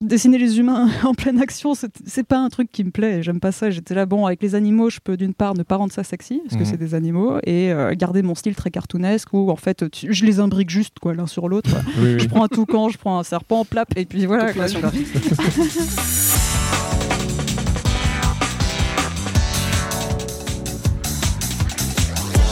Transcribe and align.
Dessiner 0.00 0.38
les 0.38 0.60
humains 0.60 0.88
en 1.04 1.12
pleine 1.12 1.40
action, 1.40 1.72
c'est 1.74 2.22
pas 2.22 2.38
un 2.38 2.48
truc 2.50 2.70
qui 2.70 2.84
me 2.84 2.92
plaît. 2.92 3.20
J'aime 3.24 3.40
pas 3.40 3.50
ça. 3.50 3.68
J'étais 3.70 3.96
là, 3.96 4.06
bon, 4.06 4.26
avec 4.26 4.40
les 4.40 4.54
animaux, 4.54 4.90
je 4.90 5.00
peux 5.02 5.16
d'une 5.16 5.34
part 5.34 5.54
ne 5.54 5.64
pas 5.64 5.74
rendre 5.74 5.92
ça 5.92 6.04
sexy, 6.04 6.40
parce 6.44 6.54
que 6.54 6.60
Mhm. 6.60 6.64
c'est 6.66 6.76
des 6.76 6.94
animaux, 6.94 7.38
et 7.44 7.72
euh, 7.72 7.92
garder 7.96 8.22
mon 8.22 8.36
style 8.36 8.54
très 8.54 8.70
cartoonesque 8.70 9.32
où 9.32 9.50
en 9.50 9.56
fait, 9.56 9.90
tu- 9.90 10.12
je 10.12 10.24
les 10.24 10.38
imbrique 10.38 10.70
juste, 10.70 11.00
quoi, 11.00 11.14
l'un 11.14 11.26
sur 11.26 11.48
l'autre. 11.48 11.70
Oui, 11.98 12.14
oui. 12.14 12.20
Je 12.20 12.28
prends 12.28 12.44
un 12.44 12.48
toucan, 12.48 12.88
je 12.90 12.98
prends 12.98 13.18
un 13.18 13.24
serpent, 13.24 13.64
plap, 13.64 13.88
et 13.96 14.04
puis 14.04 14.24
voilà. 14.26 14.52
quoi. 14.52 14.66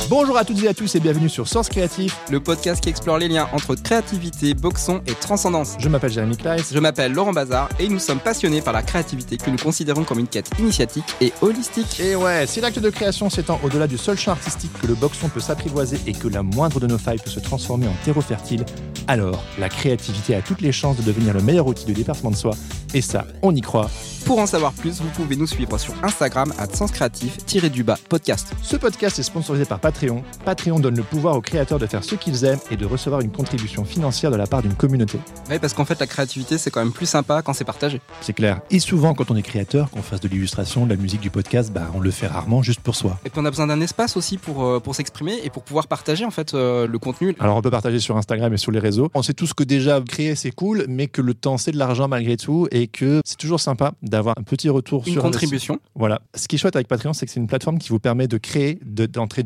Bonjour 0.09 0.38
à 0.38 0.45
toutes 0.45 0.62
et 0.62 0.69
à 0.69 0.74
tous 0.74 0.95
et 0.95 1.01
bienvenue 1.01 1.28
sur 1.28 1.48
Sens 1.48 1.69
Créatif. 1.69 2.16
Le 2.30 2.38
podcast 2.38 2.80
qui 2.80 2.88
explore 2.88 3.19
les 3.19 3.27
liens 3.27 3.48
entre 3.52 3.74
créativité, 3.74 4.55
boxon 4.55 5.02
et 5.09 5.14
transcendance. 5.14 5.74
Je 5.80 5.88
m'appelle 5.88 6.12
Jérémy 6.12 6.37
Kleiss. 6.37 6.73
Je 6.73 6.78
m'appelle 6.78 7.12
Laurent 7.12 7.33
Bazar 7.33 7.69
et 7.80 7.88
nous 7.88 7.98
sommes 7.98 8.20
passionnés 8.20 8.61
par 8.61 8.72
la 8.72 8.83
créativité 8.83 9.36
que 9.36 9.50
nous 9.50 9.56
considérons 9.56 10.05
comme 10.05 10.20
une 10.20 10.28
quête 10.28 10.48
initiatique 10.61 11.17
et 11.20 11.33
holistique. 11.42 11.98
Et 11.98 12.14
ouais, 12.14 12.47
si 12.47 12.61
l'acte 12.61 12.78
de 12.78 12.89
création 12.89 13.30
s'étend 13.30 13.58
au-delà 13.64 13.89
du 13.89 13.98
seul 13.98 14.17
champ 14.17 14.30
artistique 14.30 14.70
que 14.80 14.86
le 14.86 14.95
boxon 14.95 15.28
peut 15.28 15.41
s'apprivoiser 15.41 15.98
et 16.06 16.12
que 16.12 16.28
la 16.28 16.45
moindre 16.45 16.78
de 16.78 16.86
nos 16.86 16.98
failles 16.98 17.19
peut 17.19 17.30
se 17.30 17.41
transformer 17.41 17.89
en 17.89 18.05
terreau 18.05 18.20
fertile, 18.20 18.64
alors 19.08 19.42
la 19.58 19.69
créativité 19.69 20.36
a 20.36 20.42
toutes 20.42 20.61
les 20.61 20.73
chances 20.73 20.98
de 20.98 21.02
devenir 21.02 21.34
le 21.34 21.42
meilleur 21.42 21.67
outil 21.67 21.84
de 21.84 21.92
dépassement 21.92 22.30
de 22.30 22.36
soi. 22.36 22.52
Et 22.95 23.02
ça, 23.02 23.27
on 23.42 23.55
y 23.55 23.61
croit. 23.61 23.91
Pour 24.25 24.39
en 24.39 24.47
savoir 24.47 24.73
plus, 24.73 25.00
vous 25.00 25.08
pouvez 25.11 25.36
nous 25.36 25.47
suivre 25.47 25.78
sur 25.78 25.95
Instagram 26.02 26.52
à 26.58 26.67
senscreatif-du-bas 26.67 27.98
podcast. 28.08 28.48
Ce 28.62 28.77
podcast 28.77 29.19
est 29.19 29.23
sponsorisé 29.23 29.64
par 29.64 29.78
Patreon. 29.97 30.22
Patreon 30.44 30.78
donne 30.78 30.94
le 30.97 31.02
pouvoir 31.02 31.36
aux 31.36 31.41
créateurs 31.41 31.78
de 31.78 31.86
faire 31.86 32.05
ce 32.05 32.16
qu'ils 32.16 32.44
aiment 32.44 32.58
et 32.70 32.77
de 32.77 32.84
recevoir 32.84 33.22
une 33.22 33.30
contribution 33.30 33.86
financière 33.86 34.30
de 34.30 34.36
la 34.36 34.47
part 34.47 34.61
d'une 34.61 34.75
communauté. 34.75 35.19
Oui, 35.50 35.58
parce 35.58 35.72
qu'en 35.72 35.86
fait, 35.86 35.98
la 35.98 36.06
créativité, 36.06 36.58
c'est 36.58 36.70
quand 36.70 36.80
même 36.80 36.92
plus 36.92 37.06
sympa 37.06 37.41
quand 37.41 37.55
c'est 37.55 37.64
partagé. 37.64 38.02
C'est 38.20 38.34
clair. 38.34 38.61
Et 38.70 38.78
souvent, 38.78 39.14
quand 39.14 39.30
on 39.30 39.36
est 39.36 39.42
créateur, 39.42 39.89
qu'on 39.91 40.02
fasse 40.02 40.20
de 40.20 40.28
l'illustration, 40.28 40.84
de 40.84 40.91
la 40.91 40.97
musique, 41.00 41.20
du 41.22 41.30
podcast, 41.30 41.72
bah, 41.72 41.91
on 41.94 42.00
le 42.00 42.11
fait 42.11 42.27
rarement 42.27 42.61
juste 42.62 42.80
pour 42.80 42.94
soi. 42.94 43.19
Et 43.24 43.30
puis 43.30 43.41
on 43.41 43.44
a 43.47 43.50
besoin 43.50 43.69
d'un 43.69 43.80
espace 43.80 44.19
aussi 44.19 44.36
pour, 44.36 44.64
euh, 44.64 44.80
pour 44.80 44.94
s'exprimer 44.94 45.39
et 45.42 45.48
pour 45.48 45.62
pouvoir 45.62 45.86
partager 45.86 46.27
en 46.27 46.30
fait 46.30 46.52
euh, 46.52 46.86
le 46.86 46.98
contenu. 46.98 47.34
Alors 47.41 47.56
on 47.56 47.62
peut 47.62 47.70
partager 47.70 47.98
sur 47.98 48.19
Instagram 48.19 48.52
et 48.52 48.58
sur 48.58 48.72
les 48.72 48.80
réseaux. 48.80 49.08
On 49.14 49.22
sait 49.22 49.33
tous 49.33 49.55
que 49.55 49.64
déjà 49.64 50.02
créer 50.02 50.34
c'est 50.34 50.50
cool, 50.50 50.84
mais 50.89 51.06
que 51.06 51.22
le 51.22 51.33
temps 51.33 51.56
c'est 51.56 51.72
de 51.72 51.78
l'argent 51.78 52.06
malgré 52.06 52.36
tout 52.36 52.69
et 52.70 52.86
que 52.86 53.22
c'est 53.24 53.39
toujours 53.39 53.61
sympa 53.61 53.92
d'avoir 54.02 54.34
un 54.39 54.42
petit 54.42 54.69
retour 54.69 55.05
Une 55.06 55.14
sur 55.14 55.22
contribution. 55.22 55.78
Voilà. 55.94 56.20
Ce 56.34 56.48
qui 56.48 56.56
est 56.56 56.58
chouette 56.58 56.77
avec 56.77 56.86
Patreon, 56.86 57.14
c'est 57.14 57.24
que 57.24 57.33
c'est 57.33 57.41
une 57.41 57.47
plateforme 57.47 57.78
qui 57.78 57.89
vous 57.89 57.98
permet 57.98 58.28
de 58.28 58.36
créer, 58.36 58.78
de- 58.84 59.06
d'entrer 59.06 59.42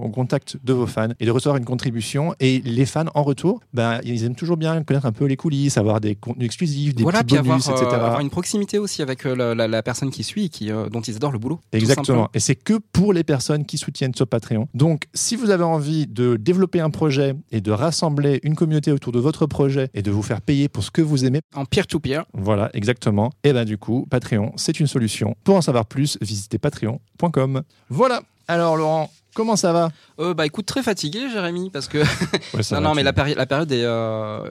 en 0.00 0.10
contact 0.10 0.56
de 0.64 0.72
vos 0.72 0.86
fans 0.86 1.08
et 1.20 1.26
de 1.26 1.30
recevoir 1.30 1.56
une 1.56 1.64
contribution. 1.64 2.34
Et 2.40 2.60
les 2.64 2.86
fans 2.86 3.04
en 3.14 3.22
retour, 3.22 3.60
ben, 3.74 4.00
ils 4.04 4.24
aiment 4.24 4.34
toujours 4.34 4.56
bien 4.56 4.82
connaître 4.82 5.06
un 5.06 5.12
peu 5.12 5.24
les 5.26 5.36
coulisses, 5.36 5.78
avoir 5.78 6.00
des 6.00 6.14
contenus 6.14 6.46
exclusifs, 6.46 6.94
des 6.94 7.02
voilà, 7.02 7.22
petits 7.22 7.36
bonus, 7.38 7.68
avoir, 7.68 7.82
euh, 7.82 7.86
etc. 7.86 7.96
avoir 8.04 8.20
une 8.20 8.30
proximité 8.30 8.78
aussi 8.78 9.02
avec 9.02 9.26
euh, 9.26 9.34
la, 9.34 9.54
la- 9.54 9.68
la 9.68 9.82
personne 9.82 10.10
qui 10.10 10.22
suit, 10.24 10.50
qui, 10.50 10.70
euh, 10.70 10.88
dont 10.88 11.00
ils 11.00 11.16
adorent 11.16 11.32
le 11.32 11.38
boulot. 11.38 11.60
Exactement. 11.72 12.28
Et 12.34 12.40
c'est 12.40 12.54
que 12.56 12.74
pour 12.92 13.12
les 13.12 13.24
personnes 13.24 13.64
qui 13.64 13.78
soutiennent 13.78 14.14
sur 14.14 14.26
Patreon. 14.26 14.68
Donc, 14.74 15.04
si 15.14 15.36
vous 15.36 15.50
avez 15.50 15.64
envie 15.64 16.06
de 16.06 16.36
développer 16.36 16.80
un 16.80 16.90
projet 16.90 17.34
et 17.50 17.60
de 17.60 17.70
rassembler 17.72 18.40
une 18.42 18.54
communauté 18.54 18.92
autour 18.92 19.12
de 19.12 19.20
votre 19.20 19.46
projet 19.46 19.88
et 19.94 20.02
de 20.02 20.10
vous 20.10 20.22
faire 20.22 20.40
payer 20.40 20.68
pour 20.68 20.82
ce 20.84 20.90
que 20.90 21.02
vous 21.02 21.24
aimez, 21.24 21.40
En 21.54 21.64
peer-to-peer. 21.64 22.24
voilà, 22.34 22.70
exactement. 22.74 23.30
Et 23.44 23.52
ben 23.52 23.64
du 23.64 23.78
coup, 23.78 24.06
Patreon, 24.10 24.52
c'est 24.56 24.78
une 24.80 24.86
solution. 24.86 25.34
Pour 25.44 25.56
en 25.56 25.62
savoir 25.62 25.86
plus, 25.86 26.18
visitez 26.20 26.58
patreon.com. 26.58 27.62
Voilà. 27.88 28.22
Alors 28.48 28.76
Laurent, 28.76 29.10
comment 29.34 29.56
ça 29.56 29.72
va 29.72 29.90
Euh, 30.20 30.34
bah 30.34 30.46
écoute, 30.46 30.66
très 30.66 30.82
fatigué, 30.82 31.20
Jérémy, 31.32 31.70
parce 31.70 31.88
que 31.88 31.98
Ouais, 32.56 32.62
ça 32.62 32.76
non, 32.76 32.82
va, 32.82 32.88
non, 32.88 32.94
mais 32.94 33.02
la, 33.02 33.12
péri- 33.12 33.34
la 33.34 33.46
période 33.46 33.70
est, 33.72 33.82
euh, 33.84 34.44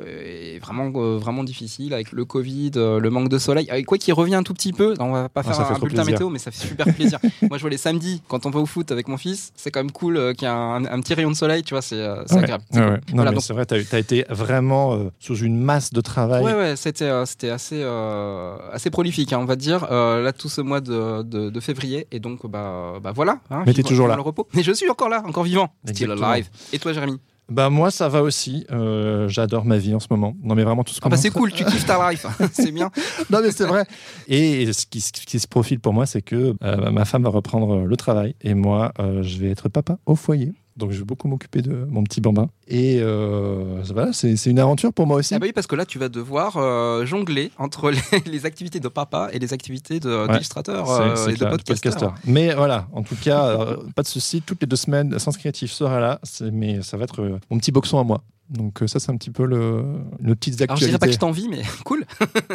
est 0.56 0.59
vraiment, 0.59 0.92
euh, 0.96 1.18
vraiment 1.18 1.44
difficile 1.44 1.94
avec 1.94 2.12
le 2.12 2.25
Covid, 2.25 2.72
euh, 2.75 3.00
le 3.00 3.09
manque 3.09 3.30
de 3.30 3.38
soleil. 3.38 3.69
Avec 3.69 3.86
quoi 3.86 3.97
qui 3.97 4.12
revient 4.12 4.36
un 4.36 4.44
tout 4.44 4.53
petit 4.53 4.74
peu. 4.74 4.94
On 5.00 5.12
va 5.12 5.30
pas 5.30 5.42
Ah, 5.46 5.53
faire 5.53 5.62
un 5.62 5.74
trop 5.74 5.81
bulletin 5.86 6.03
plaisir. 6.03 6.14
météo, 6.14 6.30
mais 6.30 6.40
ça 6.40 6.52
fait 6.52 6.68
super 6.68 6.94
plaisir. 6.94 7.19
Moi, 7.50 7.58
je 7.58 7.62
vois 7.62 7.69
les 7.69 7.78
samedis 7.78 8.22
quand 8.28 8.46
on 8.46 8.50
va 8.50 8.59
au 8.59 8.66
foot 8.66 8.92
avec 8.92 9.08
mon 9.08 9.18
fils. 9.18 9.52
C'est 9.56 9.72
quand 9.72 9.80
même 9.81 9.92
cool 9.92 10.18
euh, 10.18 10.34
qu'il 10.34 10.44
y 10.47 10.52
ait 10.52 10.53
un, 10.53 10.86
un 10.86 11.00
petit 11.02 11.13
rayon 11.13 11.30
de 11.31 11.36
soleil. 11.36 11.63
Tu 11.63 11.74
vois, 11.74 11.81
c'est 11.81 11.96
euh, 11.96 12.24
c'est 12.25 12.36
Ouais, 12.36 12.44
agréable. 12.44 12.63
ouais, 12.74 12.80
ouais. 12.80 12.86
Non, 12.90 12.98
Voilà, 13.16 13.31
mais 13.31 13.36
donc- 13.36 13.44
c'est 13.44 13.53
vrai, 13.53 13.66
tu 13.66 13.74
as, 13.75 14.00
été 14.00 14.25
vraiment 14.30 14.94
euh, 14.96 15.09
sous 15.19 15.36
une 15.38 15.58
masse 15.59 15.94
de 15.94 16.02
travail. 16.02 16.44
Ouais, 16.44 16.53
ouais, 16.53 16.75
c'était 16.75 17.06
euh, 17.06 17.25
c'était 17.25 17.50
assez, 17.50 17.81
euh, 17.84 18.56
assez 18.72 18.90
prolifique, 18.90 19.34
hein, 19.34 19.40
on 19.42 19.46
va 19.46 19.56
dire. 19.56 19.88
Euh, 19.92 20.22
là, 20.24 20.34
tout 20.34 20.50
ce 20.50 20.62
mois 20.62 20.81
de, 20.81 21.22
de, 21.24 21.50
de 21.50 21.59
février. 21.59 22.08
Et 22.12 22.19
donc, 22.19 22.46
bah, 22.50 22.94
bah 23.02 23.12
voilà. 23.16 23.40
Hein, 23.50 23.63
Mais 23.66 23.74
t'es 23.74 23.84
toujours 23.84 24.08
là. 24.08 24.16
Le 24.16 24.22
repos. 24.22 24.48
Mais 24.53 24.63
je 24.63 24.70
suis 24.73 24.89
encore 24.89 25.09
là, 25.09 25.23
encore 25.25 25.43
vivant. 25.43 25.69
Still 25.85 26.11
alive. 26.11 26.49
Et 26.73 26.79
toi, 26.79 26.93
Jérémy 26.93 27.17
Bah 27.49 27.69
moi, 27.69 27.91
ça 27.91 28.07
va 28.09 28.21
aussi. 28.23 28.65
Euh, 28.71 29.27
J'adore 29.27 29.65
ma 29.65 29.77
vie 29.77 29.93
en 29.93 29.99
ce 29.99 30.07
moment. 30.09 30.35
Non, 30.43 30.55
mais 30.55 30.63
vraiment 30.63 30.83
tout 30.83 30.93
ce 30.93 30.99
Ah 31.03 31.09
bah 31.09 31.17
c'est 31.17 31.29
cool, 31.31 31.51
tu 31.51 31.65
kiffes 31.65 31.85
ta 31.85 32.09
life. 32.11 32.25
c'est 32.53 32.71
bien. 32.71 32.89
non 33.29 33.39
mais 33.41 33.51
c'est 33.51 33.65
vrai. 33.65 33.85
Et 34.27 34.71
ce 34.73 34.85
qui, 34.85 35.01
ce 35.01 35.11
qui 35.11 35.39
se 35.39 35.47
profile 35.47 35.79
pour 35.79 35.93
moi, 35.93 36.05
c'est 36.05 36.21
que 36.21 36.55
euh, 36.63 36.91
ma 36.91 37.05
femme 37.05 37.23
va 37.23 37.29
reprendre 37.29 37.85
le 37.85 37.97
travail 37.97 38.35
et 38.41 38.53
moi, 38.53 38.91
euh, 38.99 39.23
je 39.23 39.37
vais 39.39 39.49
être 39.49 39.69
papa 39.69 39.97
au 40.05 40.15
foyer. 40.15 40.53
Donc 40.81 40.92
je 40.92 40.97
vais 41.00 41.06
beaucoup 41.06 41.28
m'occuper 41.28 41.62
de 41.62 41.86
mon 41.90 42.03
petit 42.03 42.19
bambin. 42.22 42.50
Et 42.68 42.97
euh, 43.00 43.81
voilà, 43.94 44.12
c'est 44.14 44.36
une 44.47 44.59
aventure 44.59 44.92
pour 44.94 45.08
moi 45.08 45.18
aussi. 45.18 45.34
Ah 45.36 45.40
bah 45.40 45.46
oui, 45.46 45.53
parce 45.53 45.68
que 45.68 45.75
là, 45.75 45.86
tu 45.86 46.00
vas 46.00 46.09
devoir 46.09 46.58
euh, 46.58 47.06
jongler 47.06 47.52
entre 47.58 47.92
les, 47.92 48.00
les 48.31 48.46
activités 48.46 48.80
de 48.80 48.88
papa 48.88 49.30
et 49.31 49.40
les 49.40 49.53
activités 49.53 50.00
Ouais. 50.03 50.28
d'illustrateur 50.28 50.88
C'est- 50.88 51.02
euh, 51.02 51.28
et 51.30 51.34
de 51.34 51.38
clair, 51.38 51.50
podcasteur. 51.52 51.92
podcasteur. 51.92 52.16
Mais 52.25 52.53
voilà, 52.53 52.88
en 52.94 53.03
tout 53.03 53.16
cas, 53.16 53.46
euh, 53.47 53.78
pas 53.96 54.02
de 54.02 54.08
souci. 54.08 54.42
Toutes 54.42 54.59
les 54.62 54.68
deux 54.68 54.75
semaines, 54.75 55.18
Sens 55.19 55.38
Créatif 55.38 55.72
sera 55.72 56.00
là. 56.00 56.19
Mais 56.52 56.81
ça 56.81 56.98
va 56.98 57.03
être 57.06 57.40
mon 57.50 57.58
petit 57.59 57.72
boxon 57.72 58.00
à 58.00 58.03
moi. 58.03 58.24
Donc 58.50 58.80
ça, 58.88 59.00
c'est 59.00 59.12
un 59.12 59.16
petit 59.16 59.30
peu 59.30 59.46
le, 59.46 59.81
nos 60.19 60.36
petites 60.36 60.62
Alors, 60.62 60.75
je 60.75 60.86
dirais 60.86 60.98
pas 61.00 61.06
que 61.08 61.12
je 61.13 61.18
actualités. 61.18 61.48
t'envie, 61.48 61.48
mais 61.48 61.62
cool. 61.86 62.03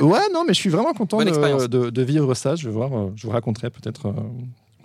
Ouais, 0.02 0.18
non, 0.34 0.44
mais 0.46 0.52
je 0.52 0.60
suis 0.60 0.68
vraiment 0.68 0.92
content 0.92 1.18
de, 1.22 1.28
expérience. 1.28 1.68
de- 1.70 1.88
de 1.90 2.02
vivre 2.02 2.34
ça. 2.34 2.54
Je 2.54 2.66
vais 2.68 2.74
voir, 2.74 2.90
je 3.14 3.26
vous 3.26 3.32
raconterai 3.32 3.70
peut-être. 3.70 4.12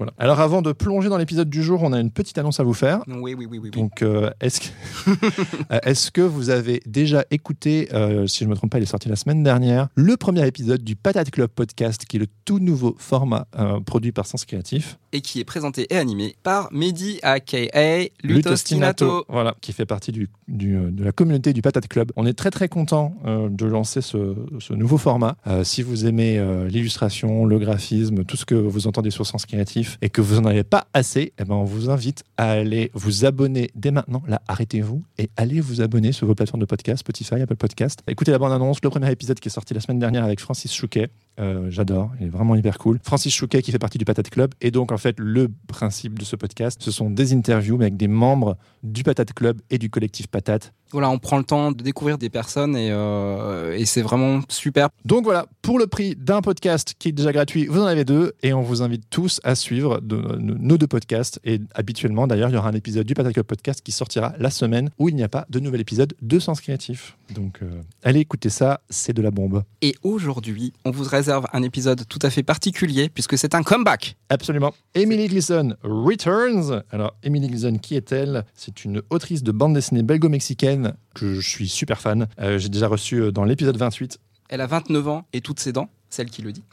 Voilà. 0.02 0.14
Alors 0.18 0.40
avant 0.40 0.62
de 0.62 0.72
plonger 0.72 1.10
dans 1.10 1.18
l'épisode 1.18 1.50
du 1.50 1.62
jour, 1.62 1.82
on 1.84 1.94
a 1.94 2.00
une 2.00 2.12
petite 2.12 2.38
annonce 2.38 2.60
à 2.60 2.64
vous 2.64 2.74
faire. 2.74 3.02
Oui, 3.08 3.34
oui, 3.34 3.36
oui, 3.38 3.46
oui. 3.50 3.60
oui. 3.64 3.70
Donc, 3.70 4.02
euh, 4.02 4.30
est-ce 4.42 4.62
que, 4.62 4.68
Euh, 5.72 5.80
est-ce 5.84 6.12
que 6.12 6.22
vous 6.22 6.50
avez 6.50 6.82
déjà 6.86 7.26
écouté, 7.32 7.90
euh, 7.94 8.28
si 8.28 8.40
je 8.40 8.46
ne 8.46 8.50
me 8.50 8.56
trompe 8.56 8.72
pas, 8.72 8.80
il 8.80 8.84
est 8.84 8.88
sorti 8.88 9.10
la 9.10 9.16
semaine 9.16 9.44
dernière, 9.44 9.88
le 9.96 10.18
premier 10.18 10.46
épisode 10.46 10.84
du 10.84 10.96
Patate 10.96 11.32
Club 11.32 11.50
podcast, 11.50 12.06
qui 12.06 12.18
est 12.18 12.20
le 12.20 12.28
tout 12.46 12.60
nouveau 12.60 12.96
format 12.98 13.48
euh, 13.58 13.80
produit 13.80 14.12
par 14.12 14.26
Sens 14.26 14.46
Créatif 14.46 14.98
Et 15.14 15.22
qui 15.22 15.40
est 15.40 15.46
présenté 15.46 15.88
et 15.90 15.98
animé 15.98 16.36
par 16.44 16.72
Mehdi, 16.72 17.20
aka 17.24 18.10
Lutostinato. 18.24 19.26
Voilà, 19.30 19.56
qui 19.62 19.74
fait 19.74 19.86
partie 19.86 20.12
du, 20.12 20.30
du, 20.48 20.78
de 20.92 21.04
la 21.04 21.12
communauté 21.12 21.54
du 21.54 21.62
Patate 21.62 21.88
Club. 21.88 22.12
On 22.16 22.26
est 22.26 22.34
très 22.34 22.52
très 22.52 22.68
content 22.68 23.16
de 23.26 23.66
lancer 23.66 24.02
ce, 24.02 24.36
ce 24.60 24.74
nouveau 24.74 24.98
format. 24.98 25.36
Si 25.64 25.82
vous 25.82 26.06
aimez 26.06 26.44
l'illustration, 26.68 27.46
le 27.46 27.60
graphisme, 27.60 28.24
tout 28.24 28.38
ce 28.38 28.46
que 28.46 28.56
vous 28.56 28.88
entendez 28.88 29.12
sur 29.12 29.26
Sens 29.26 29.46
Créatif 29.46 29.91
et 30.02 30.10
que 30.10 30.22
vous 30.22 30.40
n'en 30.40 30.50
avez 30.50 30.64
pas 30.64 30.88
assez, 30.94 31.34
eh 31.38 31.44
ben, 31.44 31.56
on 31.56 31.64
vous 31.64 31.90
invite 31.90 32.24
à 32.38 32.52
aller 32.52 32.92
vous 32.94 33.26
abonner 33.26 33.70
dès 33.76 33.92
maintenant. 33.92 34.24
Là, 34.28 34.42
arrêtez-vous 34.48 35.04
et 35.18 35.30
allez 35.38 35.60
vous 35.60 35.82
abonner 35.82 36.12
sur 36.12 36.28
vos 36.28 36.36
plateformes 36.36 36.62
de 36.62 36.66
podcast, 36.66 37.00
Spotify, 37.00 37.36
Apple 37.36 37.56
Podcast. 37.56 38.02
Écoutez 38.08 38.32
la 38.32 38.40
bande-annonce, 38.40 38.80
le 38.84 38.90
premier 38.90 39.12
épisode 39.12 39.40
qui 39.40 39.50
est 39.50 39.52
sorti 39.52 39.74
la 39.74 39.82
semaine 39.82 40.00
dernière 40.00 40.24
avec 40.24 40.40
Francis 40.40 40.74
Chouquet. 40.74 41.10
Euh, 41.40 41.70
J'adore, 41.70 42.12
il 42.20 42.28
est 42.28 42.30
vraiment 42.30 42.56
hyper 42.56 42.78
cool. 42.78 43.00
Francis 43.04 43.34
Chouquet 43.34 43.62
qui 43.62 43.72
fait 43.72 43.80
partie 43.80 43.98
du 43.98 44.06
Patate 44.06 44.30
Club. 44.30 44.54
Et 44.62 44.72
donc, 44.72 44.92
en 44.92 44.98
fait, 44.98 45.20
le 45.20 45.50
principe 45.68 46.20
de 46.20 46.26
ce 46.26 46.36
podcast, 46.36 46.82
ce 46.82 46.92
sont 46.92 47.10
des 47.10 47.34
interviews 47.34 47.78
mais 47.78 47.86
avec 47.86 47.98
des 47.98 48.08
membres 48.08 48.58
du 48.84 49.04
Patate 49.04 49.34
Club 49.34 49.62
et 49.70 49.78
du 49.78 49.90
collectif 49.90 50.28
Patate. 50.28 50.74
Voilà, 50.92 51.10
on 51.10 51.20
prend 51.20 51.38
le 51.38 51.44
temps 51.44 51.72
de 51.72 51.82
découvrir 51.84 52.18
des 52.18 52.30
personnes 52.30 52.76
et, 52.76 52.90
euh, 52.92 53.76
et 53.78 53.86
c'est 53.86 54.02
vraiment 54.02 54.42
super. 54.50 54.90
Donc 55.06 55.24
voilà, 55.24 55.46
pour 55.62 55.80
le 55.80 55.88
prix 55.88 56.16
d'un 56.16 56.42
podcast 56.42 56.94
qui 57.00 57.10
est 57.10 57.12
déjà 57.12 57.32
gratuit, 57.32 57.66
vous 57.66 57.80
en 57.82 57.86
avez 57.86 58.04
deux 58.06 58.34
et 58.44 58.54
on 58.54 58.62
vous 58.62 58.82
invite 58.82 59.04
tous 59.10 59.40
à 59.44 59.56
suivre 59.56 60.02
de- 60.02 60.18
de- 60.18 60.38
nos 60.60 60.78
deux 60.78 60.88
podcasts. 60.88 61.40
Et 61.44 61.60
habituellement, 61.76 62.28
d'ailleurs, 62.28 62.50
il 62.50 62.54
y 62.54 62.58
aura 62.58 62.70
un 62.70 62.74
épisode 62.74 63.06
du 63.06 63.14
Patate 63.14 63.34
Club 63.34 63.46
Podcast 63.46 63.82
qui 63.84 63.92
sortira 63.92 64.34
la 64.40 64.50
semaine 64.50 64.90
où 65.00 65.10
il 65.10 65.16
n'y 65.16 65.24
a 65.24 65.30
pas 65.30 65.46
de 65.50 65.60
nouvel 65.60 65.82
épisode 65.82 66.14
de 66.22 66.40
Sens 66.40 66.62
Créatif. 66.62 67.18
Donc, 67.34 67.60
euh, 67.62 67.82
allez 68.04 68.20
écouter 68.20 68.50
ça, 68.50 68.82
c'est 68.90 69.14
de 69.14 69.22
la 69.22 69.32
bombe. 69.32 69.64
Et 69.82 69.96
aujourd'hui, 70.04 70.74
on 70.84 70.92
vous 70.92 71.04
réserve 71.06 71.46
un 71.54 71.64
épisode 71.64 72.06
tout 72.10 72.20
à 72.22 72.30
fait 72.30 72.44
particulier 72.44 73.08
puisque 73.10 73.38
c'est 73.38 73.56
un 73.56 73.64
comeback. 73.64 74.18
Absolument. 74.30 74.74
Emily 74.96 75.28
Gleason 75.28 75.76
returns. 75.84 76.84
Alors, 76.92 77.16
Emily 77.24 77.48
Gleason, 77.48 77.78
qui 77.78 77.96
est-elle? 77.96 78.44
C'est 78.54 78.84
une 78.84 79.02
autrice 79.10 79.44
de 79.44 79.52
bande 79.52 79.74
dessinée 79.74 80.04
belgo-mexicaine 80.04 80.81
que 81.16 81.36
je 81.40 81.48
suis 81.48 81.68
super 81.68 82.00
fan. 82.02 82.28
Euh, 82.40 82.58
J'ai 82.58 82.70
déjà 82.70 82.88
reçu 82.88 83.16
euh, 83.22 83.32
dans 83.32 83.44
l'épisode 83.44 83.78
28. 83.78 84.20
Elle 84.50 84.62
a 84.62 84.68
29 84.68 85.08
ans 85.08 85.26
et 85.32 85.40
toutes 85.40 85.62
ses 85.62 85.72
dents, 85.72 85.90
celle 86.10 86.30
qui 86.30 86.42
le 86.42 86.52
dit. 86.52 86.64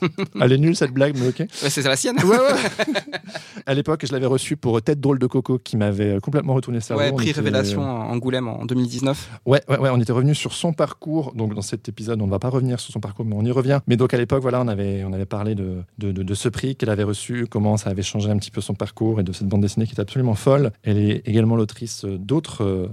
Elle 0.40 0.52
est 0.52 0.58
nulle 0.58 0.74
cette 0.74 0.90
blague, 0.90 1.16
mais 1.16 1.28
ok. 1.28 1.38
Ouais, 1.38 1.70
c'est 1.70 1.82
la 1.82 1.94
sienne. 1.94 2.16
Ouais, 2.24 2.36
ouais. 2.36 2.94
à 3.66 3.74
l'époque, 3.74 4.04
je 4.04 4.12
l'avais 4.12 4.26
reçue 4.26 4.56
pour 4.56 4.82
Tête 4.82 5.00
drôle 5.00 5.20
de 5.20 5.28
coco 5.28 5.58
qui 5.58 5.76
m'avait 5.76 6.16
euh, 6.16 6.18
complètement 6.20 6.54
retourné 6.54 6.78
le 6.78 6.82
cerveau. 6.82 7.00
Ouais, 7.00 7.12
prix 7.12 7.28
était- 7.28 7.38
Révélation 7.38 7.82
à 7.84 8.06
Angoulême 8.06 8.48
en 8.48 8.64
2019. 8.64 9.30
Ouais, 9.46 9.60
ouais, 9.68 9.78
ouais, 9.78 9.90
on 9.92 10.00
était 10.00 10.12
revenu 10.12 10.34
sur 10.34 10.52
son 10.52 10.72
parcours. 10.72 11.32
Donc 11.36 11.54
dans 11.54 11.62
cet 11.62 11.88
épisode, 11.88 12.20
on 12.20 12.26
ne 12.26 12.30
va 12.32 12.40
pas 12.40 12.48
revenir 12.48 12.80
sur 12.80 12.92
son 12.92 12.98
parcours, 12.98 13.24
mais 13.24 13.36
on 13.36 13.44
y 13.44 13.52
revient. 13.52 13.78
Mais 13.86 13.96
donc 13.96 14.14
à 14.14 14.18
l'époque, 14.18 14.42
voilà, 14.42 14.60
on 14.60 14.66
avait, 14.66 15.04
on 15.04 15.12
avait 15.12 15.26
parlé 15.26 15.54
de, 15.54 15.82
de, 15.98 16.10
de- 16.10 16.24
de 16.24 16.34
ce 16.34 16.48
prix 16.48 16.74
qu'elle 16.74 16.90
avait 16.90 17.04
reçu, 17.04 17.46
comment 17.48 17.76
ça 17.76 17.90
avait 17.90 18.02
changé 18.02 18.30
un 18.30 18.36
petit 18.38 18.50
peu 18.50 18.60
son 18.60 18.74
parcours 18.74 19.20
et 19.20 19.22
de 19.22 19.30
cette 19.32 19.46
bande 19.46 19.60
dessinée 19.62 19.86
qui 19.86 19.94
est 19.94 20.00
absolument 20.00 20.34
folle. 20.34 20.72
Elle 20.82 20.98
est 20.98 21.22
également 21.28 21.54
l'autrice 21.54 22.04
d'autres 22.04 22.64
euh, 22.64 22.88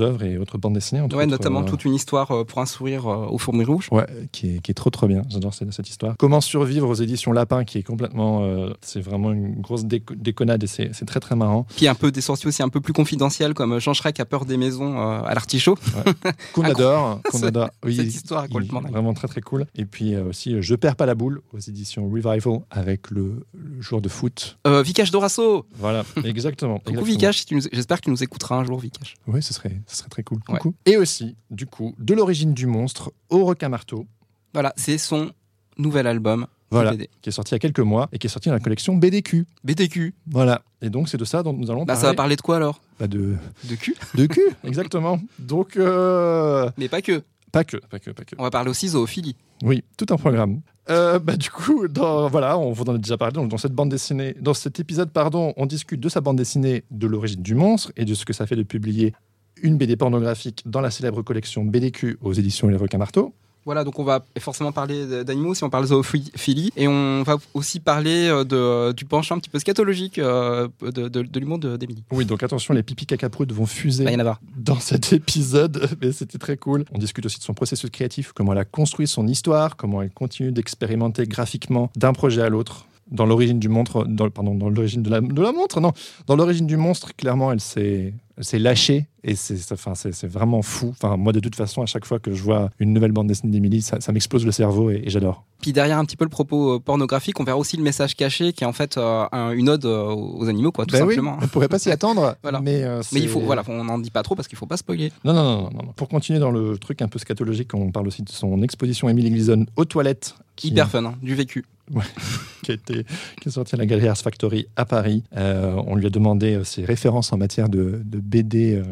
œuvres 0.00 0.22
et 0.24 0.38
autres 0.38 0.58
bandes 0.58 0.74
dessinées. 0.74 1.00
entre 1.00 1.16
Ouais, 1.16 1.22
autres, 1.24 1.30
notamment 1.30 1.60
euh, 1.60 1.64
toute 1.64 1.84
une 1.84 1.94
histoire 1.94 2.30
euh, 2.30 2.44
pour 2.44 2.58
un 2.60 2.66
sourire 2.66 3.06
euh, 3.06 3.26
aux 3.26 3.38
fourmis 3.38 3.64
rouges. 3.64 3.88
Ouais, 3.92 4.06
qui 4.32 4.56
est, 4.56 4.60
qui 4.60 4.70
est 4.70 4.74
trop 4.74 4.90
trop 4.90 5.06
bien. 5.06 5.22
J'adore 5.28 5.54
cette, 5.54 5.72
cette 5.72 5.88
histoire. 5.88 6.14
Comment 6.18 6.40
survivre 6.40 6.88
aux 6.88 6.94
éditions 6.94 7.32
Lapin, 7.32 7.64
qui 7.64 7.78
est 7.78 7.82
complètement, 7.82 8.42
euh, 8.44 8.72
c'est 8.82 9.00
vraiment 9.00 9.32
une 9.32 9.60
grosse 9.60 9.84
déco- 9.84 10.14
déconnade 10.16 10.62
et 10.64 10.66
c'est 10.66 11.04
très 11.06 11.20
très 11.20 11.36
marrant. 11.36 11.66
Puis 11.76 11.88
un 11.88 11.94
peu 11.94 12.10
des 12.10 12.20
sorties 12.20 12.46
aussi 12.48 12.62
un 12.62 12.68
peu 12.68 12.80
plus 12.80 12.92
confidentielles 12.92 13.54
comme 13.54 13.78
Jean 13.78 13.94
Shrek 13.94 14.18
a 14.20 14.24
peur 14.24 14.44
des 14.44 14.56
maisons 14.56 14.98
euh, 14.98 15.20
à 15.22 15.34
l'artichaut. 15.34 15.76
Qu'on 16.52 16.62
Incroyable. 16.64 16.70
adore, 16.80 17.20
qu'on 17.30 17.42
adore. 17.42 17.70
Oui, 17.84 17.96
cette 17.96 18.06
histoire 18.14 18.48
complètement. 18.48 18.80
Vraiment 18.80 19.14
très 19.14 19.28
très 19.28 19.40
cool. 19.40 19.66
Et 19.76 19.84
puis 19.84 20.14
euh, 20.14 20.28
aussi, 20.30 20.54
euh, 20.54 20.62
Je 20.62 20.74
perds 20.74 20.96
pas 20.96 21.06
la 21.06 21.14
boule 21.14 21.40
aux 21.52 21.58
éditions 21.58 22.08
Revival 22.08 22.60
avec 22.70 23.10
le, 23.10 23.44
le 23.54 23.80
joueur 23.80 24.00
de 24.00 24.08
foot. 24.08 24.58
Euh, 24.66 24.82
Vikash 24.82 25.10
Dorasso 25.10 25.66
Voilà, 25.76 26.04
exactement. 26.24 26.78
Coucou 26.78 26.90
exactement. 26.90 27.04
Vikash, 27.14 27.44
si 27.46 27.54
nous- 27.54 27.62
j'espère 27.72 27.98
que 28.00 28.04
tu 28.04 28.10
nous 28.10 28.22
écouteras 28.22 28.56
un 28.56 28.64
jour 28.64 28.78
Vikash. 28.78 29.14
Oui, 29.26 29.42
ce 29.42 29.52
serait, 29.54 29.67
ce 29.86 29.96
serait 29.96 30.08
très 30.08 30.22
cool. 30.22 30.38
Ouais. 30.48 30.58
Et 30.86 30.96
aussi, 30.96 31.36
du 31.50 31.66
coup, 31.66 31.94
de 31.98 32.14
l'origine 32.14 32.54
du 32.54 32.66
monstre 32.66 33.12
au 33.30 33.44
requin 33.44 33.68
marteau. 33.68 34.06
Voilà, 34.52 34.72
c'est 34.76 34.98
son 34.98 35.30
nouvel 35.76 36.06
album. 36.06 36.46
Voilà, 36.70 36.90
BD. 36.90 37.08
qui 37.22 37.30
est 37.30 37.32
sorti 37.32 37.52
il 37.52 37.54
y 37.54 37.56
a 37.56 37.60
quelques 37.60 37.80
mois 37.80 38.08
et 38.12 38.18
qui 38.18 38.26
est 38.26 38.30
sorti 38.30 38.50
dans 38.50 38.54
la 38.54 38.60
collection 38.60 38.94
BDQ. 38.94 39.46
BDQ. 39.64 40.14
Voilà. 40.26 40.60
Et 40.82 40.90
donc, 40.90 41.08
c'est 41.08 41.16
de 41.16 41.24
ça 41.24 41.42
dont 41.42 41.54
nous 41.54 41.70
allons 41.70 41.84
Bah, 41.86 41.94
ça 41.94 42.00
va 42.00 42.06
parler. 42.08 42.16
parler 42.16 42.36
de 42.36 42.42
quoi 42.42 42.56
alors? 42.56 42.82
Bah, 43.00 43.06
de, 43.06 43.36
De 43.64 43.74
cul 43.74 43.96
de 44.14 44.26
cul, 44.26 44.42
exactement. 44.64 45.18
Donc, 45.38 45.76
euh, 45.78 46.68
Mais 46.76 46.88
pas 46.88 47.00
que. 47.00 47.22
pas 47.52 47.64
que, 47.64 47.78
pas 47.78 47.98
que, 47.98 48.10
pas 48.10 48.24
que. 48.24 48.34
On 48.38 48.42
va 48.42 48.50
parler 48.50 48.68
aussi 48.70 48.88
zoophilie. 48.88 49.34
Oui, 49.62 49.82
tout 49.96 50.06
un 50.10 50.16
programme. 50.16 50.60
Euh, 50.90 51.18
bah, 51.18 51.36
du 51.36 51.50
coup, 51.50 51.88
dans, 51.88 52.28
voilà, 52.28 52.58
on 52.58 52.72
vous 52.72 52.84
en 52.84 52.94
a 52.94 52.98
déjà 52.98 53.16
parlé. 53.16 53.32
Donc, 53.34 53.48
dans 53.48 53.56
cette 53.58 53.72
bande 53.72 53.88
dessinée, 53.90 54.34
dans 54.40 54.54
cet 54.54 54.78
épisode, 54.78 55.10
pardon, 55.10 55.54
on 55.56 55.64
discute 55.66 56.00
de 56.00 56.08
sa 56.10 56.20
bande 56.20 56.36
dessinée, 56.36 56.84
de 56.90 57.06
l'origine 57.06 57.42
du 57.42 57.54
monstre 57.54 57.92
et 57.96 58.04
de 58.04 58.12
ce 58.14 58.24
que 58.26 58.32
ça 58.34 58.46
fait 58.46 58.56
de 58.56 58.62
publier 58.62 59.14
une 59.62 59.76
BD 59.76 59.96
pornographique 59.96 60.62
dans 60.66 60.80
la 60.80 60.90
célèbre 60.90 61.22
collection 61.22 61.64
BDQ 61.64 62.18
aux 62.22 62.32
éditions 62.32 62.68
Les 62.68 62.76
Requins 62.76 62.98
Marteaux. 62.98 63.32
Voilà, 63.64 63.84
donc 63.84 63.98
on 63.98 64.04
va 64.04 64.24
forcément 64.38 64.72
parler 64.72 65.24
d'animaux 65.24 65.54
si 65.54 65.62
on 65.62 65.68
parle 65.68 65.84
zoophilie. 65.86 66.70
Et 66.74 66.88
on 66.88 67.22
va 67.22 67.36
aussi 67.52 67.80
parler 67.80 68.26
euh, 68.28 68.42
de, 68.42 68.92
du 68.92 69.04
penchant 69.04 69.34
un 69.34 69.38
petit 69.40 69.50
peu 69.50 69.58
scatologique 69.58 70.18
euh, 70.18 70.68
de, 70.80 71.08
de- 71.08 71.22
de 71.22 71.40
l'humour 71.40 71.58
de- 71.58 71.76
d'Emily. 71.76 72.02
Oui, 72.10 72.24
donc 72.24 72.42
attention, 72.42 72.72
les 72.72 72.82
pipi 72.82 73.04
cacaproutes 73.04 73.52
vont 73.52 73.66
fuser 73.66 74.06
Rien 74.06 74.20
à 74.20 74.22
voir. 74.22 74.40
dans 74.56 74.80
cet 74.80 75.12
épisode, 75.12 75.86
mais 76.00 76.12
c'était 76.12 76.38
très 76.38 76.56
cool. 76.56 76.86
On 76.94 76.98
discute 76.98 77.26
aussi 77.26 77.40
de 77.40 77.44
son 77.44 77.52
processus 77.52 77.90
créatif, 77.90 78.32
comment 78.32 78.52
elle 78.52 78.58
a 78.58 78.64
construit 78.64 79.06
son 79.06 79.26
histoire, 79.26 79.76
comment 79.76 80.00
elle 80.00 80.12
continue 80.12 80.50
d'expérimenter 80.50 81.26
graphiquement 81.26 81.90
d'un 81.94 82.14
projet 82.14 82.40
à 82.40 82.48
l'autre. 82.48 82.86
Dans 83.10 83.24
l'origine 83.26 83.58
du 83.58 83.68
monstre, 83.68 84.04
dans, 84.04 84.28
pardon, 84.30 84.54
dans 84.54 84.68
l'origine 84.68 85.02
de 85.02 85.10
la, 85.10 85.20
de 85.20 85.40
la 85.42 85.52
montre, 85.52 85.80
non, 85.80 85.92
dans 86.26 86.36
l'origine 86.36 86.66
du 86.66 86.76
monstre, 86.76 87.14
clairement, 87.16 87.52
elle 87.52 87.60
s'est, 87.60 88.12
lâchée 88.52 89.06
et 89.24 89.34
c'est, 89.34 89.72
enfin, 89.72 89.94
c'est, 89.94 90.12
c'est 90.12 90.26
vraiment 90.26 90.62
fou. 90.62 90.90
Enfin, 90.90 91.16
moi, 91.16 91.32
de 91.32 91.40
toute 91.40 91.54
façon, 91.56 91.82
à 91.82 91.86
chaque 91.86 92.04
fois 92.04 92.18
que 92.18 92.32
je 92.32 92.42
vois 92.42 92.70
une 92.78 92.92
nouvelle 92.92 93.12
bande 93.12 93.26
dessinée 93.26 93.50
d'Emily, 93.52 93.82
ça, 93.82 94.00
ça 94.00 94.12
m'explose 94.12 94.44
le 94.46 94.52
cerveau 94.52 94.90
et, 94.90 95.02
et 95.04 95.10
j'adore. 95.10 95.44
Puis 95.60 95.72
derrière 95.72 95.98
un 95.98 96.04
petit 96.04 96.16
peu 96.16 96.24
le 96.24 96.30
propos 96.30 96.74
euh, 96.76 96.78
pornographique, 96.78 97.40
on 97.40 97.44
verra 97.44 97.58
aussi 97.58 97.76
le 97.76 97.82
message 97.82 98.14
caché 98.14 98.52
qui 98.52 98.62
est 98.62 98.66
en 98.66 98.72
fait 98.72 98.96
euh, 98.96 99.24
un- 99.32 99.50
une 99.52 99.68
ode 99.68 99.84
euh, 99.86 100.04
aux 100.14 100.46
animaux, 100.48 100.70
quoi, 100.70 100.86
tout 100.86 100.92
Ben 100.94 101.02
oui, 101.04 101.14
simplement. 101.14 101.36
on 101.42 101.48
pourrait 101.48 101.68
pas 101.68 101.78
s'y 101.80 101.90
attendre, 101.90 102.36
Voilà. 102.42 102.60
mais, 102.60 102.84
euh, 102.84 103.02
Mais 103.12 103.20
il 103.20 103.28
faut, 103.28 103.40
voilà, 103.40 103.62
on 103.68 103.84
n'en 103.84 103.98
dit 103.98 104.10
pas 104.10 104.22
trop 104.22 104.34
parce 104.36 104.46
qu'il 104.48 104.56
faut 104.58 104.66
pas 104.66 104.76
spoiler. 104.76 105.10
Non, 105.24 105.32
non, 105.32 105.42
non, 105.44 105.62
non, 105.62 105.70
non. 105.86 105.92
Pour 105.96 106.08
continuer 106.08 106.38
dans 106.38 106.50
le 106.52 106.78
truc 106.78 107.02
un 107.02 107.08
peu 107.08 107.18
scatologique, 107.18 107.74
on 107.74 107.90
parle 107.90 108.06
aussi 108.06 108.22
de 108.22 108.28
son 108.30 108.62
exposition 108.62 109.08
Emily 109.08 109.30
Gleason 109.30 109.66
aux 109.76 109.84
toilettes. 109.86 110.34
qui- 110.56 110.68
Hyper 110.68 110.88
fun, 110.90 111.04
hein, 111.04 111.14
du 111.22 111.34
vécu. 111.34 111.64
qui, 112.62 112.70
a 112.70 112.74
été, 112.74 113.04
qui 113.40 113.48
est 113.48 113.52
sorti 113.52 113.74
à 113.74 113.78
la 113.78 113.86
Galerie 113.86 114.08
Ars 114.08 114.16
Factory 114.18 114.66
à 114.76 114.84
Paris. 114.84 115.24
Euh, 115.36 115.74
on 115.86 115.94
lui 115.96 116.06
a 116.06 116.10
demandé 116.10 116.54
euh, 116.54 116.64
ses 116.64 116.84
références 116.84 117.32
en 117.32 117.36
matière 117.38 117.68
de, 117.68 118.00
de 118.04 118.18
BD 118.18 118.74
euh, 118.76 118.84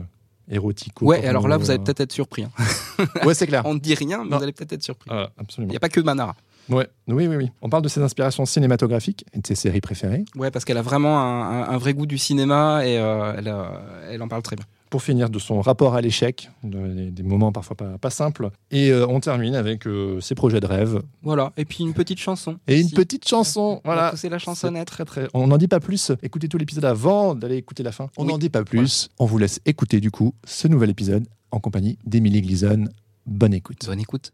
érotiques. 0.51 1.01
Ouais, 1.03 1.23
et 1.25 1.27
alors 1.27 1.49
là, 1.49 1.57
vous 1.57 1.71
allez 1.71 1.83
peut-être 1.83 2.01
être 2.01 2.13
surpris. 2.13 2.45
hein. 2.45 2.51
Ouais, 3.25 3.35
c'est 3.35 3.47
clair. 3.47 3.63
On 3.67 3.75
ne 3.75 3.79
dit 3.81 3.95
rien, 3.95 4.25
mais 4.25 4.31
Non. 4.31 4.37
vous 4.39 4.43
allez 4.43 4.53
peut-être 4.53 4.73
être 4.73 4.83
surpris. 4.83 5.09
Voilà, 5.11 5.31
Il 5.37 5.41
absolument. 5.43 5.71
n'y 5.71 5.77
a 5.77 5.81
pas 5.81 5.89
que 5.89 6.01
Manara. 6.01 6.35
Ouais. 6.69 6.89
Oui, 7.07 7.29
oui, 7.29 7.37
oui. 7.37 7.51
On 7.63 7.69
parle 7.69 7.83
de 7.85 7.89
ses 7.89 8.01
inspirations 8.03 8.45
cinématographiques 8.45 9.25
et 9.33 9.39
de 9.41 9.47
ses 9.47 9.55
séries 9.55 9.81
préférées. 9.81 10.25
Ouais, 10.35 10.51
parce 10.51 10.65
qu'elle 10.65 10.79
a 10.79 10.83
vraiment 10.83 11.19
un, 11.21 11.63
un- 11.63 11.69
un 11.69 11.77
vrai 11.79 11.95
goût 11.95 12.07
du 12.07 12.19
cinéma 12.19 12.85
et 12.85 12.99
euh, 12.99 13.35
elle, 13.39 13.47
euh, 13.49 13.65
elle 14.11 14.21
en 14.23 14.27
parle 14.29 14.43
très 14.43 14.57
bien. 14.57 14.65
Pour 14.97 15.03
finir, 15.03 15.29
de 15.29 15.39
son 15.39 15.61
rapport 15.61 15.95
à 15.95 16.01
l'échec, 16.01 16.49
de- 16.65 16.89
des, 16.95 17.11
des 17.11 17.23
moments 17.23 17.53
parfois 17.53 17.77
pas, 17.77 17.99
pas 17.99 18.09
simples. 18.09 18.49
Et 18.71 18.89
euh, 18.91 19.07
on 19.07 19.21
termine 19.21 19.55
avec 19.55 19.87
euh, 19.87 20.23
ses 20.23 20.35
projets 20.35 20.59
de 20.59 20.65
rêve. 20.67 21.03
Voilà, 21.23 21.53
et 21.59 21.67
puis 21.67 21.85
une 21.85 21.93
petite 21.93 22.19
chanson. 22.19 22.57
Et 22.67 22.81
une 22.81 22.89
petite 22.91 23.29
chanson. 23.29 23.83
On 23.85 23.89
Voilà. 23.89 24.09
pousser 24.13 24.31
la 24.31 24.39
chansonnette. 24.39 24.89
Très, 24.89 25.05
très... 25.05 25.29
On 25.35 25.49
n'en 25.49 25.59
dit 25.59 25.69
pas 25.69 25.81
plus. 25.81 26.13
Écoutez 26.23 26.49
tout 26.49 26.57
l'épisode 26.57 26.87
avant 26.87 27.35
d'aller 27.35 27.57
écouter 27.57 27.83
la 27.83 27.93
fin. 27.93 28.09
On 28.17 28.23
Oui. 28.23 28.29
n'en 28.33 28.39
dit 28.39 28.49
pas 28.49 28.65
plus. 28.65 29.11
On 29.19 29.27
vous 29.27 29.37
laisse 29.37 29.61
écouter 29.67 30.01
du 30.01 30.11
coup 30.11 30.33
ce 30.47 30.67
nouvel 30.67 30.89
épisode 30.89 31.27
en 31.51 31.61
compagnie 31.61 31.99
d'Emily 32.07 32.41
Gleason. 32.41 32.87
Bonne 33.27 33.53
écoute. 33.53 33.85
Bonne 33.85 34.01
écoute. 34.01 34.33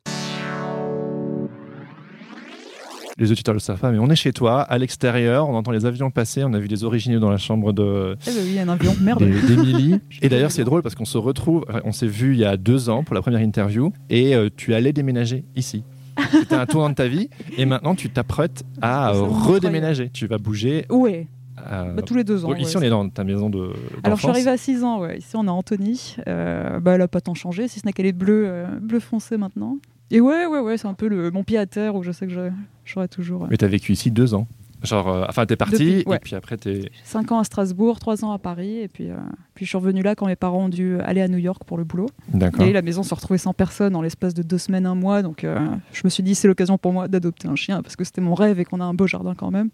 Les 3.18 3.30
auditeurs 3.30 3.54
le 3.54 3.60
savent 3.60 3.78
pas, 3.78 3.90
mais 3.92 3.98
on 3.98 4.08
est 4.08 4.16
chez 4.16 4.32
toi, 4.32 4.62
à 4.62 4.78
l'extérieur. 4.78 5.48
On 5.48 5.54
entend 5.54 5.70
les 5.70 5.84
avions 5.86 6.10
passer. 6.10 6.44
On 6.44 6.52
a 6.54 6.58
vu 6.58 6.66
les 6.66 6.84
originaux 6.84 7.20
dans 7.20 7.30
la 7.30 7.36
chambre 7.36 7.72
de 7.72 8.16
Eh 8.26 8.30
ben 8.30 8.40
oui, 8.44 8.58
un 8.58 8.68
avion, 8.68 8.94
merde. 9.00 9.20
d'E- 9.22 9.46
d'Emily. 9.46 10.00
Et 10.22 10.28
d'ailleurs, 10.28 10.50
c'est 10.50 10.64
drôle 10.64 10.82
parce 10.82 10.94
qu'on 10.94 11.04
se 11.04 11.18
retrouve. 11.18 11.64
On 11.84 11.92
s'est 11.92 12.06
vu 12.06 12.32
il 12.34 12.40
y 12.40 12.44
a 12.44 12.56
deux 12.56 12.88
ans 12.88 13.04
pour 13.04 13.14
la 13.14 13.20
première 13.22 13.40
interview 13.40 13.92
et 14.08 14.34
euh, 14.34 14.48
tu 14.56 14.74
allais 14.74 14.92
déménager 14.92 15.44
ici. 15.56 15.84
C'était 16.30 16.54
un 16.54 16.66
tournant 16.66 16.90
de 16.90 16.94
ta 16.94 17.08
vie 17.08 17.28
et 17.56 17.64
maintenant 17.64 17.94
tu 17.94 18.10
t'apprêtes 18.10 18.64
à 18.80 19.10
euh, 19.14 19.22
redéménager. 19.22 20.10
Tu 20.10 20.26
vas 20.26 20.38
bouger. 20.38 20.84
Ouais, 20.90 21.26
euh, 21.70 21.92
bah, 21.94 22.02
tous 22.02 22.14
les 22.14 22.24
deux 22.24 22.44
ans. 22.44 22.54
ici, 22.54 22.76
ouais. 22.76 22.82
on 22.82 22.86
est 22.86 22.90
dans 22.90 23.08
ta 23.08 23.24
maison 23.24 23.50
de. 23.50 23.70
Alors 24.02 24.16
je 24.18 24.22
suis 24.22 24.30
arrivée 24.30 24.50
à 24.50 24.56
6 24.56 24.84
ans, 24.84 25.00
ouais. 25.00 25.18
ici 25.18 25.30
on 25.34 25.46
a 25.48 25.50
Anthony. 25.50 26.16
Euh, 26.28 26.80
bah, 26.80 26.92
elle 26.92 27.02
a 27.02 27.08
pas 27.08 27.20
tant 27.20 27.34
changé, 27.34 27.68
si 27.68 27.80
ce 27.80 27.86
n'est 27.86 27.92
qu'elle 27.92 28.06
est 28.06 28.12
bleue, 28.12 28.44
euh, 28.46 28.66
bleu 28.80 29.00
foncé 29.00 29.36
maintenant. 29.36 29.78
Et 30.14 30.20
ouais, 30.20 30.44
ouais, 30.46 30.58
ouais, 30.60 30.76
c'est 30.76 30.86
un 30.86 30.92
peu 30.94 31.08
le, 31.08 31.30
mon 31.30 31.42
pied 31.42 31.56
à 31.56 31.64
terre 31.66 31.94
où 31.94 32.02
je 32.02 32.12
sais 32.12 32.26
que 32.26 32.32
je- 32.32 32.50
j'aurai 32.84 33.08
toujours. 33.08 33.46
Mais 33.50 33.56
t'as 33.56 33.66
vécu 33.66 33.92
ici 33.92 34.10
deux 34.10 34.34
ans. 34.34 34.46
Genre, 34.82 35.08
euh, 35.08 35.24
enfin, 35.28 35.46
t'es 35.46 35.56
parti 35.56 35.72
Depuis, 35.98 36.02
ouais. 36.08 36.16
et 36.16 36.20
puis 36.20 36.34
après 36.34 36.56
t'es. 36.56 36.90
5 37.04 37.30
ans 37.32 37.38
à 37.38 37.44
Strasbourg, 37.44 37.98
3 38.00 38.24
ans 38.24 38.32
à 38.32 38.38
Paris, 38.38 38.78
et 38.80 38.88
puis, 38.88 39.10
euh, 39.10 39.16
puis 39.54 39.64
je 39.64 39.68
suis 39.70 39.78
revenue 39.78 40.02
là 40.02 40.14
quand 40.14 40.26
mes 40.26 40.36
parents 40.36 40.64
ont 40.64 40.68
dû 40.68 40.98
aller 41.00 41.20
à 41.20 41.28
New 41.28 41.38
York 41.38 41.62
pour 41.64 41.78
le 41.78 41.84
boulot. 41.84 42.08
D'accord. 42.32 42.64
Et 42.66 42.72
la 42.72 42.82
maison 42.82 43.02
s'est 43.02 43.14
retrouvée 43.14 43.38
sans 43.38 43.52
personne 43.54 43.94
en 43.94 44.02
l'espace 44.02 44.34
de 44.34 44.42
deux 44.42 44.58
semaines, 44.58 44.86
un 44.86 44.94
mois. 44.94 45.22
Donc 45.22 45.44
euh, 45.44 45.58
je 45.92 46.00
me 46.04 46.10
suis 46.10 46.22
dit, 46.22 46.34
c'est 46.34 46.48
l'occasion 46.48 46.78
pour 46.78 46.92
moi 46.92 47.08
d'adopter 47.08 47.48
un 47.48 47.54
chien 47.56 47.82
parce 47.82 47.96
que 47.96 48.04
c'était 48.04 48.20
mon 48.20 48.34
rêve 48.34 48.58
et 48.60 48.64
qu'on 48.64 48.80
a 48.80 48.84
un 48.84 48.94
beau 48.94 49.06
jardin 49.06 49.34
quand 49.36 49.50
même. 49.50 49.70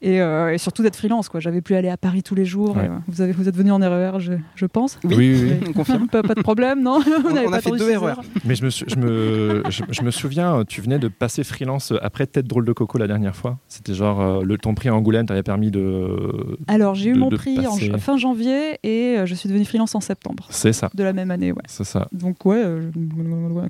Et, 0.00 0.20
euh, 0.20 0.52
et 0.52 0.58
surtout 0.58 0.82
d'être 0.82 0.96
freelance. 0.96 1.28
quoi. 1.28 1.40
J'avais 1.40 1.60
plus 1.60 1.74
à 1.74 1.78
aller 1.78 1.88
à 1.88 1.96
Paris 1.96 2.22
tous 2.22 2.34
les 2.34 2.44
jours. 2.44 2.76
Ouais. 2.76 2.86
Et, 2.86 2.88
euh, 2.88 2.92
vous, 3.08 3.20
avez, 3.20 3.32
vous 3.32 3.48
êtes 3.48 3.56
venu 3.56 3.70
en 3.70 3.78
RER, 3.78 4.18
je, 4.18 4.32
je 4.56 4.66
pense. 4.66 4.98
Oui, 5.04 5.14
oui, 5.16 5.42
oui. 5.60 5.66
On 5.68 5.72
confirme. 5.72 6.08
pas, 6.10 6.22
pas 6.22 6.34
de 6.34 6.42
problème, 6.42 6.82
non 6.82 7.00
Vous 7.00 7.10
On- 7.28 7.32
n'avez 7.32 7.46
on 7.46 7.50
pas 7.50 7.58
a 7.58 7.60
fait 7.60 7.70
deux 7.70 7.90
erreurs. 7.90 8.20
Mais 8.44 8.54
je 8.54 8.64
me, 8.64 8.70
je, 8.70 8.96
me, 8.96 9.62
je, 9.70 9.82
je 9.90 10.02
me 10.02 10.10
souviens, 10.10 10.64
tu 10.66 10.80
venais 10.80 10.98
de 10.98 11.08
passer 11.08 11.44
freelance 11.44 11.92
après 12.02 12.26
Tête 12.26 12.46
drôle 12.46 12.64
de 12.64 12.72
coco 12.72 12.98
la 12.98 13.06
dernière 13.06 13.36
fois. 13.36 13.58
C'était 13.68 13.94
genre 13.94 14.20
euh, 14.40 14.42
le 14.44 14.58
ton 14.58 14.74
prix 14.74 14.88
à 14.88 14.94
Angoulême 14.94 15.26
t'avait 15.26 15.42
permis 15.42 15.70
de. 15.70 16.56
Alors 16.68 16.94
j'ai 16.94 17.10
eu 17.10 17.14
de- 17.14 17.18
mon 17.18 17.28
prix 17.30 17.66
en 17.66 17.76
fin 17.98 18.16
janvier 18.16 18.78
et 18.82 19.18
euh, 19.18 19.26
je 19.26 19.34
suis 19.34 19.48
devenue 19.48 19.64
freelance 19.64 19.94
en 19.94 20.00
septembre 20.00 20.46
C'est 20.50 20.72
ça. 20.72 20.90
de 20.94 21.02
la 21.04 21.12
même 21.12 21.30
année. 21.30 21.52
Ouais. 21.52 21.62
C'est 21.66 21.84
ça. 21.84 22.08
Donc 22.12 22.44
ouais, 22.46 22.62
euh, 22.64 22.90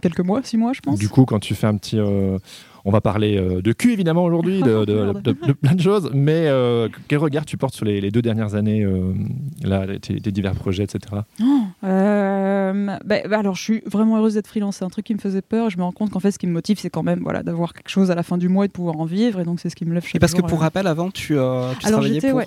quelques 0.00 0.20
mois, 0.20 0.40
six 0.42 0.56
mois 0.56 0.72
je 0.72 0.80
pense. 0.80 0.98
Du 0.98 1.08
coup, 1.08 1.24
quand 1.24 1.38
tu 1.40 1.54
fais 1.54 1.66
un 1.66 1.76
petit. 1.76 1.98
On 2.84 2.90
va 2.90 3.00
parler 3.00 3.36
euh, 3.36 3.62
de 3.62 3.72
cul 3.72 3.92
évidemment 3.92 4.24
aujourd'hui, 4.24 4.60
de, 4.62 4.84
de- 4.84 4.94
Merde. 4.94 5.22
de- 5.24 5.36
de 5.48 5.52
plein 5.52 5.74
de 5.74 5.80
choses, 5.80 6.10
mais 6.14 6.46
euh, 6.48 6.88
quel 7.08 7.18
regard 7.18 7.44
tu 7.44 7.56
portes 7.56 7.74
sur 7.74 7.84
les, 7.84 8.00
les 8.00 8.10
deux 8.10 8.22
dernières 8.22 8.54
années, 8.54 8.82
euh, 8.84 9.12
là, 9.62 9.86
tes, 10.00 10.20
tes 10.20 10.32
divers 10.32 10.54
projets, 10.54 10.84
etc. 10.84 11.22
Euh, 11.84 12.96
bah, 13.04 13.18
bah, 13.28 13.38
alors, 13.38 13.54
je 13.54 13.62
suis 13.62 13.82
vraiment 13.86 14.16
heureuse 14.18 14.34
d'être 14.34 14.46
freelance. 14.46 14.76
C'est 14.76 14.84
un 14.84 14.88
truc 14.90 15.04
qui 15.06 15.14
me 15.14 15.18
faisait 15.20 15.42
peur. 15.42 15.70
Je 15.70 15.78
me 15.78 15.82
rends 15.82 15.92
compte 15.92 16.10
qu'en 16.10 16.20
fait, 16.20 16.30
ce 16.30 16.38
qui 16.38 16.46
me 16.46 16.52
motive, 16.52 16.78
c'est 16.78 16.90
quand 16.90 17.02
même 17.02 17.20
voilà, 17.22 17.42
d'avoir 17.42 17.72
quelque 17.74 17.88
chose 17.90 18.10
à 18.10 18.14
la 18.14 18.22
fin 18.22 18.38
du 18.38 18.48
mois 18.48 18.64
et 18.64 18.68
de 18.68 18.72
pouvoir 18.72 18.98
en 18.98 19.04
vivre. 19.04 19.40
Et 19.40 19.44
donc, 19.44 19.60
c'est 19.60 19.68
ce 19.68 19.76
qui 19.76 19.84
me 19.84 19.94
lève 19.94 20.04
chaque 20.04 20.14
Et 20.16 20.18
parce 20.18 20.34
que 20.34 20.42
pour 20.42 20.58
euh. 20.58 20.62
rappel, 20.62 20.86
avant, 20.86 21.10
tu, 21.10 21.36
euh, 21.36 21.72
tu 21.78 21.86
Alors, 21.86 22.00
travaillais 22.00 22.20
pour. 22.20 22.34
ouais. 22.34 22.46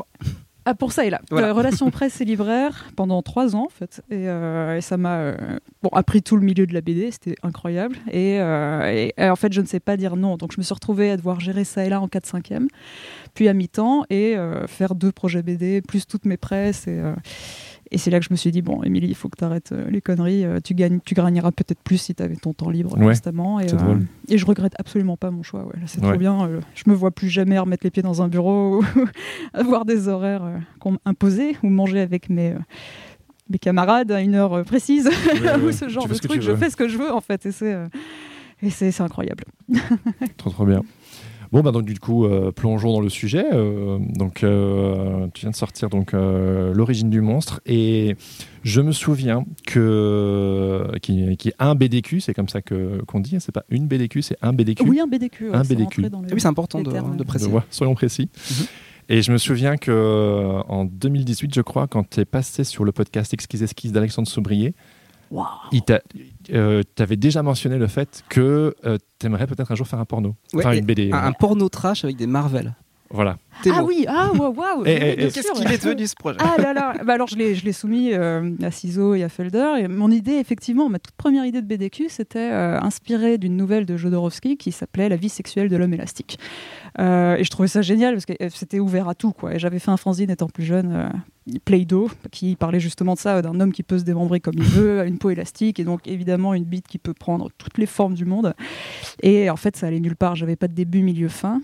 Ah, 0.67 0.73
pour 0.73 0.91
ça, 0.91 1.05
et 1.05 1.11
là. 1.11 1.21
Voilà. 1.29 1.49
Euh, 1.49 1.53
relation 1.53 1.89
presse 1.91 2.19
et 2.21 2.25
libraire 2.25 2.85
pendant 2.95 3.21
trois 3.21 3.55
ans, 3.55 3.65
en 3.65 3.69
fait. 3.69 4.01
Et, 4.09 4.27
euh, 4.27 4.77
et 4.77 4.81
ça 4.81 4.97
m'a 4.97 5.17
euh, 5.17 5.37
bon, 5.83 5.89
appris 5.89 6.23
tout 6.23 6.35
le 6.37 6.43
milieu 6.43 6.65
de 6.65 6.73
la 6.73 6.81
BD, 6.81 7.11
c'était 7.11 7.35
incroyable. 7.43 7.95
Et, 8.11 8.39
euh, 8.41 9.09
et- 9.17 9.29
en 9.29 9.35
fait, 9.35 9.53
je 9.53 9.61
ne 9.61 9.67
sais 9.67 9.79
pas 9.79 9.95
dire 9.95 10.15
non. 10.15 10.37
Donc, 10.37 10.51
je 10.53 10.57
me 10.57 10.63
suis 10.63 10.73
retrouvée 10.73 11.11
à 11.11 11.17
devoir 11.17 11.39
gérer 11.39 11.63
ça 11.65 11.85
et 11.85 11.89
là 11.89 12.01
en 12.01 12.07
4-5e, 12.07 12.67
puis 13.35 13.47
à 13.47 13.53
mi-temps, 13.53 14.05
et 14.09 14.35
faire 14.67 14.95
deux 14.95 15.11
projets 15.11 15.43
BD, 15.43 15.81
plus 15.81 16.07
toutes 16.07 16.25
mes 16.25 16.37
presses. 16.37 16.87
Et, 16.87 16.99
et 17.91 17.97
c'est 17.97 18.09
là 18.11 18.19
que 18.19 18.25
je 18.25 18.29
me 18.31 18.35
suis 18.35 18.51
dit, 18.51 18.61
bon, 18.61 18.81
Émilie, 18.83 19.07
il 19.07 19.15
faut 19.15 19.29
que 19.29 19.37
tu 19.37 19.43
arrêtes 19.43 19.73
les 19.89 20.01
conneries. 20.01 20.43
euh, 20.45 20.59
tu, 20.63 20.73
gagnes, 20.73 20.99
tu 21.05 21.13
gagneras 21.13 21.51
peut-être 21.51 21.79
plus 21.83 21.97
si 21.97 22.15
tu 22.15 22.23
avais 22.23 22.35
ton 22.35 22.53
temps 22.53 22.69
libre 22.69 22.97
Ouais, 22.97 23.05
constamment. 23.05 23.59
Et, 23.59 23.67
drôle. 23.67 24.05
et 24.27 24.37
je 24.37 24.45
regrette 24.45 24.73
absolument 24.79 25.17
pas 25.17 25.31
mon 25.31 25.43
choix. 25.43 25.65
Ouais. 25.65 25.73
C'est 25.85 26.01
trop 26.01 26.17
bien. 26.17 26.47
euh, 26.47 26.61
je 26.73 26.83
me 26.87 26.95
vois 26.95 27.11
plus 27.11 27.29
jamais 27.29 27.57
remettre 27.59 27.83
les 27.85 27.91
pieds 27.91 28.03
dans 28.03 28.21
un 28.21 28.27
bureau 28.27 28.81
ou 28.95 29.05
avoir 29.53 29.85
des 29.85 30.07
horaires 30.07 30.43
euh, 30.43 30.57
qu'on 30.79 30.97
m'imposait 31.05 31.55
ou 31.63 31.69
manger 31.69 31.99
avec 32.01 32.29
mes, 32.29 32.51
euh, 32.53 32.59
mes 33.49 33.59
camarades 33.59 34.11
à 34.11 34.21
une 34.21 34.35
heure 34.35 34.53
euh, 34.53 34.63
précise 34.63 35.07
ou 35.63 35.71
ce 35.71 35.87
genre 35.87 36.07
de 36.07 36.13
ce 36.15 36.21
truc. 36.21 36.41
Je 36.41 36.55
fais 36.55 36.69
ce 36.69 36.75
que 36.75 36.87
je 36.87 36.97
veux 36.97 37.11
en 37.13 37.21
fait 37.21 37.45
et 37.45 37.51
c'est 37.51 37.73
euh, 37.73 37.87
c'est 38.69 39.01
incroyable. 39.01 39.43
Trop 40.37 40.49
trop 40.49 40.65
bien. 40.65 40.81
Bon 41.55 41.61
bah 41.61 41.71
donc 41.71 41.85
du 41.85 41.97
coup 41.97 42.25
euh, 42.25 42.51
plongeons 42.51 42.91
dans 42.91 42.99
le 42.99 43.07
sujet. 43.07 43.45
Euh, 43.53 43.97
donc 43.97 44.43
euh, 44.43 45.27
tu 45.33 45.43
viens 45.45 45.51
de 45.51 45.55
sortir 45.55 45.87
donc 45.89 46.13
euh, 46.13 46.73
l'origine 46.73 47.09
du 47.09 47.21
monstre 47.21 47.61
et 47.65 48.17
je 48.63 48.81
me 48.81 48.91
souviens 48.91 49.45
que 49.65 50.85
qui, 51.01 51.37
qui 51.37 51.47
est 51.47 51.55
un 51.57 51.73
BDQ, 51.75 52.19
c'est 52.19 52.33
comme 52.33 52.49
ça 52.49 52.61
que 52.61 53.01
qu'on 53.07 53.21
dit, 53.21 53.37
hein, 53.37 53.39
c'est 53.39 53.53
pas 53.53 53.63
une 53.69 53.87
BDQ, 53.87 54.21
c'est 54.21 54.37
un 54.41 54.51
BDQ. 54.51 54.83
Oui, 54.85 54.99
un 54.99 55.07
BDQ. 55.07 55.51
ouais, 55.51 55.55
Un 55.55 55.61
BDQ. 55.61 55.83
rentré 55.83 56.09
dans 56.09 56.19
le- 56.19 56.27
Ah 56.29 56.33
oui, 56.33 56.41
c'est 56.41 56.47
important 56.49 56.81
de, 56.81 56.91
termes, 56.91 57.15
de 57.15 57.23
préciser. 57.23 57.49
Vois, 57.49 57.63
soyons 57.69 57.95
précis. 57.95 58.29
Mhm. 58.51 58.65
Et 59.07 59.21
je 59.21 59.31
me 59.31 59.37
souviens 59.37 59.77
que 59.77 60.61
en 60.67 60.83
2018, 60.83 61.55
je 61.55 61.61
crois, 61.61 61.87
quand 61.87 62.09
tu 62.09 62.19
es 62.19 62.25
passé 62.25 62.65
sur 62.65 62.83
le 62.83 62.91
podcast 62.91 63.33
Exquise 63.33 63.63
Esquisse 63.63 63.93
d'Alexandre 63.93 64.27
Soubrier, 64.27 64.73
Il 65.71 65.81
t'a- 65.81 66.01
euh, 66.53 66.83
t'avais 66.95 67.15
déjà 67.17 67.41
mentionné 67.43 67.77
le 67.77 67.87
fait 67.87 68.23
que 68.29 68.75
tu 69.19 69.25
aimerais 69.25 69.47
peut-être 69.47 69.71
un 69.71 69.75
jour 69.75 69.87
faire 69.87 69.99
un 69.99 70.05
porno, 70.05 70.35
Ouais, 70.53 70.65
enfin 70.65 70.73
une 70.77 70.85
BD. 70.85 71.11
Un, 71.11 71.17
euh, 71.17 71.27
un 71.27 71.31
porno 71.33 71.67
trash 71.69 72.03
avec 72.03 72.15
des 72.17 72.27
Marvel. 72.27 72.75
Voilà. 73.11 73.37
Ah 73.71 73.83
oui, 73.83 74.05
ah 74.07 74.31
waouh, 74.33 74.53
sûr. 74.85 74.85
Qu'est-ce 74.85 75.51
qu'il 75.53 75.71
est 75.71 75.83
devenu 75.83 76.07
ce 76.07 76.15
projet? 76.15 76.37
Ah 76.41 76.61
là 76.61 76.73
là, 76.73 76.93
bah 77.05 77.13
alors 77.13 77.27
je 77.27 77.35
l'ai, 77.35 77.55
je 77.55 77.63
l'ai 77.63 77.71
soumis 77.71 78.13
euh, 78.13 78.51
à 78.61 78.71
Ciseaux 78.71 79.13
et 79.13 79.23
à 79.23 79.29
Felder. 79.29 79.73
Et 79.79 79.87
mon 79.87 80.11
idée, 80.11 80.33
effectivement, 80.33 80.89
ma 80.89 80.99
toute 80.99 81.15
première 81.15 81.45
idée 81.45 81.61
de 81.61 81.67
BDQ, 81.67 82.09
c'était 82.09 82.51
euh, 82.51 82.79
inspirée 82.79 83.37
d'une 83.37 83.55
nouvelle 83.55 83.85
de 83.85 83.95
Jodorowsky 83.95 84.57
qui 84.57 84.71
s'appelait 84.71 85.07
La 85.07 85.15
vie 85.15 85.29
sexuelle 85.29 85.69
de 85.69 85.77
l'homme 85.77 85.93
élastique. 85.93 86.37
Euh, 86.99 87.35
et 87.35 87.43
je 87.43 87.49
trouvais 87.49 87.67
ça 87.67 87.81
génial 87.81 88.13
parce 88.13 88.25
que 88.25 88.33
c'était 88.49 88.79
ouvert 88.79 89.07
à 89.09 89.15
tout. 89.15 89.31
Quoi. 89.31 89.55
Et 89.55 89.59
j'avais 89.59 89.79
fait 89.79 89.91
un 89.91 89.97
fanzine 89.97 90.29
étant 90.29 90.47
plus 90.47 90.63
jeune, 90.63 90.91
euh, 90.93 91.57
Play-Doh, 91.65 92.09
qui 92.31 92.55
parlait 92.55 92.79
justement 92.79 93.13
de 93.13 93.19
ça, 93.19 93.41
d'un 93.41 93.59
homme 93.59 93.71
qui 93.71 93.83
peut 93.83 93.99
se 93.99 94.03
démembrer 94.03 94.39
comme 94.39 94.55
il 94.57 94.63
veut, 94.63 94.99
à 95.01 95.05
une 95.05 95.17
peau 95.17 95.29
élastique, 95.29 95.79
et 95.79 95.83
donc 95.83 96.07
évidemment 96.07 96.53
une 96.53 96.63
bite 96.63 96.87
qui 96.87 96.97
peut 96.97 97.13
prendre 97.13 97.49
toutes 97.57 97.77
les 97.77 97.85
formes 97.85 98.15
du 98.15 98.25
monde. 98.25 98.53
Et 99.21 99.49
en 99.49 99.55
fait, 99.55 99.75
ça 99.75 99.87
allait 99.87 99.99
nulle 99.99 100.15
part. 100.15 100.35
J'avais 100.35 100.55
pas 100.55 100.67
de 100.67 100.73
début, 100.73 101.03
milieu, 101.03 101.29
fin. 101.29 101.61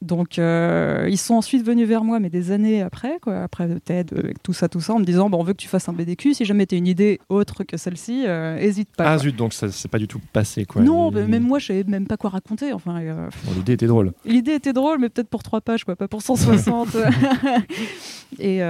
Donc, 0.00 0.38
euh, 0.38 1.08
ils 1.10 1.18
sont 1.18 1.34
ensuite 1.34 1.66
venus 1.66 1.88
vers 1.88 2.04
moi, 2.04 2.20
mais 2.20 2.30
des 2.30 2.52
années 2.52 2.82
après, 2.82 3.18
quoi, 3.20 3.42
après 3.42 3.68
TED, 3.80 4.12
euh, 4.12 4.20
avec 4.20 4.40
tout 4.44 4.52
ça, 4.52 4.68
tout 4.68 4.80
ça, 4.80 4.94
en 4.94 5.00
me 5.00 5.04
disant 5.04 5.28
bon, 5.28 5.40
on 5.40 5.42
veut 5.42 5.54
que 5.54 5.58
tu 5.58 5.66
fasses 5.66 5.88
un 5.88 5.92
BDQ. 5.92 6.34
Si 6.34 6.44
jamais 6.44 6.66
tu 6.66 6.76
as 6.76 6.78
une 6.78 6.86
idée 6.86 7.18
autre 7.28 7.64
que 7.64 7.76
celle-ci, 7.76 8.24
euh, 8.26 8.56
hésite 8.58 8.90
pas. 8.96 9.04
Ah 9.04 9.14
quoi. 9.16 9.18
zut, 9.24 9.34
donc 9.34 9.52
ça 9.52 9.70
c'est 9.70 9.88
pas 9.88 9.98
du 9.98 10.06
tout 10.06 10.20
passé 10.32 10.64
quoi. 10.66 10.82
non, 10.82 11.10
bah, 11.10 11.26
même 11.26 11.42
moi, 11.42 11.58
je 11.58 11.66
savais 11.66 11.84
même 11.84 12.06
pas 12.06 12.16
quoi 12.16 12.30
raconter. 12.30 12.72
Enfin, 12.72 13.00
euh, 13.00 13.28
Bon, 13.44 13.52
L'idée 13.56 13.72
était 13.72 13.88
drôle. 13.88 14.12
l'idée 14.24 14.54
était 14.54 14.72
drôle, 14.72 14.98
mais 15.00 15.08
peut-être 15.08 15.28
pour 15.28 15.42
trois 15.42 15.60
pages, 15.60 15.82
quoi, 15.84 15.96
pas 15.96 16.06
pour 16.06 16.22
160. 16.22 16.96
et 18.38 18.60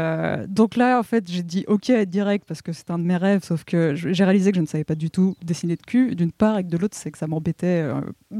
donc 0.48 0.76
là, 0.76 0.98
en 0.98 1.02
fait, 1.02 1.30
j'ai 1.30 1.42
dit 1.42 1.64
ok 1.68 1.92
direct 2.06 2.44
parce 2.48 2.62
que 2.62 2.72
c'est 2.72 2.90
un 2.90 2.98
de 2.98 3.04
mes 3.04 3.16
rêves, 3.16 3.44
sauf 3.44 3.64
que 3.64 3.94
j'ai 3.94 4.24
réalisé 4.24 4.50
que 4.50 4.56
je 4.56 4.62
ne 4.62 4.66
savais 4.66 4.84
pas 4.84 4.94
du 4.94 5.10
tout 5.10 5.36
dessiner 5.44 5.76
de 5.76 5.82
cul, 5.82 6.14
d'une 6.14 6.32
part, 6.32 6.56
et 6.58 6.64
que 6.64 6.68
de 6.68 6.78
l'autre, 6.78 6.96
c'est 6.96 7.10
que 7.10 7.18
ça 7.18 7.26
m'embêtait 7.26 7.84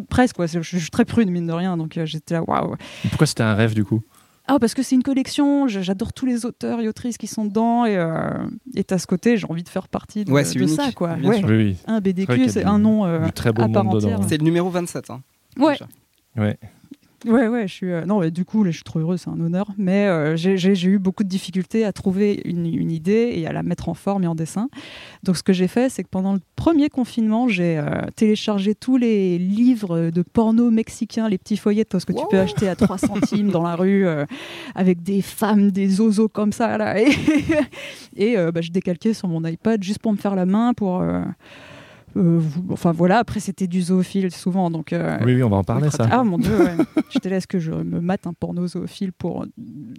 presque. 0.09 0.37
Quoi. 0.37 0.47
Je, 0.47 0.63
je 0.63 0.79
suis 0.79 0.91
très 0.91 1.05
prune, 1.05 1.31
mine 1.31 1.47
de 1.47 1.53
rien, 1.53 1.77
donc 1.77 1.99
j'étais 2.05 2.33
là, 2.35 2.43
waouh. 2.43 2.78
Pourquoi 3.09 3.27
c'était 3.27 3.43
un 3.43 3.55
rêve 3.55 3.75
du 3.75 3.85
coup 3.85 4.03
Ah, 4.47 4.59
parce 4.59 4.75
que 4.75 4.83
c'est 4.83 4.95
une 4.95 5.03
collection, 5.03 5.69
j'adore 5.69 6.13
tous 6.13 6.27
les 6.27 6.45
auteurs 6.47 6.81
et 6.81 6.89
autrices 6.89 7.19
qui 7.19 7.27
sont 7.27 7.45
dedans, 7.45 7.85
et 7.85 7.97
euh, 7.97 8.31
et 8.75 8.85
à 8.91 8.99
ce 8.99 9.07
côté, 9.07 9.37
j'ai 9.37 9.47
envie 9.49 9.63
de 9.63 9.69
faire 9.69 9.89
partie 9.89 10.25
de, 10.25 10.31
Ouais, 10.33 10.45
c'est 10.45 10.59
de 10.59 10.67
ça, 10.67 10.91
quoi. 10.93 11.15
bien 11.17 11.29
Ouais. 11.31 11.39
sûr. 11.39 11.49
Oui, 11.49 11.57
oui. 11.57 11.77
Un 11.87 12.01
BDQ, 12.01 12.49
c'est 12.49 12.65
un 12.65 12.79
nom 12.79 13.05
euh, 13.05 13.29
très 13.35 13.53
beau 13.53 13.63
à 13.63 13.69
part 13.69 13.87
entière. 13.89 14.21
C'est 14.29 14.39
le 14.39 14.45
numéro 14.45 14.71
27. 14.71 15.11
Hein, 15.11 15.21
Ouais. 15.59 15.73
déjà. 15.73 15.87
Ouais. 16.37 16.59
Ouais, 17.27 17.49
ouais, 17.49 17.67
je 17.67 17.73
suis. 17.75 17.91
euh, 17.91 18.05
non, 18.05 18.21
mais 18.21 18.31
du 18.31 18.45
coup, 18.45 18.63
là, 18.63 18.71
je 18.71 18.77
suis 18.77 18.85
trop 18.85 19.01
heureuse, 19.01 19.23
c'est 19.23 19.31
un 19.31 19.41
honneur. 19.41 19.67
Mais 19.77 20.07
euh, 20.07 20.37
j'ai- 20.37 20.57
eu 20.89 20.99
beaucoup 21.01 21.25
de 21.25 21.29
difficultés 21.29 21.85
à 21.85 21.93
trouver 21.93 22.41
une, 22.45 22.65
une 22.67 22.93
idée 22.93 23.33
et 23.35 23.47
à 23.49 23.53
la 23.53 23.65
mettre 23.65 23.89
en 23.89 23.95
forme 23.95 24.23
et 24.23 24.29
en 24.29 24.37
dessin. 24.37 24.69
Donc, 25.25 25.37
ce 25.37 25.43
que 25.43 25.53
j'ai 25.53 25.67
fait, 25.67 25.89
c'est 25.89 26.05
que 26.05 26.09
pendant 26.09 26.33
le 26.33 26.39
premier 26.55 26.89
confinement, 26.89 27.49
j'ai 27.49 27.77
euh, 27.77 28.03
téléchargé 28.15 28.77
tous 28.77 28.97
les 28.99 29.37
livres 29.37 30.11
de 30.11 30.23
porno 30.23 30.71
mexicains, 30.71 31.29
les 31.29 31.39
petits 31.39 31.57
feuillets, 31.57 31.85
parce 31.85 32.05
que 32.05 32.13
tu 32.13 32.23
peux 32.31 32.39
acheter 32.39 32.69
à 32.69 32.77
3 32.77 32.99
centimes 32.99 33.51
dans 33.51 33.63
la 33.65 33.75
rue, 33.75 34.07
avec 34.77 35.03
des 35.03 35.21
femmes, 35.21 35.73
des 35.73 36.01
osos 36.01 36.29
comme 36.29 36.53
ça, 36.53 36.79
là. 36.79 36.97
Et, 37.01 38.33
et 38.33 38.37
bah, 38.53 38.61
je 38.61 38.71
décalquais 38.71 39.13
sur 39.15 39.27
mon 39.29 39.45
iPad 39.45 39.83
juste 39.83 39.99
pour 40.01 40.13
me 40.13 40.17
faire 40.19 40.35
la 40.37 40.47
main, 40.47 40.73
pour. 40.75 41.03
Euh, 42.19 42.39
vous- 42.41 42.65
enfin 42.73 42.93
voilà, 42.93 43.19
après 43.19 43.41
c'était 43.41 43.67
du 43.67 43.81
zoophile 43.83 44.31
souvent, 44.31 44.71
donc 44.71 44.93
euh, 44.93 45.19
Oui, 45.25 45.35
oui, 45.37 45.43
on 45.43 45.49
va 45.49 45.57
en 45.59 45.65
parler 45.65 45.89
ça. 45.91 46.07
ah 46.11 46.25
mon 46.25 46.39
dieu, 46.39 46.57
ouais. 46.59 46.77
j'étais 47.11 47.31
là, 47.31 47.37
est-ce 47.37 47.47
que 47.47 47.59
je 47.59 47.73
me 47.73 48.01
mate 48.01 48.27
un 48.27 48.33
porno 48.33 48.67
zoophile 48.67 49.13
pour 49.13 49.43
euh, 49.43 49.47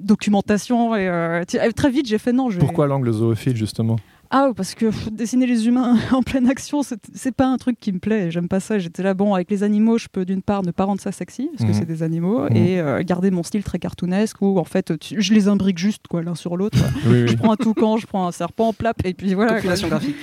documentation 0.03 0.95
et 0.95 1.07
euh, 1.07 1.43
euh, 1.55 1.71
très 1.75 1.89
vite 1.91 2.07
j'ai 2.07 2.17
fait 2.17 2.33
non. 2.33 2.49
Je 2.49 2.59
Pourquoi 2.59 2.87
l'angle 2.87 3.11
zoophile 3.11 3.55
justement? 3.55 3.97
Ah 4.31 4.51
parce 4.55 4.75
que 4.75 4.85
pff, 4.87 5.11
dessiner 5.11 5.47
les 5.47 5.67
humains 5.67 5.97
en 6.11 6.21
pleine 6.21 6.47
action, 6.47 6.83
c'est 6.83 6.99
c'est 7.15 7.31
pas 7.31 7.47
un 7.47 7.57
truc 7.57 7.79
qui 7.79 7.91
me 7.91 7.97
plaît. 7.99 8.29
J'aime 8.29 8.47
pas 8.47 8.59
ça. 8.59 8.77
J'étais 8.77 9.01
là 9.01 9.15
bon 9.15 9.33
avec 9.33 9.49
les 9.49 9.63
animaux, 9.63 9.97
je 9.97 10.07
peux 10.11 10.23
d'une 10.23 10.43
part 10.43 10.61
ne 10.61 10.69
pas 10.71 10.83
rendre 10.83 11.01
ça 11.01 11.11
sexy 11.11 11.49
parce 11.51 11.63
Mhm. 11.63 11.67
que 11.69 11.73
c'est 11.73 11.85
des 11.85 12.03
animaux 12.03 12.41
Mhm. 12.49 12.55
et 12.55 12.79
euh, 12.79 13.01
garder 13.03 13.31
mon 13.31 13.41
style 13.41 13.63
très 13.63 13.79
cartoonesque 13.79 14.39
où 14.41 14.59
en 14.59 14.63
fait 14.65 14.97
tu- 14.99 15.19
je 15.19 15.33
les 15.33 15.47
imbrique 15.47 15.79
juste 15.79 16.05
quoi 16.07 16.21
l'un 16.21 16.35
sur 16.35 16.57
l'autre. 16.57 16.77
Oui, 17.07 17.23
oui. 17.23 17.27
je 17.27 17.35
prends 17.37 17.53
un 17.53 17.55
toucan, 17.55 17.97
je 17.97 18.05
prends 18.05 18.27
un 18.27 18.31
serpent, 18.31 18.71
plap 18.71 19.03
et 19.03 19.15
puis 19.15 19.33
voilà. 19.33 19.53
quoi. 19.53 19.57
Population 19.57 19.87
graphique. 19.89 20.17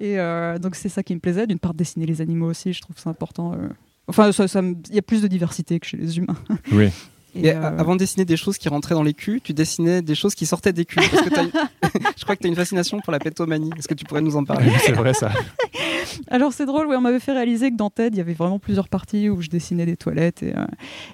Et 0.00 0.18
euh, 0.18 0.58
donc 0.58 0.74
c'est 0.76 0.88
ça 0.88 1.02
qui 1.02 1.14
me 1.14 1.20
plaisait, 1.20 1.46
d'une 1.46 1.58
part 1.58 1.74
dessiner 1.74 2.06
les 2.06 2.20
animaux 2.20 2.48
aussi, 2.48 2.72
je 2.72 2.80
trouve 2.80 2.96
ça 2.98 3.10
important. 3.10 3.52
euh. 3.52 3.68
Enfin, 4.08 4.32
ça- 4.32 4.48
ça 4.48 4.62
me- 4.62 4.74
il 4.88 4.94
y 4.94 4.98
a 4.98 5.02
plus 5.02 5.22
de 5.22 5.28
diversité 5.28 5.78
que 5.80 5.86
chez 5.86 5.96
les 5.96 6.18
humains. 6.18 6.36
Oui. 6.72 6.88
Et, 7.34 7.46
Et 7.46 7.54
euh, 7.54 7.62
a- 7.62 7.68
avant 7.80 7.94
de 7.94 7.98
dessiner 8.00 8.24
des 8.24 8.36
choses 8.36 8.58
qui 8.58 8.68
rentraient 8.68 8.94
dans 8.94 9.02
les 9.02 9.14
culs, 9.14 9.40
tu 9.42 9.54
dessinais 9.54 10.02
des 10.02 10.14
choses 10.14 10.34
qui 10.34 10.44
sortaient 10.46 10.72
des 10.72 10.84
culs. 10.84 11.02
Parce 11.10 11.22
que 11.24 11.30
t'as 11.30 11.42
une- 11.44 11.50
Je 12.16 12.22
crois 12.24 12.36
que 12.36 12.40
tu 12.40 12.46
as 12.46 12.50
une 12.50 12.56
fascination 12.56 13.00
pour 13.00 13.12
la 13.12 13.18
pétomanie. 13.18 13.70
Est-ce 13.78 13.88
que 13.88 13.94
tu 13.94 14.04
pourrais 14.04 14.20
nous 14.20 14.36
en 14.36 14.44
parler 14.44 14.70
c'est 14.84 14.92
vrai 14.92 15.14
ça. 15.14 15.30
Alors 16.28 16.52
c'est 16.52 16.66
drôle, 16.66 16.86
ouais, 16.88 16.96
on 16.96 17.00
m'avait 17.00 17.20
fait 17.20 17.32
réaliser 17.32 17.70
que 17.70 17.76
dans 17.76 17.88
TED, 17.90 18.14
il 18.14 18.18
y 18.18 18.20
avait 18.20 18.34
vraiment 18.34 18.58
plusieurs 18.58 18.88
parties 18.88 19.30
où 19.30 19.40
je 19.40 19.48
dessinais 19.48 19.86
des 19.86 19.96
toilettes. 19.96 20.42
Et, 20.42 20.54
euh, 20.56 20.64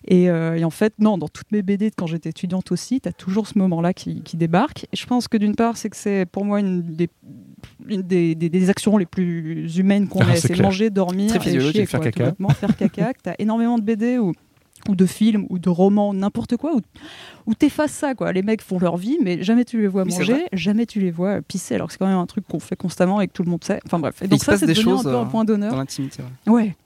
et, 0.06 0.28
euh, 0.30 0.56
et 0.56 0.64
en 0.64 0.70
fait, 0.70 0.94
non, 0.98 1.18
dans 1.18 1.28
toutes 1.28 1.50
mes 1.52 1.62
BD 1.62 1.90
de 1.90 1.94
quand 1.96 2.06
j'étais 2.06 2.30
étudiante 2.30 2.72
aussi, 2.72 3.00
tu 3.00 3.08
as 3.08 3.12
toujours 3.12 3.46
ce 3.46 3.58
moment-là 3.58 3.92
qui, 3.94 4.22
qui 4.22 4.36
débarque. 4.36 4.84
Et 4.92 4.96
je 4.96 5.06
pense 5.06 5.28
que 5.28 5.36
d'une 5.36 5.54
part, 5.54 5.76
c'est 5.76 5.88
que 5.90 5.96
c'est 5.96 6.26
pour 6.26 6.44
moi 6.44 6.60
une 6.60 6.82
des, 6.82 7.08
une 7.88 8.02
des, 8.02 8.34
des- 8.34 8.48
des 8.48 8.70
actions 8.70 8.96
les 8.96 9.06
plus 9.06 9.76
humaines 9.78 10.08
qu'on 10.08 10.20
Ah, 10.20 10.32
ait. 10.34 10.36
c'est 10.36 10.58
manger, 10.60 10.90
dormir, 10.90 11.32
Très 11.38 11.54
et 11.56 11.60
chier, 11.60 11.86
faire 11.86 12.00
quoi, 12.00 12.10
caca. 12.10 12.34
faire 12.54 12.76
caca. 12.76 13.12
Tu 13.22 13.30
as 13.30 13.40
énormément 13.40 13.78
de 13.78 13.84
BD 13.84 14.18
où 14.18 14.32
ou 14.88 14.96
de 14.96 15.06
films 15.06 15.46
ou 15.50 15.58
de 15.58 15.68
romans, 15.68 16.12
n'importe 16.14 16.56
quoi, 16.56 16.74
où, 16.74 16.80
où 17.46 17.54
t'effaces 17.54 17.92
ça, 17.92 18.14
quoi. 18.14 18.32
Les 18.32 18.42
mecs 18.42 18.62
font 18.62 18.78
leur 18.78 18.96
vie, 18.96 19.18
mais 19.22 19.42
jamais 19.42 19.64
tu 19.64 19.80
les 19.80 19.86
vois 19.86 20.02
Oui, 20.04 20.12
manger, 20.18 20.46
jamais 20.52 20.86
tu 20.86 21.00
les 21.00 21.10
vois 21.10 21.40
pisser, 21.42 21.74
alors 21.76 21.86
que 21.88 21.92
c'est 21.92 21.98
quand 21.98 22.06
même 22.08 22.16
un 22.18 22.26
truc 22.26 22.46
qu'on 22.48 22.58
fait 22.60 22.76
constamment 22.76 23.20
et 23.20 23.28
que 23.28 23.32
tout 23.32 23.42
le 23.44 23.50
monde 23.50 23.62
sait. 23.62 23.80
Enfin 23.86 23.98
bref. 23.98 24.20
Et 24.22 24.28
donc 24.28 24.42
ça, 24.42 24.56
c'est 24.56 24.66
devenu 24.66 24.82
choses, 24.84 25.06
un 25.06 25.10
peu 25.10 25.16
un 25.16 25.22
euh, 25.22 25.26
point 25.26 25.44
d'honneur. 25.44 25.70
Dans 25.72 25.78
l'intimité. 25.78 26.22
ouais. 26.46 26.52
Ouais. 26.52 26.76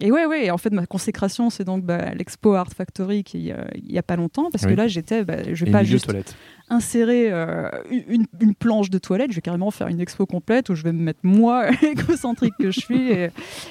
Et 0.00 0.10
ouais, 0.10 0.24
ouais. 0.24 0.50
En 0.50 0.56
fait, 0.56 0.72
ma 0.72 0.86
consécration, 0.86 1.50
c'est 1.50 1.64
donc 1.64 1.84
bah, 1.84 2.14
l'Expo 2.14 2.54
Art 2.54 2.70
Factory 2.74 3.24
qui, 3.24 3.52
euh, 3.52 3.56
il 3.74 3.92
y 3.92 3.98
a 3.98 4.02
pas 4.02 4.16
longtemps, 4.16 4.48
parce 4.50 4.64
Oui. 4.64 4.70
que 4.70 4.76
là, 4.76 4.88
j'étais, 4.88 5.22
bah, 5.22 5.36
je 5.52 5.64
vais 5.64 5.70
Et 5.70 5.72
pas 5.72 5.84
juste 5.84 6.06
toilette. 6.06 6.34
Insérer 6.72 7.28
euh, 7.30 7.68
une, 7.90 8.26
planche 8.54 8.90
de 8.90 8.98
toilette, 8.98 9.30
je 9.30 9.36
vais 9.36 9.42
carrément 9.42 9.70
faire 9.70 9.88
une 9.88 10.00
expo 10.00 10.26
complète 10.26 10.70
où 10.70 10.74
je 10.74 10.82
vais 10.82 10.92
me 10.92 11.02
mettre 11.02 11.20
moi, 11.22 11.70
égocentrique 11.82 12.54
que 12.58 12.70
je 12.70 12.80
suis. 12.80 13.10
Et, 13.10 13.30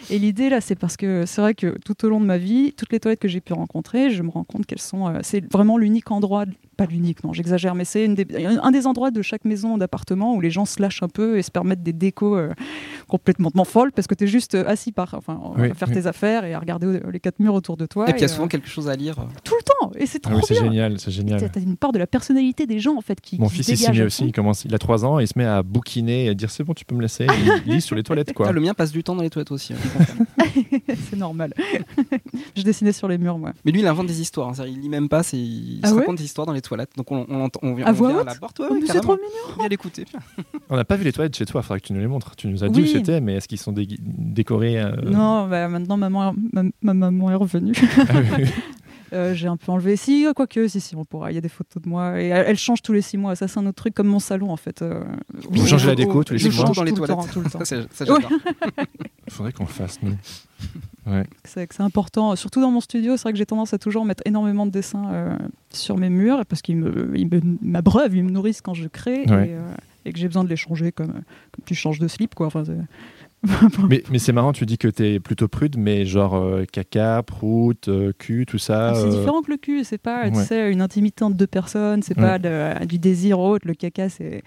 l'idée 0.10 0.50
là, 0.50 0.62
c'est 0.62 0.75
parce 0.75 0.98
que 0.98 1.25
c'est 1.25 1.41
vrai 1.41 1.55
que 1.55 1.77
tout 1.84 2.05
au 2.05 2.10
long 2.10 2.22
de 2.22 2.25
ma 2.25 2.38
vie, 2.38 2.74
toutes 2.74 2.91
les 2.93 3.00
toilettes 3.00 3.20
que 3.20 3.27
j'ai 3.27 3.41
pu 3.41 3.53
rencontrer, 3.53 4.12
je 4.12 4.22
me 4.22 4.29
rends 4.29 4.43
compte 4.43 4.65
qu'elles 4.65 4.79
sont, 4.79 5.08
euh, 5.08 5.20
c'est 5.24 5.51
vraiment 5.51 5.77
l'unique 5.77 6.12
endroit, 6.12 6.46
pas 6.77 6.86
l'unique, 6.86 7.24
non, 7.24 7.34
j'exagère, 7.34 7.75
mais 7.75 7.86
c'est 7.86 8.08
un 8.62 8.72
des 8.72 8.88
endroits 8.88 9.12
de 9.12 9.22
chaque 9.22 9.46
maison 9.46 9.77
d'appartement 9.77 10.36
où 10.36 10.41
les 10.41 10.51
gens 10.51 10.65
se 10.65 10.81
lâchent 10.81 11.03
un 11.03 11.10
peu 11.10 11.38
et 11.38 11.41
se 11.41 11.51
permettent 11.51 11.84
des 11.84 11.93
décos 11.93 12.36
euh, 12.36 12.53
complètement 13.11 13.51
folles 13.65 13.91
parce 13.91 14.07
que 14.07 14.15
tu 14.15 14.23
es 14.23 14.27
juste 14.27 14.55
euh, 14.55 14.63
assis 14.67 14.91
par, 14.91 15.13
enfin, 15.13 15.39
Oui, 15.57 15.69
à 15.69 15.73
faire 15.73 15.89
oui. 15.89 15.93
tes 15.95 16.07
affaires 16.07 16.45
et 16.45 16.53
à 16.53 16.59
regarder 16.59 16.87
euh, 16.87 16.99
les 17.11 17.19
quatre 17.19 17.39
murs 17.39 17.53
autour 17.53 17.77
de 17.77 17.85
toi. 17.85 18.05
Et 18.09 18.13
puis 18.13 18.21
il 18.21 18.21
y 18.21 18.25
a 18.25 18.31
euh, 18.31 18.33
souvent 18.35 18.47
quelque 18.47 18.67
chose 18.69 18.87
à 18.89 18.95
lire. 18.95 19.15
tout 19.43 19.53
le 19.55 19.63
temps, 19.63 19.91
et 19.97 20.05
c'est 20.05 20.19
Ah 20.25 20.29
trop 20.29 20.37
oui, 20.39 20.43
c'est 20.47 20.55
génial, 20.55 20.99
c'est 20.99 21.11
génial. 21.11 21.51
T'as 21.51 21.59
une 21.59 21.77
part 21.77 21.91
de 21.91 21.99
la 21.99 22.07
personnalité 22.07 22.65
des 22.65 22.79
gens 22.79 22.95
en 22.97 23.01
fait 23.01 23.19
qui 23.21 23.37
Mon 23.39 23.47
qui 23.47 23.55
fils 23.57 23.67
il 23.69 23.77
s'y 23.77 23.91
met 23.91 24.01
à 24.01 24.05
aussi, 24.05 24.25
il 24.25 24.31
commence, 24.31 24.65
il 24.65 24.73
a 24.73 24.79
3 24.79 25.05
ans 25.05 25.19
et 25.19 25.23
il 25.23 25.27
se 25.27 25.37
met 25.37 25.45
à 25.45 25.61
bouquiner 25.63 26.25
et 26.25 26.29
à 26.29 26.33
dire 26.33 26.49
c'est 26.49 26.63
bon 26.63 26.73
tu 26.73 26.85
peux 26.85 26.95
me 26.95 27.01
laisser, 27.01 27.27
il 27.65 27.73
lit 27.73 27.81
sur 27.81 27.95
les 27.95 28.03
toilettes 28.03 28.33
quoi. 28.33 28.47
Ah, 28.49 28.51
le 28.51 28.61
mien 28.61 28.73
passe 28.73 28.91
du 28.91 29.03
temps 29.03 29.15
dans 29.15 29.23
les 29.23 29.29
toilettes 29.29 29.51
aussi. 29.51 29.73
hein, 29.73 30.45
c'est 31.09 31.17
normal. 31.17 31.53
je 32.55 32.61
dessinais 32.63 32.91
sur 32.91 33.07
les 33.07 33.17
murs, 33.17 33.37
moi. 33.37 33.53
Mais 33.65 33.71
lui, 33.71 33.81
il 33.81 33.87
invente 33.87 34.07
des 34.07 34.21
histoires. 34.21 34.49
hein. 34.49 34.65
Il 34.67 34.79
lit 34.81 34.89
même 34.89 35.09
pas, 35.09 35.23
c'est- 35.23 35.37
il 35.37 35.79
Ah 35.83 35.89
se 35.89 35.93
ouais 35.93 35.99
raconte 36.01 36.17
des 36.17 36.23
histoires 36.25 36.45
dans 36.47 36.53
les 36.53 36.61
toilettes. 36.61 36.91
Donc 36.97 37.11
on, 37.11 37.25
on, 37.29 37.41
entend- 37.41 37.59
on 37.63 37.73
vient, 37.73 37.85
À 37.85 37.89
on 37.89 37.93
vient 37.93 38.09
à 38.09 38.19
haute 38.21 38.25
la 38.25 38.35
porte. 38.35 38.59
Ouais, 38.59 38.67
Oh, 38.71 38.75
c'est 38.85 38.99
trop 39.01 39.13
mignon. 39.15 39.55
Viens 39.59 39.67
l'écouter. 39.67 40.05
On 40.69 40.75
n'a 40.75 40.85
pas 40.85 40.95
vu 40.95 41.03
les 41.03 41.11
toilettes 41.13 41.35
chez 41.35 41.45
toi, 41.45 41.61
il 41.61 41.67
faudrait 41.67 41.79
que 41.81 41.87
tu 41.87 41.93
nous 41.93 41.99
les 41.99 42.07
montres. 42.07 42.35
Tu 42.35 42.47
nous 42.47 42.63
as 42.63 42.69
dit 42.69 42.81
c'était, 43.05 43.22
mais 43.22 43.36
est-ce 43.36 43.48
qu'ils 43.48 43.58
sont 43.60 43.72
dé- 43.72 43.88
décorés 44.00 44.79
euh, 44.81 44.91
Non, 45.03 45.48
bah, 45.48 45.67
maintenant 45.67 45.98
maman, 45.98 46.34
ma, 46.53 46.63
ma 46.81 46.93
maman 46.93 47.31
est 47.31 47.36
revenue. 47.36 47.74
ah 47.98 48.13
oui. 48.38 48.46
Euh, 49.13 49.34
j'ai 49.34 49.50
un 49.50 49.58
peu 49.58 49.74
enlevé. 49.74 49.98
Si, 49.98 50.25
euh, 50.25 50.31
quoique, 50.31 50.70
si, 50.70 50.79
si, 50.79 50.96
on 50.96 51.03
pourra. 51.03 51.34
Il 51.34 51.36
y 51.36 51.38
a 51.38 51.41
des 51.41 51.50
photos 51.50 51.84
de 51.84 51.89
moi. 51.89 52.22
Et 52.22 52.27
elle, 52.27 52.46
elle 52.48 52.58
change 52.58 52.81
tous 52.81 52.93
les 52.93 53.01
six 53.01 53.17
mois. 53.17 53.36
Ça, 53.36 53.50
c'est 53.50 53.60
un 53.60 53.65
autre 53.65 53.75
truc 53.75 53.93
comme 53.93 54.08
mon 54.08 54.20
salon, 54.20 54.51
en 54.51 54.55
fait. 54.55 54.81
Euh, 54.81 55.03
Vous 55.50 55.67
changez 55.67 55.88
la 55.88 55.96
déco 55.96 56.24
tous 56.24 56.31
les 56.31 56.39
six 56.39 56.46
mois 56.55 56.67
change 56.67 56.77
dans 56.77 56.84
les 56.84 56.93
tout 56.93 57.01
le 57.01 57.08
toilettes. 57.08 57.25
temps, 57.27 57.34
tout 57.34 57.41
le 57.41 57.50
temps. 57.50 57.60
Ça, 57.65 57.75
j'adore. 58.00 58.22
Il 59.27 59.34
faudrait 59.34 59.51
qu'on 59.51 59.65
le 59.65 59.70
fasse, 59.70 60.00
nous. 60.01 60.15
Ouais. 61.12 61.25
C'est 61.43 61.81
important, 61.81 62.38
surtout 62.38 62.62
dans 62.62 62.72
mon 62.72 62.79
studio. 62.79 63.17
C'est 63.17 63.24
vrai 63.24 63.34
que 63.34 63.38
j'ai 63.38 63.46
tendance 63.46 63.74
à 63.74 63.77
toujours 63.77 64.05
mettre 64.05 64.24
énormément 64.25 64.65
de 64.65 64.72
dessins 64.72 65.12
euh, 65.12 65.38
sur 65.72 65.98
mes 65.98 66.10
murs 66.10 66.46
parce 66.46 66.62
qu'ils 66.62 66.77
me, 66.77 67.12
ils 67.17 67.27
me 67.27 67.41
m'abreuvent, 67.62 68.15
ils 68.15 68.24
me 68.24 68.31
nourrissent 68.31 68.62
quand 68.62 68.74
je 68.75 68.88
crée 68.88 69.25
Ouais. 69.27 69.50
et, 69.50 69.53
euh, 69.55 69.60
et 70.05 70.13
que 70.13 70.20
j'ai 70.20 70.27
besoin 70.27 70.43
de 70.43 70.50
les 70.50 70.55
changer 70.55 70.91
comme, 70.91 71.12
comme 71.13 71.65
tu 71.65 71.75
changes 71.75 72.00
de 72.00 72.08
slip. 72.08 72.36
Quoi. 72.36 72.48
Enfin, 72.48 72.63
Mais, 73.89 74.03
mais 74.12 74.20
c'est 74.20 74.34
marrant, 74.34 74.53
tu 74.53 74.65
dis 74.67 74.77
que 74.77 74.88
tu 74.88 75.03
es 75.03 75.20
plutôt 75.20 75.48
prude, 75.48 75.75
mais 75.77 76.05
genre 76.05 76.36
euh, 76.36 76.63
caca, 76.72 77.24
prout, 77.24 77.88
euh, 77.88 78.12
cul, 78.17 78.46
tout 78.46 78.60
ça. 78.60 78.89
Ah, 78.89 78.96
c'est 78.96 79.08
euh, 79.08 79.10
différent 79.10 79.41
que 79.41 79.50
le 79.50 79.58
cul, 79.58 79.84
c'est 79.84 79.98
pas 79.98 80.29
tu 80.29 80.38
ouais. 80.38 80.43
sais, 80.43 80.72
une 80.72 80.81
intimité 80.81 81.24
entre 81.24 81.36
deux 81.38 81.48
personnes, 81.48 82.03
c'est 82.03 82.13
pas 82.15 82.38
de- 82.38 82.86
du 82.86 83.00
désir 83.00 83.39
autre. 83.39 83.67
Le 83.67 83.74
caca, 83.74 84.10
c'est. 84.10 84.43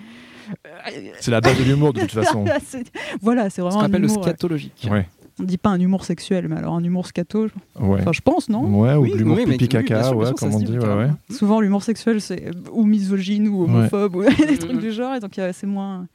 C'est 1.21 1.31
la 1.31 1.41
base 1.41 1.59
de 1.59 1.65
l'humour, 1.65 1.93
de 1.93 2.01
toute 2.03 2.11
façon. 2.23 2.45
C'est- 2.65 2.85
voilà, 3.21 3.45
c'est 3.51 3.57
Ce 3.57 3.61
vraiment 3.63 3.79
qu'on 3.79 3.83
un 3.83 3.87
appelle 3.87 4.03
le 4.03 4.09
humour. 4.11 4.23
scatologique. 4.23 4.87
Ouais. 4.91 5.09
On 5.41 5.43
dit 5.45 5.59
pas 5.59 5.71
un 5.71 5.81
humour 5.81 6.05
sexuel, 6.05 6.47
mais 6.49 6.57
alors 6.57 6.75
un 6.75 6.85
humour 6.85 7.07
scato. 7.09 7.49
Ouais. 7.81 8.01
Enfin, 8.01 8.13
je 8.13 8.21
pense, 8.21 8.49
non 8.49 8.81
Ouais, 8.81 8.95
ou 8.95 9.01
Oui, 9.03 9.13
l'humour 9.17 9.37
oui, 9.37 9.45
pipi 9.47 9.65
oui, 9.65 9.69
caca, 9.69 10.03
sûr, 10.05 10.13
bien 10.13 10.21
ouais, 10.21 10.27
sûr, 10.27 10.35
comme 10.37 10.55
on 10.55 10.61
dit, 10.61 10.79
ouais. 10.79 11.09
Souvent, 11.31 11.61
l'humour 11.61 11.83
sexuel, 11.83 12.21
c'est 12.21 12.51
ou 12.71 12.85
misogyne 12.85 13.49
ou 13.49 13.65
homophobe 13.65 14.15
ou 14.15 14.23
des 14.47 14.59
trucs 14.59 14.75
Mhm. 14.75 14.79
du 14.81 14.93
genre, 14.93 15.15
et 15.17 15.21
donc 15.21 15.37
euh, 15.39 15.51
c'est 15.53 15.67
moins. 15.67 16.07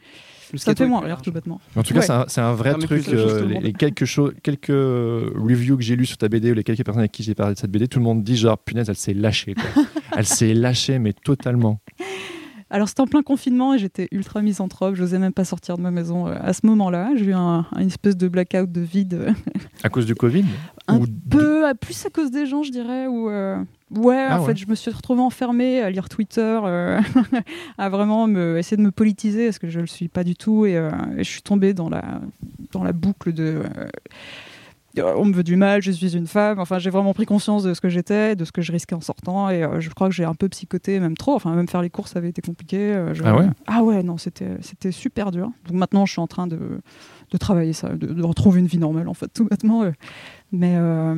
Le 0.52 0.58
Ça 0.58 0.74
fait 0.74 0.84
est 0.86 0.88
moins 0.88 1.02
rire, 1.02 1.22
tout 1.22 1.32
bêtement. 1.32 1.60
En 1.76 1.84
tout 1.84 1.94
cas, 1.94 2.00
Ouais. 2.00 2.26
c'est 2.28 2.42
un, 2.42 2.54
vrai 2.54 2.74
truc. 2.76 3.08
euh, 3.10 3.46
les, 3.46 3.60
les 3.60 3.74
quelques, 3.74 4.06
choses- 4.06 4.34
quelques 4.42 4.72
euh, 4.72 5.30
reviews 5.36 5.78
que 5.78 5.84
j'ai 5.84 5.96
lues 5.96 6.08
sur 6.08 6.18
ta 6.18 6.28
BD 6.28 6.50
ou 6.52 6.54
les 6.56 6.64
quelques 6.64 6.84
personnes 6.84 7.02
avec 7.02 7.12
qui 7.12 7.22
j'ai 7.22 7.36
parlé 7.36 7.54
de 7.54 7.60
cette 7.60 7.70
BD, 7.70 7.88
tout 7.88 8.00
le 8.00 8.06
monde 8.06 8.24
dit 8.24 8.36
genre, 8.36 8.58
punaise, 8.58 8.90
elle 8.90 8.96
s'est 8.96 9.14
lâchée. 9.14 9.54
Quoi. 9.54 9.84
elle 10.18 10.26
s'est 10.26 10.54
lâchée, 10.56 10.98
mais 10.98 11.14
totalement. 11.14 11.80
Alors 12.72 12.88
c'était 12.88 13.02
en 13.02 13.08
plein 13.08 13.24
confinement 13.24 13.74
et 13.74 13.80
j'étais 13.80 14.08
ultra 14.12 14.42
misanthrope, 14.42 14.96
j'osais 14.96 15.18
même 15.20 15.34
pas 15.34 15.46
sortir 15.46 15.78
de 15.78 15.82
ma 15.82 15.92
maison 15.92 16.28
euh, 16.28 16.36
à 16.40 16.54
ce 16.54 16.66
moment-là. 16.68 17.12
J'ai 17.16 17.26
eu 17.26 17.34
un, 17.34 17.66
une 17.78 17.88
espèce 17.88 18.16
de 18.16 18.28
blackout 18.28 18.72
de 18.72 18.82
vide, 18.82 19.34
À 19.84 19.90
cause 19.90 20.06
du 20.06 20.14
Covid 20.16 20.46
Un 20.88 21.00
Ou 21.00 21.06
peu 21.30 21.66
à 21.68 21.74
plus 21.74 22.06
à 22.06 22.10
cause 22.10 22.30
des 22.32 22.46
gens, 22.46 22.62
je 22.64 22.72
dirais. 22.72 23.08
Ou 23.08 23.30
euh, 23.30 23.58
ouais, 23.96 24.26
Ah 24.30 24.38
en 24.38 24.42
ouais. 24.42 24.48
fait, 24.54 24.58
je 24.58 24.68
me 24.68 24.76
suis 24.76 24.92
retrouvée 24.92 25.22
enfermée 25.22 25.82
à 25.82 25.90
lire 25.90 26.10
Twitter, 26.10 26.60
euh, 26.64 27.00
à 27.78 27.90
vraiment 27.90 28.28
me, 28.28 28.58
essayer 28.58 28.78
de 28.78 28.84
me 28.84 28.92
politiser 28.92 29.46
parce 29.46 29.60
que 29.60 29.70
je 29.70 29.80
le 29.80 29.88
suis 29.88 30.08
pas 30.08 30.24
du 30.24 30.36
tout 30.36 30.66
et, 30.66 30.78
euh, 30.78 30.92
et 31.18 31.24
je 31.24 31.30
suis 31.30 31.42
tombée 31.42 31.74
dans 31.74 31.90
la 31.90 32.22
dans 32.72 32.84
la 32.84 32.94
boucle 32.94 33.34
de 33.34 33.64
euh, 33.78 33.88
on 34.98 35.26
me 35.26 35.34
veut 35.34 35.44
du 35.44 35.56
mal, 35.56 35.82
je 35.82 35.92
suis 35.92 36.16
une 36.18 36.28
femme. 36.28 36.60
Enfin, 36.60 36.80
j'ai 36.80 36.90
vraiment 36.90 37.14
pris 37.14 37.26
conscience 37.26 37.64
de 37.64 37.74
ce 37.74 37.82
que 37.82 37.90
j'étais, 37.90 38.36
de 38.36 38.44
ce 38.46 38.52
que 38.52 38.62
je 38.62 38.72
risquais 38.72 38.96
en 38.96 39.02
sortant, 39.02 39.50
et 39.50 39.64
euh, 39.64 39.80
je 39.80 39.90
crois 39.92 40.10
que 40.10 40.16
j'ai 40.16 40.26
un 40.26 40.34
peu 40.34 40.50
psychoté, 40.50 41.00
même 41.00 41.16
trop. 41.16 41.36
Enfin, 41.36 41.54
même 41.56 41.68
faire 41.68 41.82
les 41.82 41.90
courses 41.90 42.16
avait 42.16 42.30
été 42.30 42.42
compliqué. 42.42 42.78
euh, 42.78 43.14
je- 43.14 43.24
Ah 43.24 43.36
ouais 43.36 43.48
Ah 43.68 43.84
ouais, 43.84 44.04
non, 44.04 44.18
c'était 44.18 44.58
c'était 44.62 44.92
super 44.92 45.32
dur. 45.32 45.52
Donc 45.68 45.78
maintenant, 45.78 46.06
je 46.06 46.12
suis 46.14 46.22
en 46.22 46.28
train 46.28 46.48
de, 46.48 46.58
de 47.32 47.38
travailler 47.38 47.74
ça, 47.74 47.90
de, 47.90 48.08
de 48.08 48.24
retrouver 48.24 48.60
une 48.60 48.68
vie 48.68 48.80
normale, 48.80 49.08
en 49.08 49.14
fait, 49.14 49.28
tout 49.34 49.46
bêtement. 49.46 49.84
euh. 49.84 49.92
Mais 50.52 50.74
euh, 50.78 51.14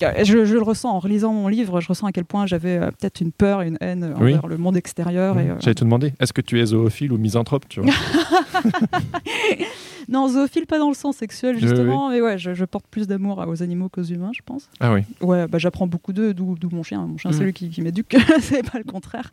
je, 0.00 0.44
je 0.44 0.54
le 0.54 0.62
ressens 0.62 0.90
en 0.90 0.98
relisant 0.98 1.32
mon 1.32 1.48
livre, 1.48 1.80
je 1.80 1.88
ressens 1.88 2.06
à 2.06 2.12
quel 2.12 2.26
point 2.26 2.46
j'avais 2.46 2.76
euh, 2.76 2.90
peut-être 2.90 3.20
une 3.22 3.32
peur, 3.32 3.62
une 3.62 3.78
haine 3.80 4.14
Oui. 4.20 4.34
envers 4.34 4.46
le 4.46 4.58
monde 4.58 4.76
extérieur. 4.76 5.36
Euh, 5.38 5.54
J'allais 5.60 5.74
te 5.74 5.84
demander, 5.84 6.12
est-ce 6.20 6.34
que 6.34 6.42
tu 6.42 6.60
es 6.60 6.66
zoophile 6.66 7.12
ou 7.12 7.16
misanthrope 7.18 7.64
tu 7.68 7.80
vois 7.80 7.90
Non, 10.10 10.26
zoophile, 10.28 10.66
pas 10.66 10.78
dans 10.78 10.88
le 10.88 10.94
sens 10.94 11.16
sexuel, 11.16 11.56
Oui, 11.56 11.62
oui. 11.62 11.68
justement, 11.68 12.08
mais 12.08 12.22
ouais, 12.22 12.38
je, 12.38 12.54
je 12.54 12.64
porte 12.64 12.86
plus 12.90 13.06
d'amour 13.06 13.44
aux 13.46 13.62
animaux 13.62 13.90
qu'aux 13.90 14.02
humains, 14.02 14.30
je 14.34 14.40
pense. 14.44 14.70
Ah 14.80 14.92
oui. 14.92 15.02
Ouais, 15.20 15.46
bah, 15.46 15.58
j'apprends 15.58 15.86
beaucoup 15.86 16.14
d'eux, 16.14 16.32
d'où 16.32 16.56
mon 16.72 16.82
chien. 16.82 17.06
Mon 17.06 17.18
chien, 17.18 17.30
c'est 17.32 17.40
Mhm. 17.40 17.44
lui 17.44 17.52
qui, 17.52 17.68
qui 17.68 17.82
m'éduque, 17.82 18.16
c'est 18.40 18.62
pas 18.70 18.78
le 18.78 18.84
contraire. 18.84 19.30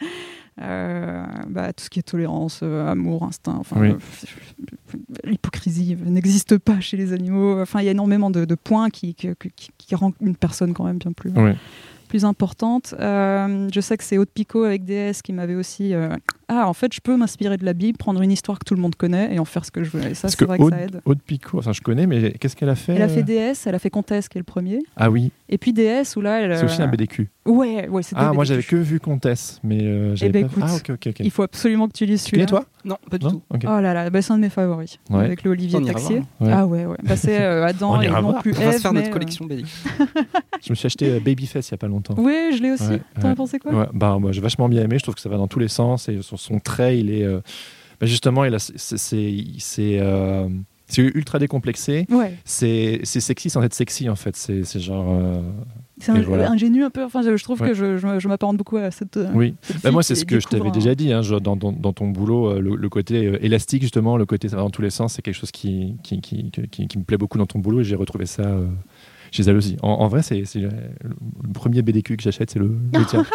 Euh, 0.62 1.26
bah, 1.50 1.74
tout 1.74 1.84
ce 1.84 1.90
qui 1.90 2.00
est 2.00 2.04
tolérance, 2.04 2.62
euh, 2.64 2.88
amour, 2.88 3.24
instinct, 3.24 3.58
enfin, 3.60 3.76
Oui. 3.80 3.90
euh, 3.90 3.98
l'hypocrisie 5.26 5.98
n'existe 6.06 6.58
pas 6.58 6.80
chez 6.80 6.96
les 6.98 7.12
animaux. 7.12 7.60
Enfin, 7.62 7.82
il 7.82 7.86
y 7.86 7.88
a 7.90 7.92
énormément 7.92 8.32
de, 8.32 8.46
de 8.46 8.56
points 8.56 8.90
qui, 8.90 9.14
qui, 9.16 9.30
qui, 9.56 9.70
qui 9.78 9.96
rendent 9.96 10.14
une 10.22 10.36
personne 10.36 10.74
quand 10.74 10.86
même 10.86 10.98
bien 10.98 11.12
plus, 11.12 11.32
Oui. 11.36 11.52
plus 12.08 12.24
importante. 12.24 12.96
Je 13.00 13.80
sais 13.82 13.98
que 13.98 14.04
c'est 14.04 14.18
Haute 14.18 14.30
Picot 14.34 14.64
avec 14.64 14.86
DS 14.86 15.22
qui 15.24 15.34
m'avait 15.34 15.56
aussi. 15.56 15.94
Ah, 16.48 16.68
en 16.68 16.74
fait, 16.74 16.94
je 16.94 17.02
peux 17.02 17.18
m'inspirer 17.18 17.58
de 17.58 17.66
la 17.66 17.74
Bible, 17.74 17.98
prendre 17.98 18.22
une 18.22 18.32
histoire 18.32 18.60
que 18.60 18.66
tout 18.66 18.76
le 18.76 18.82
monde 18.82 18.96
connaît 18.96 19.34
et 19.34 19.40
en 19.40 19.46
faire 19.46 19.66
ce 19.66 19.72
que 19.72 19.84
je 19.84 19.90
veux. 19.90 20.06
Et 20.06 20.14
ça, 20.14 20.30
c'est 20.30 20.38
que 20.38 20.46
vrai 20.46 20.58
que 20.58 20.70
ça 20.70 20.82
aide. 20.82 21.02
Aude 21.06 21.22
Picot, 21.22 21.58
enfin, 21.60 21.74
je 21.74 21.82
connais, 21.82 22.06
mais 22.08 22.34
qu'est-ce 22.34 22.56
qu'elle 22.56 22.70
a 22.70 22.76
fait 22.76 22.94
Elle 22.94 23.02
a 23.02 23.08
fait 23.08 23.22
euh 23.22 23.52
DS, 23.54 23.66
elle 23.68 23.76
a 23.76 23.80
fait 23.80 23.90
Comtesse 23.90 24.30
qui 24.30 24.38
est 24.38 24.42
le 24.42 24.46
premier. 24.46 24.80
Ah 24.96 25.10
oui, 25.10 25.32
Et 25.50 25.58
puis 25.58 25.74
DS 25.74 26.16
où 26.16 26.22
là, 26.22 26.42
elle. 26.42 26.58
c'est 26.58 26.66
aussi 26.66 26.82
un 26.82 26.86
euh, 26.88 26.92
BDQ. 26.92 27.30
Ouais, 27.46 27.88
ouais, 27.88 28.02
c'est 28.02 28.16
Ah, 28.18 28.34
moi 28.34 28.44
j'avais 28.44 28.64
que 28.64 28.76
vu 28.76 29.00
Comtesse, 29.00 29.60
mais 29.64 29.84
euh, 29.84 30.16
j'avais 30.16 30.32
ben, 30.32 30.48
pas... 30.48 30.52
écoute, 30.52 30.64
Ah 30.66 30.76
ok, 30.76 30.90
ok, 30.96 31.08
ok. 31.08 31.20
Il 31.20 31.32
faut 31.32 31.44
absolument 31.44 31.88
que 31.88 31.94
tu 31.94 32.06
lises 32.06 32.24
celui-là. 32.24 32.48
toi 32.48 32.66
Non, 32.84 32.98
pas 33.10 33.20
du 33.20 33.26
Non 33.26 33.32
tout. 33.34 33.42
Ok. 33.52 33.62
Oh 33.66 33.80
là 33.80 33.94
là, 33.94 34.10
bah, 34.10 34.22
c'est 34.24 34.34
un 34.34 34.38
de 34.38 34.42
mes 34.42 34.50
favoris. 34.50 34.98
Ouais. 35.12 35.26
Avec 35.26 35.44
le 35.44 35.52
Olivier 35.52 35.80
Taxier. 35.84 36.24
Ouais. 36.40 36.52
Ah 36.52 36.66
ouais, 36.66 36.86
ouais. 36.86 36.98
Bah, 37.04 37.16
c'est 37.16 37.40
euh, 37.40 37.66
Adam 37.68 37.98
On 37.98 38.02
et 38.02 38.06
ira 38.06 38.22
non 38.22 38.32
voir. 38.32 38.42
plus 38.42 38.54
On 38.58 38.66
va 38.66 38.72
se 38.72 38.80
faire 38.80 38.94
notre 38.94 39.10
euh, 39.10 39.12
collection 39.12 39.46
BD. 39.46 39.64
Je 40.66 40.72
me 40.72 40.76
suis 40.76 40.88
acheté 40.88 41.20
Babyface 41.20 41.70
il 41.70 41.72
y 41.72 41.76
a 41.76 41.78
pas 41.78 41.88
longtemps. 41.88 42.16
Oui, 42.18 42.34
je 42.58 42.62
l'ai 42.64 42.72
aussi. 42.72 43.00
T'en 43.22 43.30
as 43.30 43.36
pensé 43.36 43.60
quoi? 43.60 43.90
Bah, 43.94 44.18
moi 44.20 44.32
j'ai 44.32 44.42
vachement 44.42 44.68
bien 44.68 44.82
aimé, 44.84 44.98
je 44.98 45.04
trouve 45.04 45.16
que 45.16 45.22
ça 45.22 45.30
va 45.30 45.38
dans 45.38 45.48
tous 45.48 45.60
les 45.60 45.68
sens 45.68 46.10
et 46.10 46.20
son, 46.38 46.54
son 46.54 46.60
trait, 46.60 47.00
il 47.00 47.12
est. 47.12 47.26
bah, 48.00 48.08
justement, 48.08 48.44
c'est- 50.88 51.02
ultra 51.16 51.40
décomplexé. 51.40 52.06
Ouais, 52.10 52.34
C'est 52.46 53.02
sexy 53.06 53.50
sans 53.50 53.62
être 53.64 53.74
sexy 53.74 54.08
en 54.10 54.16
fait. 54.16 54.36
C'est 54.36 54.80
genre. 54.80 55.08
euh, 55.10 55.42
c'est 56.00 56.12
un, 56.12 56.22
voilà. 56.22 56.52
ingénu 56.52 56.84
un 56.84 56.90
peu. 56.90 57.04
Enfin, 57.06 57.22
je, 57.22 57.38
je 57.38 57.44
trouve 57.44 57.62
Ouais. 57.62 57.70
que 57.70 57.74
je, 57.74 57.98
je, 57.98 58.20
je 58.20 58.28
m'apparente 58.28 58.58
beaucoup 58.58 58.76
à 58.78 58.92
cette. 58.92 59.16
euh, 59.18 59.30
Oui. 59.34 59.56
cette 59.62 59.82
Bah, 59.82 59.92
moi, 59.92 60.04
c'est 60.04 60.14
ce 60.14 60.26
que 60.26 60.40
je 60.42 60.48
t'avais 60.48 60.68
un- 60.68 60.72
déjà 60.72 60.94
dit, 60.94 61.14
hein, 61.14 61.22
genre, 61.22 61.40
dans, 61.40 61.56
dans- 61.56 61.72
dans 61.72 61.94
ton 61.94 62.10
boulot, 62.10 62.50
euh, 62.52 62.60
le, 62.60 62.76
le 62.76 62.90
côté 62.90 63.32
élastique, 63.42 63.82
justement, 63.82 64.18
le 64.18 64.26
côté 64.26 64.50
ça 64.50 64.58
va 64.58 64.62
dans 64.64 64.70
tous 64.70 64.82
les 64.82 64.90
sens, 64.90 65.14
c'est 65.14 65.22
quelque 65.22 65.36
chose 65.36 65.52
qui, 65.52 65.96
qui, 66.04 66.20
qui, 66.20 66.52
qui- 66.52 66.68
qui- 66.68 66.88
qui 66.88 66.98
me 67.00 67.04
plaît 67.06 67.18
beaucoup 67.18 67.38
dans 67.38 67.46
ton 67.46 67.60
boulot 67.60 67.80
et 67.80 67.84
j'ai 67.86 67.96
retrouvé 67.96 68.26
ça 68.26 68.44
euh, 68.44 68.68
chez 69.36 69.44
elle 69.44 69.58
aussi. 69.58 69.78
En, 69.82 69.90
en 69.90 70.08
vrai, 70.08 70.22
c'est 70.22 70.44
c'est, 70.46 70.60
le 70.60 70.70
premier 71.54 71.82
BDQ 71.82 72.18
que 72.18 72.24
j'achète, 72.24 72.50
c'est 72.52 72.60
le, 72.60 72.76
le 72.94 73.06
tien. 73.06 73.26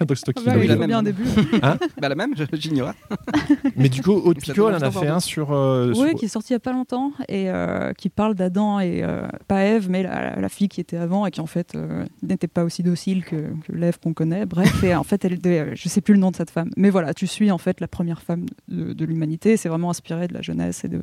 Donc 0.00 0.16
c'est 0.16 0.24
toi 0.24 0.34
qui 0.34 0.44
bah 0.44 0.54
oui, 0.56 0.66
bien 0.86 0.98
un 0.98 1.02
début. 1.02 1.24
Bah 2.00 2.08
la 2.08 2.14
même, 2.14 2.34
j'ignorais. 2.52 2.94
Mais 3.76 3.88
du 3.88 4.02
coup, 4.02 4.12
Haute 4.12 4.36
Mais 4.38 4.44
ça 4.46 4.52
Pico, 4.52 4.68
elle 4.68 4.74
en 4.76 4.80
a 4.82 4.90
fait 4.90 5.08
un 5.08 5.20
sur. 5.20 5.52
euh, 5.52 5.92
Oui, 5.96 6.10
sur- 6.10 6.18
qui 6.18 6.24
est 6.26 6.28
sorti 6.28 6.52
il 6.52 6.54
n'y 6.54 6.58
a 6.58 6.60
pas 6.60 6.72
longtemps 6.72 7.12
et 7.28 7.50
euh, 7.50 7.92
qui 7.94 8.08
parle 8.08 8.34
d'Adam 8.34 8.80
et 8.80 9.02
euh, 9.02 9.26
pas 9.48 9.62
Ève, 9.64 9.88
mais 9.90 10.02
la, 10.02 10.38
la 10.38 10.48
fille 10.48 10.68
qui 10.68 10.80
était 10.80 10.96
avant 10.96 11.26
et 11.26 11.30
qui 11.30 11.40
en 11.40 11.46
fait 11.46 11.74
euh, 11.74 12.04
n'était 12.22 12.48
pas 12.48 12.64
aussi 12.64 12.82
docile 12.82 13.24
que, 13.24 13.36
que 13.66 13.72
l'Ève 13.72 13.98
qu'on 14.02 14.12
connaît. 14.12 14.46
Bref, 14.46 14.82
et 14.84 14.94
en 14.94 15.04
fait, 15.04 15.24
elle, 15.24 15.38
je 15.74 15.88
sais 15.88 16.00
plus 16.00 16.14
le 16.14 16.20
nom 16.20 16.30
de 16.30 16.36
cette 16.36 16.50
femme, 16.50 16.70
mais 16.76 16.90
voilà, 16.90 17.14
tu 17.14 17.26
suis 17.26 17.50
en 17.50 17.58
fait 17.58 17.80
la 17.80 17.88
première 17.88 18.20
femme 18.22 18.46
de, 18.68 18.92
de 18.92 19.04
l'humanité. 19.04 19.56
C'est 19.56 19.68
vraiment 19.68 19.90
inspiré 19.90 20.28
de 20.28 20.34
la 20.34 20.42
jeunesse 20.42 20.84
et 20.84 20.88
de 20.88 21.00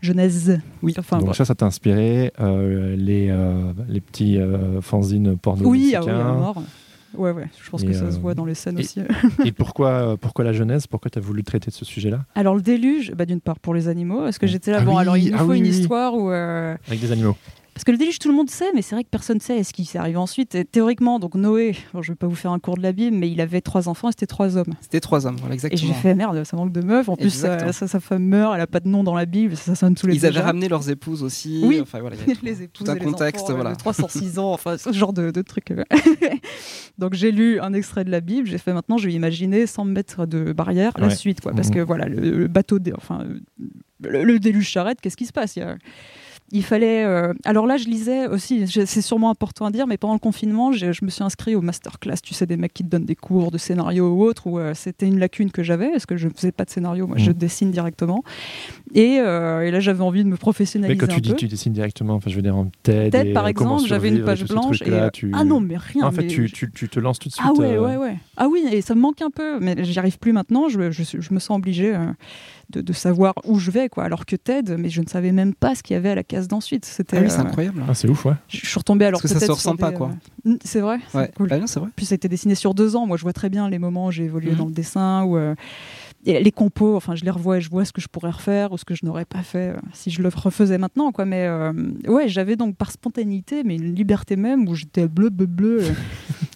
Genèse. 0.00 0.60
Oui. 0.82 0.94
enfin 0.98 1.18
Donc 1.18 1.34
ça, 1.34 1.44
ça 1.44 1.54
t'a 1.54 1.66
inspiré 1.66 2.32
euh, 2.40 2.94
les, 2.96 3.28
euh, 3.30 3.72
les 3.88 4.00
petits 4.00 4.38
euh, 4.38 4.80
fanzines 4.80 5.36
porno 5.36 5.68
Oui, 5.68 5.94
ah 5.96 6.00
oui, 6.04 6.10
à 6.10 6.32
mort. 6.32 6.62
Ouais, 7.16 7.30
ouais, 7.30 7.48
je 7.64 7.70
pense 7.70 7.82
Et, 7.82 7.86
que 7.86 7.92
ça 7.94 8.04
euh, 8.04 8.10
se 8.10 8.18
voit 8.18 8.34
dans 8.34 8.44
les 8.44 8.54
scènes 8.54 8.78
et- 8.78 8.82
aussi. 8.82 9.00
Et 9.44 9.52
pourquoi, 9.52 9.88
euh, 9.88 10.16
pourquoi 10.16 10.44
la 10.44 10.52
jeunesse? 10.52 10.86
Pourquoi 10.86 11.10
tu 11.10 11.18
as 11.18 11.22
voulu 11.22 11.42
traiter 11.42 11.70
de 11.70 11.74
ce 11.74 11.84
sujet-là? 11.86 12.20
Alors, 12.34 12.54
le 12.54 12.60
déluge, 12.60 13.12
bah, 13.12 13.24
d'une 13.24 13.40
part 13.40 13.58
pour 13.58 13.72
les 13.74 13.88
animaux, 13.88 14.20
parce 14.20 14.38
que 14.38 14.46
j'étais 14.46 14.70
là, 14.72 14.78
Ah 14.80 14.84
bon, 14.84 14.94
oui, 14.96 15.00
alors 15.00 15.16
il 15.16 15.30
nous 15.30 15.36
ah 15.38 15.44
faut 15.44 15.52
oui, 15.52 15.58
une 15.58 15.64
oui. 15.64 15.70
histoire 15.70 16.14
où. 16.14 16.30
euh, 16.30 16.76
Avec 16.86 17.00
des 17.00 17.10
animaux. 17.10 17.34
Parce 17.78 17.84
que 17.84 17.92
le 17.92 17.96
déluge, 17.98 18.18
tout 18.18 18.28
le 18.28 18.34
monde 18.34 18.50
sait, 18.50 18.72
mais 18.74 18.82
c'est 18.82 18.96
vrai 18.96 19.04
que 19.04 19.08
personne 19.08 19.36
ne 19.36 19.40
sait 19.40 19.62
ce 19.62 19.72
qui 19.72 19.84
s'est 19.84 19.98
arrivé 19.98 20.16
ensuite. 20.16 20.56
Et 20.56 20.64
théoriquement, 20.64 21.20
donc 21.20 21.36
Noé, 21.36 21.76
bon, 21.94 22.02
je 22.02 22.10
vais 22.10 22.16
pas 22.16 22.26
vous 22.26 22.34
faire 22.34 22.50
un 22.50 22.58
cours 22.58 22.76
de 22.76 22.82
la 22.82 22.90
Bible, 22.90 23.16
mais 23.16 23.30
il 23.30 23.40
avait 23.40 23.60
trois 23.60 23.88
enfants 23.88 24.08
et 24.08 24.10
c'était 24.12 24.26
trois 24.26 24.56
hommes. 24.56 24.74
C'était 24.80 24.98
trois 24.98 25.28
hommes, 25.28 25.36
voilà, 25.36 25.52
Et 25.52 25.58
exactement. 25.58 25.80
j'ai 25.86 25.94
fait 25.94 26.14
merde, 26.16 26.42
ça 26.42 26.56
manque 26.56 26.72
de 26.72 26.80
meufs. 26.80 27.08
En 27.08 27.14
plus, 27.14 27.26
Exactement. 27.26 27.70
sa, 27.70 27.86
sa- 27.86 28.00
femme 28.00 28.24
meurt, 28.24 28.52
elle 28.56 28.60
a 28.62 28.66
pas 28.66 28.80
de 28.80 28.88
nom 28.88 29.04
dans 29.04 29.14
la 29.14 29.26
Bible, 29.26 29.56
ça 29.56 29.76
sonne 29.76 29.94
tous 29.94 30.08
les 30.08 30.16
Ils 30.16 30.26
avaient 30.26 30.40
ramené 30.40 30.68
leurs 30.68 30.90
épouses 30.90 31.22
aussi. 31.22 31.62
Oui. 31.64 31.78
Enfin, 31.80 32.00
voilà, 32.00 32.16
il 32.16 32.28
y 32.28 32.32
a 32.32 32.34
tout- 32.34 32.44
les 32.44 32.62
épouses 32.64 32.84
tout 32.84 32.90
un 32.90 32.96
et 32.96 32.98
les 32.98 33.04
contexte, 33.04 33.44
enfants, 33.44 33.52
euh, 33.52 33.56
voilà. 33.56 33.72
de 33.74 33.78
306 33.78 34.40
ans, 34.40 34.52
enfin 34.52 34.76
ce 34.76 34.90
genre 34.92 35.12
de, 35.12 35.30
de 35.30 35.42
trucs. 35.42 35.70
euh. 35.70 35.84
Donc 36.98 37.14
j'ai 37.14 37.30
lu 37.30 37.60
un 37.60 37.72
extrait 37.74 38.02
de 38.02 38.10
la 38.10 38.20
Bible, 38.20 38.48
j'ai 38.48 38.58
fait 38.58 38.72
maintenant 38.72 38.98
je 38.98 39.06
vais 39.06 39.14
imaginer 39.14 39.68
sans 39.68 39.84
me 39.84 39.92
mettre 39.92 40.26
de 40.26 40.52
barrière 40.52 40.92
la 40.98 41.06
Ouais. 41.06 41.14
suite 41.14 41.40
quoi, 41.40 41.52
parce 41.52 41.68
Mhm. 41.68 41.74
que 41.74 41.80
voilà 41.80 42.06
le, 42.08 42.30
le 42.38 42.48
bateau, 42.48 42.80
dé- 42.80 42.92
enfin 42.96 43.20
euh, 43.22 43.38
le, 44.02 44.24
le 44.24 44.38
déluge 44.40 44.72
s'arrête, 44.72 45.00
qu'est-ce 45.00 45.16
qui 45.16 45.26
se 45.26 45.32
passe? 45.32 45.54
Il 45.54 45.60
y 45.60 45.62
a- 45.62 45.76
il 46.52 46.62
fallait. 46.64 47.04
euh, 47.04 47.32
Alors 47.44 47.66
là, 47.66 47.76
je 47.76 47.84
lisais 47.86 48.26
aussi, 48.26 48.66
c'est 48.68 49.02
sûrement 49.02 49.30
important 49.30 49.66
à 49.66 49.70
dire, 49.70 49.86
mais 49.86 49.96
pendant 49.98 50.14
le 50.14 50.18
confinement, 50.20 50.72
je, 50.72 50.92
je 50.92 51.04
me 51.04 51.10
suis 51.10 51.22
inscrit 51.22 51.54
au 51.54 51.60
masterclass. 51.60 52.16
Tu 52.22 52.34
sais, 52.34 52.46
des 52.46 52.56
mecs 52.56 52.72
qui 52.74 52.84
te 52.84 52.88
donnent 52.88 53.04
des 53.04 53.14
cours 53.16 53.50
de 53.50 53.58
scénario 53.58 54.10
ou 54.10 54.22
autre, 54.24 54.46
où 54.46 54.58
euh, 54.58 54.72
c'était 54.74 55.06
une 55.06 55.18
lacune 55.18 55.50
que 55.50 55.62
j'avais, 55.62 55.90
parce 55.90 56.06
que 56.06 56.16
je 56.16 56.28
ne 56.28 56.32
faisais 56.32 56.52
pas 56.52 56.64
de 56.64 56.70
scénario, 56.70 57.06
moi 57.06 57.16
je 57.18 57.30
Mhm. 57.30 57.36
dessine 57.36 57.70
directement. 57.70 58.22
Et, 58.94 59.18
euh, 59.20 59.60
et 59.66 59.70
là, 59.70 59.80
j'avais 59.80 60.02
envie 60.02 60.22
de 60.22 60.28
me 60.28 60.32
Mais 60.32 60.38
professionnaliser 60.38 60.98
quand 60.98 61.06
tu 61.06 61.18
un 61.18 61.20
dis 61.20 61.30
peu. 61.30 61.36
tu 61.36 61.48
dessines 61.48 61.72
directement, 61.72 62.14
enfin 62.14 62.30
je 62.30 62.36
veux 62.36 62.42
dire 62.42 62.56
en. 62.56 62.68
TED, 62.82 63.14
et, 63.14 63.32
par 63.32 63.46
exemple, 63.48 63.86
j'avais 63.86 64.08
une 64.08 64.24
page 64.24 64.44
blanche. 64.46 64.82
Et, 64.82 65.10
tu- 65.12 65.32
Ah 65.34 65.44
non, 65.44 65.60
mais 65.60 65.76
rien. 65.76 66.04
en 66.06 66.10
fait, 66.12 66.22
mais 66.22 66.28
tu, 66.28 66.48
je- 66.48 66.54
tu, 66.54 66.70
tu 66.72 66.88
te 66.88 66.98
lances 66.98 67.18
tout 67.18 67.28
de 67.28 67.34
suite. 67.34 67.44
Ah 67.46 67.52
ouais, 67.52 67.76
ouais, 67.78 67.96
ouais. 67.96 68.16
Ah 68.36 68.48
oui, 68.48 68.64
et 68.70 68.80
ça 68.80 68.94
me 68.94 69.00
manque 69.00 69.20
un 69.22 69.30
peu, 69.30 69.58
mais 69.60 69.74
j'y 69.84 69.98
arrive 69.98 70.18
plus 70.18 70.32
maintenant. 70.32 70.68
Je, 70.68 70.90
je, 70.90 71.02
je 71.20 71.34
me 71.34 71.38
sens 71.38 71.56
obligée 71.58 71.94
de, 72.70 72.80
de 72.80 72.92
savoir 72.92 73.34
où 73.44 73.58
je 73.58 73.70
vais, 73.70 73.88
quoi. 73.88 74.04
Alors 74.04 74.26
que 74.26 74.36
TED, 74.36 74.76
mais 74.78 74.88
je 74.90 75.00
ne 75.00 75.06
savais 75.06 75.32
même 75.32 75.54
pas 75.54 75.74
ce 75.74 75.82
qu'il 75.82 75.94
y 75.94 75.96
avait 75.96 76.10
à 76.10 76.14
la 76.14 76.24
case 76.24 76.48
d'ensuite. 76.48 76.84
C'était. 76.84 77.16
Ah 77.18 77.20
oui, 77.22 77.30
c'est 77.30 77.38
euh, 77.40 77.42
incroyable. 77.44 77.82
Ah, 77.88 77.94
c'est 77.94 78.08
ouf, 78.08 78.24
ouais. 78.26 78.34
je 78.48 78.58
suis 78.66 78.78
retombée 78.78 79.06
alors 79.06 79.20
Parce 79.22 79.32
que 79.32 79.38
ça 79.40 79.46
se 79.46 79.52
ressent 79.52 79.76
pas, 79.76 79.90
des, 79.90 79.96
quoi. 79.96 80.10
euh, 80.46 80.56
C'est 80.64 80.80
vrai. 80.80 80.98
c'est 81.08 81.18
Ouais. 81.18 81.30
cool. 81.36 81.48
Ah 81.50 81.58
non, 81.58 81.66
c'est 81.66 81.80
vrai. 81.80 81.88
Puis 81.96 82.06
ça 82.06 82.14
a 82.14 82.16
été 82.16 82.28
dessiné 82.28 82.54
sur 82.54 82.74
deux 82.74 82.96
ans. 82.96 83.06
Moi, 83.06 83.16
je 83.16 83.22
vois 83.22 83.32
très 83.32 83.48
bien 83.50 83.68
les 83.70 83.78
moments 83.78 84.06
où 84.06 84.10
j'ai 84.10 84.24
évolué 84.24 84.50
Mhm. 84.52 84.56
dans 84.58 84.66
le 84.66 84.72
dessin 84.72 85.24
ou 85.24 85.38
les 86.26 86.52
compos. 86.52 86.96
Enfin, 86.96 87.14
je 87.14 87.24
les 87.24 87.30
revois 87.30 87.58
et 87.58 87.60
je 87.60 87.70
vois 87.70 87.84
ce 87.84 87.92
que 87.92 88.00
je 88.00 88.08
pourrais 88.08 88.30
refaire 88.30 88.72
ou 88.72 88.76
ce 88.78 88.84
que 88.84 88.94
je 88.94 89.06
n'aurais 89.06 89.24
pas 89.24 89.42
fait 89.42 89.70
euh, 89.70 89.76
si 89.94 90.10
je 90.10 90.20
le 90.22 90.28
refaisais 90.28 90.76
maintenant, 90.78 91.10
quoi. 91.12 91.24
Mais 91.24 91.46
euh, 91.46 91.72
ouais, 92.06 92.28
j'avais 92.28 92.56
donc 92.56 92.76
par 92.76 92.90
spontanéité, 92.90 93.62
mais 93.64 93.76
une 93.76 93.94
liberté 93.94 94.36
même 94.36 94.68
où 94.68 94.74
j'étais 94.74 95.08
bleu, 95.08 95.30
bleu, 95.30 95.46
bleu. 95.46 95.82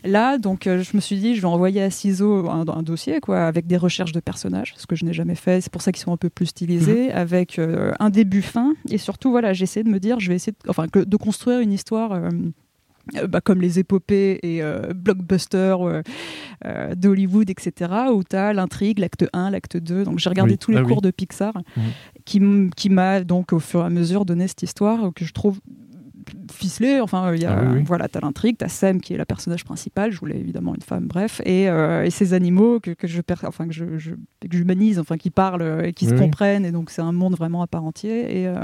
Là, 0.05 0.39
donc, 0.39 0.67
euh, 0.67 0.83
je 0.83 0.97
me 0.97 1.01
suis 1.01 1.17
dit, 1.17 1.37
je 1.37 1.41
vais 1.43 1.47
envoyer 1.47 1.83
à 1.83 1.91
Ciseaux 1.91 2.49
un, 2.51 2.65
un 2.67 2.83
dossier, 2.83 3.21
quoi, 3.21 3.47
avec 3.47 3.67
des 3.67 3.77
recherches 3.77 4.13
de 4.13 4.21
personnages, 4.21 4.75
ce 4.77 4.87
que 4.87 4.97
je 4.97 5.05
n'ai 5.05 5.13
jamais 5.13 5.35
fait. 5.37 5.61
C'est 5.61 5.73
pour 5.73 5.83
ça 5.83 5.93
qu'ils 5.93 6.03
sont 6.03 6.13
un 6.13 6.17
peu 6.17 6.31
plus 6.31 6.47
stylisés, 6.47 7.13
avec 7.13 7.59
euh, 7.59 7.93
un 8.01 8.11
début 8.11 8.43
fin, 8.43 8.75
et 8.91 8.99
surtout, 8.99 9.31
voilà, 9.31 9.53
j'ai 9.53 9.65
essayé 9.65 9.85
de 9.85 9.91
me 9.91 10.01
dire, 10.01 10.19
je 10.21 10.29
vais 10.29 10.35
essayer, 10.37 10.53
de, 10.53 10.71
enfin, 10.71 10.89
que- 10.89 10.99
de 11.01 11.17
construire 11.17 11.61
une 11.61 11.73
histoire. 11.73 12.13
euh, 12.13 12.31
bah, 13.29 13.41
comme 13.41 13.61
les 13.61 13.81
épopées 13.81 14.39
et 14.45 14.63
euh, 14.63 14.93
blockbusters 14.95 15.83
euh, 15.83 16.03
euh, 16.65 16.95
d'Hollywood, 16.95 17.51
etc., 17.51 17.91
où 18.15 18.23
tu 18.23 18.37
as 18.37 18.53
l'intrigue, 18.53 19.01
l'acte 19.01 19.27
1, 19.33 19.51
l'acte 19.51 19.77
2. 19.77 20.05
Donc 20.05 20.21
j'ai 20.21 20.29
regardé 20.31 20.53
Oui. 20.53 20.59
tous 20.59 20.71
les 20.71 20.77
Ah 20.79 20.83
oui. 20.83 20.87
cours 20.93 21.03
de 21.03 21.11
Pixar, 21.11 21.53
Mhm. 21.77 21.83
qui, 22.25 22.41
qui 22.77 22.91
m'a 22.91 23.25
donc 23.25 23.53
au 23.53 23.59
fur 23.59 23.81
et 23.83 23.87
à 23.87 23.91
mesure 23.91 24.25
donné 24.25 24.47
cette 24.47 24.63
histoire 24.63 25.11
que 25.17 25.25
je 25.25 25.33
trouve 25.33 25.59
ficelée. 26.53 27.01
Enfin, 27.01 27.35
il 27.35 27.43
y 27.43 27.45
a, 27.47 27.53
Ah 27.59 27.63
oui, 27.65 27.79
oui. 27.79 27.83
voilà, 27.87 28.09
tu 28.09 28.19
as 28.19 28.21
l'intrigue, 28.21 28.57
tu 28.59 28.65
as 28.65 28.69
Sam 28.69 29.01
qui 29.01 29.15
est 29.15 29.17
la 29.17 29.27
personnage 29.27 29.65
principale, 29.65 30.11
je 30.13 30.19
voulais 30.19 30.39
évidemment 30.39 30.75
une 30.75 30.83
femme, 30.83 31.07
bref, 31.07 31.41
et, 31.45 31.69
euh, 31.69 32.05
et 32.05 32.11
ces 32.11 32.35
animaux 32.35 32.81
que, 32.81 32.91
que 32.93 33.07
je 33.07 33.21
per- 33.21 33.35
enfin, 33.47 33.67
que 33.67 33.73
je, 33.73 33.99
je- 33.99 34.11
que 34.13 34.57
j'humanise, 34.57 34.99
enfin, 34.99 35.17
qui 35.17 35.31
parlent 35.31 35.63
euh, 35.63 35.83
et 35.87 35.93
qui 35.93 36.07
se 36.07 36.13
Oui, 36.15 36.21
comprennent, 36.21 36.65
et 36.65 36.73
donc 36.73 36.91
c'est 36.91 37.03
un 37.03 37.13
monde 37.13 37.37
vraiment 37.37 37.63
à 37.63 37.67
part 37.67 37.85
entier. 37.85 38.41
Et, 38.43 38.47
euh, 38.49 38.57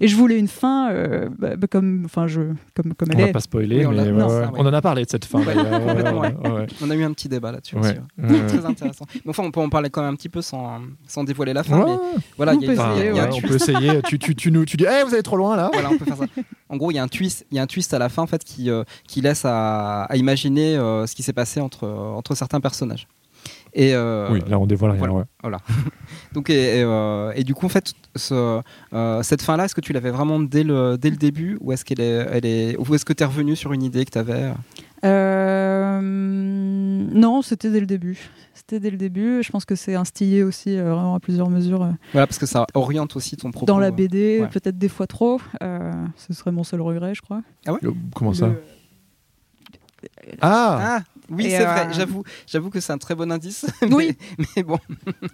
et 0.00 0.08
je 0.08 0.16
voulais 0.16 0.38
une 0.38 0.48
fin 0.48 0.90
euh, 0.92 1.28
bah, 1.38 1.56
bah, 1.56 1.66
comme, 1.70 2.02
enfin, 2.04 2.26
je, 2.26 2.40
comme, 2.74 2.94
comme 2.94 3.08
On 3.10 3.16
elle 3.16 3.22
va 3.24 3.28
est. 3.28 3.32
pas 3.32 3.40
spoiler, 3.40 3.78
Oui, 3.80 3.86
on 3.86 3.90
mais 3.90 3.96
l'a- 3.96 4.02
ouais, 4.04 4.10
non, 4.12 4.24
ouais. 4.26 4.28
ça, 4.30 4.40
ouais. 4.52 4.58
on 4.58 4.66
en 4.66 4.72
a 4.72 4.80
parlé 4.82 5.04
de 5.04 5.10
cette 5.10 5.24
fin. 5.24 5.40
Ouais, 5.40 5.54
d'ailleurs, 5.54 5.72
ouais, 5.86 5.94
complètement, 5.94 6.20
ouais, 6.20 6.50
ouais. 6.60 6.66
On 6.82 6.90
a 6.90 6.94
eu 6.96 7.02
un 7.04 7.12
petit 7.12 7.28
débat 7.28 7.52
là-dessus 7.52 7.76
aussi. 7.76 7.94
Très 8.48 8.64
intéressant. 8.66 9.04
Mais 9.24 9.30
enfin, 9.30 9.42
on 9.44 9.50
peut 9.50 9.60
en 9.60 9.68
parler 9.68 9.90
quand 9.90 10.02
même 10.02 10.12
un 10.12 10.16
petit 10.16 10.28
peu 10.28 10.42
sans, 10.42 10.80
sans 11.06 11.24
dévoiler 11.24 11.52
la 11.52 11.62
fin. 11.62 11.78
Ouais. 11.78 11.84
Mais 11.86 12.20
voilà, 12.36 12.52
On 12.54 12.60
il 12.60 12.62
y 12.62 12.64
a, 12.64 12.68
peut 12.68 12.72
essayer, 12.74 13.10
il 13.10 13.16
y 13.16 13.20
a 13.20 13.24
ouais, 13.24 13.28
un 13.28 13.32
on 13.32 13.40
peut 13.40 13.54
essayer. 13.56 14.02
Tu, 14.02 14.18
tu, 14.18 14.34
tu, 14.34 14.50
nous, 14.52 14.64
tu 14.64 14.76
dis, 14.76 14.84
Eh, 14.84 15.04
vous 15.04 15.14
allez 15.14 15.22
trop 15.22 15.36
loin 15.36 15.56
là. 15.56 15.70
Voilà, 15.72 15.90
on 15.90 15.96
peut 15.98 16.04
faire 16.04 16.16
ça. 16.16 16.24
En 16.68 16.76
gros, 16.76 16.90
il 16.94 16.96
y 16.96 17.00
a 17.00 17.02
un 17.02 17.08
twist, 17.08 17.44
il 17.50 17.56
y 17.56 17.58
a 17.58 17.62
un 17.62 17.66
twist 17.66 17.92
à 17.92 17.98
la 17.98 18.08
fin 18.08 18.22
en 18.22 18.26
fait 18.26 18.44
qui, 18.44 18.70
euh, 18.70 18.84
qui 19.08 19.20
laisse 19.20 19.44
à, 19.44 20.04
à 20.04 20.16
imaginer 20.16 20.76
euh, 20.76 21.06
ce 21.06 21.14
qui 21.14 21.22
s'est 21.22 21.32
passé 21.32 21.60
entre, 21.60 21.84
euh, 21.84 22.12
entre 22.18 22.34
certains 22.34 22.60
personnages. 22.60 23.06
Et 23.74 23.92
euh, 23.94 24.28
Oui, 24.30 24.40
là 24.48 24.58
on 24.58 24.66
dévoile 24.66 24.92
rien. 24.92 25.00
voilà. 25.00 25.16
ouais. 25.44 25.74
donc 26.32 26.48
et, 26.48 26.78
et, 26.78 26.82
euh, 26.84 27.32
et 27.34 27.42
du 27.42 27.52
coup 27.54 27.66
en 27.66 27.68
fait 27.68 27.92
ce, 28.14 28.60
euh, 28.94 29.22
cette 29.24 29.42
fin 29.42 29.56
là 29.56 29.64
est-ce 29.64 29.74
que 29.74 29.80
tu 29.80 29.92
l'avais 29.92 30.12
vraiment 30.12 30.38
dès 30.40 30.62
le 30.62 30.96
dès 30.96 31.10
le 31.10 31.16
début 31.16 31.58
ou 31.60 31.72
est-ce 31.72 31.84
qu'elle 31.84 32.00
est, 32.00 32.26
elle 32.32 32.46
est 32.46 32.76
ou 32.78 32.94
est-ce 32.94 33.04
que 33.04 33.12
tu 33.12 33.22
es 33.24 33.26
revenu 33.26 33.56
sur 33.56 33.72
une 33.72 33.82
idée 33.82 34.04
que 34.04 34.12
tu 34.12 34.18
avais 34.18 34.52
Euh, 35.04 36.00
non, 36.02 37.42
c'était 37.42 37.70
dès 37.70 37.80
le 37.80 37.86
début. 37.86 38.18
Dès 38.68 38.78
le 38.90 38.96
début. 38.96 39.42
Je 39.42 39.50
pense 39.52 39.64
que 39.66 39.74
c'est 39.74 39.94
instillé 39.94 40.42
aussi 40.42 40.76
euh, 40.78 40.84
vraiment 40.94 41.14
à 41.14 41.20
plusieurs 41.20 41.50
mesures 41.50 41.82
euh, 41.82 41.90
Voilà 42.12 42.26
parce 42.26 42.38
que 42.38 42.46
ça 42.46 42.66
oriente 42.74 43.14
aussi 43.14 43.36
ton 43.36 43.50
propos. 43.50 43.66
dans 43.66 43.78
la 43.78 43.88
euh. 43.88 43.90
BD, 43.90 44.40
ouais. 44.40 44.48
peut-être 44.48 44.78
des 44.78 44.88
fois 44.88 45.06
trop. 45.06 45.38
Euh, 45.62 45.92
ce 46.16 46.32
serait 46.32 46.50
mon 46.50 46.64
seul 46.64 46.80
regret, 46.80 47.14
je 47.14 47.20
crois. 47.22 47.42
Le- 47.82 47.92
Comment 48.14 48.32
ça 48.32 48.46
Le- 48.48 48.62
Ah, 50.40 50.78
Ah 50.98 51.02
oui 51.30 51.46
c'est 51.48 51.62
euh, 51.62 51.70
vrai 51.72 51.88
j'avoue 51.92 52.22
j'avoue 52.46 52.68
que 52.68 52.78
c'est 52.80 52.92
un 52.92 52.98
très 52.98 53.14
bon 53.14 53.30
indice. 53.32 53.64
Oui. 53.90 54.16
mais, 54.38 54.44
mais 54.56 54.62
bon 54.62 54.78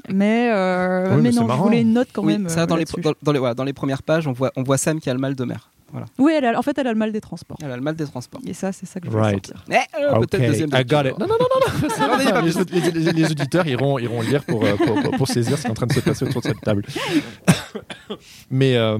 Mais, 0.08 0.50
euh, 0.52 1.10
Ouais, 1.10 1.16
mais 1.16 1.22
mais 1.22 1.30
non, 1.32 1.48
je 1.48 1.54
voulais 1.56 1.80
une 1.82 1.92
note 1.92 2.08
quand 2.12 2.22
oui, 2.24 2.34
même. 2.38 2.48
ça 2.48 2.62
euh, 2.62 2.66
dans 2.66 2.76
les, 2.76 2.84
dans 3.22 3.32
les 3.32 3.38
voilà, 3.38 3.54
dans 3.54 3.64
les 3.64 3.72
premières 3.72 4.02
pages 4.04 4.26
on 4.28 4.32
voit 4.32 4.52
on 4.56 4.62
voit 4.62 4.76
Sam 4.78 5.00
qui 5.00 5.10
a 5.10 5.14
le 5.14 5.18
mal 5.20 5.34
de 5.34 5.44
mer. 5.44 5.70
Voilà 5.92 6.06
Oui, 6.18 6.32
elle 6.36 6.44
a- 6.44 6.58
en 6.58 6.62
fait, 6.62 6.76
elle 6.78 6.86
a 6.86 6.92
le 6.92 6.98
mal 6.98 7.12
des 7.12 7.20
transports. 7.20 7.56
elle 7.62 7.70
a 7.72 7.76
le 7.76 7.82
mal 7.82 7.96
des 7.96 8.04
transports. 8.06 8.40
Et 8.46 8.54
ça, 8.54 8.72
c'est 8.72 8.86
ça 8.86 9.00
que 9.00 9.06
je 9.06 9.10
voulais 9.10 9.22
Right. 9.22 9.46
sortir. 9.46 9.64
Mais 9.68 9.80
euh, 10.00 10.14
ok, 10.16 10.28
peut-être 10.30 10.46
deuxième 10.46 10.68
I 10.70 10.84
got 10.84 11.02
lecture. 11.02 11.06
it. 11.06 11.18
Non, 11.18 11.26
non, 11.26 11.34
non, 11.40 11.46
non, 11.66 12.42
les, 12.42 12.80
les- 12.80 12.90
les- 13.04 13.12
les 13.12 13.30
auditeurs 13.30 13.66
iront, 13.66 13.98
iront 13.98 14.22
lire 14.22 14.44
pour, 14.44 14.64
euh, 14.64 14.76
pour, 14.76 15.00
pour- 15.02 15.10
pour 15.16 15.28
saisir 15.28 15.56
ce 15.56 15.62
qui 15.62 15.66
est 15.68 15.70
en 15.70 15.74
train 15.74 15.86
de 15.86 15.92
se 15.92 16.00
passer 16.00 16.24
autour 16.26 16.42
de 16.42 16.46
cette 16.48 16.60
table. 16.60 16.84
Mais 18.50 18.76
euh, 18.76 18.98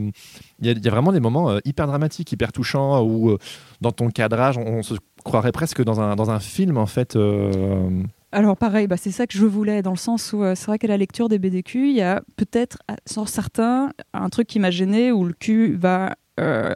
il 0.61 0.67
y, 0.67 0.71
a- 0.71 0.73
il 0.73 0.85
y 0.85 0.89
a 0.89 0.91
vraiment 0.91 1.13
des 1.13 1.21
moments 1.21 1.51
euh, 1.51 1.59
hyper 1.65 1.87
dramatiques, 1.87 2.31
hyper 2.33 2.53
touchants, 2.53 3.03
où 3.03 3.31
euh, 3.31 3.39
dans 3.81 3.93
ton 3.93 4.09
cadrage, 4.11 4.59
on, 4.59 4.63
on 4.67 4.83
se 4.83 4.95
croirait 5.25 5.53
presque 5.53 5.83
dans 5.83 6.01
un, 6.01 6.17
dans 6.17 6.31
un 6.31 6.41
film, 6.41 6.77
en 6.79 6.87
fait. 6.87 7.17
euh, 7.17 8.03
Alors 8.33 8.57
pareil, 8.57 8.87
bah, 8.87 8.97
c'est 8.97 9.11
ça 9.11 9.27
que 9.27 9.37
je 9.37 9.45
voulais, 9.47 9.83
dans 9.83 9.91
le 9.91 9.97
sens 9.97 10.33
où 10.33 10.43
euh, 10.43 10.55
c'est 10.55 10.67
vrai 10.67 10.79
qu'à 10.79 10.89
la 10.89 10.97
lecture 10.97 11.29
des 11.29 11.39
BDQ, 11.39 11.89
il 11.91 11.97
y 11.97 12.03
a 12.03 12.23
peut-être, 12.37 12.79
sur 13.07 13.29
certains, 13.29 13.91
un 14.15 14.29
truc 14.29 14.47
qui 14.47 14.59
m'a 14.59 14.71
gêné, 14.71 15.13
où 15.13 15.25
le 15.25 15.33
cul 15.35 15.77
va 15.77 16.15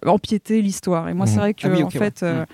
empiéter 0.06 0.62
l'histoire. 0.62 1.08
Et 1.08 1.14
moi, 1.14 1.26
c'est 1.26 1.34
Mhm. 1.34 1.40
vrai 1.40 1.54
que, 1.54 1.66
Ah 1.66 1.70
oui, 1.70 1.82
en 1.82 1.90
fait, 1.90 2.22
ouais. 2.22 2.44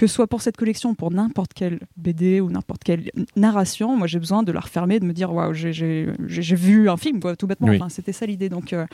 Que 0.00 0.06
ce 0.06 0.14
soit 0.14 0.26
pour 0.28 0.40
cette 0.40 0.56
collection, 0.56 0.94
pour 0.94 1.10
n'importe 1.10 1.52
quelle 1.52 1.78
BD 1.98 2.40
ou 2.40 2.48
n'importe 2.50 2.82
quelle 2.84 3.10
narration, 3.36 3.98
moi, 3.98 4.06
j'ai 4.06 4.18
besoin 4.18 4.42
de 4.42 4.50
la 4.50 4.60
refermer, 4.60 4.98
de 4.98 5.04
me 5.04 5.12
dire, 5.12 5.30
waouh, 5.30 5.52
j'ai- 5.52 6.08
vu 6.56 6.88
un 6.88 6.96
film, 6.96 7.20
quoi, 7.20 7.36
tout 7.36 7.46
bêtement. 7.46 7.68
Oui. 7.68 7.76
Enfin, 7.76 7.90
C'était 7.90 8.12
ça 8.12 8.24
l'idée. 8.24 8.48
Donc, 8.48 8.72
euh, 8.72 8.86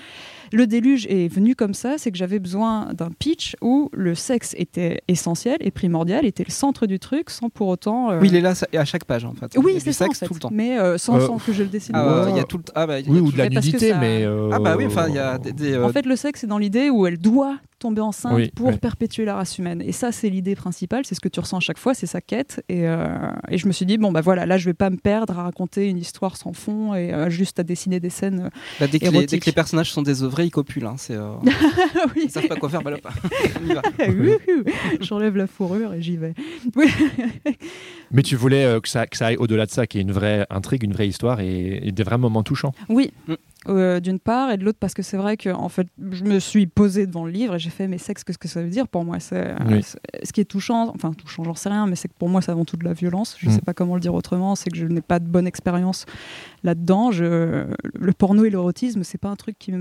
le 0.52 0.66
déluge 0.66 1.06
est 1.06 1.28
venu 1.32 1.54
comme 1.54 1.74
ça, 1.74 1.94
c'est 1.96 2.10
que 2.10 2.18
j'avais 2.18 2.40
besoin 2.40 2.92
d'un 2.92 3.10
pitch 3.16 3.54
où 3.62 3.88
le 3.92 4.16
sexe 4.16 4.52
était 4.58 5.00
essentiel 5.06 5.58
et 5.60 5.70
primordial, 5.70 6.26
était 6.26 6.42
le 6.44 6.50
centre 6.52 6.86
du 6.86 6.98
truc, 6.98 7.30
sans 7.30 7.50
pour 7.50 7.68
autant... 7.68 8.10
euh, 8.10 8.18
Oui, 8.20 8.26
il 8.28 8.34
est 8.34 8.40
là 8.40 8.54
à 8.74 8.84
chaque 8.84 9.04
page 9.04 9.24
en 9.24 9.34
fait. 9.34 9.56
Oui, 9.56 9.76
c'est 9.78 9.92
ça 9.92 10.06
en 10.08 10.10
fait. 10.10 10.26
tout 10.26 10.34
le 10.34 10.40
temps. 10.40 10.50
Mais 10.52 10.76
euh, 10.76 10.98
sans, 10.98 11.18
Euh, 11.18 11.26
sans 11.28 11.38
que 11.38 11.52
je 11.52 11.62
le 11.62 11.68
dessine. 11.68 11.94
Ah, 11.94 12.24
euh, 12.24 12.30
il 12.30 12.36
y 12.36 12.40
a 12.40 12.44
tout 12.44 12.58
le 12.58 12.64
ah, 12.74 12.84
bah, 12.88 12.98
il 12.98 13.06
y 13.06 13.10
a 13.10 13.12
Oui, 13.12 13.18
tout- 13.20 13.26
ou 13.26 13.32
de 13.32 13.38
la 13.38 13.48
nudité, 13.48 13.90
ça- 13.90 13.98
mais. 13.98 14.24
euh, 14.24 14.50
Ah 14.52 14.58
bah 14.58 14.74
oui, 14.76 14.86
enfin 14.86 15.06
il 15.08 15.14
y 15.14 15.18
a 15.18 15.38
des, 15.38 15.52
des, 15.52 15.72
euh, 15.74 15.84
En 15.86 15.90
fait, 15.90 16.04
le 16.04 16.16
sexe, 16.16 16.40
c'est 16.40 16.46
dans 16.48 16.58
l'idée 16.58 16.90
où 16.90 17.06
elle 17.06 17.18
doit 17.18 17.58
tomber 17.78 18.00
enceinte 18.00 18.34
Oui, 18.34 18.50
pour 18.54 18.68
oui. 18.68 18.76
perpétuer 18.78 19.24
la 19.24 19.34
race 19.36 19.58
humaine. 19.58 19.82
Et 19.84 19.92
ça, 19.92 20.12
c'est 20.12 20.28
l'idée 20.30 20.54
principale, 20.54 21.04
c'est 21.04 21.14
ce 21.14 21.20
que 21.20 21.28
tu 21.28 21.40
ressens 21.40 21.58
à 21.58 21.60
chaque 21.60 21.78
fois, 21.78 21.94
c'est 21.94 22.06
sa 22.06 22.20
quête. 22.20 22.64
Et, 22.68 22.86
euh, 22.88 23.06
et 23.48 23.58
je 23.58 23.66
me 23.66 23.72
suis 23.72 23.86
dit, 23.86 23.98
bon, 23.98 24.12
bah 24.12 24.20
voilà, 24.20 24.46
là, 24.46 24.56
je 24.58 24.64
vais 24.66 24.74
pas 24.74 24.90
me 24.90 24.96
perdre 24.96 25.38
à 25.38 25.42
raconter 25.44 25.88
une 25.88 25.98
histoire 25.98 26.36
sans 26.36 26.52
fond 26.52 26.94
et 26.94 27.12
euh, 27.12 27.30
juste 27.30 27.58
à 27.60 27.62
dessiner 27.62 28.00
des 28.00 28.10
scènes. 28.10 28.50
bah, 28.80 28.86
dès, 28.86 28.98
que 28.98 29.04
les, 29.04 29.10
érotique. 29.12 29.30
dès 29.30 29.38
que 29.40 29.46
les 29.46 29.52
personnages 29.52 29.92
sont 29.92 30.02
désœuvrés, 30.02 30.44
ils 30.44 30.50
copulent. 30.50 30.86
Hein, 30.86 30.94
c'est, 30.96 31.14
euh, 31.14 31.32
oui. 32.16 32.22
ils 32.24 32.30
savent 32.30 32.46
pas 32.48 32.56
quoi 32.56 32.68
faire, 32.68 32.82
bah, 32.82 32.92
va. 33.62 33.82
Wouhou. 34.08 34.64
J'enlève 35.00 35.36
la 35.36 35.46
fourrure 35.46 35.94
et 35.94 36.02
j'y 36.02 36.16
vais. 36.16 36.34
Oui. 36.76 36.86
Mais 38.10 38.22
tu 38.22 38.36
voulais 38.36 38.64
euh, 38.64 38.80
que, 38.80 38.88
ça, 38.88 39.06
que 39.06 39.16
ça 39.16 39.26
aille 39.26 39.36
au-delà 39.36 39.66
de 39.66 39.70
ça, 39.70 39.86
qu'il 39.86 39.98
y 39.98 40.00
ait 40.00 40.06
une 40.06 40.12
vraie 40.12 40.46
intrigue, 40.50 40.82
une 40.82 40.92
vraie 40.92 41.08
histoire 41.08 41.40
et, 41.40 41.80
et 41.88 41.92
des 41.92 42.02
vrais 42.02 42.18
moments 42.18 42.42
touchants. 42.42 42.72
Oui, 42.88 43.10
Mm. 43.28 43.34
Euh, 43.68 44.00
d'une 44.00 44.18
part, 44.18 44.50
et 44.50 44.56
de 44.56 44.64
l'autre 44.64 44.78
parce 44.80 44.94
que 44.94 45.02
c'est 45.02 45.16
vrai 45.16 45.36
que 45.36 45.50
en 45.50 45.68
fait, 45.68 45.86
je 46.12 46.24
me 46.24 46.38
suis 46.38 46.66
posée 46.66 47.06
devant 47.06 47.24
le 47.24 47.30
livre 47.32 47.54
et 47.56 47.58
j'ai 47.58 47.70
fait 47.70 47.88
mais 47.88 47.98
sexe, 47.98 48.22
qu'est-ce 48.24 48.38
que 48.38 48.48
ça 48.48 48.62
veut 48.62 48.68
dire? 48.68 48.86
Pour 48.88 49.04
moi 49.04 49.18
C'est 49.20 49.36
euh, 49.50 49.54
Oui. 49.68 49.82
c'est- 49.82 49.98
ce 50.24 50.32
qui 50.32 50.40
est 50.40 50.44
touchant, 50.44 50.92
enfin 50.94 51.12
touchant, 51.12 51.42
j'en 51.44 51.54
sais 51.54 51.68
rien, 51.68 51.86
mais 51.86 51.96
c'est 51.96 52.08
que 52.08 52.14
pour 52.18 52.28
moi 52.28 52.40
c'est 52.42 52.52
avant 52.52 52.64
tout 52.64 52.76
de 52.76 52.84
la 52.84 52.92
violence. 52.92 53.36
Je 53.38 53.48
Mm. 53.48 53.52
sais 53.52 53.60
pas 53.62 53.74
comment 53.74 53.94
le 53.94 54.00
dire 54.00 54.14
autrement. 54.14 54.54
C'est 54.54 54.70
que 54.70 54.76
je 54.76 54.86
n'ai 54.86 55.00
pas 55.00 55.18
de 55.18 55.26
bonne 55.26 55.46
expérience 55.46 56.06
là-dedans. 56.66 57.10
Je... 57.10 57.64
Le 57.94 58.12
porno 58.12 58.44
et 58.44 58.50
l'érotisme, 58.50 59.02
c'est 59.04 59.18
pas 59.18 59.30
un 59.30 59.36
truc 59.36 59.58
qui 59.58 59.72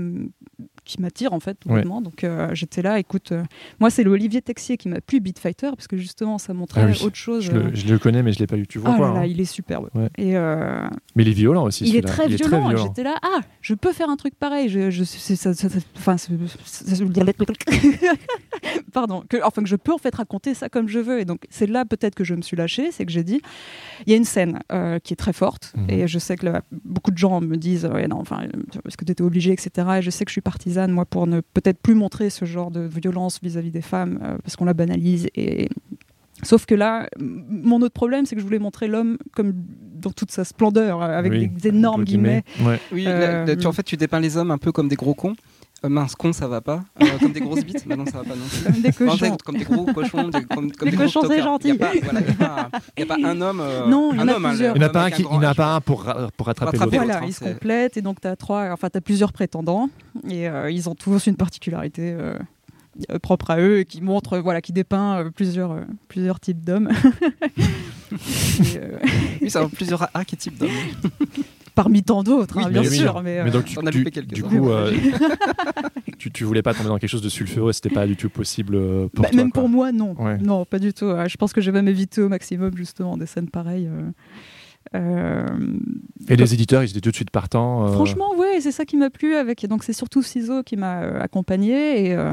qui 0.84 1.02
m'attire 1.02 1.32
en 1.32 1.40
fait, 1.40 1.58
Ouais. 1.66 1.82
Donc 1.82 2.22
euh, 2.22 2.48
j'étais 2.54 2.80
là, 2.80 3.00
écoute, 3.00 3.32
euh, 3.32 3.42
moi 3.80 3.90
c'est 3.90 4.04
le 4.04 4.10
Olivier 4.12 4.40
Texier 4.40 4.76
qui 4.76 4.88
m'a 4.88 5.00
plu 5.00 5.18
Beat 5.18 5.40
Fighter 5.40 5.70
parce 5.74 5.88
que 5.88 5.96
justement 5.96 6.38
ça 6.38 6.54
montrait 6.54 6.82
Ah 6.84 6.86
oui. 6.86 7.02
autre 7.04 7.16
chose. 7.16 7.42
Je 7.44 7.50
le, 7.50 7.74
je 7.74 7.88
le 7.88 7.98
connais, 7.98 8.22
mais 8.22 8.32
je 8.32 8.38
l'ai 8.38 8.46
pas 8.46 8.54
lu. 8.54 8.68
Tu 8.68 8.78
vois 8.78 8.94
quoi 8.94 9.08
là 9.08 9.14
là, 9.14 9.20
hein 9.20 9.24
il 9.26 9.40
est 9.40 9.44
superbe. 9.46 9.90
Ouais. 9.96 10.08
Et 10.16 10.36
euh, 10.36 10.86
Mais 11.16 11.24
il 11.24 11.28
est 11.28 11.32
violent 11.32 11.64
aussi. 11.64 11.84
il 11.88 11.96
est 11.96 12.02
très 12.02 12.26
il 12.28 12.36
violent. 12.36 12.70
Est 12.70 12.74
violent. 12.74 12.86
J'étais 12.86 13.02
là, 13.02 13.16
ah, 13.22 13.40
je 13.62 13.74
peux 13.74 13.92
faire 13.92 14.08
un 14.08 14.16
truc 14.16 14.36
pareil. 14.36 14.68
Je, 14.68 14.90
je, 14.90 15.02
ça, 15.02 15.52
ça- 15.52 15.68
ça- 15.68 15.78
enfin, 15.96 16.16
pardon, 18.92 19.22
que, 19.28 19.36
enfin 19.44 19.62
que 19.62 19.68
je 19.68 19.76
peux 19.76 19.92
en 19.92 19.98
fait 19.98 20.14
raconter 20.14 20.54
ça 20.54 20.68
comme 20.68 20.88
je 20.88 20.98
veux. 20.98 21.20
Et 21.20 21.24
donc 21.24 21.44
c'est 21.50 21.66
là 21.66 21.84
peut-être 21.84 22.14
que 22.14 22.24
je 22.24 22.34
me 22.34 22.42
suis 22.42 22.56
lâchée, 22.56 22.90
c'est 22.92 23.04
que 23.04 23.12
j'ai 23.12 23.24
dit, 23.24 23.40
il 24.06 24.10
y 24.10 24.14
a 24.14 24.16
une 24.16 24.24
scène 24.24 24.60
euh, 24.72 24.98
qui 24.98 25.12
est 25.12 25.16
très 25.16 25.32
forte, 25.32 25.72
Mhm. 25.76 25.90
et 25.90 26.08
je 26.08 26.18
sais 26.18 26.36
que 26.36 26.46
beaucoup 26.84 27.10
de 27.10 27.18
gens 27.18 27.40
me 27.40 27.56
disent, 27.56 27.86
ouais, 27.86 28.08
non, 28.08 28.18
enfin, 28.18 28.42
est-ce 28.86 28.96
que 28.96 29.04
tu 29.04 29.12
étais 29.12 29.22
obligé, 29.22 29.52
etc. 29.52 29.70
Et 29.98 30.02
je 30.02 30.10
sais 30.10 30.24
que 30.24 30.30
je 30.30 30.34
suis 30.34 30.40
partisane 30.40 30.90
moi 30.92 31.04
pour 31.04 31.26
ne 31.26 31.40
peut-être 31.40 31.78
plus 31.80 31.94
montrer 31.94 32.30
ce 32.30 32.44
genre 32.44 32.70
de 32.70 32.80
violence 32.80 33.40
vis-à-vis 33.42 33.70
des 33.70 33.82
femmes 33.82 34.18
euh, 34.22 34.36
parce 34.42 34.56
qu'on 34.56 34.64
la 34.64 34.74
banalise 34.74 35.28
et 35.34 35.68
Sauf 36.42 36.66
que 36.66 36.74
là, 36.74 37.08
mon 37.18 37.80
autre 37.80 37.94
problème, 37.94 38.26
c'est 38.26 38.34
que 38.34 38.42
je 38.42 38.46
voulais 38.46 38.58
montrer 38.58 38.88
l'homme 38.88 39.16
comme 39.32 39.54
dans 39.94 40.10
toute 40.10 40.30
sa 40.30 40.44
splendeur, 40.44 41.02
euh, 41.02 41.18
avec 41.18 41.32
Oui, 41.32 41.48
des 41.48 41.68
énormes 41.68 42.04
guillemets. 42.04 42.44
Ouais. 42.60 42.78
Oui, 42.92 43.06
Euh, 43.06 43.18
là, 43.18 43.46
là, 43.46 43.56
tu, 43.56 43.66
en 43.66 43.72
fait, 43.72 43.82
tu 43.82 43.96
dépeins 43.96 44.20
les 44.20 44.36
hommes 44.36 44.50
un 44.50 44.58
peu 44.58 44.70
comme 44.70 44.88
des 44.88 44.96
gros 44.96 45.14
cons. 45.14 45.34
Euh, 45.84 45.88
mince, 45.90 46.14
con, 46.16 46.32
ça 46.32 46.48
va 46.48 46.60
pas. 46.62 46.82
Euh, 47.02 47.06
comme 47.20 47.32
des 47.32 47.40
grosses 47.40 47.64
bites, 47.64 47.86
bah 47.86 47.96
non, 47.96 48.06
ça 48.06 48.18
va 48.18 48.24
pas 48.24 48.34
non 48.34 48.44
plus. 48.48 48.62
Comme 48.64 48.80
des 48.82 48.92
cochons. 48.92 49.36
comme 49.44 49.56
des 49.58 49.64
gros 49.64 49.84
cochons, 49.92 50.28
des, 50.28 50.44
comme, 50.44 50.70
des 50.70 50.90
gros 50.90 51.04
cochons, 51.04 51.20
c'est 51.28 51.42
gentil. 51.42 51.68
Il 51.68 51.74
n'y 51.74 51.82
a, 51.82 51.86
pas- 51.86 51.92
voilà, 52.02 52.70
a 52.96 53.26
a 53.26 53.30
un 53.30 53.40
homme. 53.42 53.60
euh, 53.60 53.86
Non, 53.86 54.10
il 54.12 54.16
y 54.16 54.20
en 54.20 54.22
un 54.24 54.28
a 54.28 54.36
homme, 54.36 54.44
hein, 54.46 54.48
plusieurs. 54.48 54.74
Il 54.74 54.78
n'y 54.78 54.84
en 54.84 54.88
a 54.88 54.92
pas 54.92 55.04
un, 55.04 55.10
qui, 55.10 55.22
il 55.22 55.28
n'y 55.28 55.34
en 55.36 55.42
a 55.42 55.52
H. 55.52 55.54
pas 55.54 55.74
un 55.74 55.80
pour, 55.82 56.06
pour 56.36 56.46
rattraper 56.46 56.78
l'autre. 56.78 56.90
Voilà, 56.96 57.20
ils 57.26 57.34
se 57.34 57.44
complètent 57.44 57.96
et 57.98 58.02
donc 58.02 58.20
tu 58.22 58.26
as 58.26 58.36
trois, 58.36 58.70
enfin 58.72 58.88
tu 58.90 58.96
as 58.96 59.00
plusieurs 59.02 59.32
prétendants 59.34 59.90
et 60.28 60.48
euh, 60.48 60.70
ils 60.70 60.88
ont 60.88 60.94
tous 60.94 61.26
une 61.26 61.36
particularité 61.36 62.16
propre 63.22 63.50
à 63.50 63.60
eux 63.60 63.80
et 63.80 63.84
qui 63.84 64.00
montre, 64.00 64.38
voilà, 64.38 64.62
qui 64.62 64.72
dépeint 64.72 65.30
plusieurs, 65.34 65.76
plusieurs 66.08 66.40
types 66.40 66.64
d'hommes. 66.64 66.88
Euh, 68.76 68.98
Oui, 69.42 69.50
ça 69.50 69.60
a 69.62 69.68
plusieurs 69.68 70.08
archétypes 70.14 70.56
d'hommes. 70.56 70.70
parmi 71.76 72.02
tant 72.02 72.24
d'autres, 72.24 72.56
Oui, 72.56 72.64
hein, 72.66 72.70
bien 72.70 72.80
oui, 72.80 72.88
sûr. 72.88 73.22
Mais, 73.22 73.38
euh, 73.38 73.44
Mais 73.44 73.50
donc, 73.52 73.66
tu, 73.66 73.78
as 73.78 73.90
tu- 73.92 74.04
quelques-uns. 74.04 74.34
du 74.34 74.42
coup, 74.42 74.70
euh, 74.70 74.90
tu, 76.18 76.32
tu 76.32 76.42
voulais 76.44 76.62
pas 76.62 76.74
tomber 76.74 76.88
dans 76.88 76.98
quelque 76.98 77.10
chose 77.10 77.22
de 77.22 77.28
sulfureux, 77.28 77.72
c'était 77.72 77.90
pas 77.90 78.06
du 78.06 78.16
tout 78.16 78.28
possible 78.30 78.74
euh, 78.74 79.06
pour 79.08 79.22
bah, 79.22 79.28
toi. 79.30 79.36
même 79.36 79.52
quoi. 79.52 79.60
pour 79.62 79.68
moi, 79.68 79.92
non. 79.92 80.14
Ouais. 80.18 80.38
Non, 80.38 80.64
pas 80.64 80.78
du 80.80 80.92
tout. 80.92 81.04
Euh, 81.04 81.28
Je 81.28 81.36
pense 81.36 81.52
que 81.52 81.60
je 81.60 81.70
vais 81.70 81.82
m'éviter 81.82 82.20
au 82.22 82.28
maximum 82.28 82.76
justement 82.76 83.16
des 83.16 83.26
scènes 83.26 83.48
pareilles. 83.50 83.86
euh. 83.88 84.10
Euh, 84.94 85.46
Et 86.28 86.36
les 86.36 86.54
éditeurs, 86.54 86.82
ils 86.84 86.90
étaient 86.90 87.00
tout 87.00 87.10
de 87.10 87.16
suite 87.16 87.30
partants. 87.30 87.86
euh, 87.88 87.92
Franchement, 87.92 88.34
ouais, 88.36 88.60
c'est 88.60 88.70
ça 88.72 88.84
qui 88.84 88.96
m'a 88.96 89.10
plu 89.10 89.34
avec. 89.34 89.66
Donc 89.66 89.82
c'est 89.84 89.92
surtout 89.92 90.22
Ciseaux 90.22 90.62
qui 90.62 90.76
m'a 90.76 91.02
euh, 91.02 91.20
accompagné 91.20 92.06
et 92.06 92.14
euh, 92.14 92.30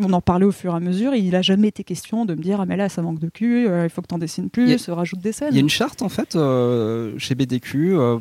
on 0.00 0.12
en 0.12 0.20
parlait 0.20 0.44
au 0.44 0.52
fur 0.52 0.72
et 0.72 0.76
à 0.76 0.80
mesure. 0.80 1.12
Et 1.14 1.18
il 1.20 1.34
a 1.36 1.42
jamais 1.42 1.68
été 1.68 1.84
question 1.84 2.24
de 2.24 2.34
me 2.34 2.42
dire 2.42 2.60
ah 2.60 2.66
mais 2.66 2.76
là 2.76 2.88
ça 2.88 3.00
manque 3.02 3.18
de 3.20 3.28
cul, 3.28 3.66
euh, 3.68 3.84
il 3.84 3.90
faut 3.90 4.02
que 4.02 4.06
t'en 4.08 4.18
dessines 4.18 4.50
plus, 4.50 4.72
a- 4.72 4.78
se 4.78 4.90
rajoute 4.90 5.20
des 5.20 5.32
scènes. 5.32 5.48
Il 5.52 5.54
y 5.54 5.58
a 5.58 5.60
une 5.60 5.68
charte 5.68 6.02
en 6.02 6.08
fait 6.08 6.36
euh, 6.36 7.14
chez 7.18 7.34
BDQ 7.34 7.94
euh, 7.94 8.18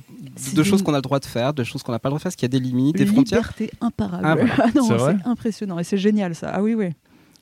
de 0.56 0.64
choses 0.64 0.82
qu'on 0.84 0.94
a 0.94 0.98
le 0.98 1.02
droit 1.02 1.20
de 1.20 1.26
faire, 1.26 1.54
de 1.54 1.64
choses 1.64 1.84
qu'on 1.84 1.92
n'a 1.92 2.00
pas 2.00 2.10
le 2.10 2.12
droit 2.12 2.20
de 2.20 2.22
faire, 2.24 2.30
parce 2.30 2.36
qu'il 2.36 2.46
y 2.52 2.56
a 2.56 2.60
des 2.60 2.64
limites, 2.66 2.96
des 2.96 3.06
frontières. 3.06 3.40
liberté 3.58 3.72
imparable. 3.82 4.24
Ah, 4.26 4.36
voilà. 4.36 4.54
Ah 4.64 4.70
non, 4.76 4.88
C'est 4.98 5.28
impressionnant 5.28 5.80
et 5.80 5.84
c'est 5.84 5.98
génial 5.98 6.36
ça. 6.36 6.52
Ah 6.54 6.62
oui, 6.62 6.74
oui. 6.76 6.90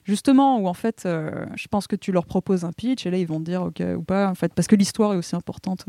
Justement, 0.04 0.60
où 0.60 0.68
en 0.68 0.74
fait, 0.74 1.04
euh, 1.06 1.46
je 1.56 1.68
pense 1.68 1.86
que 1.88 1.96
tu 1.96 2.12
leur 2.12 2.26
proposes 2.26 2.66
un 2.66 2.72
pitch 2.72 3.06
et 3.06 3.12
là 3.12 3.18
ils 3.18 3.28
vont 3.28 3.40
te 3.40 3.46
dire 3.46 3.62
ok 3.62 3.84
ou 3.98 4.02
pas, 4.02 4.30
en 4.30 4.36
fait, 4.36 4.52
parce 4.54 4.68
que 4.68 4.76
l'histoire 4.76 5.14
est 5.14 5.18
aussi 5.18 5.36
importante. 5.36 5.86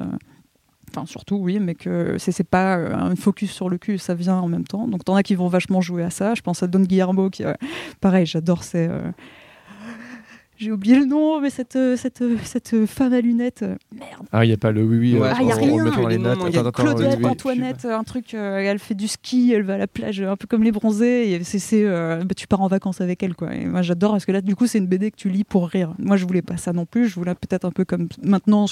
Euh, 0.92 1.00
Enfin, 1.00 1.07
surtout, 1.07 1.37
oui, 1.37 1.59
mais 1.59 1.74
que 1.74 2.16
c'est 2.18 2.48
pas 2.48 2.76
euh, 2.76 2.94
un 2.94 3.16
focus 3.16 3.50
sur 3.50 3.68
le 3.68 3.78
cul, 3.78 3.98
ça 3.98 4.14
vient 4.14 4.37
en 4.37 4.48
même 4.48 4.64
temps. 4.64 4.87
Donc, 4.87 5.05
t'en 5.05 5.14
as 5.14 5.22
qui 5.22 5.35
vont 5.35 5.48
vachement 5.48 5.81
jouer 5.81 6.02
à 6.02 6.11
ça. 6.11 6.35
Je 6.35 6.42
pense 6.42 6.62
à 6.62 6.66
Don 6.66 6.81
Guillermo, 6.81 7.31
qui, 7.31 7.44
euh, 7.44 7.55
pareil, 8.00 8.26
j'adore 8.26 8.62
ces. 8.62 8.88
Euh, 10.62 10.64
J'ai 10.64 10.72
oublié 10.72 10.98
le 10.98 11.05
nom, 11.07 11.40
mais 11.40 11.51
cette, 11.51 11.77
euh, 11.77 11.96
cette, 11.96 12.22
euh, 12.22 12.37
cette 12.44 12.87
femme 12.87 13.12
à 13.12 13.20
lunettes. 13.20 13.62
euh, 13.62 13.77
Merde. 13.92 14.27
Ah, 14.33 14.44
il 14.44 14.48
n'y 14.48 14.55
a 14.55 14.57
pas 14.57 14.70
le 14.72 14.83
oui, 14.85 14.98
oui. 14.98 15.14
Ouais, 15.18 15.29
euh, 15.29 15.33
Ah, 15.37 15.42
y 15.42 15.51
a 15.53 15.57
on- 15.57 15.61
rien. 15.61 15.68
Il 16.11 16.14
y 16.14 16.18
a 16.18 16.33
Attends, 16.33 16.46
attends, 16.68 16.83
oui, 16.85 16.94
Claudette, 16.94 17.18
oui. 17.20 17.27
Antoinette, 17.27 17.85
un 17.85 18.05
truc, 18.05 18.35
euh, 18.35 18.59
elle 18.59 18.79
fait 18.79 18.94
du 18.94 19.09
ski, 19.09 19.53
elle 19.55 19.62
va 19.62 19.75
à 19.75 19.79
la 19.79 19.87
plage, 19.87 20.20
un 20.20 20.37
peu 20.37 20.46
comme 20.46 20.62
les 20.62 20.72
bronzés, 20.72 21.33
et 21.33 21.44
c'est, 21.44 21.59
c'est, 21.59 21.85
euh, 21.85 22.22
bah, 22.25 22.35
tu 22.37 22.46
pars 22.46 22.61
en 22.61 22.68
vacances 22.68 23.01
avec 23.01 23.22
elle, 23.22 23.35
quoi. 23.35 23.55
Et 23.55 23.66
moi, 23.66 23.83
j'adore, 23.83 24.12
parce 24.12 24.25
que 24.25 24.33
là, 24.33 24.40
du 24.40 24.55
coup, 24.57 24.66
c'est 24.66 24.79
une 24.79 24.87
BD 24.87 25.11
que 25.11 25.16
tu 25.16 25.29
lis 25.29 25.44
pour 25.44 25.68
rire. 25.68 25.94
Moi, 25.98 26.16
je 26.16 26.25
voulais 26.27 26.42
pas 26.42 26.57
ça 26.57 26.72
non 26.72 26.87
plus, 26.87 27.09
je 27.09 27.14
voulais 27.16 27.35
peut-être 27.35 27.64
un 27.64 27.70
peu 27.70 27.85
comme 27.85 28.09
maintenant, 28.22 28.66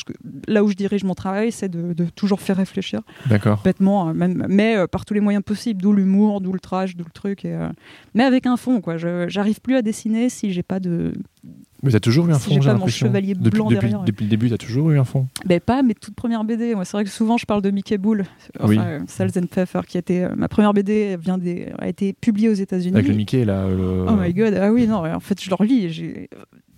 là 0.49 0.63
où 0.65 0.69
je 0.69 0.75
dirige 0.75 1.05
mon 1.05 1.15
travail, 1.15 1.53
c'est 1.53 1.69
de, 1.69 1.93
de 1.93 2.05
toujours 2.07 2.41
faire 2.41 2.57
réfléchir, 2.57 3.01
D'accord. 3.29 3.61
bêtement, 3.65 4.13
même, 4.15 4.47
mais 4.49 4.77
euh, 4.77 4.87
par 4.87 5.05
tous 5.05 5.15
les 5.15 5.21
moyens 5.21 5.45
possibles, 5.45 5.81
d'où 5.83 5.93
l'humour, 5.93 6.41
d'où 6.41 6.53
le 6.53 6.61
trash, 6.61 6.97
d'où 6.97 7.05
le 7.05 7.11
truc, 7.13 7.45
et, 7.45 7.55
euh, 7.55 7.69
mais 8.15 8.25
avec 8.25 8.47
un 8.47 8.57
fond, 8.57 8.81
quoi. 8.81 8.97
Je, 8.97 9.27
j'arrive 9.29 9.61
plus 9.61 9.77
à 9.77 9.83
dessiner 9.83 10.29
si 10.29 10.53
j'ai 10.53 10.63
pas 10.63 10.81
de, 10.81 11.13
Mais 11.83 11.91
t'as 11.93 12.01
toujours 12.01 12.29
eu 12.29 12.33
un 12.33 12.39
Si 12.39 12.49
fond, 12.51 12.55
j'ai 12.57 12.61
j'ai 12.61 12.69
l'impression. 12.69 13.07
chevalier 13.07 13.35
Depuis, 13.35 13.51
blanc 13.51 13.65
depuis, 13.71 13.81
derrière, 13.81 14.01
ouais. 14.01 14.07
depuis 14.07 14.25
le 14.25 14.29
début, 14.31 14.51
t'as 14.51 14.59
toujours 14.59 14.91
eu 14.91 14.99
un 14.99 15.05
fond. 15.05 15.27
Ben 15.47 15.59
pas 15.61 15.83
mes 15.83 15.95
toutes 15.95 16.15
premières 16.15 16.45
BD. 16.45 16.75
Moi, 16.75 16.85
c'est 16.85 16.93
vrai 16.93 17.05
que 17.05 17.11
souvent 17.11 17.39
je 17.39 17.47
parle 17.47 17.63
de 17.63 17.71
Mickey 17.71 17.97
Bull, 17.97 18.27
enfin, 18.59 18.69
Oui. 18.69 18.79
euh, 18.79 19.01
and 19.39 19.47
Pepper, 19.47 19.81
qui 19.89 19.97
été 19.97 20.25
euh, 20.25 20.35
ma 20.37 20.49
première 20.49 20.75
BD, 20.75 21.17
vient 21.17 21.39
des, 21.39 21.69
a 21.79 21.89
été 21.89 22.13
publiée 22.13 22.51
aux 22.51 22.55
États-Unis. 22.55 22.95
Avec 22.95 23.09
le 23.09 23.15
Mickey, 23.15 23.47
là. 23.47 23.67
le- 23.69 24.05
Oh 24.07 24.17
my 24.21 24.35
god, 24.35 24.55
ah 24.61 24.71
oui, 24.71 24.87
non, 24.87 24.97
en 25.07 25.21
fait, 25.21 25.43
je 25.43 25.49
le 25.49 25.55
relis. 25.55 25.85
et 25.87 26.29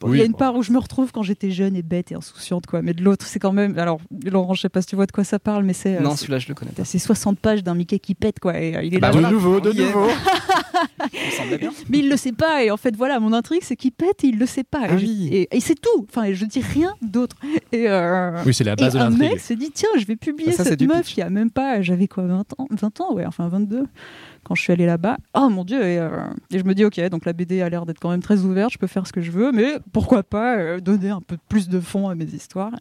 Il 0.08 0.16
y 0.18 0.20
a 0.22 0.24
une 0.24 0.34
part 0.34 0.54
où 0.56 0.62
je 0.62 0.72
me 0.72 0.78
retrouve 0.78 1.12
quand 1.12 1.22
j'étais 1.22 1.50
jeune 1.50 1.76
et 1.76 1.82
bête 1.82 2.12
et 2.12 2.14
insouciante, 2.14 2.66
quoi. 2.66 2.82
Mais 2.82 2.94
de 2.94 3.02
l'autre, 3.02 3.26
c'est 3.26 3.38
quand 3.38 3.52
même. 3.52 3.78
Alors, 3.78 4.00
Laurent, 4.24 4.54
je 4.54 4.62
sais 4.62 4.68
pas 4.68 4.80
si 4.80 4.88
tu 4.88 4.96
vois 4.96 5.06
de 5.06 5.12
quoi 5.12 5.24
ça 5.24 5.38
parle, 5.38 5.64
mais 5.64 5.72
c'est. 5.72 5.96
euh, 5.96 6.00
Non, 6.00 6.16
celui-là, 6.16 6.38
je 6.38 6.48
le 6.48 6.54
connais 6.54 6.72
pas. 6.72 6.84
c'est 6.84 6.98
60 6.98 7.38
pages 7.38 7.62
d'un 7.62 7.74
Mickey 7.74 7.98
qui 7.98 8.14
pète, 8.14 8.40
quoi. 8.40 8.58
Et, 8.60 8.76
euh, 8.76 8.82
il 8.82 8.94
est 8.94 8.98
Bah 8.98 9.08
là. 9.08 9.14
de 9.14 9.18
voilà, 9.20 9.30
nouveau, 9.30 9.60
de 9.60 9.72
nouveau. 9.72 10.06
Mais 11.88 11.98
il 11.98 12.08
le 12.08 12.16
sait 12.16 12.32
pas. 12.32 12.64
Et 12.64 12.70
en 12.70 12.76
fait, 12.76 12.96
voilà, 12.96 13.20
mon 13.20 13.32
intrigue, 13.32 13.62
c'est 13.62 13.76
qu'il 13.76 13.92
pète 13.92 14.24
et 14.24 14.28
il 14.28 14.38
le 14.38 14.46
sait 14.46 14.64
pas. 14.64 14.80
Ah 14.84 14.94
et 14.94 14.98
je- 14.98 15.04
oui. 15.06 15.28
et, 15.32 15.56
et 15.56 15.60
c'est 15.60 15.74
tout. 15.80 16.06
Enfin, 16.08 16.32
je 16.32 16.44
dis 16.44 16.60
rien 16.60 16.94
d'autre. 17.02 17.36
Et. 17.72 17.88
euh, 17.88 18.42
Oui, 18.46 18.54
c'est 18.54 18.64
la 18.64 18.76
base 18.76 18.94
et 18.94 18.98
de 18.98 19.02
un 19.02 19.10
l'intrigue. 19.10 19.30
mec 19.32 19.40
s'est 19.40 19.56
dit 19.56 19.70
tiens 19.72 19.88
je 19.98 20.04
vais 20.06 20.16
publier 20.16 20.50
Ah, 20.52 20.56
ça, 20.56 20.64
c'est 20.64 20.70
cette 20.70 20.78
du 20.78 20.86
meuf 20.86 21.06
qui 21.06 21.22
a 21.22 21.30
même 21.30 21.50
pas 21.50 21.80
j'avais 21.82 22.08
quoi 22.08 22.24
20 22.24 22.40
ans 22.58 22.66
20 22.70 23.00
ans 23.00 23.14
ouais 23.14 23.24
enfin 23.26 23.48
22 23.48 23.84
quand 24.44 24.54
je 24.54 24.62
suis 24.62 24.72
allée 24.72 24.86
là-bas 24.86 25.16
oh 25.34 25.48
mon 25.48 25.64
dieu 25.64 25.82
et, 25.82 25.98
euh, 25.98 26.08
et 26.50 26.58
je 26.58 26.64
me 26.64 26.74
dis 26.74 26.84
ok 26.84 27.00
donc 27.10 27.24
la 27.24 27.32
BD 27.32 27.62
a 27.62 27.68
l'air 27.68 27.86
d'être 27.86 28.00
quand 28.00 28.10
même 28.10 28.22
très 28.22 28.40
ouverte 28.40 28.72
je 28.72 28.78
peux 28.78 28.86
faire 28.86 29.06
ce 29.06 29.12
que 29.12 29.20
je 29.20 29.30
veux 29.30 29.52
mais 29.52 29.74
pourquoi 29.92 30.22
pas 30.22 30.56
euh, 30.58 30.80
donner 30.80 31.10
un 31.10 31.20
peu 31.20 31.36
plus 31.48 31.68
de 31.68 31.80
fond 31.80 32.08
à 32.08 32.14
mes 32.14 32.24
histoires 32.24 32.72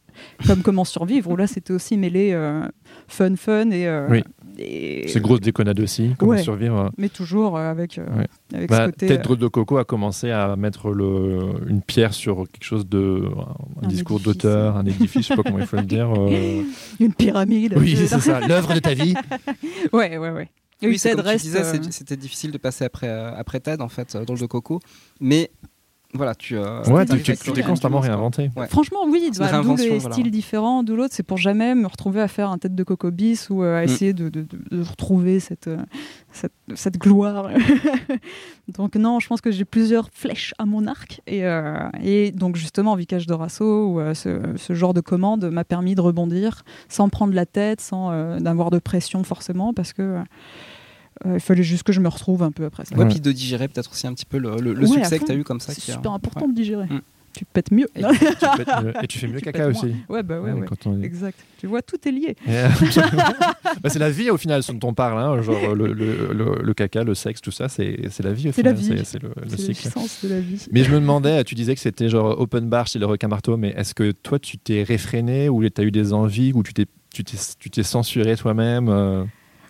comme 0.47 0.62
comment 0.62 0.86
survivre 0.86 1.30
où 1.32 1.36
là 1.36 1.47
c'était 1.47 1.74
aussi 1.74 1.97
mêlé 1.97 2.32
euh, 2.34 2.63
fun 3.08 3.36
fun 3.36 3.69
et, 3.71 3.88
Oui. 4.10 4.24
et- 4.58 5.08
C'est 5.08 5.19
grosse 5.21 5.39
déconnade 5.41 5.80
aussi, 5.80 6.15
comment 6.17 6.32
Ouais. 6.32 6.43
survivre. 6.43 6.91
mais 6.97 7.10
toujours 7.10 7.58
avec 7.58 8.00
Ouais. 8.17 8.28
avec 8.54 8.69
Bah, 8.69 8.86
ce 8.86 8.91
côté 8.91 9.08
Tête 9.08 9.32
de 9.32 9.47
Coco 9.47 9.78
a 9.78 9.86
commencé 9.86 10.32
à 10.32 10.56
mettre 10.56 10.89
le, 10.91 11.39
une 11.67 11.82
pierre 11.82 12.13
sur 12.13 12.45
quelque 12.52 12.63
chose 12.63 12.88
de. 12.88 13.24
un, 13.82 13.86
Un 13.86 13.88
discours 13.88 14.19
d'auteur, 14.19 14.78
un 14.78 14.86
édifice, 14.86 15.24
je 15.24 15.28
sais 15.30 15.36
pas 15.36 15.43
comment 15.43 15.60
il 15.60 15.65
faut 15.65 15.78
le 15.78 15.84
dire. 15.84 16.12
une 17.00 17.13
pyramide 17.13 17.74
Oui, 17.78 17.95
c'est 17.95 18.19
ça, 18.19 18.39
l'œuvre 18.47 18.74
de 18.74 18.80
ta 18.80 18.93
vie. 18.93 19.13
ouais 19.93 20.17
ouais 20.17 20.30
ouais 20.32 20.50
Oui, 20.89 20.98
c'est 21.00 21.10
Ted 21.10 21.15
comme 21.17 21.26
tu 21.26 21.30
reste, 21.32 21.46
disais, 21.46 21.63
euh, 21.63 21.82
c'était 21.91 22.17
difficile 22.17 22.52
de 22.52 22.58
passer 22.58 22.86
après, 22.86 23.08
euh, 23.08 23.34
après 23.36 23.60
Ted, 23.60 23.82
en 23.82 23.89
fait, 23.89 24.15
euh, 24.15 24.26
dans 24.26 24.34
le 24.34 24.39
de 24.39 24.46
Coco. 24.46 24.80
Mais 25.20 25.52
voilà, 26.13 26.36
tu. 26.36 26.58
euh, 26.58 26.84
Ouais, 26.88 27.06
tu 27.06 27.22
t'es 27.54 27.63
constamment 27.63 28.00
réinventé. 28.02 28.50
Ouais. 28.58 28.67
Franchement, 28.67 29.00
oui, 29.08 29.30
C'est 29.32 29.39
bah, 29.39 29.62
d'où 29.63 29.76
les 29.78 29.98
voilà. 30.00 30.13
styles 30.13 30.30
différents, 30.30 30.84
d'où 30.84 30.98
l'autre. 30.98 31.13
C'est 31.15 31.24
pour 31.24 31.38
jamais 31.38 31.74
me 31.74 31.88
retrouver 31.88 32.20
à 32.20 32.28
faire 32.28 32.50
un 32.50 32.58
tête 32.58 32.76
de 32.76 32.84
coco 32.84 33.12
bis 33.12 33.50
ou 33.50 33.63
euh, 33.63 33.78
à 33.78 33.82
Mm. 33.82 33.84
essayer 33.86 34.13
de, 34.13 34.28
de- 34.28 34.41
de- 34.41 34.76
de 34.78 34.82
retrouver 34.84 35.39
cette, 35.39 35.67
euh, 35.70 35.78
cette, 36.34 36.52
cette 36.76 36.98
gloire. 36.98 37.50
donc, 38.67 38.96
non, 38.96 39.20
je 39.22 39.28
pense 39.28 39.39
que 39.41 39.52
j'ai 39.52 39.63
plusieurs 39.65 40.10
flèches 40.12 40.54
à 40.58 40.65
mon 40.65 40.86
arc. 40.88 41.22
Et, 41.28 41.46
euh, 41.46 41.78
et 42.04 42.32
donc, 42.32 42.56
justement, 42.58 42.96
Vicage 42.96 43.26
Dorasso 43.28 43.88
ou 43.88 44.00
euh, 44.02 44.13
ce, 44.13 44.39
ce 44.58 44.74
genre 44.74 44.94
de 44.94 45.02
commande 45.02 45.46
m'a 45.50 45.63
permis 45.63 45.96
de 45.96 46.02
rebondir 46.02 46.63
sans 46.89 47.06
me 47.06 47.10
prendre 47.10 47.34
la 47.34 47.46
tête, 47.46 47.80
sans 47.82 48.12
euh, 48.12 48.39
d'avoir 48.39 48.70
de 48.70 48.80
pression 48.80 49.24
forcément, 49.24 49.74
parce 49.74 49.94
que. 49.94 50.17
Euh, 51.25 51.34
il 51.36 51.39
fallait 51.39 51.63
juste 51.63 51.84
que 51.84 51.91
je 51.93 51.99
me 51.99 52.07
retrouve 52.10 52.43
un 52.43 52.51
peu 52.51 52.65
après 52.65 52.86
ça. 52.86 52.95
Ouais, 52.95 53.03
Ouais. 53.03 53.10
puis 53.10 53.19
de 53.19 53.31
digérer 53.31 53.67
peut-être 53.67 53.91
aussi 53.91 54.07
un 54.07 54.13
petit 54.13 54.25
peu 54.25 54.38
le, 54.38 54.57
le- 54.60 54.73
le 54.73 54.81
Ouais, 54.88 54.88
succès 54.97 55.19
que 55.19 55.25
tu 55.25 55.31
as 55.31 55.36
eu 55.36 55.43
comme 55.43 55.60
ça. 55.60 55.73
C'est 55.73 55.91
a- 55.91 55.95
super 55.95 56.12
important 56.13 56.41
ouais. 56.45 56.51
de 56.51 56.53
digérer. 56.55 56.86
Mm. 56.86 57.01
Tu 57.34 57.45
pètes 57.45 57.71
mieux. 57.71 57.88
Et- 57.95 58.01
Tu 58.01 58.07
peux 58.10 58.62
être 58.62 58.84
mieux- 58.84 58.93
et 59.03 59.07
tu 59.07 59.17
fais 59.17 59.27
mieux 59.27 59.38
Tu 59.39 59.45
caca 59.45 59.67
aussi. 59.69 59.86
moins. 59.86 59.95
Ouais, 60.10 60.23
bah 60.23 60.41
ouais, 60.41 60.51
Ouais, 60.51 60.60
ouais. 60.62 60.65
quand 60.67 60.86
on- 60.88 61.01
Exact. 61.01 61.39
Tu 61.60 61.67
vois, 61.67 61.81
tout 61.81 61.95
est 62.05 62.12
lié. 62.12 62.36
Euh, 62.49 62.67
bah, 63.81 63.89
c'est 63.89 63.99
la 63.99 64.10
vie 64.10 64.29
au 64.29 64.38
final 64.38 64.63
ce 64.63 64.71
dont 64.73 64.89
on 64.89 64.93
parle, 64.93 65.17
hein, 65.19 65.41
genre 65.41 65.73
le, 65.73 65.93
le- 65.93 66.34
le- 66.34 66.60
le 66.62 66.73
caca, 66.73 67.03
le 67.05 67.15
sexe, 67.15 67.39
tout 67.39 67.51
ça, 67.51 67.69
c'est 67.69 67.99
c'est 68.10 68.23
la 68.23 68.34
vie 68.34 68.49
au 68.49 68.51
C'est 68.51 68.63
la 68.63 68.75
final, 68.75 68.97
vie. 68.97 69.05
c'est- 69.05 69.12
c'est 69.13 69.23
le, 69.23 69.29
le 69.29 69.49
C'est 69.57 69.73
cycle. 69.73 69.89
de 70.23 70.29
la 70.29 70.39
vie. 70.41 70.65
Mais 70.73 70.84
je 70.84 70.91
me 70.91 70.99
demandais, 70.99 71.43
tu 71.45 71.55
disais 71.55 71.73
que 71.73 71.79
c'était 71.81 72.10
genre 72.10 72.38
open 72.39 72.67
bar 72.67 72.88
chez 72.88 72.99
le 72.99 73.05
requin 73.05 73.29
marteau, 73.29 73.55
mais 73.55 73.69
est-ce 73.77 73.93
que 73.93 74.12
toi 74.12 74.38
tu 74.39 74.57
t'es 74.57 74.84
réfréné 74.84 75.47
ou 75.47 75.63
tu 75.69 75.79
as 75.79 75.84
eu 75.86 75.91
des 75.91 76.12
envies 76.12 76.51
ou 76.53 76.63
tu 76.63 76.73
t'es 76.73 76.86
tu 77.13 77.23
t'es 77.23 77.38
tu 77.60 77.69
t'es 77.69 77.84
censuré 77.84 78.36
toi-même 78.36 78.89
euh? 78.89 79.23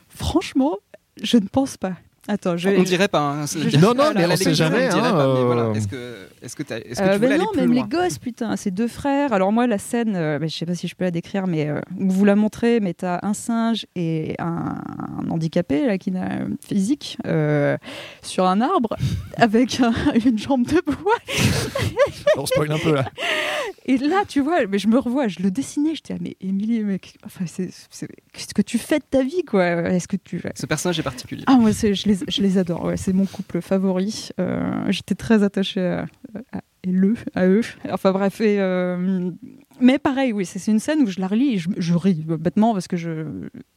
Franchement, 0.09 0.77
je 1.21 1.37
ne 1.37 1.47
pense 1.47 1.77
pas. 1.77 1.95
Attends, 2.33 2.55
je 2.55 2.69
On 2.69 2.83
dirait 2.83 3.09
pas. 3.09 3.19
hein, 3.19 3.45
Je- 3.45 3.77
Non, 3.77 3.93
non, 3.93 4.03
À 4.05 4.13
mais 4.13 4.25
on 4.25 4.35
sait 4.37 4.53
jamais, 4.53 4.87
hein, 4.87 5.17
euh. 5.17 5.73
Est-ce 5.73 5.87
que, 5.89 6.27
est-ce 6.41 6.55
que, 6.55 6.63
est-ce 6.63 6.99
que 7.01 7.03
Euh, 7.05 7.13
tu 7.15 7.19
voulais 7.25 7.37
non, 7.37 7.47
même 7.57 7.73
les 7.73 7.83
gosses, 7.83 8.19
putain, 8.19 8.55
ces 8.55 8.71
deux 8.71 8.87
frères. 8.87 9.33
Alors 9.33 9.51
moi, 9.51 9.67
la 9.67 9.77
scène, 9.77 10.15
euh, 10.15 10.39
je 10.41 10.47
sais 10.47 10.65
pas 10.65 10.73
si 10.75 10.87
je 10.87 10.95
peux 10.95 11.03
la 11.03 11.11
décrire, 11.11 11.45
mais 11.45 11.67
euh, 11.67 11.81
vous 11.99 12.23
la 12.23 12.35
montrez, 12.37 12.79
mais 12.79 12.93
t'as 12.93 13.19
un 13.21 13.33
singe 13.33 13.85
et 13.97 14.35
un, 14.39 14.75
un 15.25 15.29
handicapé 15.29 15.85
là, 15.87 15.97
qui 15.97 16.11
n'a 16.11 16.39
physique 16.65 17.17
euh, 17.27 17.75
sur 18.21 18.45
un 18.47 18.61
arbre 18.61 18.95
avec 19.37 19.81
un- 19.81 19.93
une 20.25 20.37
jambe 20.39 20.65
de 20.65 20.81
bois. 20.85 21.17
On 22.37 22.45
spoil 22.45 22.71
un 22.71 22.77
peu 22.79 22.93
là. 22.95 23.05
Et 23.87 23.97
là, 23.97 24.23
tu 24.27 24.39
vois, 24.41 24.65
mais 24.67 24.79
je 24.79 24.87
me 24.87 24.97
revois, 24.99 25.27
je 25.27 25.39
le 25.41 25.51
dessinais, 25.51 25.95
j'étais, 25.95 26.13
ah, 26.13 26.21
mais 26.21 26.37
Émilie, 26.39 26.83
mec, 26.83 27.15
enfin, 27.25 27.45
c'est, 27.47 27.69
c'est- 27.89 28.07
qu'est-ce 28.31 28.53
que 28.53 28.61
tu 28.61 28.77
fais 28.77 28.99
de 28.99 29.03
ta 29.09 29.23
vie, 29.23 29.43
quoi? 29.43 29.65
Est-ce 29.65 30.07
que 30.07 30.15
tu, 30.17 30.41
Ce 30.55 30.65
personnage 30.65 30.99
est 30.99 31.03
particulier. 31.03 31.43
Ah, 31.47 31.55
moi, 31.57 31.71
je 31.71 32.07
les, 32.07 32.17
je 32.27 32.41
les 32.41 32.57
adore. 32.57 32.83
Ouais, 32.85 32.97
c'est 32.97 33.13
mon 33.13 33.25
couple 33.25 33.61
favori. 33.61 34.29
Euh, 34.39 34.83
J'étais 34.89 35.15
très 35.15 35.43
attachée 35.43 35.81
à, 35.85 36.05
à- 36.53 36.61
et 36.83 36.91
le, 36.91 37.13
à 37.35 37.45
eux. 37.47 37.61
Enfin 37.91 38.11
bref. 38.11 38.41
Et, 38.41 38.59
euh, 38.59 39.29
mais 39.79 39.99
pareil, 39.99 40.33
oui, 40.33 40.45
c'est 40.45 40.65
une 40.71 40.79
scène 40.79 41.01
où 41.03 41.07
je 41.07 41.19
la 41.19 41.27
relis 41.27 41.53
et 41.53 41.57
je, 41.59 41.69
je 41.77 41.93
ris 41.93 42.15
bêtement 42.27 42.73
parce 42.73 42.87
que 42.87 42.97
je 42.97 43.25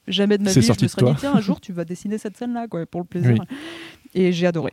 jamais 0.09 0.39
de 0.39 0.43
ma 0.45 0.51
vie 0.51 0.55
je 0.55 0.61
me 0.73 0.89
serais 0.89 1.13
dit 1.13 1.19
tiens 1.21 1.35
un 1.35 1.41
jour 1.41 1.61
tu 1.61 1.73
vas 1.73 1.85
dessiner 1.85 2.17
cette 2.19 2.37
scène 2.37 2.55
là 2.55 2.67
quoi 2.67 2.87
pour 2.87 3.01
le 3.03 3.07
plaisir. 3.07 3.37
Oui. 3.39 3.57
Et 4.15 4.33
j'ai 4.33 4.47
adoré. 4.47 4.73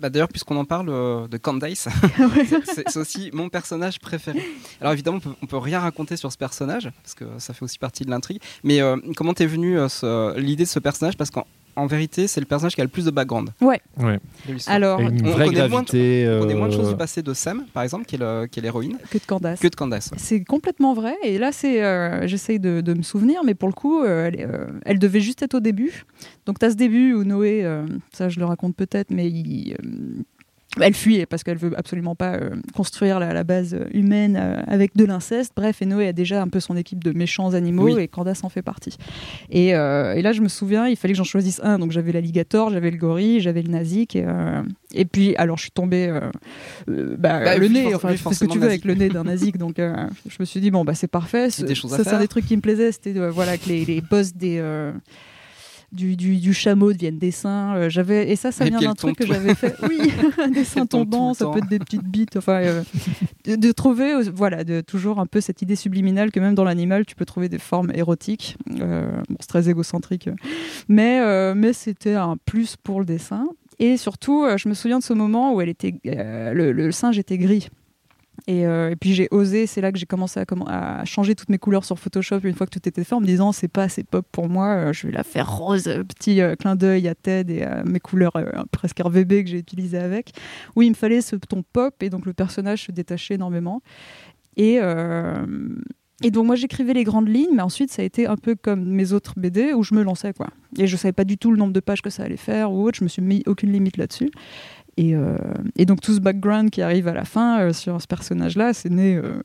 Bah, 0.00 0.08
D'ailleurs, 0.08 0.28
puisqu'on 0.28 0.56
en 0.56 0.64
parle 0.64 0.88
euh, 0.88 1.26
de 1.26 1.36
Candace, 1.36 1.88
c'est- 2.64 2.96
aussi 2.96 3.30
mon 3.32 3.48
personnage 3.48 3.98
préféré. 3.98 4.40
Alors 4.80 4.92
évidemment, 4.92 5.16
on 5.18 5.20
peut, 5.20 5.34
on 5.42 5.46
peut 5.46 5.58
rien 5.58 5.80
raconter 5.80 6.16
sur 6.16 6.30
ce 6.32 6.38
personnage 6.38 6.90
parce 7.02 7.14
que 7.14 7.24
ça 7.38 7.54
fait 7.54 7.64
aussi 7.64 7.78
partie 7.78 8.04
de 8.04 8.10
l'intrigue. 8.10 8.40
Mais 8.64 8.80
euh, 8.80 8.96
comment 9.16 9.34
t'es 9.34 9.46
venue 9.46 9.78
euh, 9.78 10.34
l'idée 10.38 10.64
de 10.64 10.68
ce 10.68 10.78
personnage? 10.78 11.16
Parce 11.16 11.30
qu'en 11.30 11.44
en 11.76 11.86
vérité, 11.86 12.26
c'est 12.26 12.40
le 12.40 12.46
personnage 12.46 12.74
qui 12.74 12.80
a 12.80 12.84
le 12.84 12.90
plus 12.90 13.04
de 13.04 13.10
background 13.10 13.50
Ouais. 13.60 13.80
Ouais. 13.98 14.18
Alors, 14.66 15.00
on 15.00 15.04
vraie 15.30 15.46
connaît 15.46 15.68
moins 15.68 15.82
de- 15.82 15.86
gravité. 15.86 16.28
On 16.36 16.40
connaît 16.40 16.54
moins 16.54 16.68
de 16.68 16.74
euh, 16.74 16.76
choses 16.76 16.88
du 16.90 16.96
passé 16.96 17.22
de 17.22 17.32
Sam, 17.34 17.64
par 17.72 17.82
exemple, 17.82 18.04
qui 18.04 18.16
est 18.16 18.60
l'héroïne, 18.60 18.98
que 19.10 19.18
de 19.18 19.24
Candace. 19.24 19.60
que 19.60 19.68
de 19.68 19.74
Candace. 19.76 20.10
ouais. 20.12 20.18
C'est 20.20 20.44
complètement 20.44 20.94
vrai. 20.94 21.14
Et 21.22 21.38
là, 21.38 21.52
c'est, 21.52 21.82
euh, 21.82 22.26
j'essaye 22.26 22.58
de, 22.60 22.80
de 22.80 22.94
me 22.94 23.02
souvenir, 23.02 23.42
mais 23.44 23.54
pour 23.54 23.68
le 23.68 23.74
coup, 23.74 24.02
euh, 24.02 24.26
elle, 24.26 24.46
euh, 24.48 24.66
elle 24.84 24.98
devait 24.98 25.20
juste 25.20 25.42
être 25.42 25.54
au 25.54 25.60
début. 25.60 26.04
Donc, 26.46 26.58
tu 26.58 26.66
as 26.66 26.70
ce 26.70 26.76
début 26.76 27.14
où 27.14 27.24
Noé, 27.24 27.64
euh, 27.64 27.86
ça 28.12 28.28
je 28.28 28.38
le 28.40 28.44
raconte 28.46 28.74
peut-être, 28.76 29.10
mais 29.10 29.28
il, 29.28 29.74
euh, 29.82 30.22
elle 30.80 30.94
fuit 30.94 31.26
parce 31.26 31.42
qu'elle 31.42 31.56
veut 31.56 31.72
absolument 31.76 32.14
pas 32.14 32.34
euh, 32.34 32.50
construire 32.74 33.18
la, 33.18 33.32
la 33.32 33.42
base 33.42 33.76
humaine 33.92 34.36
euh, 34.40 34.60
avec 34.68 34.96
de 34.96 35.04
l'inceste. 35.04 35.52
Bref, 35.56 35.82
et 35.82 35.86
Noé 35.86 36.06
a 36.08 36.12
déjà 36.12 36.40
un 36.40 36.46
peu 36.48 36.60
son 36.60 36.76
équipe 36.76 37.02
de 37.02 37.10
méchants 37.12 37.54
animaux 37.54 37.94
Oui. 37.96 38.02
et 38.02 38.06
Candace 38.08 38.44
en 38.44 38.48
fait 38.48 38.62
partie. 38.62 38.96
Et, 39.50 39.74
euh, 39.74 40.12
et 40.14 40.22
là, 40.22 40.32
je 40.32 40.42
me 40.42 40.48
souviens, 40.48 40.86
il 40.86 40.96
fallait 40.96 41.14
que 41.14 41.18
j'en 41.18 41.24
choisisse 41.24 41.60
un. 41.64 41.78
Donc, 41.80 41.90
j'avais 41.90 42.12
l'alligator, 42.12 42.70
j'avais 42.70 42.90
le 42.92 42.98
gorille, 42.98 43.40
j'avais 43.40 43.62
le 43.62 43.70
nazik. 43.70 44.14
Et, 44.14 44.24
euh, 44.24 44.62
et 44.94 45.04
puis, 45.04 45.34
alors, 45.36 45.56
je 45.56 45.62
suis 45.62 45.70
tombée 45.72 46.06
euh, 46.06 46.20
euh, 46.88 47.16
bah, 47.18 47.40
Bah, 47.44 47.56
le 47.56 47.66
oui, 47.66 47.72
nez. 47.72 47.94
Enfin, 47.94 48.12
tu 48.12 48.18
fais 48.18 48.34
ce 48.34 48.44
que 48.44 48.50
tu 48.50 48.58
veux 48.60 48.66
avec 48.68 48.84
le 48.84 48.94
nez 48.94 49.08
d'un 49.08 49.24
nazik. 49.24 49.58
Donc, 49.58 49.78
euh, 49.80 49.94
je 50.28 50.36
me 50.38 50.44
suis 50.44 50.60
dit, 50.60 50.70
bon, 50.70 50.84
bah, 50.84 50.94
c'est 50.94 51.08
parfait. 51.08 51.50
Ça, 51.50 51.64
c'est 51.66 52.08
un 52.14 52.20
des 52.20 52.28
trucs 52.28 52.46
qui 52.46 52.56
me 52.56 52.62
plaisait. 52.62 52.92
C'était 52.92 53.18
euh, 53.18 53.30
voilà, 53.30 53.58
que 53.58 53.68
les, 53.68 53.84
les 53.84 54.00
boss 54.00 54.34
des. 54.34 54.60
Du, 55.92 56.16
du, 56.16 56.36
du 56.36 56.54
chameau 56.54 56.92
deviennent 56.92 57.18
des 57.18 57.30
seins. 57.30 57.74
Euh, 57.74 57.88
j'avais 57.90 58.30
et 58.30 58.36
ça, 58.36 58.52
ça 58.52 58.66
Et 58.66 58.70
vient 58.70 58.80
d'un 58.80 58.94
truc 58.94 59.16
que 59.16 59.26
j'avais 59.26 59.54
fait. 59.54 59.74
Oui, 59.88 60.12
des 60.54 60.64
seins 60.64 60.86
tombants, 60.86 61.34
ça 61.34 61.46
peut 61.46 61.58
être 61.58 61.68
des 61.68 61.78
petites 61.78 62.04
bites. 62.04 62.36
Enfin, 62.36 62.60
euh, 62.62 62.82
de, 63.44 63.56
de 63.56 63.72
trouver, 63.72 64.12
euh, 64.12 64.24
voilà, 64.34 64.64
de 64.64 64.80
toujours 64.80 65.18
un 65.18 65.26
peu 65.26 65.40
cette 65.40 65.62
idée 65.62 65.76
subliminale 65.76 66.30
que 66.30 66.40
même 66.40 66.54
dans 66.54 66.64
l'animal, 66.64 67.06
tu 67.06 67.14
peux 67.14 67.24
trouver 67.24 67.48
des 67.48 67.58
formes 67.58 67.90
érotiques. 67.94 68.56
Euh, 68.80 69.10
bon, 69.28 69.36
c'est 69.40 69.48
très 69.48 69.68
égocentrique, 69.68 70.28
mais 70.88 71.20
mais 71.54 71.72
c'était 71.72 72.14
un 72.14 72.36
plus 72.44 72.76
pour 72.76 73.00
le 73.00 73.06
dessin. 73.06 73.46
Et 73.78 73.96
surtout, 73.96 74.46
je 74.56 74.68
me 74.68 74.74
souviens 74.74 74.98
de 74.98 75.04
ce 75.04 75.12
moment 75.14 75.54
où 75.54 75.60
elle 75.60 75.68
était, 75.70 75.94
le, 76.04 76.72
le 76.72 76.92
singe 76.92 77.18
était 77.18 77.38
gris. 77.38 77.68
Et, 78.46 78.66
euh, 78.66 78.90
et 78.90 78.96
puis 78.96 79.14
j'ai 79.14 79.28
osé, 79.30 79.66
c'est 79.66 79.80
là 79.80 79.92
que 79.92 79.98
j'ai 79.98 80.06
commencé 80.06 80.40
à, 80.66 81.04
changer 81.04 81.34
toutes 81.34 81.48
mes 81.50 81.58
couleurs 81.58 81.84
sur 81.84 81.98
Photoshop 81.98 82.40
une 82.44 82.54
fois 82.54 82.66
que 82.66 82.78
tout 82.78 82.88
était 82.88 83.04
fait 83.04 83.14
en 83.14 83.20
me 83.20 83.26
disant 83.26 83.52
c'est 83.52 83.68
pas 83.68 83.84
assez 83.84 84.04
pop 84.04 84.26
pour 84.30 84.48
moi, 84.48 84.68
euh, 84.68 84.92
je 84.92 85.06
vais 85.06 85.12
la 85.12 85.24
faire 85.24 85.50
rose, 85.50 85.88
euh, 85.88 86.02
petit 86.04 86.40
clin 86.58 86.76
d'œil 86.76 87.08
à 87.08 87.14
Ted 87.14 87.54
et 87.54 87.62
à 87.64 87.84
mes 87.84 88.00
couleurs 88.00 88.32
presque 88.72 89.00
RVB 89.00 89.44
que 89.44 89.50
j'ai 89.50 89.58
utilisées 89.58 89.98
avec. 89.98 90.32
Oui, 90.76 90.86
il 90.86 90.90
me 90.90 90.94
fallait 90.94 91.20
ce 91.20 91.36
ton 91.36 91.62
pop 91.62 92.02
et 92.02 92.10
donc 92.10 92.26
le 92.26 92.32
personnage 92.32 92.84
se 92.86 92.92
détachait 92.92 93.34
énormément. 93.34 93.82
Et, 94.56 94.78
et 96.22 96.30
donc 96.30 96.46
moi 96.46 96.56
j'écrivais 96.56 96.92
les 96.92 97.04
grandes 97.04 97.28
lignes, 97.28 97.54
mais 97.54 97.62
ensuite 97.62 97.90
ça 97.90 98.02
a 98.02 98.04
été 98.04 98.26
un 98.26 98.36
peu 98.36 98.54
comme 98.54 98.84
mes 98.84 99.12
autres 99.12 99.34
BD 99.36 99.72
où 99.72 99.82
je 99.82 99.94
me 99.94 100.02
lançais 100.02 100.32
quoi. 100.32 100.48
Et 100.78 100.86
je 100.86 100.96
savais 100.96 101.12
pas 101.12 101.24
du 101.24 101.38
tout 101.38 101.50
le 101.50 101.56
nombre 101.56 101.72
de 101.72 101.80
pages 101.80 102.02
que 102.02 102.10
ça 102.10 102.24
allait 102.24 102.36
faire 102.36 102.72
ou 102.72 102.84
autre, 102.86 102.98
je 102.98 103.04
me 103.04 103.08
suis 103.08 103.22
mis 103.22 103.42
aucune 103.46 103.72
limite 103.72 103.96
là-dessus. 103.96 104.30
Et, 105.00 105.14
euh, 105.14 105.34
et 105.76 105.86
donc 105.86 106.02
tout 106.02 106.12
ce 106.14 106.20
background 106.20 106.68
qui 106.68 106.82
arrive 106.82 107.08
à 107.08 107.14
la 107.14 107.24
fin 107.24 107.60
euh, 107.60 107.72
sur 107.72 108.02
ce 108.02 108.06
personnage-là, 108.06 108.74
c'est 108.74 108.90
né. 108.90 109.16
euh, 109.16 109.42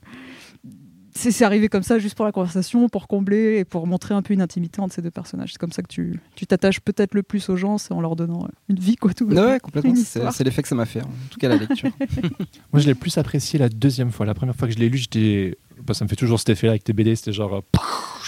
c'est 1.18 1.46
arrivé 1.46 1.70
comme 1.70 1.82
ça 1.82 1.98
juste 1.98 2.14
pour 2.16 2.26
la 2.26 2.34
conversation, 2.34 2.90
pour 2.90 3.08
combler 3.08 3.60
et 3.60 3.64
pour 3.64 3.88
montrer 3.88 4.14
un 4.14 4.22
peu 4.22 4.34
une 4.34 4.42
intimité 4.42 4.82
entre 4.82 4.94
ces 4.96 5.02
deux 5.02 5.12
personnages. 5.12 5.54
C'est 5.54 5.58
comme 5.58 5.72
ça 5.72 5.82
que 5.82 5.88
tu 5.88 6.20
tu 6.36 6.46
t'attaches 6.46 6.82
peut-être 6.82 7.14
le 7.14 7.24
plus 7.24 7.48
aux 7.48 7.56
gens, 7.56 7.78
c'est 7.78 7.94
en 7.94 8.02
leur 8.02 8.18
donnant 8.18 8.50
une 8.68 8.80
vie 8.80 8.98
quoi 8.98 9.14
tout. 9.14 9.26
Ouais, 9.28 9.58
complètement. 9.64 9.96
C'est 9.96 10.44
l'effet 10.44 10.62
que 10.62 10.68
ça 10.68 10.76
m'a 10.76 10.86
fait, 10.86 11.02
en 11.02 11.10
tout 11.30 11.40
cas 11.40 11.48
la 11.48 11.56
lecture. 11.56 11.90
Moi, 12.74 12.82
je 12.82 12.88
l'ai 12.88 12.96
plus 12.96 13.18
apprécié 13.18 13.58
la 13.58 13.70
deuxième 13.70 14.12
fois. 14.12 14.26
La 14.26 14.34
première 14.34 14.58
fois 14.58 14.68
que 14.68 14.74
je 14.74 14.80
l'ai 14.80 14.90
lu, 14.90 14.98
j'étais. 14.98 15.58
bah, 15.88 15.94
ça 15.94 16.04
me 16.04 16.10
fait 16.10 16.18
toujours 16.18 16.40
cet 16.40 16.50
effet-là 16.50 16.72
avec 16.72 16.84
tes 16.84 16.92
BD. 16.92 17.16
C'était 17.16 17.32
genre. 17.32 17.56
euh, 17.56 17.80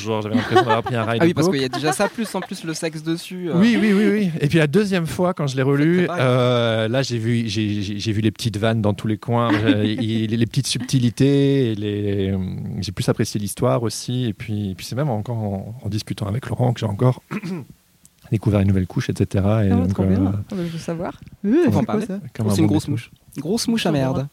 genre, 0.02 0.22
j'avais 0.22 0.36
l'impression 0.36 0.64
d'avoir 0.66 0.84
pris 0.84 0.96
un 0.96 1.04
ride. 1.06 1.20
ah 1.22 1.26
oui, 1.26 1.34
parce 1.34 1.50
qu'il 1.50 1.62
y 1.62 1.66
a 1.66 1.70
déjà 1.70 1.92
ça, 1.92 2.08
plus 2.08 2.34
en 2.36 2.42
plus 2.42 2.64
le 2.64 2.74
sexe 2.74 3.04
dessus. 3.04 3.50
euh, 3.50 3.54
Oui, 3.60 3.78
oui, 3.80 3.94
oui, 3.94 4.08
oui. 4.12 4.32
Et 4.42 4.48
puis 4.48 4.58
la 4.58 4.68
deuxième 4.68 5.06
fois, 5.08 5.34
quand 5.34 5.48
je 5.48 5.56
l'ai 5.56 5.62
relu, 5.62 6.08
euh, 6.10 6.88
là, 6.88 7.02
j'ai 7.02 7.18
vu, 7.18 7.48
j'ai, 7.48 7.82
j'ai- 7.82 8.00
j'ai 8.00 8.12
vu 8.12 8.22
les 8.22 8.32
petites 8.32 8.58
vannes 8.58 8.82
dans 8.82 8.94
tous 8.94 9.08
les 9.08 9.18
coins, 9.18 9.52
les, 9.52 10.28
les 10.28 10.46
petites 10.46 10.68
subtilités. 10.68 11.76
Les, 11.76 12.32
euh, 12.32 12.38
j'ai 12.82 12.92
plus 12.92 13.08
apprécié 13.10 13.40
l'histoire 13.40 13.84
aussi. 13.84 14.26
Et 14.26 14.34
puis, 14.34 14.72
et 14.72 14.76
puis 14.76 14.86
c'est 14.86 14.96
même 14.96 15.10
encore 15.10 15.38
en, 15.38 15.80
en 15.84 15.90
discutant 15.90 16.28
avec 16.28 16.48
Laurent 16.50 16.74
que 16.74 16.80
j'ai 16.80 16.86
encore 16.86 17.22
découvert 18.32 18.60
une 18.60 18.68
nouvelle 18.68 18.88
couche, 18.88 19.10
etc. 19.10 19.26
Et 19.34 19.72
Ah, 19.72 19.76
donc, 19.76 20.00
euh, 20.00 20.06
bien. 20.06 20.32
Ah, 20.36 20.42
bah, 20.52 20.58
je 20.60 20.72
veux 20.72 20.78
savoir. 20.80 21.20
On 21.44 21.50
va 21.70 21.78
en 21.78 21.80
c'est 21.80 21.86
quoi 21.86 22.02
ça 22.02 22.20
une 22.62 22.68
bon 22.68 22.74
grosse 22.74 22.88
mouche. 22.88 23.12
Grosse 23.38 23.68
mouche 23.68 23.86
à 23.86 23.92
merde. 23.92 24.28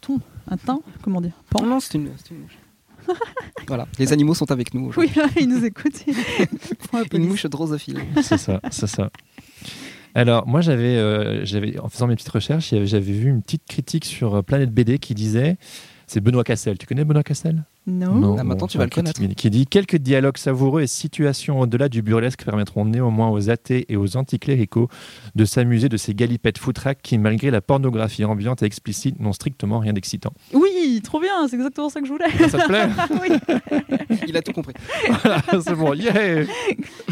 Un 0.51 0.57
thon. 0.57 0.83
Comment 1.03 1.21
dire 1.21 1.33
Pan 1.51 1.65
non, 1.65 1.79
c'est 1.81 1.95
une, 1.95 2.09
c'est 2.17 2.31
une 2.35 2.41
mouche. 2.43 2.59
voilà, 3.69 3.87
les 3.99 4.13
animaux 4.13 4.35
sont 4.35 4.51
avec 4.51 4.75
nous. 4.75 4.87
aujourd'hui. 4.89 5.13
Oui, 5.17 5.23
là, 5.23 5.29
il 5.41 5.49
nous 5.49 5.65
écoute. 5.65 6.05
Il 6.07 6.77
prend 6.89 6.99
un 6.99 7.05
peu 7.05 7.17
Une 7.17 7.27
mouche 7.29 7.47
drosophile. 7.47 8.01
C'est 8.23 8.39
ça, 8.39 8.61
c'est 8.71 8.87
ça. 8.87 9.11
Alors, 10.15 10.47
moi, 10.47 10.61
j'avais, 10.61 10.97
euh, 10.97 11.45
j'avais, 11.45 11.79
en 11.81 11.89
faisant 11.89 12.07
mes 12.07 12.15
petites 12.15 12.29
recherches, 12.29 12.71
j'avais 12.71 12.87
j'avais 12.87 13.13
vu 13.13 13.29
une 13.29 13.43
petite 13.43 13.65
critique 13.67 14.05
sur 14.05 14.37
euh, 14.37 14.43
Planète 14.43 14.71
BD 14.71 14.99
qui 14.99 15.15
disait, 15.15 15.57
c'est 16.07 16.21
Benoît 16.21 16.45
Cassel. 16.45 16.79
Tu 16.79 16.87
connais 16.87 17.05
Benoît 17.05 17.23
Cassel? 17.23 17.65
Non. 17.87 18.37
Ah, 18.39 18.45
maintenant, 18.45 18.67
tu 18.67 18.79
vas 18.79 18.85
le 18.85 18.91
connaître. 18.91 19.21
Qui 19.37 19.51
dit 19.51 19.67
quelques 19.67 19.97
dialogues 19.97 20.39
savoureux 20.39 20.83
et 20.83 20.87
situations 20.87 21.61
au-delà 21.61 21.89
du 21.89 22.01
burlesque 22.01 22.45
permettront 22.45 22.85
néanmoins 22.87 23.29
aux 23.29 23.51
athées 23.51 23.85
et 23.89 23.97
aux 23.97 24.17
anticléricaux 24.17 24.89
de 25.35 25.45
s'amuser 25.45 25.89
de 25.91 25.97
ces 25.99 26.15
galipettes 26.15 26.59
foutraques 26.59 27.01
qui, 27.03 27.19
malgré 27.19 27.51
la 27.51 27.61
pornographie 27.61 28.25
ambiante 28.25 28.63
et 28.63 28.67
explicite, 28.67 29.21
n'ont 29.21 29.35
strictement 29.35 29.81
rien 29.81 29.93
d'excitant. 29.93 30.33
Oui, 30.55 31.01
trop 31.05 31.21
bien, 31.21 31.47
c'est 31.49 31.57
exactement 31.57 31.91
ça 31.91 32.01
que 32.01 32.07
je 32.07 32.13
voulais. 32.13 32.31
Ça 32.49 32.59
te 32.59 32.67
plaît 32.69 32.89
oui. 33.21 34.19
Il 34.29 34.37
a 34.37 34.43
tout 34.43 34.53
compris. 34.53 34.75
Voilà, 35.23 35.43
C'est 35.61 35.75
bon, 35.75 35.93
yeah 35.95 36.45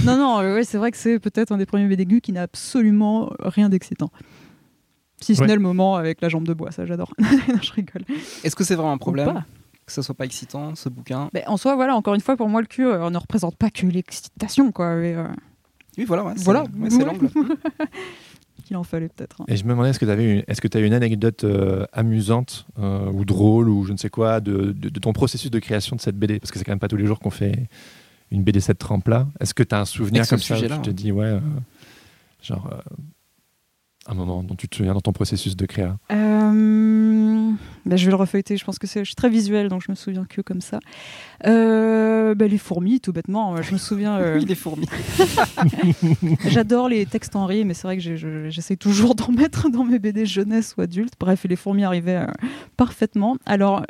Non, 0.05 0.17
non, 0.17 0.41
euh, 0.41 0.55
ouais, 0.55 0.65
c'est 0.65 0.79
vrai 0.79 0.91
que 0.91 0.97
c'est 0.97 1.19
peut-être 1.19 1.53
un 1.53 1.59
des 1.59 1.67
premiers 1.67 1.87
BDG 1.87 2.21
qui 2.21 2.33
n'a 2.33 2.43
absolument 2.43 3.31
rien 3.41 3.69
d'excitant. 3.69 4.11
Si 5.23 5.35
ce 5.37 5.41
Ouais. 5.41 5.47
n'est 5.47 5.55
le 5.55 5.61
moment 5.61 5.97
avec 5.97 6.21
la 6.21 6.29
jambe 6.29 6.47
de 6.47 6.53
bois, 6.55 6.71
ça 6.73 6.85
j'adore. 6.87 7.13
non, 7.19 7.29
je 7.63 7.73
rigole. 7.73 8.03
Est-ce 8.45 8.55
que 8.57 8.65
c'est 8.65 8.75
vraiment 8.75 8.93
un 8.93 8.99
problème 8.99 9.43
que 9.87 9.93
ça 9.93 10.03
soit 10.03 10.15
pas 10.15 10.25
excitant, 10.25 10.75
ce 10.77 10.89
bouquin 10.89 11.29
Mais 11.35 11.45
en 11.49 11.57
soi, 11.57 11.75
voilà, 11.75 11.97
encore 11.97 12.15
une 12.15 12.21
fois, 12.21 12.37
pour 12.37 12.49
moi, 12.49 12.61
le 12.61 12.67
cul 12.69 12.87
euh, 12.87 13.11
ne 13.11 13.19
représente 13.19 13.57
pas 13.57 13.69
que 13.71 13.85
l'excitation, 13.87 14.71
quoi. 14.71 14.95
mais, 14.97 15.15
euh, 15.15 15.27
Oui, 15.99 16.05
voilà, 16.05 16.25
ouais, 16.25 16.33
c'est- 16.37 16.45
Voilà. 16.45 16.65
ouais, 16.79 16.89
c'est 16.91 17.05
l'angle. 17.05 17.29
qu'il 18.65 18.77
en 18.77 18.85
fallait 18.85 19.09
peut-être. 19.09 19.41
hein. 19.41 19.45
Et 19.49 19.57
je 19.57 19.65
me 19.65 19.71
demandais, 19.71 19.91
est-ce 19.91 19.99
que 19.99 20.05
tu 20.05 20.11
avais 20.13 20.37
une, 20.39 20.45
est-ce 20.47 20.61
que 20.61 20.69
tu 20.69 20.77
as 20.79 20.81
une 20.81 20.93
anecdote 20.95 21.43
euh, 21.43 21.85
amusante 21.93 22.67
euh, 22.79 23.11
ou 23.11 23.25
drôle 23.25 23.69
ou 23.69 23.85
je 23.85 23.93
ne 23.93 23.97
sais 23.97 24.09
quoi 24.09 24.41
de, 24.41 24.71
de- 24.73 24.89
de 24.89 25.01
ton 25.01 25.13
processus 25.13 25.51
de 25.51 25.59
création 25.59 25.97
de 25.97 26.01
cette 26.01 26.17
BD 26.17 26.39
Parce 26.39 26.53
que 26.53 26.59
c'est 26.59 26.65
quand 26.65 26.71
même 26.73 26.79
pas 26.79 26.87
tous 26.89 26.97
les 26.97 27.07
jours 27.07 27.19
qu'on 27.19 27.31
fait 27.31 27.69
une 28.31 28.45
BD 28.45 28.61
cette 28.61 28.79
trempe-là. 28.79 29.27
Est-ce 29.41 29.53
que 29.53 29.65
tu 29.65 29.75
as 29.75 29.81
un 29.81 29.85
souvenir 29.85 30.21
Avec 30.21 30.27
ce 30.27 30.31
comme 30.31 30.43
ça 30.43 30.55
où 30.57 30.61
tu 30.77 30.83
te 30.83 30.91
hein. 30.91 30.93
dis, 30.95 31.11
ouais, 31.11 31.25
euh, 31.27 31.41
genre 32.41 32.71
euh, 32.73 32.81
un 34.07 34.15
moment 34.15 34.43
dont 34.43 34.55
tu 34.57 34.69
te 34.69 34.77
souviens 34.77 34.95
dans 34.95 35.01
ton 35.01 35.13
processus 35.13 35.57
de 35.57 35.65
créa? 35.67 35.97
Euh, 36.11 37.51
bah, 37.87 37.97
je 37.97 38.05
vais 38.05 38.11
le 38.11 38.17
refeuilleter. 38.17 38.57
Je 38.57 38.65
pense 38.65 38.79
que 38.79 38.87
c'est, 38.87 39.01
je 39.01 39.05
suis 39.07 39.15
très 39.15 39.29
visuelle, 39.29 39.69
donc 39.69 39.83
je 39.87 39.91
me 39.91 39.95
souviens 39.97 40.25
que 40.29 40.41
comme 40.41 40.61
ça. 40.61 40.81
Euh, 41.47 42.35
bah, 42.35 42.47
les 42.47 42.59
fourmis, 42.59 43.01
tout 43.01 43.13
bêtement. 43.13 43.61
Je 43.63 43.73
me 43.73 43.79
souviens. 43.79 44.17
euh, 44.19 44.39
Oui, 44.39 44.45
les 44.49 44.55
fourmis. 44.55 44.87
J'adore 46.49 46.89
les 46.89 47.07
textes 47.07 47.37
en 47.37 47.47
rire, 47.47 47.65
mais 47.67 47.75
c'est 47.75 47.87
vrai 47.87 47.99
que 47.99 48.49
j'essaie 48.51 48.77
toujours 48.77 49.15
d'en 49.15 49.31
mettre 49.33 49.69
dans 49.71 49.85
mes 49.85 49.99
BD 49.99 50.27
jeunesse 50.27 50.75
ou 50.77 50.81
adultes. 50.83 51.15
Bref, 51.19 51.45
les 51.49 51.57
fourmis 51.57 51.85
arrivaient 51.85 52.17
euh, 52.17 52.27
parfaitement. 52.77 53.37
Alors, 53.47 53.85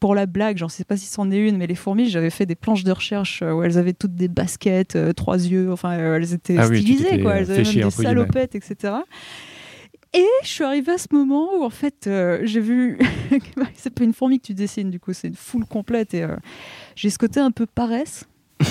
pour 0.00 0.14
la 0.14 0.26
blague, 0.26 0.56
j'en 0.58 0.68
sais 0.68 0.84
pas 0.84 0.96
si 0.96 1.06
c'en 1.06 1.30
est 1.30 1.36
une, 1.38 1.56
mais 1.58 1.66
les 1.66 1.74
fourmis, 1.74 2.08
j'avais 2.08 2.30
fait 2.30 2.46
des 2.46 2.54
planches 2.54 2.84
de 2.84 2.92
recherche 2.92 3.42
euh, 3.42 3.52
où 3.52 3.62
elles 3.62 3.78
avaient 3.78 3.92
toutes 3.92 4.14
des 4.14 4.28
baskets, 4.28 4.96
euh, 4.96 5.12
trois 5.12 5.36
yeux, 5.36 5.70
enfin, 5.72 5.92
euh, 5.98 6.16
elles 6.16 6.32
étaient 6.32 6.56
Ah 6.58 6.66
oui, 6.68 6.80
stylisées, 6.80 7.20
quoi. 7.22 7.34
Elles 7.36 7.50
avaient 7.50 7.62
même 7.62 7.84
des 7.84 7.90
salopettes, 7.90 8.54
etc. 8.54 8.94
Et 10.16 10.26
je 10.42 10.48
suis 10.48 10.64
arrivée 10.64 10.92
à 10.92 10.98
ce 10.98 11.08
moment 11.12 11.48
où, 11.58 11.62
en 11.62 11.70
fait, 11.70 12.06
euh, 12.06 12.40
j'ai 12.44 12.60
vu. 12.60 12.98
c'est 13.74 13.90
pas 13.90 14.04
une 14.04 14.14
fourmi 14.14 14.40
que 14.40 14.46
tu 14.46 14.54
dessines, 14.54 14.90
du 14.90 14.98
coup, 14.98 15.12
c'est 15.12 15.28
une 15.28 15.34
foule 15.34 15.66
complète. 15.66 16.14
Et 16.14 16.22
euh, 16.22 16.36
j'ai 16.94 17.10
ce 17.10 17.18
côté 17.18 17.40
un 17.40 17.50
peu 17.50 17.66
paresse. 17.66 18.24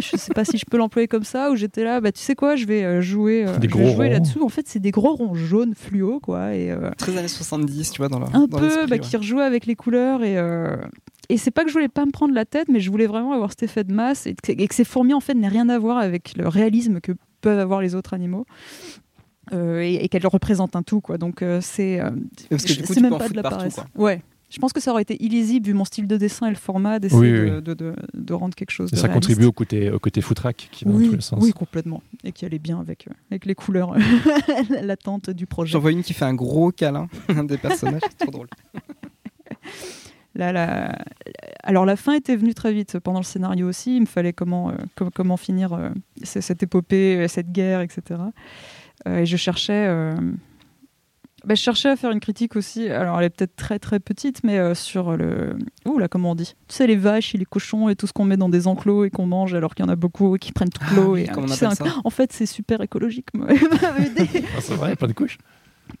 je 0.00 0.16
sais 0.16 0.32
pas 0.32 0.44
si 0.44 0.58
je 0.58 0.64
peux 0.64 0.76
l'employer 0.76 1.08
comme 1.08 1.24
ça, 1.24 1.50
où 1.50 1.56
j'étais 1.56 1.84
là, 1.84 2.00
bah 2.00 2.12
tu 2.12 2.20
sais 2.20 2.34
quoi, 2.34 2.56
je 2.56 2.66
vais 2.66 2.84
euh, 2.84 3.00
jouer, 3.00 3.46
euh, 3.46 3.58
Des 3.58 3.68
je 3.68 3.74
vais 3.74 3.84
gros 3.84 3.94
jouer 3.94 4.08
là-dessous. 4.08 4.44
En 4.44 4.48
fait, 4.48 4.66
c'est 4.68 4.78
des 4.78 4.90
gros 4.90 5.14
ronds 5.14 5.34
jaunes 5.34 5.74
fluo, 5.74 6.20
quoi. 6.20 6.54
Et, 6.54 6.70
euh, 6.70 6.90
Très 6.96 7.16
années 7.16 7.28
70, 7.28 7.90
tu 7.90 7.98
vois, 7.98 8.08
dans 8.08 8.18
la. 8.18 8.26
un 8.32 8.46
dans 8.46 8.58
peu 8.58 8.86
bah, 8.86 8.86
ouais. 8.90 8.98
qui 8.98 9.16
rejouait 9.16 9.44
avec 9.44 9.66
les 9.66 9.74
couleurs 9.74 10.22
et 10.22 10.38
euh, 10.38 10.76
et 11.30 11.36
c'est 11.36 11.50
pas 11.50 11.62
que 11.62 11.68
je 11.68 11.74
voulais 11.74 11.88
pas 11.88 12.06
me 12.06 12.10
prendre 12.10 12.32
la 12.32 12.46
tête 12.46 12.68
mais 12.68 12.80
je 12.80 12.90
voulais 12.90 13.06
vraiment 13.06 13.34
avoir 13.34 13.50
cet 13.50 13.64
effet 13.64 13.84
de 13.84 13.92
masse 13.92 14.26
et 14.26 14.34
que, 14.34 14.50
et 14.50 14.66
que 14.66 14.74
ces 14.74 14.84
fourmis 14.84 15.12
en 15.12 15.20
fait 15.20 15.34
n'aient 15.34 15.48
rien 15.48 15.68
à 15.68 15.78
voir 15.78 15.98
avec 15.98 16.34
le 16.36 16.48
réalisme 16.48 17.00
que 17.00 17.12
peuvent 17.42 17.58
avoir 17.58 17.82
les 17.82 17.94
autres 17.94 18.14
animaux 18.14 18.46
Euh, 19.52 19.80
et, 19.82 19.94
et 20.04 20.08
qu'elles 20.08 20.26
représentent 20.26 20.76
un 20.76 20.82
tout 20.82 21.00
quoi 21.00 21.16
donc 21.18 21.42
euh, 21.42 21.60
c'est 21.62 22.00
euh, 22.00 22.10
c'est 22.58 23.00
même 23.00 23.16
pas 23.16 23.28
de 23.28 23.34
la 23.34 23.42
partout, 23.42 23.56
paresse 23.58 23.74
quoi. 23.74 23.86
ouais 23.96 24.20
je 24.50 24.58
pense 24.58 24.72
que 24.72 24.80
ça 24.80 24.92
aurait 24.92 25.02
été 25.02 25.22
illisible 25.22 25.66
vu 25.66 25.74
mon 25.74 25.84
style 25.84 26.06
de 26.06 26.16
dessin 26.16 26.46
et 26.46 26.50
le 26.50 26.56
format 26.56 26.98
d'essayer 26.98 27.20
Oui, 27.20 27.30
de, 27.50 27.54
oui. 27.56 27.62
de- 27.62 27.74
de- 27.74 27.94
de 28.14 28.32
rendre 28.34 28.54
quelque 28.54 28.70
chose 28.70 28.88
Et 28.90 28.96
de 28.96 29.00
ça 29.00 29.06
réaliste. 29.06 29.26
contribue 29.28 29.46
au 29.46 29.52
côté, 29.52 29.90
au 29.90 29.98
côté 29.98 30.22
foutraque 30.22 30.68
qui 30.72 30.86
va 30.86 30.90
dans 30.92 30.96
oui, 30.96 31.08
tous 31.10 31.14
les 31.16 31.20
sens. 31.20 31.38
oui, 31.42 31.52
complètement. 31.52 32.02
Et 32.24 32.32
qui 32.32 32.46
allait 32.46 32.58
bien 32.58 32.80
avec, 32.80 33.08
euh, 33.08 33.12
avec 33.30 33.44
les 33.44 33.54
couleurs 33.54 33.94
latentes 34.82 35.28
du 35.28 35.44
projet. 35.46 35.72
J'en 35.72 35.80
vois 35.80 35.92
une 35.92 36.02
qui 36.02 36.14
fait 36.14 36.24
un 36.24 36.32
gros 36.34 36.70
câlin 36.72 37.08
des 37.44 37.58
personnages, 37.58 38.00
c'est 38.08 38.16
trop 38.24 38.30
drôle. 38.30 38.48
Là, 40.34 40.52
la- 40.52 40.96
Alors 41.62 41.84
la 41.84 41.96
fin 41.96 42.12
était 42.14 42.36
venue 42.36 42.54
très 42.54 42.72
vite 42.72 42.98
pendant 43.00 43.18
le 43.20 43.24
scénario 43.24 43.68
aussi. 43.68 43.96
Il 43.96 44.00
me 44.02 44.06
fallait 44.06 44.32
comment, 44.32 44.70
euh, 44.70 44.74
com- 44.96 45.10
comment 45.14 45.36
finir 45.36 45.72
euh, 45.72 45.90
cette 46.22 46.62
épopée, 46.62 47.26
cette 47.28 47.50
guerre, 47.50 47.80
etc. 47.80 48.20
et 49.06 49.26
je 49.26 49.36
cherchais. 49.36 50.14
Bah, 51.44 51.54
je 51.54 51.60
cherchais 51.62 51.88
à 51.88 51.94
faire 51.96 52.10
une 52.10 52.18
critique 52.18 52.56
aussi, 52.56 52.88
alors 52.88 53.18
elle 53.20 53.26
est 53.26 53.30
peut-être 53.30 53.54
très 53.54 53.78
très 53.78 54.00
petite, 54.00 54.42
mais 54.42 54.74
sur 54.74 55.16
le. 55.16 55.56
Ouh 55.86 55.98
là, 55.98 56.08
comment 56.08 56.32
on 56.32 56.34
dit? 56.34 56.54
Tu 56.66 56.74
sais, 56.74 56.86
les 56.88 56.96
vaches 56.96 57.34
et 57.34 57.38
les 57.38 57.44
cochons 57.44 57.88
et 57.88 57.94
tout 57.94 58.08
ce 58.08 58.12
qu'on 58.12 58.24
met 58.24 58.36
dans 58.36 58.48
des 58.48 58.66
enclos 58.66 59.04
et 59.04 59.10
qu'on 59.10 59.26
mange 59.26 59.54
alors 59.54 59.74
qu'il 59.76 59.84
y 59.84 59.88
en 59.88 59.92
a 59.92 59.96
beaucoup 59.96 60.34
et 60.34 60.38
qui 60.40 60.52
prennent 60.52 60.68
toute 60.68 60.82
Ah 60.90 60.96
l'eau. 60.96 61.16
et, 61.16 61.26
on 61.36 61.44
un- 61.44 61.74
ça? 61.76 61.84
En 62.04 62.10
fait, 62.10 62.32
c'est 62.32 62.44
super 62.44 62.80
écologique. 62.80 63.28
moi. 63.34 63.46
Ah, 64.56 64.60
c'est 64.60 64.74
vrai, 64.74 64.96
plein 64.96 65.08
de 65.08 65.12
couches. 65.12 65.38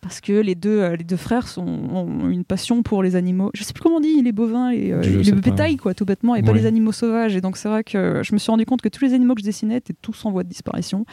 Parce 0.00 0.20
que 0.20 0.32
les 0.32 0.54
deux, 0.54 0.80
euh, 0.80 0.96
les 0.96 1.04
deux 1.04 1.16
frères 1.16 1.48
sont, 1.48 1.66
ont 1.66 2.28
une 2.30 2.44
passion 2.44 2.82
pour 2.82 3.02
les 3.02 3.16
animaux. 3.16 3.50
Je 3.54 3.62
sais 3.64 3.72
plus 3.72 3.82
comment 3.82 3.96
on 3.96 4.00
dit, 4.00 4.22
les 4.22 4.32
bovins 4.32 4.70
et 4.70 4.92
euh, 4.92 5.00
les 5.02 5.24
sais 5.24 5.32
pas. 5.32 5.40
bétail, 5.40 5.76
quoi, 5.76 5.94
tout 5.94 6.04
bêtement, 6.04 6.34
et 6.34 6.42
pas 6.42 6.52
Oui. 6.52 6.58
les 6.60 6.66
animaux 6.66 6.92
sauvages. 6.92 7.34
Et 7.36 7.40
donc, 7.40 7.56
c'est 7.56 7.68
vrai 7.68 7.84
que 7.84 8.22
je 8.24 8.32
me 8.32 8.38
suis 8.38 8.50
rendu 8.50 8.64
compte 8.66 8.80
que 8.82 8.88
tous 8.88 9.04
les 9.04 9.14
animaux 9.14 9.34
que 9.34 9.40
je 9.40 9.46
dessinais 9.46 9.76
étaient 9.76 9.94
tous 10.00 10.24
en 10.24 10.30
voie 10.30 10.44
de 10.44 10.48
disparition. 10.48 11.04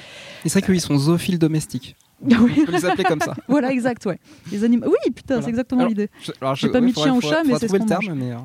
Et 0.45 0.49
c'est 0.49 0.59
vrai 0.59 0.71
qu'ils 0.73 0.81
sont 0.81 0.97
zoophiles 0.97 1.39
domestiques. 1.39 1.95
Oui. 2.21 2.31
On 2.61 2.65
peut 2.65 2.71
les 2.71 2.85
appeler 2.85 3.03
comme 3.03 3.19
ça. 3.19 3.35
voilà, 3.49 3.71
exact, 3.71 4.05
ouais. 4.05 4.17
Les 4.51 4.63
animaux. 4.63 4.85
Oui, 4.87 5.11
putain, 5.11 5.35
Voilà. 5.35 5.43
c'est 5.43 5.49
exactement 5.49 5.85
l'idée. 5.85 6.09
J'ai 6.23 6.31
je- 6.55 6.67
pas 6.67 6.79
mis 6.81 6.93
de 6.93 6.97
chien 6.97 7.13
ou 7.13 7.19
faudrait- 7.19 7.35
chat, 7.37 7.43
mais 7.45 7.53
c'est 7.59 7.67
ce 7.67 7.73
le 7.73 7.79
qu'on 7.79 7.85
terme, 7.85 8.05
mange. 8.07 8.15
mais 8.17 8.31
euh, 8.31 8.35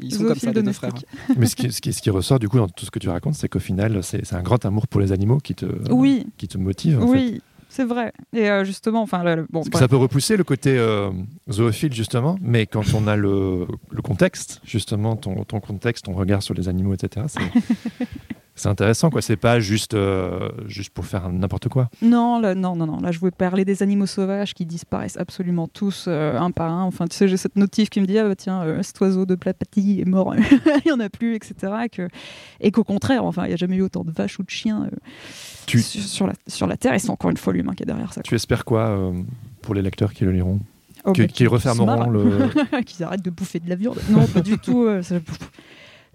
ils 0.00 0.14
sont 0.14 0.24
comme 0.24 0.34
ça, 0.34 0.50
les 0.50 0.62
deux 0.62 0.72
frères. 0.72 0.92
Mais 1.36 1.46
ce 1.46 1.54
qui, 1.54 1.70
ce, 1.70 1.80
qui, 1.82 1.92
ce 1.92 2.00
qui 2.00 2.08
ressort 2.10 2.38
du 2.38 2.48
coup 2.48 2.56
dans 2.56 2.68
tout 2.68 2.86
ce 2.86 2.90
que 2.90 2.98
tu 2.98 3.08
racontes, 3.10 3.34
c'est 3.34 3.48
qu'au 3.48 3.58
final, 3.58 4.02
c'est 4.02 4.32
un 4.32 4.42
grand 4.42 4.64
amour 4.64 4.86
pour 4.88 5.00
les 5.02 5.12
animaux 5.12 5.38
qui 5.38 5.54
te, 5.54 5.66
Oui, 5.92 6.26
qui 6.38 6.48
te 6.48 6.56
motive. 6.58 7.02
En 7.02 7.12
fait. 7.12 7.40
C'est 7.68 7.84
vrai. 7.84 8.12
Et 8.32 8.50
euh, 8.50 8.64
justement, 8.64 9.02
enfin, 9.02 9.22
le- 9.22 9.42
bon, 9.50 9.60
Parce 9.60 9.66
que 9.66 9.70
bref. 9.72 9.80
ça 9.82 9.88
peut 9.88 9.96
repousser 9.96 10.36
le 10.36 10.44
côté 10.44 10.76
euh, 10.78 11.10
zoophile, 11.50 11.92
justement, 11.92 12.36
mais 12.40 12.66
quand 12.66 12.94
on 12.94 13.06
a 13.06 13.16
le, 13.16 13.66
le 13.90 14.02
contexte, 14.02 14.60
justement, 14.64 15.16
ton, 15.16 15.44
ton 15.44 15.60
contexte, 15.60 16.06
ton 16.06 16.14
regard 16.14 16.42
sur 16.42 16.54
les 16.54 16.68
animaux, 16.68 16.94
etc., 16.94 17.26
c'est- 18.58 18.68
intéressant, 18.68 19.10
quoi. 19.10 19.22
C'est 19.22 19.36
pas 19.36 19.60
juste, 19.60 19.94
euh, 19.94 20.48
juste 20.66 20.90
pour 20.90 21.06
faire 21.06 21.28
n'importe 21.30 21.68
quoi. 21.68 21.88
Non, 22.02 22.40
là, 22.40 22.54
non, 22.54 22.76
non, 22.76 22.86
non. 22.86 22.98
Là, 23.00 23.10
je 23.12 23.18
voulais 23.18 23.30
parler 23.32 23.64
des 23.64 23.82
animaux 23.82 24.06
sauvages 24.06 24.54
qui 24.54 24.66
disparaissent 24.66 25.16
absolument 25.16 25.68
tous, 25.68 26.06
euh, 26.08 26.36
un 26.38 26.50
par 26.50 26.72
un. 26.72 26.82
Enfin, 26.84 27.06
tu 27.06 27.16
sais, 27.16 27.28
j'ai 27.28 27.36
cette 27.36 27.56
notif 27.56 27.90
qui 27.90 28.00
me 28.00 28.06
dit, 28.06 28.18
ah 28.18 28.28
bah, 28.28 28.36
tiens, 28.36 28.62
euh, 28.62 28.82
cet 28.82 29.00
oiseau 29.00 29.26
de 29.26 29.34
Plapati 29.34 30.00
est 30.00 30.04
mort, 30.08 30.34
il 30.36 30.82
n'y 30.86 30.92
en 30.92 31.00
a 31.00 31.08
plus, 31.08 31.34
etc. 31.34 31.54
Et 31.84 31.88
que- 31.88 32.08
Et 32.60 32.70
qu'au 32.70 32.84
contraire, 32.84 33.24
enfin, 33.24 33.44
il 33.44 33.48
n'y 33.48 33.54
a 33.54 33.56
jamais 33.56 33.76
eu 33.76 33.82
autant 33.82 34.04
de 34.04 34.10
vaches 34.10 34.38
ou 34.38 34.42
de 34.42 34.50
chiens 34.50 34.88
Tu, 35.66 35.80
sur, 35.80 36.02
sur 36.02 36.26
la, 36.26 36.32
sur 36.46 36.66
la 36.66 36.76
Terre. 36.76 36.94
Et 36.94 36.98
c'est 36.98 37.10
encore 37.10 37.30
une 37.30 37.36
fois 37.36 37.52
l'humain 37.52 37.74
qui 37.74 37.82
est 37.82 37.86
derrière 37.86 38.12
ça. 38.12 38.22
tu 38.22 38.34
espères 38.34 38.64
quoi 38.64 39.12
pour 39.62 39.74
les 39.74 39.82
lecteurs 39.82 40.12
qui 40.12 40.24
le 40.24 40.32
liront? 40.32 40.60
Oh, 41.04 41.12
Qui- 41.12 41.20
bah, 41.22 41.26
Qu'ils 41.28 41.48
refermeront 41.48 42.10
le. 42.10 42.50
Qu'ils 42.86 43.04
arrêtent 43.04 43.24
de 43.24 43.30
bouffer 43.30 43.60
de 43.60 43.68
la 43.68 43.76
viande? 43.76 43.98
Non, 44.10 44.26
pas 44.26 44.40
du 44.40 44.58
tout. 44.58 44.86
ça- 45.02 45.16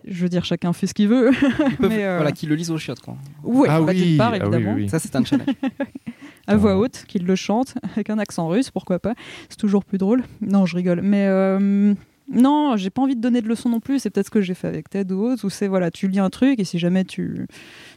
Je 0.05 0.21
veux 0.23 0.29
dire, 0.29 0.43
chacun 0.45 0.73
fait 0.73 0.87
ce 0.87 0.93
qu'il 0.93 1.07
veut. 1.07 1.31
Peuvent- 1.79 1.89
Mais, 1.89 2.03
euh, 2.05 2.17
Voilà, 2.17 2.31
qu'ils 2.31 2.49
le 2.49 2.55
lisent 2.55 2.71
aux 2.71 2.77
chiottes, 2.77 2.99
quoi. 2.99 3.15
Ouais, 3.43 3.67
ah, 3.69 3.79
bah, 3.79 3.87
oui, 3.93 4.03
d'une 4.03 4.17
part, 4.17 4.29
ah 4.33 4.37
oui, 4.37 4.41
évidemment. 4.41 4.73
oui, 4.75 4.83
oui. 4.83 4.89
Ça, 4.89 4.99
c'est 4.99 5.15
un 5.15 5.23
challenge. 5.23 5.47
à 6.47 6.55
voix 6.57 6.77
haute, 6.77 7.05
qu'il 7.07 7.25
le 7.25 7.35
chante 7.35 7.75
avec 7.93 8.09
un 8.09 8.19
accent 8.19 8.47
russe, 8.47 8.69
pourquoi 8.69 8.99
pas. 8.99 9.13
C'est 9.49 9.57
toujours 9.57 9.85
plus 9.85 9.97
drôle. 9.97 10.23
Non, 10.41 10.65
je 10.65 10.75
rigole. 10.75 11.01
Mais 11.01 11.25
euh, 11.27 11.93
non, 12.31 12.75
j'ai 12.75 12.89
pas 12.89 13.01
envie 13.01 13.15
de 13.15 13.21
donner 13.21 13.41
de 13.41 13.47
leçons 13.47 13.69
non 13.69 13.79
plus. 13.79 13.99
C'est 13.99 14.09
peut-être 14.09 14.25
ce 14.27 14.31
que 14.31 14.41
j'ai 14.41 14.53
fait 14.53 14.67
avec 14.67 14.89
Ted 14.89 15.13
ou 15.13 15.23
autre, 15.25 15.45
où 15.45 15.49
c'est 15.49 15.67
voilà, 15.69 15.89
tu 15.89 16.07
lis 16.09 16.19
un 16.19 16.29
truc 16.29 16.59
et 16.59 16.65
si 16.65 16.79
jamais 16.79 17.05
tu, 17.05 17.47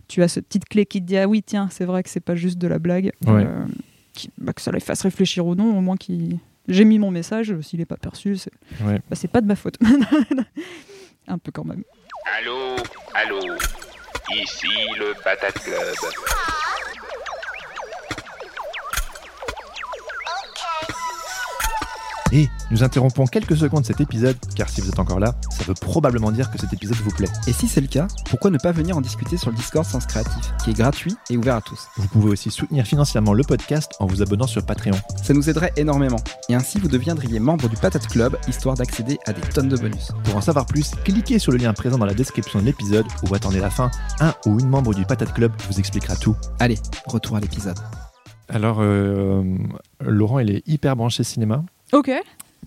tu 0.06 0.22
as 0.22 0.28
cette 0.28 0.46
petite 0.46 0.66
clé 0.66 0.86
qui 0.86 1.00
te 1.00 1.06
dit 1.06 1.16
ah 1.16 1.26
oui, 1.26 1.42
tiens, 1.44 1.68
c'est 1.72 1.84
vrai 1.84 2.02
que 2.04 2.08
c'est 2.10 2.20
pas 2.20 2.36
juste 2.36 2.58
de 2.58 2.68
la 2.68 2.78
blague, 2.78 3.10
Ouais. 3.26 3.44
euh, 3.46 3.64
qui- 4.12 4.30
bah, 4.38 4.52
que 4.52 4.60
ça 4.62 4.70
les 4.70 4.80
fasse 4.80 5.02
réfléchir 5.02 5.44
ou 5.44 5.54
non, 5.56 5.76
au 5.76 5.80
moins 5.80 5.96
qu'il. 5.96 6.38
J'ai 6.68 6.84
mis 6.84 6.98
mon 6.98 7.10
message, 7.12 7.54
s'il 7.62 7.80
est 7.80 7.84
pas 7.86 7.96
perçu, 7.96 8.36
c'est 8.36 8.50
Ouais. 8.84 9.00
bah, 9.10 9.14
c'est 9.16 9.28
pas 9.30 9.40
de 9.40 9.46
ma 9.46 9.54
faute. 9.56 9.76
un 11.28 11.38
peu 11.38 11.50
quand 11.52 11.64
même. 11.64 11.82
Allô, 12.34 12.76
allô, 13.14 13.56
ici 14.30 14.66
le 14.98 15.14
Patate 15.22 15.60
Club. 15.60 15.94
Et 22.32 22.48
nous 22.70 22.82
interrompons 22.82 23.26
quelques 23.26 23.56
secondes 23.56 23.84
cet 23.84 24.00
épisode, 24.00 24.36
car 24.54 24.68
si 24.68 24.80
vous 24.80 24.88
êtes 24.88 24.98
encore 24.98 25.20
là, 25.20 25.34
ça 25.50 25.64
veut 25.64 25.74
probablement 25.74 26.32
dire 26.32 26.50
que 26.50 26.58
cet 26.58 26.72
épisode 26.72 26.96
vous 26.96 27.10
plaît. 27.10 27.28
Et 27.46 27.52
si 27.52 27.68
c'est 27.68 27.80
le 27.80 27.86
cas, 27.86 28.08
pourquoi 28.28 28.50
ne 28.50 28.58
pas 28.58 28.72
venir 28.72 28.96
en 28.96 29.00
discuter 29.00 29.36
sur 29.36 29.50
le 29.50 29.56
Discord 29.56 29.86
Sens 29.86 30.06
Créatif, 30.06 30.52
qui 30.62 30.70
est 30.70 30.74
gratuit 30.74 31.14
et 31.30 31.36
ouvert 31.36 31.56
à 31.56 31.60
tous 31.60 31.86
Vous 31.96 32.08
pouvez 32.08 32.30
aussi 32.30 32.50
soutenir 32.50 32.84
financièrement 32.84 33.32
le 33.32 33.44
podcast 33.44 33.92
en 34.00 34.06
vous 34.06 34.22
abonnant 34.22 34.46
sur 34.46 34.64
Patreon. 34.64 34.96
Ça 35.22 35.34
nous 35.34 35.48
aiderait 35.48 35.72
énormément. 35.76 36.18
Et 36.48 36.54
ainsi, 36.54 36.78
vous 36.78 36.88
deviendriez 36.88 37.38
membre 37.38 37.68
du 37.68 37.76
Patate 37.76 38.08
Club, 38.08 38.36
histoire 38.48 38.74
d'accéder 38.74 39.18
à 39.26 39.32
des 39.32 39.40
tonnes 39.42 39.68
de 39.68 39.76
bonus. 39.76 40.12
Pour 40.24 40.36
en 40.36 40.40
savoir 40.40 40.66
plus, 40.66 40.92
cliquez 41.04 41.38
sur 41.38 41.52
le 41.52 41.58
lien 41.58 41.72
présent 41.72 41.98
dans 41.98 42.06
la 42.06 42.14
description 42.14 42.60
de 42.60 42.64
l'épisode 42.64 43.06
ou 43.28 43.34
attendez 43.34 43.60
la 43.60 43.70
fin. 43.70 43.90
Un 44.20 44.34
ou 44.46 44.58
une 44.58 44.68
membre 44.68 44.94
du 44.94 45.04
Patate 45.04 45.32
Club 45.32 45.52
vous 45.68 45.78
expliquera 45.78 46.16
tout. 46.16 46.36
Allez, 46.58 46.78
retour 47.06 47.36
à 47.36 47.40
l'épisode. 47.40 47.78
Alors, 48.48 48.78
euh, 48.80 49.42
Laurent, 50.00 50.38
il 50.38 50.50
est 50.50 50.62
hyper 50.68 50.96
branché 50.96 51.24
cinéma. 51.24 51.64
Ok. 51.92 52.10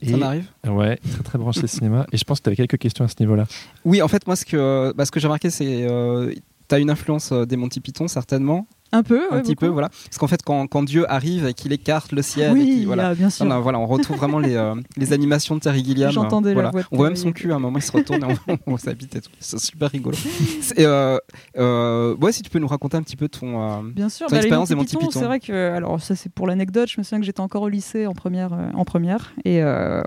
Ça 0.08 0.18
m'arrive 0.18 0.46
Ouais, 0.66 0.98
très 1.12 1.24
très 1.24 1.38
branché 1.38 1.68
cinéma. 1.68 2.06
Et 2.14 2.18
je 2.18 2.24
pense 2.24 2.40
que 2.40 2.44
tu 2.44 2.50
avais 2.50 2.56
quelques 2.56 2.78
questions 2.78 3.04
à 3.04 3.08
ce 3.10 3.16
niveau-là. 3.20 3.46
Oui, 3.84 4.02
en 4.02 4.08
fait, 4.08 4.26
moi, 4.28 4.36
ce 4.36 4.46
que, 4.46 4.94
bah, 4.96 5.06
ce 5.06 5.12
que 5.12 5.20
j'ai 5.20 5.28
remarqué, 5.28 5.50
c'est. 5.50 5.84
Euh, 5.84 6.34
T'as 6.70 6.80
une 6.80 6.92
influence 6.92 7.32
euh, 7.32 7.46
des 7.46 7.58
Monty 7.58 7.80
Python, 7.80 8.08
certainement. 8.08 8.68
Un 8.92 9.04
peu, 9.04 9.22
un 9.32 9.36
ouais, 9.36 9.42
petit 9.44 9.56
peu, 9.56 9.68
voilà. 9.68 9.90
Parce 9.90 10.18
qu'en 10.18 10.28
fait, 10.28 10.42
quand, 10.44 10.66
quand 10.68 10.82
Dieu 10.84 11.10
arrive 11.12 11.46
et 11.46 11.54
qu'il 11.54 11.72
écarte 11.74 12.12
le 12.12 12.22
ciel, 12.24 12.58
et 12.58 12.64
qu'il- 12.66 12.86
voilà. 12.88 13.10
ah, 13.10 13.14
bien 13.16 13.30
sûr. 13.30 13.46
Non, 13.46 13.56
non, 13.56 13.62
voilà, 13.62 13.78
on 13.80 13.86
retrouve 13.86 14.18
vraiment 14.18 14.40
les, 14.40 14.56
euh, 14.56 14.74
les 14.98 15.14
animations 15.14 15.56
de 15.56 15.60
Terry 15.60 15.84
Gilliam. 15.84 16.12
J'entendais 16.12 16.50
la 16.50 16.54
Voilà. 16.56 16.72
voix 16.72 16.82
On 16.92 16.98
voit 16.98 17.08
même 17.08 17.16
son 17.16 17.32
cul 17.32 17.52
à 17.52 17.56
un 17.56 17.60
moment, 17.60 17.78
il 17.78 17.84
se 17.84 17.92
retourne 17.92 18.24
et 18.24 18.26
on, 18.48 18.58
on 18.66 18.78
et 18.78 18.96
tout. 19.22 19.30
C'est 19.40 19.60
super 19.60 19.92
rigolo. 19.92 20.18
C'est, 20.62 20.80
euh, 20.86 21.18
euh, 21.58 22.16
ouais, 22.16 22.32
si 22.32 22.42
tu 22.42 22.50
peux 22.50 22.60
nous 22.60 22.68
raconter 22.68 22.98
un 22.98 23.04
petit 23.04 23.16
peu 23.16 23.28
ton. 23.30 23.84
Bien 23.84 24.10
sûr, 24.10 24.28
Ton 24.28 24.36
bah, 24.36 24.42
expérience 24.42 24.70
des 24.70 24.76
Monty 24.76 24.98
Python, 24.98 25.12
c'est 25.12 25.26
vrai 25.26 25.40
que, 25.40 25.72
alors 25.72 26.02
ça 26.02 26.16
c'est 26.16 26.32
pour 26.32 26.48
l'anecdote, 26.48 26.90
je 26.90 27.00
me 27.00 27.04
souviens 27.04 27.20
que 27.20 27.26
j'étais 27.26 27.42
encore 27.42 27.62
au 27.64 27.70
lycée 27.70 28.08
en 28.08 28.14
première, 28.14 28.52
en 28.74 28.86
première 28.86 29.34
et 29.46 29.62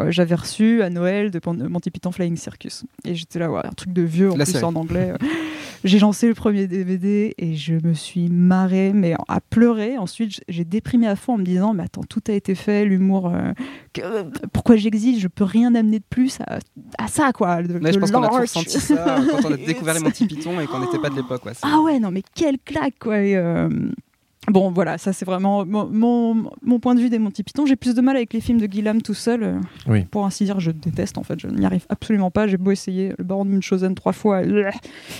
j'avais 0.08 0.34
reçu 0.34 0.82
à 0.82 0.90
Noël 0.90 1.30
de 1.30 1.40
Monty 1.68 1.90
Python 1.90 2.10
Flying 2.12 2.36
Circus. 2.36 2.84
Et 3.04 3.14
j'étais 3.14 3.38
là, 3.38 3.50
ouais, 3.50 3.60
un 3.64 3.70
truc 3.72 3.92
de 3.92 4.02
vieux 4.02 4.32
en 4.32 4.36
La 4.36 4.44
plus 4.44 4.52
série. 4.52 4.64
en 4.64 4.74
anglais. 4.74 5.12
J'ai 5.84 5.98
lancé 5.98 6.28
le 6.28 6.34
premier 6.34 6.68
DVD 6.68 7.34
et 7.38 7.56
je 7.56 7.74
me 7.84 7.92
suis 7.92 8.28
marrée, 8.28 8.71
mais 8.94 9.14
à 9.28 9.40
pleurer. 9.40 9.98
Ensuite, 9.98 10.40
j'ai 10.48 10.64
déprimé 10.64 11.06
à 11.06 11.16
fond 11.16 11.34
en 11.34 11.38
me 11.38 11.44
disant, 11.44 11.74
mais 11.74 11.84
attends, 11.84 12.02
tout 12.02 12.22
a 12.28 12.32
été 12.32 12.54
fait, 12.54 12.84
l'humour, 12.84 13.32
euh, 13.34 13.52
pourquoi 14.52 14.76
j'existe? 14.76 15.20
Je 15.20 15.28
peux 15.28 15.44
rien 15.44 15.74
amener 15.74 15.98
de 15.98 16.04
plus 16.08 16.38
à, 16.46 16.58
à 16.98 17.08
ça, 17.08 17.32
quoi. 17.32 17.62
De, 17.62 17.74
Ouais, 17.74 17.90
je 17.92 17.96
de 17.96 18.00
pense 18.00 18.10
qu'on 18.10 18.22
a 18.22 18.28
tous 18.46 18.78
ça 18.78 19.16
quand 19.30 19.48
on 19.48 19.52
a 19.52 19.56
découvert 19.66 19.94
les 19.94 20.00
Monty 20.00 20.26
Python 20.26 20.60
et 20.60 20.66
qu'on 20.66 20.80
n'était 20.80 20.98
pas 20.98 21.10
de 21.10 21.16
l'époque. 21.16 21.44
Ouais, 21.46 21.52
Ah 21.62 21.80
ouais, 21.80 21.98
non, 21.98 22.10
mais 22.10 22.22
quelle 22.34 22.58
claque, 22.58 22.94
quoi. 23.00 23.20
et, 23.20 23.36
euh, 23.36 23.68
Bon, 24.50 24.72
voilà, 24.72 24.98
ça 24.98 25.12
c'est 25.12 25.24
vraiment 25.24 25.64
mon, 25.64 25.86
mon, 25.86 26.50
mon 26.62 26.80
point 26.80 26.96
de 26.96 27.00
vue 27.00 27.08
des 27.10 27.20
Monty 27.20 27.44
Python. 27.44 27.64
J'ai 27.64 27.76
plus 27.76 27.94
de 27.94 28.00
mal 28.00 28.16
avec 28.16 28.32
les 28.32 28.40
films 28.40 28.58
de 28.60 28.66
Guillam 28.66 29.00
tout 29.00 29.14
seul. 29.14 29.44
euh, 29.44 29.60
Oui. 29.86 30.02
Pour 30.10 30.26
ainsi 30.26 30.44
dire, 30.44 30.58
je 30.58 30.72
déteste 30.72 31.16
en 31.16 31.22
fait. 31.22 31.38
Je 31.38 31.46
n'y 31.46 31.64
arrive 31.64 31.86
absolument 31.88 32.32
pas. 32.32 32.48
J'ai 32.48 32.56
beau 32.56 32.72
essayer 32.72 33.12
le 33.18 33.22
baron 33.24 33.44
de 33.44 33.50
Munchausen 33.50 33.94
trois 33.94 34.12
fois. 34.12 34.38
euh, 34.38 34.70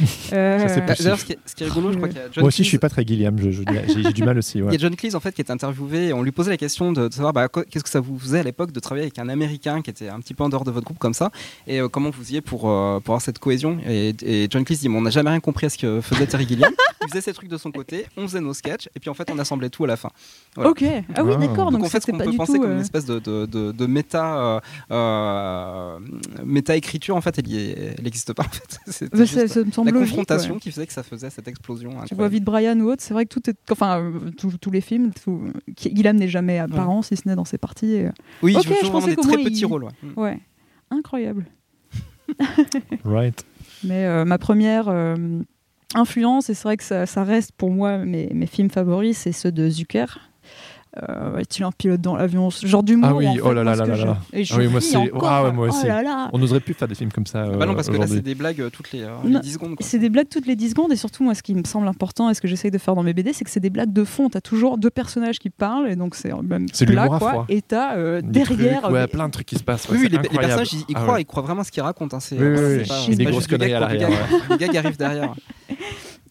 Ça, 0.01 0.69
c'est 0.69 0.83
euh, 0.83 0.87
D'ailleurs, 0.99 1.19
ce, 1.21 1.25
qui 1.25 1.33
est- 1.33 1.39
ce 1.47 1.55
qui 1.55 1.63
est 1.63 1.69
rigolo, 1.69 1.93
je 1.93 1.97
crois 1.99 2.09
qu'il 2.09 2.19
y 2.19 2.21
a 2.21 2.25
John 2.33 2.43
Moi 2.43 2.49
aussi, 2.49 2.63
je 2.65 2.67
Cleese- 2.67 2.69
suis 2.71 2.79
pas 2.79 2.89
très 2.89 3.05
Gilliam. 3.07 3.39
je- 3.39 3.51
je- 3.53 3.63
J'ai 3.95 4.03
j'ai 4.03 4.13
du 4.13 4.25
mal 4.25 4.39
aussi. 4.39 4.59
Il 4.59 4.65
y 4.73 4.75
a 4.75 4.79
John 4.79 4.97
Cleese 4.97 5.15
en 5.15 5.21
fait 5.21 5.33
qui 5.33 5.41
est 5.41 5.51
interviewé 5.53 6.09
et 6.09 6.13
on 6.13 6.23
lui 6.23 6.33
posait 6.33 6.51
la 6.51 6.57
question 6.57 6.93
de, 6.93 7.07
de 7.07 7.13
savoir 7.13 7.33
bah, 7.33 7.49
quoi- 7.49 7.65
qu'est-ce 7.65 7.85
que 7.85 7.91
ça 7.91 8.01
vous 8.01 8.19
faisait 8.19 8.41
à 8.41 8.43
l'époque 8.43 8.73
de 8.73 8.81
travailler 8.81 9.05
avec 9.05 9.19
un 9.21 9.29
Américain 9.29 9.83
qui 9.83 9.91
était 9.91 10.09
un 10.09 10.19
petit 10.21 10.35
peu 10.35 10.43
en 10.43 10.49
dehors 10.49 10.65
de 10.65 10.73
votre 10.73 10.85
groupe 10.85 10.99
comme 10.99 11.15
ça 11.15 11.31
et 11.69 11.81
euh, 11.81 11.89
comment 11.89 12.11
vous 12.11 12.19
faisiez 12.23 12.41
pour, 12.41 12.69
euh, 12.69 12.99
pour 12.99 13.13
avoir 13.15 13.23
cette 13.23 13.39
cohésion? 13.39 13.79
Et, 13.87 14.15
et 14.23 14.49
John 14.51 14.65
Cleese 14.65 14.81
dit 14.81 14.89
mais 14.89 14.99
on 14.99 15.03
n'a 15.03 15.11
jamais 15.11 15.31
rien 15.31 15.41
compris 15.41 15.67
à 15.67 15.71
ce 15.71 15.79
que 15.79 16.01
faisait 16.01 16.27
Terry 16.27 16.47
Gilliam 16.49 16.73
il 17.05 17.09
faisait 17.09 17.21
ses 17.21 17.33
trucs 17.33 17.49
de 17.49 17.57
son 17.57 17.71
côté 17.71 18.07
on 18.17 18.27
faisait 18.27 18.41
nos 18.41 18.53
sketchs 18.55 18.89
et 18.97 19.01
puis 19.01 19.11
en 19.13 19.15
fait 19.15 19.31
on 19.31 19.39
assemblait 19.39 19.71
tout 19.71 19.85
à 19.85 19.87
la 19.87 19.97
fin 19.97 20.11
Voilà. 20.57 20.71
Ok. 20.71 20.83
Ah 21.15 21.23
oui, 21.25 21.37
d'accord. 21.39 21.71
donc, 21.71 21.81
Donc, 21.81 21.85
en 21.85 21.89
fait 21.89 22.05
qu'on 22.05 22.19
pas 22.19 22.25
peut 22.25 22.31
du 22.33 22.37
penser 22.37 22.55
tout. 22.55 22.61
comme 22.63 22.71
euh, 22.71 22.75
une 22.75 22.81
espèce 22.81 23.05
de, 23.07 23.19
de, 23.21 23.47
de, 23.47 23.71
de 23.73 23.87
méta 23.87 24.37
euh, 24.37 24.61
euh, 24.91 25.99
méta 26.45 26.77
écriture 26.77 27.17
en 27.17 27.21
fait 27.21 27.39
elle, 27.39 28.03
n'existe 28.03 28.33
pas 28.33 28.43
en 28.45 28.49
fait 28.49 28.79
C'était 28.87 29.17
bah, 29.17 29.25
juste 29.25 29.47
ça, 29.47 29.49
ça 29.49 29.65
me 29.65 29.71
semble 29.71 29.89
la 29.91 29.93
logique, 29.95 30.11
confrontation 30.11 30.55
ouais. 30.55 30.61
qui 30.61 30.71
faisait 30.71 30.87
que 30.87 30.93
ça 30.93 31.03
faisait 31.03 31.31
cette 31.31 31.49
explosion 31.49 31.91
Tu 32.07 32.15
vois. 32.15 32.29
Vite 32.29 32.45
Brian 32.45 32.79
ou 32.81 32.91
autre, 32.91 33.03
c'est 33.03 33.15
vrai 33.15 33.27
que 33.27 33.35
tout 33.39 33.49
est. 33.51 33.57
Enfin, 33.71 34.01
euh, 34.01 34.31
tous- 34.39 34.71
les 34.71 34.81
films, 34.81 35.13
tout... 35.13 35.43
Guillam 35.77 36.17
n'est 36.17 36.29
jamais 36.29 36.59
apparent, 36.59 37.03
si 37.03 37.15
ce 37.17 37.29
n'est 37.29 37.37
dans 37.37 37.45
ses 37.45 37.59
parties. 37.59 37.93
et, 37.95 38.07
euh, 38.07 38.11
oui 38.43 38.57
Ok, 38.57 38.65
je 38.81 38.87
je 38.87 38.91
pensais 38.91 39.11
des 39.11 39.17
très 39.17 39.37
moins, 39.37 39.45
petits 39.45 39.61
il- 39.61 39.67
rôles 39.67 39.85
ouais. 39.85 39.91
Mm. 40.03 40.21
Ouais. 40.21 40.41
Incroyable. 40.91 41.47
Right. 43.05 43.45
Mais 43.85 44.05
euh, 44.07 44.25
ma 44.25 44.39
première 44.39 44.89
euh, 44.89 45.17
influence, 45.95 46.51
et 46.51 46.55
c'est 46.55 46.65
vrai 46.65 46.77
que 46.77 46.85
ça, 46.85 47.07
ça 47.07 47.25
reste 47.25 47.53
pour 47.53 47.71
moi 47.71 47.99
mes, 47.99 48.29
mes 48.33 48.47
films 48.47 48.71
favoris, 48.71 49.19
c'est 49.19 49.33
ceux 49.33 49.53
de 49.53 49.69
Zucker. 49.69 50.32
Euh, 51.09 51.39
Est-il 51.39 51.65
un 51.65 51.73
pilote 51.73 52.03
dans 52.03 52.17
l'avion 52.17 52.51
Ce 52.51 52.67
genre 52.67 52.83
d'humour. 52.83 53.09
Ah 53.11 53.15
oui, 53.15 53.27
en 53.27 53.33
fait, 53.35 53.41
oh 53.43 53.53
là 53.55 53.65
moi, 53.65 53.75
là 53.77 53.87
là 53.87 53.97
là 53.97 54.05
là. 54.05 54.19
je- 54.33 54.39
Et 54.39 54.45
je 54.45 54.53
Ah 54.55 54.59
oui, 54.59 54.69
moi 54.69 54.81
c'est- 54.83 54.97
encore. 54.99 55.25
ah 55.27 55.45
ouais, 55.45 55.51
moi 55.53 55.67
Oh 55.71 55.75
aussi. 55.75 55.87
là 55.87 56.03
là. 56.03 56.29
On 56.35 56.39
n'oserait 56.39 56.61
plus 56.61 56.75
faire 56.75 56.87
des 56.87 56.95
films 56.95 57.11
comme 57.11 57.25
ça. 57.25 57.45
Ah 57.51 57.57
bah 57.57 57.65
non, 57.65 57.73
euh, 57.73 57.75
parce 57.75 57.87
que 57.89 57.93
là, 57.93 58.01
c'est 58.01 58.05
aujourd'hui. 58.05 58.21
des 58.23 58.35
blagues 58.35 58.61
euh, 58.61 58.69
toutes 58.69 58.93
les, 58.93 59.03
euh, 59.05 59.09
les 59.25 59.31
Non, 59.31 59.41
10 59.41 59.53
secondes. 59.55 59.75
C'est 59.81 59.99
des 59.99 60.11
blagues 60.11 60.29
toutes 60.29 60.47
les 60.47 60.55
10 60.55 60.69
secondes 60.71 60.93
et 60.93 60.97
surtout 60.97 61.25
moi 61.25 61.35
ce 61.35 61.43
qui 61.43 61.55
me 61.55 61.65
semble 61.65 61.89
important 61.89 62.29
et 62.29 62.35
ce 62.35 62.43
que 62.43 62.49
j'essaye 62.49 62.71
de 62.71 62.77
faire 62.77 62.95
dans 62.95 63.03
mes 63.03 63.15
BD 63.15 63.33
c'est 63.33 63.43
que 63.43 63.51
c'est 63.51 63.59
des 63.59 63.71
blagues 63.71 63.93
de 63.95 64.05
fond. 64.05 64.29
T'as 64.29 64.43
toujours 64.43 64.77
deux 64.77 64.91
personnages 64.91 65.39
qui 65.39 65.49
parlent 65.49 65.89
et 65.89 65.97
donc 65.97 66.15
c'est 66.15 66.31
même 66.43 66.67
C'est 66.75 66.85
plat 66.85 67.07
quoi. 67.09 67.19
froid. 67.19 67.47
Et 67.49 67.63
t'as 67.63 67.97
euh, 67.97 68.21
derrière 68.23 68.83
trucs, 68.83 68.93
ouais, 68.93 69.01
mais- 69.01 69.07
plein 69.07 69.29
de 69.29 69.33
trucs 69.33 69.47
qui 69.47 69.57
se 69.57 69.65
passent. 69.65 69.89
ouais, 69.89 69.97
Oui, 69.97 70.03
c'est 70.03 70.09
les, 70.11 70.29
les 70.29 70.39
personnages, 70.39 70.75
ils, 70.75 70.81
ils 70.91 70.95
Ah 70.95 71.01
croient, 71.01 71.15
ouais. 71.15 71.23
ils 71.23 71.27
croient 71.27 71.43
vraiment 71.43 71.65
ce 71.65 71.71
qu'ils 71.71 71.83
racontent. 71.83 72.19
hein, 72.19 72.21
c'est 72.21 72.37
c'est 72.37 72.85
c'est 72.85 73.15
des 73.17 73.25
grosses 73.25 73.47
conneries 73.47 73.73
à 73.73 73.81
l'arrière, 73.81 74.11
gars- 74.11 74.17
Le 74.51 74.57
gars 74.59 74.69
qui 74.69 74.77
arrive 74.77 74.99
derrière. 74.99 75.33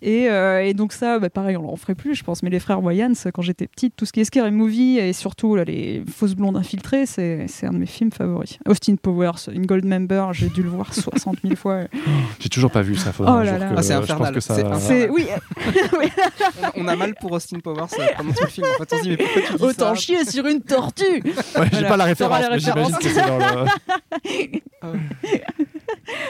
Et, 0.03 0.29
euh, 0.29 0.63
et 0.65 0.73
donc 0.73 0.93
ça, 0.93 1.19
bah, 1.19 1.29
pareil, 1.29 1.57
on 1.57 1.71
en 1.71 1.75
ferait 1.75 1.93
plus, 1.95 2.15
je 2.15 2.23
pense. 2.23 2.41
Mais 2.41 2.49
les 2.49 2.59
frères 2.59 2.81
Wayans, 2.83 3.13
quand 3.33 3.41
j'étais 3.43 3.67
petite, 3.67 3.95
tout 3.95 4.05
ce 4.05 4.11
qui 4.11 4.19
est 4.21 4.25
scary 4.25 4.49
movie 4.51 4.97
et 4.97 5.13
surtout 5.13 5.55
là, 5.55 5.63
les 5.63 6.03
fausses 6.11 6.33
blondes 6.35 6.57
infiltrées, 6.57 7.05
c'est 7.05 7.45
c'est 7.47 7.67
un 7.67 7.73
de 7.73 7.77
mes 7.77 7.85
films 7.85 8.11
favoris. 8.11 8.57
Austin 8.67 8.95
Powers, 8.95 9.49
une 9.53 9.65
Gold 9.67 9.85
Member, 9.85 10.29
j'ai 10.33 10.49
dû 10.49 10.63
le 10.63 10.69
voir 10.69 10.91
60 10.93 11.37
000 11.43 11.55
fois. 11.55 11.81
J'ai 12.39 12.49
toujours 12.49 12.71
pas 12.71 12.81
vu 12.81 12.95
ça. 12.95 13.11
Oh 13.19 13.23
un 13.25 13.43
là 13.43 13.57
là. 13.59 13.69
que- 13.69 13.75
Ah, 13.77 13.83
c'est 13.83 13.93
je 13.93 13.99
pense 13.99 14.03
infernal. 14.09 14.33
que 14.33 14.39
ça. 14.39 14.55
C'est 14.55 14.61
infernal. 14.63 14.81
C'est 14.81 15.09
oui, 15.09 15.27
on, 16.75 16.81
on 16.83 16.87
a 16.87 16.95
mal 16.95 17.13
pour 17.21 17.31
Austin 17.33 17.59
Powers 17.59 17.83
euh, 17.99 18.05
pendant 18.17 18.31
tout 18.31 18.43
le 18.43 18.49
film. 18.49 18.65
En 18.73 18.77
fait, 18.83 18.93
on 18.93 18.97
se 18.97 19.03
dit, 19.03 19.09
mais 19.11 19.17
pourquoi 19.17 19.41
tu 19.41 19.53
dis 19.57 19.63
autant 19.63 19.89
ça 19.93 19.95
chier 19.95 20.25
sur 20.25 20.47
une 20.47 20.61
tortue. 20.61 21.03
Ouais, 21.03 21.21
j'ai 21.23 21.33
Voilà. 21.69 21.89
pas 21.89 21.97
la 21.97 22.03
référence, 22.05 22.41
la 22.41 22.49
mais 22.49 22.59
j'imagine 22.59 22.95
référence. 22.95 22.97
que 22.97 23.09
c'est 23.09 23.27
dans 23.27 23.37
le. 23.37 23.65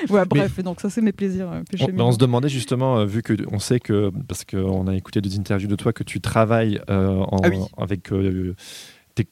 Ouais, 0.09 0.25
bref, 0.25 0.59
donc 0.63 0.81
ça 0.81 0.89
c'est 0.89 1.01
mes 1.01 1.11
plaisirs 1.11 1.51
euh, 1.51 1.61
On, 1.99 2.11
se 2.11 2.17
demandait 2.17 2.49
justement, 2.49 2.97
euh, 2.99 3.05
vu 3.05 3.21
que 3.21 3.33
on 3.51 3.59
sait 3.59 3.79
que 3.79 4.11
parce 4.27 4.43
qu'on 4.45 4.87
a 4.87 4.95
écouté 4.95 5.21
des 5.21 5.37
interviews 5.37 5.67
de 5.67 5.75
toi 5.75 5.93
que 5.93 6.03
tu 6.03 6.19
travailles 6.21 6.81
euh, 6.89 7.17
en- 7.19 7.37
Ah 7.43 7.49
oui. 7.49 7.57
avec, 7.77 8.11
euh, 8.11 8.55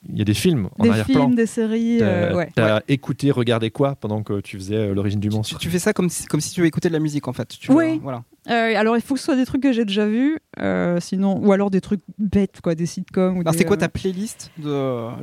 il 0.08 0.18
y 0.18 0.22
a 0.22 0.26
des 0.26 0.34
films 0.34 0.70
en 0.78 0.84
des 0.84 0.90
arrière-plan. 0.90 1.22
films, 1.26 1.36
des 1.36 1.46
séries, 1.46 1.98
T'as 2.00 2.06
euh, 2.06 2.36
ouais. 2.36 2.50
t'as 2.56 2.82
écouté, 2.88 3.32
regardé 3.32 3.72
quoi 3.72 3.96
pendant 3.96 4.24
que 4.24 4.40
tu 4.42 4.58
faisais 4.58 4.76
euh, 4.76 4.94
l'origine 4.94 5.20
du 5.20 5.30
monstre 5.30 5.58
tu 5.60 5.70
fais 5.70 5.80
ça 5.80 5.94
comme 5.94 6.10
si, 6.10 6.26
comme 6.26 6.42
si 6.42 6.52
tu 6.54 6.66
écoutais 6.66 6.88
de 6.90 6.94
la 6.94 7.00
musique 7.00 7.28
en 7.28 7.34
fait. 7.34 7.48
Tu 7.50 7.72
Oui. 7.72 7.94
vois, 7.94 8.00
voilà. 8.04 8.24
Euh, 8.50 8.74
alors 8.80 8.96
il 8.96 9.02
faut 9.02 9.14
que 9.16 9.20
ce 9.20 9.26
soit 9.26 9.36
des 9.36 9.46
trucs 9.46 9.62
que 9.62 9.74
j'ai 9.74 9.86
déjà 9.86 10.08
vus, 10.08 10.40
euh, 10.60 11.00
sinon 11.00 11.38
ou 11.46 11.52
alors 11.52 11.70
des 11.70 11.82
trucs 11.82 12.02
bêtes 12.18 12.62
quoi, 12.62 12.74
des 12.74 12.86
sitcoms. 12.86 13.38
Ou 13.38 13.42
Alors, 13.42 13.52
des, 13.52 13.60
c'est 13.60 13.66
quoi 13.66 13.78
ta 13.78 13.90
playlist 13.90 14.50
de 14.58 14.72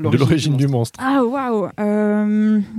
l'origine 0.00 0.56
du 0.56 0.68
monstre 0.68 0.76
monstre. 0.76 1.00
Ah 1.02 1.24
waouh 1.24 1.68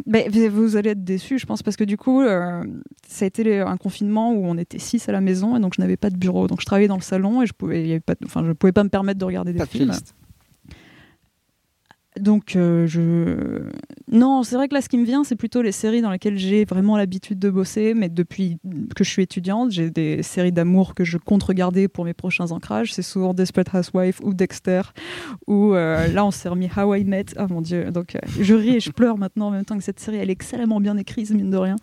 ben, 0.06 0.30
vous- 0.52 0.76
allez 0.78 0.92
être 0.92 1.04
déçus, 1.04 1.40
je 1.40 1.46
pense, 1.46 1.64
parce 1.64 1.76
que 1.78 1.84
du 1.84 1.98
coup, 1.98 2.22
euh, 2.22 2.64
ça 3.08 3.26
a 3.26 3.28
été 3.28 3.44
les- 3.44 3.60
un 3.60 3.78
confinement 3.78 4.32
où 4.32 4.46
on 4.46 4.58
était 4.58 4.80
six 4.80 5.08
à 5.10 5.12
la 5.12 5.22
maison 5.22 5.58
et 5.58 5.60
donc 5.60 5.74
je 5.76 5.82
n'avais 5.82 5.98
pas 5.98 6.10
de 6.10 6.18
bureau. 6.18 6.48
Donc 6.48 6.62
je 6.62 6.66
travaillais 6.66 6.88
dans 6.88 6.96
le 6.96 7.02
salon 7.02 7.42
et 7.42 7.46
je 7.48 7.54
pouvais, 7.54 7.82
il 7.82 7.88
y 7.88 7.92
avait 7.92 8.00
pas, 8.00 8.14
de- 8.14 8.26
enfin, 8.26 8.44
je 8.46 8.52
pouvais 8.52 8.72
pas 8.72 8.84
me 8.84 8.90
permettre 8.90 9.20
de 9.20 9.26
regarder 9.26 9.54
des 9.54 9.60
Pas 9.60 9.66
de 9.66 9.70
films. 9.70 9.86
playlist. 9.88 10.14
Donc 12.20 12.56
euh, 12.56 12.88
je 12.88 13.62
non, 14.12 14.44
c'est 14.44 14.56
vrai 14.56 14.68
que 14.68 14.74
là 14.74 14.82
ce 14.82 14.90
qui 14.90 14.98
me 14.98 15.06
vient 15.06 15.24
c'est 15.24 15.36
plutôt 15.36 15.62
les 15.62 15.72
séries 15.72 16.02
dans 16.02 16.12
lesquelles 16.12 16.38
j'ai 16.38 16.66
vraiment 16.66 16.98
l'habitude 16.98 17.40
de 17.40 17.50
bosser 17.50 17.94
mais 17.96 18.10
depuis 18.10 18.58
que 18.96 19.04
je 19.04 19.10
suis 19.10 19.24
étudiante, 19.24 19.72
j'ai 19.72 19.90
des 19.90 20.24
séries 20.24 20.52
d'amour 20.52 20.96
que 20.96 21.04
je 21.04 21.18
compte 21.18 21.44
regarder 21.44 21.88
pour 21.88 22.06
mes 22.06 22.14
prochains 22.14 22.52
ancrages, 22.52 22.94
c'est 22.94 23.02
souvent 23.02 23.34
Desperate 23.34 23.74
Housewives 23.74 24.20
ou 24.24 24.34
Dexter 24.34 24.82
ou 25.48 25.74
euh, 25.74 26.08
là 26.08 26.26
on 26.26 26.32
s'est 26.32 26.50
remis 26.50 26.70
How 26.76 26.96
I 26.96 27.04
Met. 27.04 27.26
Ah 27.38 27.48
mon 27.50 27.62
dieu. 27.62 27.92
Donc 27.92 28.16
euh, 28.16 28.20
je 28.40 28.54
ris 28.54 28.76
et 28.76 28.80
je 28.80 28.92
pleure 28.92 29.18
maintenant 29.18 29.48
en 29.48 29.52
même 29.52 29.66
temps 29.66 29.78
que 29.78 29.84
cette 29.84 30.00
série 30.00 30.18
elle 30.18 30.30
est 30.30 30.34
excellemment 30.34 30.80
bien 30.80 30.98
écrite 30.98 31.30
mine 31.32 31.50
de 31.50 31.58
rien. 31.58 31.76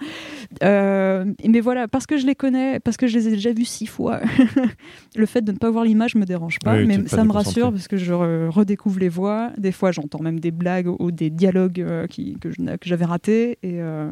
Mais 0.62 1.60
voilà, 1.60 1.88
parce 1.88 2.06
que 2.06 2.16
je 2.18 2.26
les 2.26 2.34
connais, 2.34 2.80
parce 2.80 2.96
que 2.96 3.06
je 3.06 3.16
les 3.16 3.28
ai 3.28 3.30
déjà 3.32 3.52
vus 3.52 3.64
six 3.64 3.86
fois, 3.86 4.20
le 5.16 5.26
fait 5.26 5.42
de 5.42 5.52
ne 5.52 5.56
pas 5.58 5.70
voir 5.70 5.84
l'image 5.84 6.14
me 6.14 6.24
dérange 6.24 6.58
pas, 6.58 6.76
Oui, 6.76 6.86
mais 6.86 6.98
pas 6.98 7.08
ça 7.08 7.24
me 7.24 7.32
rassure 7.32 7.70
parce 7.70 7.88
que 7.88 7.96
je 7.96 8.12
re- 8.12 8.48
redécouvre 8.48 8.98
les 8.98 9.08
voix. 9.08 9.50
Des 9.58 9.72
fois, 9.72 9.92
j'entends 9.92 10.18
même 10.24 10.40
des 10.40 10.50
blagues 10.50 10.88
ou 11.00 11.10
des 11.10 11.30
dialogues 11.30 11.80
euh, 11.80 12.06
qui, 12.08 12.36
que 12.40 12.50
j'avais 12.82 13.04
ratés. 13.04 13.58
Et, 13.62 13.80
euh, 13.80 14.10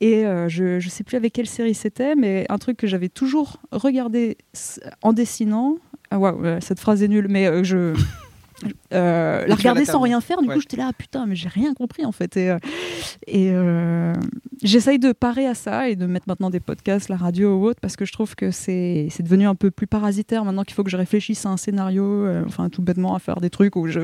et 0.00 0.26
euh, 0.26 0.48
je 0.48 0.74
ne 0.74 0.90
sais 0.90 1.04
plus 1.04 1.16
avec 1.16 1.32
quelle 1.32 1.46
série 1.46 1.74
c'était, 1.74 2.16
mais 2.16 2.46
un 2.48 2.58
truc 2.58 2.76
que 2.76 2.86
j'avais 2.86 3.08
toujours 3.08 3.60
regardé 3.70 4.36
en 5.02 5.12
dessinant. 5.12 5.76
Ah, 6.10 6.20
cette 6.60 6.80
phrase 6.80 7.02
est 7.02 7.08
nulle, 7.08 7.28
mais 7.28 7.62
je. 7.64 7.94
Euh, 8.92 9.46
la 9.46 9.54
regarder 9.54 9.84
la 9.84 9.92
sans 9.92 10.00
rien 10.00 10.20
faire, 10.20 10.40
du 10.42 10.48
Ouais. 10.48 10.54
coup 10.54 10.60
j'étais 10.60 10.76
là, 10.76 10.88
ah, 10.90 10.92
putain, 10.96 11.26
mais 11.26 11.34
j'ai 11.36 11.48
rien 11.48 11.74
compris 11.74 12.04
en 12.04 12.12
fait. 12.12 12.36
Et, 12.36 12.50
euh, 12.50 12.58
et 13.26 13.50
euh, 13.52 14.12
j'essaye 14.62 14.98
de 14.98 15.12
parer 15.12 15.46
à 15.46 15.54
ça 15.54 15.88
et 15.88 15.96
de 15.96 16.06
mettre 16.06 16.26
maintenant 16.28 16.50
des 16.50 16.60
podcasts, 16.60 17.08
la 17.08 17.16
radio 17.16 17.56
ou 17.58 17.66
autre, 17.66 17.80
parce 17.80 17.96
que 17.96 18.04
je 18.04 18.12
trouve 18.12 18.34
que 18.34 18.50
c'est 18.50 19.08
c'est 19.10 19.22
devenu 19.22 19.46
un 19.46 19.54
peu 19.54 19.70
plus 19.70 19.86
parasitaire 19.86 20.44
maintenant 20.44 20.62
qu'il 20.64 20.74
faut 20.74 20.84
que 20.84 20.90
je 20.90 20.96
réfléchisse 20.96 21.44
à 21.46 21.50
un 21.50 21.56
scénario, 21.56 22.04
euh, 22.04 22.42
enfin 22.46 22.68
tout 22.68 22.82
bêtement 22.82 23.14
à 23.14 23.18
faire 23.18 23.40
des 23.40 23.50
trucs 23.50 23.76
où 23.76 23.86
je. 23.86 24.00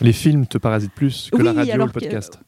Les 0.00 0.12
films 0.12 0.46
te 0.46 0.58
parasitent 0.58 0.92
plus 0.94 1.30
que 1.32 1.42
la 1.42 1.52
radio 1.52 1.74
ou 1.74 1.78
le 1.78 1.86
que- 1.86 1.92
podcast. 1.92 2.40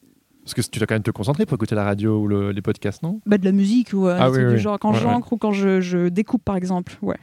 Parce 0.45 0.53
que 0.53 0.61
tu 0.61 0.79
dois 0.79 0.87
quand 0.87 0.95
même 0.97 1.03
te 1.03 1.11
concentrer 1.11 1.47
pour 1.47 1.55
écouter 1.55 1.75
la 1.75 1.85
radio 1.85 2.19
ou 2.19 2.27
le- 2.29 2.51
les 2.53 2.61
podcasts, 2.61 3.03
non? 3.03 3.19
Bah, 3.25 3.39
de 3.39 3.47
la 3.47 3.53
musique 3.53 3.93
ou 3.95 4.07
euh, 4.07 4.19
Ah 4.21 4.31
oui, 4.31 4.45
oui. 4.45 4.53
du 4.53 4.59
genre. 4.59 4.79
Quand 4.79 4.93
Ouais, 4.93 4.99
j'encre 5.01 5.33
ou 5.33 5.39
quand 5.39 5.53
je, 5.53 5.81
je 5.81 6.09
découpe 6.11 6.45
par 6.45 6.57
exemple, 6.57 6.93
ouais. 7.01 7.17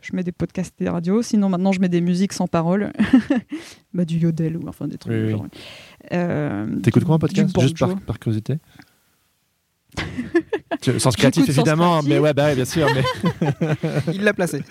Je 0.00 0.14
mets 0.14 0.22
des 0.22 0.32
podcasts 0.32 0.74
et 0.80 0.84
des 0.84 0.90
radios. 0.90 1.22
Sinon, 1.22 1.48
maintenant, 1.48 1.72
je 1.72 1.80
mets 1.80 1.88
des 1.88 2.00
musiques 2.00 2.32
sans 2.32 2.46
parole. 2.46 2.92
bah, 3.94 4.04
du 4.04 4.18
yodel 4.18 4.56
ou 4.56 4.68
enfin 4.68 4.86
des 4.86 4.98
trucs 4.98 5.12
Oui, 5.12 5.34
oui. 5.34 5.40
Euh, 6.12 6.76
T'écoutes 6.80 7.04
quoi 7.04 7.16
du 7.16 7.20
podcast 7.20 7.60
Juste 7.60 7.78
par, 8.06 8.18
curiosité 8.18 8.58
Sens 10.98 11.16
créatif 11.16 11.46
Sens 11.46 11.56
évidemment, 11.56 11.98
Créatif. 11.98 12.08
mais 12.08 12.18
ouais, 12.18 12.34
bah 12.34 12.46
ouais, 12.46 12.54
bien 12.54 12.64
sûr. 12.64 12.86
Mais... 12.94 13.02
Il 14.14 14.22
l'a 14.22 14.32
placé. 14.32 14.62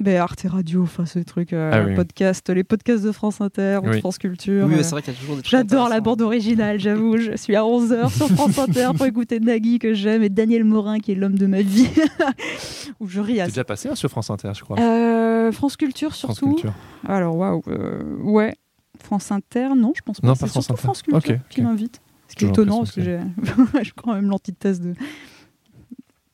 Ben, 0.00 0.16
Arte 0.18 0.46
Radio, 0.48 0.84
enfin 0.84 1.06
ce 1.06 1.18
truc, 1.18 1.52
euh, 1.52 1.70
Ah 1.72 1.82
oui. 1.84 1.94
podcast, 1.96 2.48
les 2.50 2.62
podcasts 2.62 3.02
de 3.02 3.10
France 3.10 3.40
Inter 3.40 3.80
ou 3.82 3.86
de 3.86 3.90
Oui. 3.94 3.98
France 3.98 4.18
Culture. 4.18 4.66
Oui, 4.66 4.74
euh, 4.74 4.76
mais 4.76 4.82
c'est 4.84 4.92
vrai 4.92 5.02
qu'il 5.02 5.12
y 5.12 5.16
a 5.16 5.18
toujours 5.18 5.34
des 5.36 5.42
trucs 5.42 5.50
J'adore 5.50 5.88
la 5.88 6.00
bande 6.00 6.22
originale, 6.22 6.78
j'avoue. 6.78 7.16
Je 7.16 7.36
suis 7.36 7.56
à 7.56 7.62
11h 7.62 8.08
sur 8.16 8.28
France 8.28 8.58
Inter 8.68 8.90
pour 8.96 9.06
écouter 9.06 9.40
Nagui 9.40 9.80
que 9.80 9.94
j'aime 9.94 10.22
et 10.22 10.28
Daniel 10.28 10.62
Morin 10.62 11.00
qui 11.00 11.12
est 11.12 11.14
l'homme 11.16 11.36
de 11.36 11.46
ma 11.46 11.62
vie. 11.62 11.88
Où 13.00 13.08
je 13.08 13.20
ris 13.20 13.40
à 13.40 13.46
T'es 13.46 13.50
déjà 13.52 13.64
passé 13.64 13.88
hein, 13.88 13.96
sur 13.96 14.08
France 14.08 14.30
Inter, 14.30 14.52
je 14.54 14.62
crois. 14.62 14.78
Euh, 14.78 15.50
France 15.50 15.76
Culture 15.76 16.14
France 16.14 16.36
surtout. 16.36 16.54
Culture. 16.54 16.74
Alors 17.04 17.34
waouh, 17.36 17.62
euh, 17.66 18.02
ouais. 18.20 18.54
France 19.00 19.32
Inter, 19.32 19.70
non, 19.76 19.92
je 19.96 20.02
pense 20.02 20.20
pas. 20.20 20.26
Non, 20.28 20.34
pas 20.34 20.46
France 20.46 20.64
surtout 20.66 20.72
Inter. 20.74 20.82
France 20.82 21.02
Culture 21.02 21.38
qui 21.48 21.62
m'invite. 21.62 22.00
Ce 22.28 22.36
qui 22.36 22.44
est 22.44 22.48
étonnant 22.48 22.78
parce 22.78 22.92
que 22.92 23.02
j'ai, 23.02 23.18
je 23.82 23.90
quand 23.96 24.12
même 24.12 24.28
l'antithèse 24.28 24.80
de... 24.80 24.90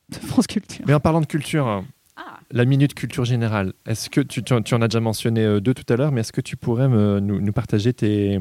de 0.09 0.15
France 0.27 0.45
Culture. 0.45 0.83
Mais 0.87 0.93
en 0.93 0.99
parlant 0.99 1.21
de 1.21 1.25
culture, 1.25 1.65
hein, 1.67 1.85
La 2.51 2.65
minute 2.65 2.93
culture 2.93 3.25
générale, 3.25 3.73
est-ce 3.85 4.09
que 4.09 4.21
tu, 4.21 4.41
en- 4.53 4.81
as 4.81 4.87
déjà 4.87 4.99
mentionné 4.99 5.41
euh, 5.41 5.59
deux 5.59 5.73
tout 5.73 5.91
à 5.91 5.97
l'heure, 5.97 6.11
mais 6.11 6.21
est-ce 6.21 6.31
que 6.31 6.41
tu 6.41 6.55
pourrais 6.57 6.87
nous, 6.87 7.51
partager 7.51 7.93
tes, 7.93 8.39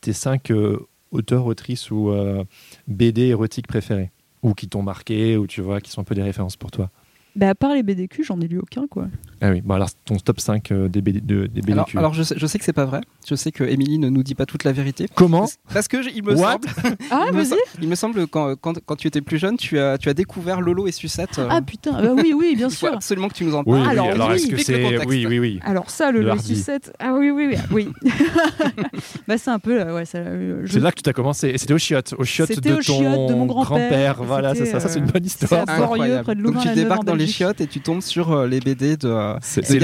tes 0.00 0.12
cinq 0.12 0.50
euh, 0.50 0.78
auteurs, 1.10 1.46
autrices 1.46 1.90
ou 1.90 2.10
euh, 2.10 2.44
BD 2.88 3.22
érotiques 3.28 3.66
préférés? 3.68 4.10
Ou 4.42 4.52
qui 4.52 4.68
t'ont 4.68 4.82
marqué, 4.82 5.36
ou 5.38 5.46
tu 5.46 5.62
vois, 5.62 5.80
qui 5.80 5.90
sont 5.90 6.02
un 6.02 6.04
peu 6.04 6.14
des 6.14 6.22
références 6.22 6.56
pour 6.56 6.70
toi? 6.70 6.90
Bah, 7.36 7.48
à 7.48 7.54
part 7.54 7.74
les 7.74 7.82
BDQ, 7.82 8.24
j'en 8.24 8.40
ai 8.40 8.48
lu 8.48 8.58
aucun 8.58 8.86
quoi. 8.86 9.08
Ah 9.46 9.50
oui, 9.50 9.60
bon 9.60 9.74
alors 9.74 9.90
ton 10.06 10.16
top 10.16 10.40
5 10.40 10.72
euh, 10.72 10.88
des, 10.88 11.02
BD, 11.02 11.20
de- 11.20 11.46
des 11.46 11.60
BDQ. 11.60 11.72
Alors, 11.72 11.88
alors 11.96 12.14
je, 12.14 12.22
sais, 12.22 12.34
je 12.38 12.46
sais 12.46 12.58
que 12.58 12.64
c'est 12.64 12.72
pas 12.72 12.86
vrai. 12.86 13.02
Je 13.28 13.34
sais 13.34 13.52
que 13.52 13.62
Émilie 13.62 13.98
ne 13.98 14.08
nous 14.08 14.22
dit 14.22 14.34
pas 14.34 14.46
toute 14.46 14.64
la 14.64 14.72
vérité. 14.72 15.06
Comment 15.14 15.46
Parce 15.74 15.86
que 15.86 16.00
je- 16.00 16.08
il 16.14 16.24
me 16.24 16.34
What 16.34 16.52
semble, 16.52 16.68
Ah, 17.10 17.24
il, 17.28 17.32
me, 17.34 17.42
vas-y. 17.42 17.48
sem- 17.48 17.58
il 17.82 17.88
me 17.88 17.94
semble 17.94 18.26
quand, 18.26 18.56
quand, 18.56 18.78
quand 18.86 18.96
tu 18.96 19.06
étais 19.06 19.20
plus 19.20 19.36
jeune, 19.36 19.58
tu 19.58 19.78
as, 19.78 19.98
tu 19.98 20.08
as 20.08 20.14
découvert 20.14 20.62
Lolo 20.62 20.86
et 20.86 20.92
Sucette. 20.92 21.38
euh, 21.38 21.48
Ah 21.50 21.60
putain, 21.60 21.92
bah 21.92 22.12
oui, 22.16 22.32
oui, 22.34 22.54
bien 22.56 22.68
il 22.68 22.74
faut 22.74 22.86
sûr. 22.86 22.94
absolument 22.94 23.28
que 23.28 23.34
tu 23.34 23.44
nous 23.44 23.54
en 23.54 23.64
Oui, 23.66 23.72
parles. 23.78 23.82
oui, 23.82 23.88
Alors, 23.90 24.06
alors, 24.12 24.28
oui. 24.30 24.36
est-ce 24.36 24.46
que 24.46 24.54
Explique 24.54 24.68
le 24.78 24.82
c'est. 24.82 24.82
contexte. 24.84 25.08
Oui, 25.10 25.26
oui, 25.26 25.38
oui. 25.38 25.60
Alors 25.62 25.90
ça, 25.90 26.10
le, 26.10 26.22
Le 26.22 26.30
hardy. 26.30 26.56
sucette, 26.56 26.94
ah 26.98 27.12
oui, 27.12 27.28
oui, 27.30 27.46
oui, 27.50 27.58
oui. 27.70 28.10
bah 29.28 29.36
c'est 29.38 29.50
un 29.50 29.58
peu, 29.58 29.80
euh, 29.80 29.94
ouais, 29.94 30.04
ça, 30.04 30.18
euh, 30.18 30.62
je- 30.64 30.72
C'est 30.72 30.80
là 30.80 30.90
que 30.92 31.00
tu 31.02 31.10
as 31.10 31.12
commencé. 31.12 31.48
Et 31.48 31.58
c'était 31.58 31.74
au 31.74 31.78
chiottes. 31.78 32.14
Au 32.18 32.24
chiottes 32.24 32.48
C'était 32.54 32.70
de 32.70 32.74
au 32.74 32.76
ton 32.78 32.82
chiottes 32.82 33.28
de 33.28 33.34
mon 33.34 33.46
grand-père. 33.46 34.22
Voilà, 34.22 34.54
c'est 34.54 34.60
C'était, 34.64 34.70
ça. 34.72 34.80
Ça, 34.80 34.88
c'est 34.88 34.98
une 35.00 35.06
bonne 35.06 35.24
histoire. 35.24 35.64
c'est 35.66 35.70
à 35.70 35.74
Incroyable. 35.76 36.22
près 36.24 36.34
de 36.34 36.42
Donc 36.42 36.58
tu 36.60 36.72
débarques 36.74 37.04
dans 37.04 37.12
les 37.12 37.18
Belgique. 37.18 37.36
chiottes 37.36 37.60
et 37.60 37.66
tu 37.66 37.80
tombes 37.80 38.00
sur 38.00 38.32
euh, 38.32 38.46
les 38.46 38.60
BD 38.60 38.96
de, 38.96 39.08
C'est 39.42 39.78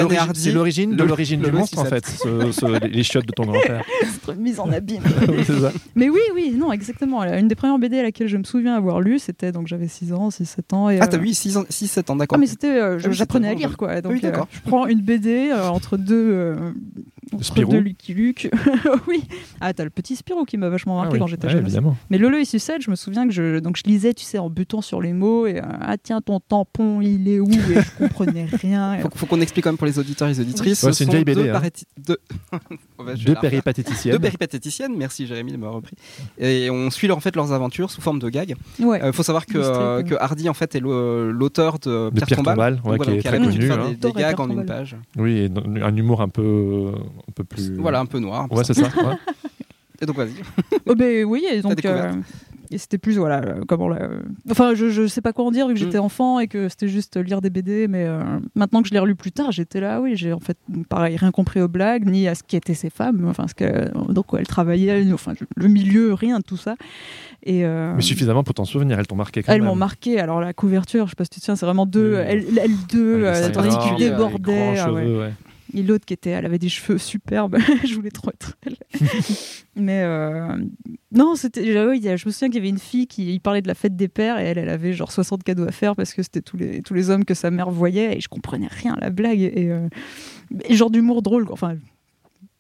l'origine 0.53 0.97
de 0.97 1.03
l'origine 1.05 1.41
du 1.41 1.51
monstre 1.53 1.79
en 1.79 1.85
fait, 1.85 2.07
ce- 2.07 2.53
ce- 2.53 2.87
les 2.87 3.03
chiottes 3.03 3.27
de 3.27 3.33
ton 3.33 3.45
grand-père. 3.45 3.85
mise 4.39 4.61
en 4.61 4.71
abîme. 4.71 5.03
Oui, 5.29 5.45
c'est 5.47 5.59
ça. 5.61 5.73
Mais 5.95 6.09
oui, 6.09 6.21
oui, 6.35 6.53
non, 6.57 6.73
exactement. 6.73 7.23
Une 7.25 7.49
des 7.49 7.55
premières 7.55 7.79
BD 7.79 7.99
à 7.99 8.03
laquelle 8.03 8.29
je 8.29 8.37
me 8.37 8.45
souviens 8.45 8.75
avoir 8.77 9.01
lu, 9.01 9.19
c'était 9.19 9.53
donc 9.53 9.67
j'avais 9.67 9.89
6 9.89 10.13
ans, 10.13 10.29
6-7 10.31 10.75
ans. 10.75 10.91
Et, 10.91 10.99
Ah, 11.01 11.07
t'as 11.07 11.19
euh, 11.19 11.23
eu 11.23 11.31
6-7 11.31 12.11
ans, 12.11 12.17
d'accord. 12.17 12.37
Ah, 12.37 12.41
mais 12.41 12.47
c'était, 12.47 12.69
euh, 12.81 12.99
je- 12.99 13.09
Ah 13.09 13.13
j'apprenais 13.13 13.49
à 13.49 13.55
lire 13.55 13.77
quoi. 13.77 14.01
Donc, 14.01 14.13
Oui, 14.13 14.21
d'accord. 14.21 14.45
euh, 14.53 14.57
je 14.65 14.69
prends 14.69 14.87
une 14.87 15.01
BD 15.01 15.51
euh, 15.53 15.69
entre 15.69 15.97
deux, 15.97 16.31
euh, 16.33 16.55
entre 17.33 17.45
Spirou. 17.45 17.73
deux 17.73 17.79
Lucky 17.81 18.15
Luke. 18.15 18.51
oui. 19.09 19.23
Ah, 19.61 19.73
t'as 19.73 19.85
le 19.85 19.91
petit 19.91 20.17
Spirou 20.17 20.45
qui 20.45 20.57
m'a 20.57 20.69
vachement 20.69 20.97
marqué 20.97 21.09
Ah 21.11 21.13
oui, 21.15 21.19
quand 21.21 21.27
j'étais 21.27 21.47
ouais, 21.47 21.53
jeune. 21.53 21.63
évidemment. 21.65 21.97
Mais 22.11 22.19
Lolo 22.19 22.39
et 22.39 22.45
Sucette, 22.45 22.83
je 22.83 22.91
me 22.91 22.97
souviens 22.97 23.27
que 23.27 23.33
je, 23.33 23.59
donc 23.59 23.77
je 23.77 23.83
lisais, 23.85 24.15
tu 24.15 24.25
sais, 24.25 24.39
en 24.39 24.51
butant 24.51 24.81
sur 24.81 25.01
les 25.01 25.13
mots 25.13 25.47
et 25.47 25.59
euh, 25.59 25.63
ah 25.81 25.97
tiens 26.03 26.21
ton 26.21 26.41
tampon, 26.41 27.01
il 27.01 27.29
est 27.29 27.41
où? 27.41 27.51
Et 27.51 27.57
je 27.81 27.99
comprenais 28.07 28.47
rien. 28.53 28.95
Et- 28.95 29.01
Faut, 29.03 29.09
faut 29.15 29.27
qu'on 29.27 29.41
explique 29.41 29.65
quand 29.65 29.71
même 29.71 29.79
pour 29.79 29.87
les 29.87 29.99
auditeurs 29.99 30.29
et 30.29 30.33
les 30.33 30.41
auditrices. 30.41 30.83
Ouais, 30.83 30.93
ce 30.93 30.99
c'est 30.99 31.05
une 31.05 31.11
vieille 31.11 31.25
BD, 31.25 31.43
Deux, 31.45 31.51
hein. 31.51 31.53
paréti- 31.61 31.85
deux... 31.99 32.19
Oh, 32.99 33.05
bah, 33.05 33.15
Deux 33.15 33.35
péripatéticiennes. 33.35 34.13
Deux 34.15 34.19
péripatéticiennes, 34.21 34.95
merci 34.97 35.27
Jérémy 35.27 35.53
de 35.53 35.57
m'avoir 35.57 35.77
repris. 35.77 35.97
Et 36.39 36.69
on 36.71 36.91
suit 36.91 37.11
en 37.11 37.19
fait 37.21 37.35
leurs 37.35 37.53
aventures 37.53 37.91
sous 37.91 38.03
forme 38.03 38.19
de 38.19 38.29
gag. 38.29 38.55
Ouais. 38.79 39.01
Il 39.03 39.13
faut 39.15 39.23
savoir 39.23 39.47
que, 39.47 39.57
euh, 39.57 40.03
que 40.03 40.15
Hardy 40.21 40.49
en 40.51 40.55
fait 40.55 40.75
est 40.75 40.81
l'auteur 40.81 41.79
de 41.79 42.11
De 42.11 42.21
Pierre, 42.25 42.37
Tombal. 42.39 42.81
Qui 43.03 43.11
est 43.11 43.23
très 43.23 43.39
connu. 43.39 43.71
hein. 43.73 43.93
des, 43.99 44.13
gags 44.13 44.39
en 44.41 44.51
une 44.51 44.67
page. 44.67 44.97
Oui, 45.17 45.49
un 45.83 45.97
humour 45.97 46.21
un 46.21 46.29
peu, 46.29 46.93
un 47.29 47.33
peu 47.35 47.45
plus. 47.45 47.71
Voilà, 47.73 48.01
un 48.01 48.07
peu 48.07 48.19
noir. 48.19 48.43
un 48.43 48.49
peu 48.49 48.57
Ouais, 48.57 48.65
c'est 48.65 48.75
ça. 48.75 48.83
ouais. 48.85 49.17
Et 50.03 50.07
donc 50.07 50.17
vas-y. 50.17 50.31
Oh, 50.87 50.95
ben 50.95 51.25
oui, 51.27 51.45
et 51.53 51.61
donc 51.61 51.85
euh, 51.85 52.11
Et 52.71 52.79
c'était 52.79 52.97
plus, 52.97 53.19
voilà, 53.19 53.43
euh, 53.45 53.61
comment 53.69 53.87
la... 53.89 54.09
Enfin, 54.51 54.75
je, 54.75 54.89
je 54.89 55.07
sais 55.07 55.21
pas 55.21 55.33
quoi 55.35 55.45
en 55.45 55.51
dire 55.51 55.69
vu 55.69 55.75
que 55.75 55.79
Mm. 55.81 55.83
j'étais 55.85 55.99
enfant 55.99 56.41
et 56.41 56.49
que 56.49 56.71
c'était 56.71 56.89
juste 56.89 57.19
lire 57.19 57.43
des 57.43 57.51
BD, 57.51 57.87
mais 57.87 58.05
euh, 58.07 58.23
maintenant 58.55 58.81
que 58.81 58.89
je 58.89 58.95
l'ai 58.95 58.99
relu 58.99 59.15
plus 59.15 59.31
tard, 59.31 59.53
j'étais 59.53 59.79
là, 59.79 60.01
oui, 60.01 60.17
j'ai 60.17 60.33
en 60.33 60.41
fait, 60.41 60.57
pareil, 60.89 61.17
rien 61.19 61.31
compris 61.33 61.61
aux 61.61 61.69
blagues, 61.69 62.09
ni 62.09 62.27
à 62.29 62.35
ce 62.35 62.43
qu'étaient 62.43 62.73
ces 62.75 62.89
femmes, 62.89 63.27
enfin, 63.29 63.47
ce 63.47 63.55
que, 63.55 63.91
donc, 64.11 64.27
quoi, 64.27 64.41
elles 64.41 64.47
travaillaient, 64.47 65.05
enfin, 65.13 65.35
le 65.55 65.69
milieu, 65.69 66.15
rien 66.15 66.39
de 66.39 66.45
tout 66.45 66.57
ça. 66.57 66.77
Et, 67.43 67.67
euh, 67.67 67.93
Mais 67.95 68.03
suffisamment 68.03 68.43
pour 68.43 68.55
t'en 68.55 68.65
souvenir, 68.65 68.99
elles 68.99 69.07
t'ont 69.07 69.17
marqué 69.17 69.43
quand 69.43 69.53
elles 69.53 69.61
même. 69.61 69.69
m'ont 69.69 69.77
marqué. 69.77 70.19
Alors 70.19 70.41
la 70.41 70.55
couverture, 70.55 71.05
je 71.07 71.11
sais 71.11 71.17
pas 71.17 71.25
si 71.25 71.31
tu 71.31 71.41
te 71.41 71.45
souviens, 71.45 71.57
c'est 71.57 71.67
vraiment 71.67 71.87
deux, 71.87 72.15
Oui. 72.17 72.23
elles, 72.27 72.45
elles 72.59 72.77
deux, 72.91 73.19
les 73.19 73.25
euh, 73.25 73.49
avec 73.59 73.99
les 73.99 74.09
débordaient. 74.11 74.77
Et 75.75 75.83
l'autre 75.83 76.05
qui 76.05 76.15
était, 76.15 76.31
elle 76.31 76.47
avait 76.47 76.59
des 76.59 76.69
cheveux 76.69 76.99
superbes. 76.99 77.57
je 77.85 77.95
voulais 77.95 78.11
trop 78.11 78.31
être 78.31 78.57
elle. 78.67 78.77
Mais 79.77 80.03
euh, 80.03 80.57
non, 81.13 81.35
c'était. 81.37 81.65
Je 81.65 82.27
me 82.27 82.31
souviens 82.33 82.49
qu'il 82.49 82.57
y 82.57 82.59
avait 82.59 82.69
une 82.69 82.79
fille 82.79 83.07
qui 83.07 83.33
il 83.33 83.41
parlait 83.41 83.63
de 83.63 83.69
la 83.69 83.75
fête 83.75 83.97
des 83.97 84.09
pères 84.09 84.39
et 84.39 84.45
elle, 84.45 84.59
elle 84.59 84.69
avait 84.69 84.93
genre 84.93 85.13
60 85.13 85.43
cadeaux 85.45 85.67
à 85.67 85.73
faire 85.73 85.95
parce 85.97 86.13
que 86.13 86.23
c'était 86.23 86.43
tous 86.43 86.57
les 86.57 86.83
tous 86.83 86.95
les 86.95 87.11
hommes 87.11 87.25
que 87.25 87.35
sa 87.35 87.51
mère 87.51 87.71
voyait 87.71 88.17
et 88.17 88.21
je 88.21 88.29
comprenais 88.29 88.69
rien 88.69 88.95
à 88.95 89.01
la 89.01 89.11
blague 89.11 89.41
et, 89.41 89.71
euh, 89.71 89.89
et 90.65 90.75
genre 90.75 90.91
d'humour 90.91 91.23
drôle. 91.23 91.45
quoi. 91.45 91.55
Enfin, 91.55 91.77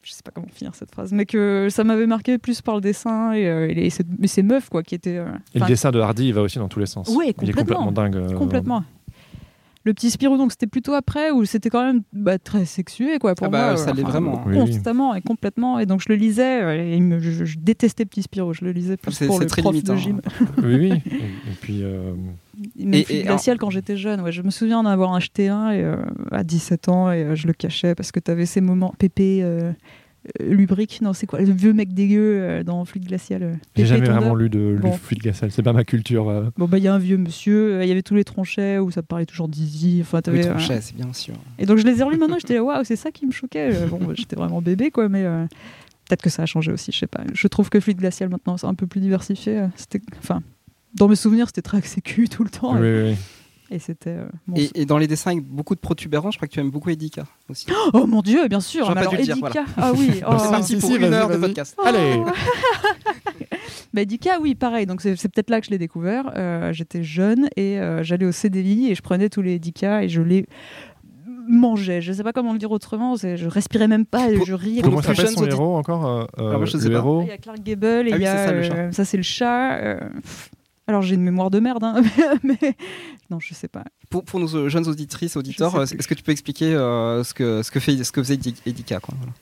je 0.03 0.13
sais 0.13 0.23
pas 0.25 0.31
comment 0.31 0.47
finir 0.53 0.75
cette 0.75 0.91
phrase, 0.93 1.13
mais 1.13 1.27
que 1.27 1.69
ça 1.71 1.85
m'avait 1.85 2.07
marqué 2.07 2.39
plus 2.39 2.63
par 2.63 2.75
le 2.77 2.81
dessin 2.81 3.33
et, 3.33 3.47
euh, 3.47 3.69
et 3.69 3.75
les- 3.75 3.91
ces, 3.91 4.43
meufs 4.43 4.71
quoi 4.71 4.83
qui 4.83 4.95
étaient. 4.95 5.19
euh, 5.19 5.27
Et 5.55 5.59
le 5.59 5.67
dessin 5.67 5.91
de 5.91 6.01
Hardy, 6.01 6.29
il 6.29 6.35
va 6.35 6.41
aussi 6.43 6.59
dans 6.59 6.69
tous 6.69 6.81
les 6.81 6.87
sens. 6.87 7.09
Ouais, 7.09 7.27
Il 7.27 7.29
est 7.31 7.53
complètement. 7.53 7.85
complètement 7.87 7.93
dingue. 7.93 8.17
euh, 8.17 8.35
Complètement. 8.39 8.85
Le 9.85 9.95
petit 9.95 10.11
Spirou, 10.11 10.37
donc 10.37 10.51
c'était 10.53 10.66
plutôt 10.66 10.93
après 10.93 11.31
où 11.31 11.47
c'était 11.47 11.70
quand 11.70 11.83
même 11.83 12.03
bah, 12.12 12.39
très 12.39 12.66
sexué 12.66 13.18
quoi 13.18 13.35
pour 13.35 13.47
Ah 13.47 13.51
bah, 13.51 13.66
moi. 13.68 13.76
ça 13.78 13.93
l'est 13.95 14.03
vraiment. 14.03 14.43
Oui, 14.47 14.53
oui. 14.59 14.59
Constamment 14.59 15.14
et 15.14 15.22
complètement. 15.22 15.78
Et 15.78 15.87
donc 15.87 16.03
je 16.03 16.11
le 16.11 16.16
lisais 16.16 16.62
euh, 16.62 16.95
et 16.97 17.01
me- 17.01 17.18
je, 17.18 17.45
je 17.47 17.59
détestais 17.59 18.05
Petit 18.05 18.22
Spirou. 18.22 18.53
Je 18.53 18.62
le 18.64 18.72
lisais 18.72 18.99
plus 18.99 19.18
pour 19.26 19.41
le 19.41 19.47
très 19.47 19.62
prof 19.62 19.72
limitant, 19.72 19.95
de 19.95 19.99
gym. 19.99 20.20
Oui, 20.59 20.74
oui. 20.76 20.93
Et, 21.07 21.14
et 21.16 21.55
puis, 21.62 21.78
euh, 21.83 22.12
Même 22.78 22.93
Et- 22.95 23.05
Fluide 23.05 23.20
et 23.20 23.22
glacial 23.22 23.57
quand 23.59 23.70
j'étais 23.70 23.97
jeune. 23.97 24.20
Ouais, 24.20 24.33
je 24.33 24.43
me 24.43 24.51
souviens 24.51 24.83
d'en 24.83 24.89
avoir 24.91 25.14
acheté 25.14 25.49
un 25.49 25.70
et, 25.70 25.83
euh, 25.83 25.97
à 26.31 26.45
17 26.45 26.89
ans 26.91 27.11
et 27.11 27.22
euh, 27.24 27.35
je 27.35 27.47
le 27.47 27.55
cachais 27.55 27.95
parce 27.95 28.12
que 28.12 28.20
tu 28.20 28.31
avais 28.31 28.45
ces 28.47 28.61
moments 28.61 28.93
pépé. 28.99 29.41
Euh, 30.41 30.53
lubrique, 30.55 31.01
non, 31.03 31.12
c'est 31.12 31.27
quoi 31.27 31.41
Le 31.41 31.53
vieux 31.53 31.73
mec 31.73 31.95
dégueu 31.95 32.41
euh, 32.41 32.62
dans 32.62 32.85
Fluide 32.85 33.07
glacial. 33.07 33.43
euh, 33.43 33.55
j'ai 33.77 33.87
jamais 33.87 34.07
vraiment 34.07 34.35
lu 34.35 34.51
de 34.51 34.77
Bon. 34.81 34.93
Fluide 34.93 35.21
Glacial. 35.23 35.51
C'est 35.51 35.62
pas 35.62 35.73
ma 35.73 35.85
culture. 35.85 36.29
euh. 36.29 36.51
Bon, 36.59 36.66
bah, 36.66 36.79
il 36.79 36.85
y 36.85 36.89
a 36.89 36.95
un 36.95 36.99
vieux 36.99 37.16
monsieur, 37.16 37.75
euh, 37.77 37.85
il 37.85 37.89
y 37.89 37.93
avait 37.93 38.03
tous 38.03 38.14
les 38.14 38.25
tronchets 38.25 38.79
où 38.79 38.91
ça 38.91 39.03
parlait 39.03 39.27
toujours 39.27 39.49
d'Izzy. 39.49 39.99
Enfin, 40.03 40.21
euh, 40.29 40.51
Tronchet, 40.51 40.81
c'est 40.83 40.95
bien 40.97 41.12
sûr. 41.12 41.35
Et 41.59 41.66
donc 41.66 41.79
je 41.79 41.85
les 41.87 42.01
ai 42.01 42.03
relus 42.03 42.18
maintenant, 42.18 42.37
j'étais 42.39 42.55
là, 42.55 42.64
waouh, 42.64 42.85
c'est 42.85 42.97
ça 42.97 43.11
qui 43.11 43.27
me 43.27 43.33
choquait. 43.33 43.75
Euh, 43.75 43.87
Bon, 43.87 43.99
bah, 43.99 44.12
j'étais 44.14 44.37
vraiment 44.37 44.61
bébé, 44.61 44.91
quoi, 44.91 45.09
mais 45.09 45.25
euh, 45.25 45.45
peut-être 46.09 46.23
que 46.23 46.31
ça 46.31 46.43
a 46.43 46.47
changé 46.47 46.71
aussi, 46.73 46.93
je 46.93 46.99
sais 46.99 47.07
pas. 47.07 47.23
Je 47.33 47.49
trouve 47.49 47.71
que 47.71 47.81
Fluide 47.81 47.99
Glacial 47.99 48.29
maintenant, 48.29 48.57
c'est 48.57 48.66
un 48.66 48.75
peu 48.75 48.87
plus 48.87 49.01
diversifié. 49.01 49.59
euh, 49.59 49.66
C'était, 49.77 50.01
enfin, 50.18 50.43
dans 50.95 51.09
mes 51.09 51.16
souvenirs, 51.16 51.47
c'était 51.47 51.62
très 51.62 51.79
axé 51.79 52.01
tout 52.31 52.45
le 52.45 52.51
temps. 52.51 52.75
Oui, 52.79 52.87
et, 52.87 53.03
oui, 53.05 53.09
oui. 53.11 53.16
Et 53.71 53.79
c'était. 53.79 54.11
euh, 54.11 54.27
bon, 54.47 54.57
Et, 54.57 54.71
et 54.83 54.85
dans 54.87 54.99
les 54.99 55.07
dessins 55.07 55.31
avec 55.33 55.45
beaucoup 55.45 55.75
de 55.75 55.81
protubérants, 55.81 56.31
je 56.31 56.39
crois 56.39 56.49
que 56.49 56.53
tu 56.53 56.61
aimes 56.61 56.71
beaucoup 56.71 56.91
Edika 56.91 57.25
aussi. 57.49 57.66
Oh 57.93 58.07
mon 58.07 58.21
dieu, 58.23 58.49
bien 58.49 58.61
sûr. 58.61 58.81
J'aurais 58.85 58.95
pas 58.95 59.01
alors, 59.01 59.12
dû 59.12 59.18
le 59.18 59.25
dire, 59.25 59.37
Edika, 59.37 59.64
ah 59.77 59.93
oui. 59.97 60.11
Bah, 60.23 60.29
oh. 60.33 60.37
c'est 60.39 60.51
parti 60.51 60.77
pour 60.77 60.89
si, 60.89 60.97
une 60.97 61.03
vas-y, 61.03 61.14
heure 61.14 61.29
de 61.29 61.37
podcast. 61.37 61.77
Allez 61.85 62.21
Bah, 63.93 64.03
Edika, 64.03 64.39
oui, 64.41 64.55
pareil. 64.55 64.87
Donc 64.87 65.01
c'est, 65.01 65.16
c'est 65.16 65.29
peut-être 65.29 65.51
là 65.51 65.61
que 65.61 65.66
je 65.66 65.71
l'ai 65.71 65.79
découvert. 65.79 66.31
Euh, 66.37 66.73
j'étais 66.73 67.03
jeune 67.03 67.49
et 67.57 67.79
euh, 67.81 68.03
j'allais 68.05 68.27
au 68.27 68.33
CDI 68.33 68.91
et 68.91 68.95
je 68.95 69.03
prenais 69.03 69.29
tous 69.29 69.43
les 69.43 69.55
Edika 69.55 70.05
et 70.05 70.09
je 70.09 70.23
les 70.23 70.47
mangeais. 71.49 72.01
Je 72.01 72.12
sais 72.12 72.23
pas 72.23 72.33
comment 72.33 72.53
le 72.53 72.59
dire 72.61 72.71
autrement. 72.71 73.16
c'est- 73.16 73.37
je 73.37 73.49
respirais 73.49 73.89
même 73.89 74.07
pas 74.07 74.31
et 74.31 74.37
Pour- 74.37 74.47
je 74.47 74.55
riais. 74.55 74.83
Comment 74.83 75.03
s'appelle 75.03 75.29
son 75.29 75.45
héros 75.45 75.77
encore 75.77 76.07
euh, 76.07 76.25
Alors, 76.39 76.59
moi, 76.59 76.64
je 76.66 76.77
Le 76.77 76.83
sais 76.85 76.89
pas. 76.89 76.95
héros 76.97 77.23
Il 77.23 77.29
y 77.29 77.33
a 77.33 77.39
Clark 77.39 77.61
Gable 77.64 78.09
et 78.09 78.12
Ah 78.12 78.16
il 78.16 78.23
y 78.23 78.27
a, 78.27 78.37
c'est 78.37 78.47
ça, 78.47 78.53
le 78.53 78.59
euh, 78.59 78.62
chat. 78.68 78.93
ça 78.93 79.05
c'est 79.05 79.16
le 79.16 79.23
chat. 79.25 79.99
Euh, 80.91 80.95
alors 80.97 81.03
j'ai 81.03 81.14
une 81.14 81.22
mémoire 81.22 81.51
de 81.51 81.61
merde, 81.61 81.84
hein, 81.84 82.03
mais 82.43 82.59
non, 83.30 83.41
je 83.41 83.55
sais 83.55 83.68
pas. 83.68 83.84
Pour, 84.11 84.24
pour 84.24 84.41
nos 84.41 84.55
euh, 84.57 84.68
jeunes 84.68 84.88
auditrices, 84.88 85.36
auditeurs, 85.36 85.74
euh, 85.76 85.84
est-ce 85.84 86.09
que 86.09 86.14
tu 86.14 86.22
peux 86.22 86.32
expliquer 86.32 86.74
euh, 86.74 87.22
ce, 87.24 87.32
que, 87.34 87.62
ce, 87.62 87.70
que 87.70 87.80
fait, 87.80 88.03
ce 88.03 88.12
que 88.12 88.22
faisait 88.22 88.34
Edi- 88.34 88.61
Edika 88.66 89.01
quoi, 89.01 89.14
voilà. 89.18 89.32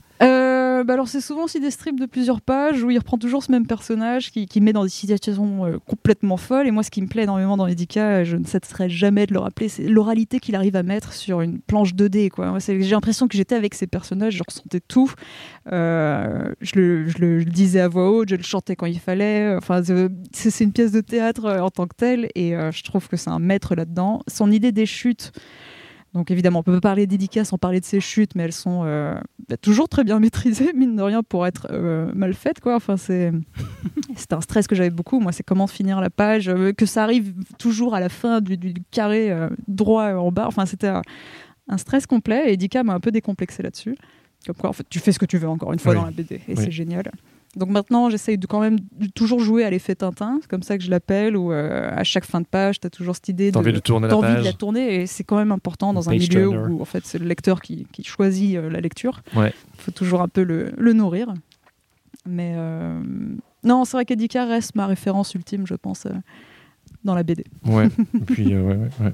Euh, 0.78 0.84
bah 0.84 0.94
alors 0.94 1.08
c'est 1.08 1.20
souvent 1.20 1.44
aussi 1.44 1.60
des 1.60 1.70
strips 1.70 1.98
de 1.98 2.06
plusieurs 2.06 2.40
pages 2.40 2.82
où 2.82 2.90
il 2.90 2.98
reprend 2.98 3.18
toujours 3.18 3.42
ce 3.42 3.50
même 3.52 3.66
personnage 3.66 4.30
qui, 4.30 4.46
qui 4.46 4.60
met 4.60 4.72
dans 4.72 4.84
des 4.84 4.88
situations 4.88 5.66
euh, 5.66 5.78
complètement 5.86 6.36
folles. 6.36 6.66
Et 6.66 6.70
moi, 6.70 6.82
ce 6.82 6.90
qui 6.90 7.02
me 7.02 7.06
plaît 7.08 7.24
énormément 7.24 7.56
dans 7.56 7.66
Edika, 7.66 8.24
je 8.24 8.36
ne 8.36 8.44
cesserai 8.44 8.88
jamais 8.88 9.26
de 9.26 9.34
le 9.34 9.40
rappeler, 9.40 9.68
c'est 9.68 9.84
l'oralité 9.88 10.40
qu'il 10.40 10.54
arrive 10.54 10.76
à 10.76 10.82
mettre 10.82 11.12
sur 11.12 11.40
une 11.40 11.60
planche 11.60 11.94
2D. 11.94 12.30
Quoi. 12.30 12.56
J'ai 12.58 12.78
l'impression 12.90 13.28
que 13.28 13.36
j'étais 13.36 13.54
avec 13.54 13.74
ces 13.74 13.86
personnages, 13.86 14.34
je 14.34 14.42
ressentais 14.46 14.80
tout. 14.80 15.12
Euh, 15.72 16.52
je, 16.60 16.72
le, 16.76 17.08
je 17.08 17.18
le- 17.18 17.44
disais 17.44 17.80
à 17.80 17.88
voix 17.88 18.10
haute, 18.10 18.28
je 18.28 18.36
le 18.36 18.42
chantais 18.42 18.76
quand 18.76 18.86
il 18.86 19.00
fallait. 19.00 19.54
Enfin, 19.56 19.82
c'est 20.32 20.64
une 20.64 20.72
pièce 20.72 20.92
de 20.92 21.00
théâtre 21.00 21.44
euh, 21.46 21.60
en 21.60 21.70
tant 21.70 21.86
que 21.86 21.94
telle, 21.96 22.28
et 22.34 22.54
euh, 22.54 22.70
je 22.72 22.82
trouve 22.84 23.08
que 23.08 23.16
c'est 23.16 23.30
un 23.30 23.38
maître 23.38 23.74
là-dedans. 23.74 24.20
Son 24.28 24.50
idée 24.50 24.72
des 24.72 24.86
chutes. 24.86 25.32
Donc 26.14 26.30
évidemment, 26.30 26.60
on 26.60 26.62
peut 26.62 26.72
pas 26.72 26.80
parler 26.80 27.06
d'Edika 27.06 27.44
sans 27.44 27.58
parler 27.58 27.80
de 27.80 27.84
ses 27.84 28.00
chutes, 28.00 28.34
mais 28.34 28.44
elles 28.44 28.52
sont 28.52 28.82
euh, 28.84 29.14
bah, 29.48 29.56
toujours 29.56 29.88
très 29.88 30.04
bien 30.04 30.18
maîtrisées, 30.20 30.72
mine 30.74 30.96
de 30.96 31.02
rien, 31.02 31.22
pour 31.22 31.46
être 31.46 31.66
euh, 31.70 32.10
mal 32.14 32.32
faites. 32.34 32.60
Quoi. 32.60 32.76
Enfin, 32.76 32.96
c'est 32.96 33.32
un 34.30 34.40
stress 34.40 34.66
que 34.66 34.74
j'avais 34.74 34.90
beaucoup. 34.90 35.20
Moi, 35.20 35.32
c'est 35.32 35.42
comment 35.42 35.66
finir 35.66 36.00
la 36.00 36.10
page, 36.10 36.48
euh, 36.48 36.72
que 36.72 36.86
ça 36.86 37.04
arrive 37.04 37.34
toujours 37.58 37.94
à 37.94 38.00
la 38.00 38.08
fin 38.08 38.40
du, 38.40 38.74
carré 38.90 39.30
euh, 39.30 39.48
droit 39.68 40.14
en 40.14 40.32
bas. 40.32 40.46
Enfin, 40.46 40.64
c'était 40.66 40.88
un, 40.88 41.02
un 41.68 41.76
stress 41.78 42.06
complet. 42.06 42.44
Et 42.48 42.52
Edika 42.54 42.82
m'a 42.82 42.94
un 42.94 43.00
peu 43.00 43.10
décomplexé 43.10 43.62
là-dessus. 43.62 43.96
Comme 44.46 44.56
quoi, 44.56 44.70
en 44.70 44.72
fait, 44.72 44.86
tu 44.88 45.00
fais 45.00 45.12
ce 45.12 45.18
que 45.18 45.26
tu 45.26 45.36
veux 45.36 45.48
encore 45.48 45.72
une 45.72 45.78
fois 45.78 45.92
Oui. 45.92 45.98
dans 45.98 46.04
la 46.06 46.10
BD, 46.12 46.36
et 46.36 46.40
Oui. 46.48 46.54
c'est 46.56 46.70
génial. 46.70 47.10
Donc 47.56 47.70
maintenant, 47.70 48.10
j'essaye 48.10 48.36
de 48.38 48.46
quand 48.46 48.60
même 48.60 48.78
de 48.98 49.06
toujours 49.06 49.40
jouer 49.40 49.64
à 49.64 49.70
l'effet 49.70 49.94
Tintin, 49.94 50.38
c'est 50.42 50.48
comme 50.50 50.62
ça 50.62 50.76
que 50.76 50.84
je 50.84 50.90
l'appelle, 50.90 51.36
où 51.36 51.50
euh, 51.50 51.90
à 51.90 52.04
chaque 52.04 52.24
fin 52.24 52.40
de 52.40 52.46
page, 52.46 52.78
tu 52.78 52.86
as 52.86 52.90
toujours 52.90 53.14
cette 53.14 53.28
idée 53.28 53.50
T'as 53.50 53.58
envie 53.60 53.72
de 53.72 53.78
tourner 53.78 54.06
la 54.08 54.16
envie 54.16 54.34
de 54.36 54.44
la 54.44 54.52
tourner 54.52 54.96
et 55.02 55.06
c'est 55.06 55.24
quand 55.24 55.36
même 55.36 55.50
important 55.50 55.92
dans 55.92 56.08
un 56.08 56.12
milieu 56.12 56.26
turner. 56.28 56.72
où 56.72 56.80
en 56.82 56.84
fait 56.84 57.04
c'est 57.06 57.18
le 57.18 57.26
lecteur 57.26 57.60
qui, 57.62 57.86
qui 57.90 58.04
choisit 58.04 58.56
euh, 58.56 58.68
la 58.68 58.80
lecture. 58.80 59.22
Ouais. 59.34 59.52
Il 59.76 59.80
faut 59.80 59.90
toujours 59.92 60.20
un 60.20 60.28
peu 60.28 60.42
le, 60.42 60.72
le 60.76 60.92
nourrir. 60.92 61.32
Mais 62.26 62.52
euh, 62.56 63.00
non, 63.64 63.84
c'est 63.86 63.96
vrai 63.96 64.04
qu'Edika 64.04 64.44
reste 64.44 64.74
ma 64.74 64.86
référence 64.86 65.34
ultime, 65.34 65.66
je 65.66 65.74
pense, 65.74 66.06
dans 67.04 67.14
la 67.14 67.22
BD. 67.22 67.44
Ouais. 67.64 67.86
Et 68.14 68.18
puis, 68.20 68.48
ouais, 68.48 68.60
ouais, 68.60 68.88
ouais. 69.00 69.12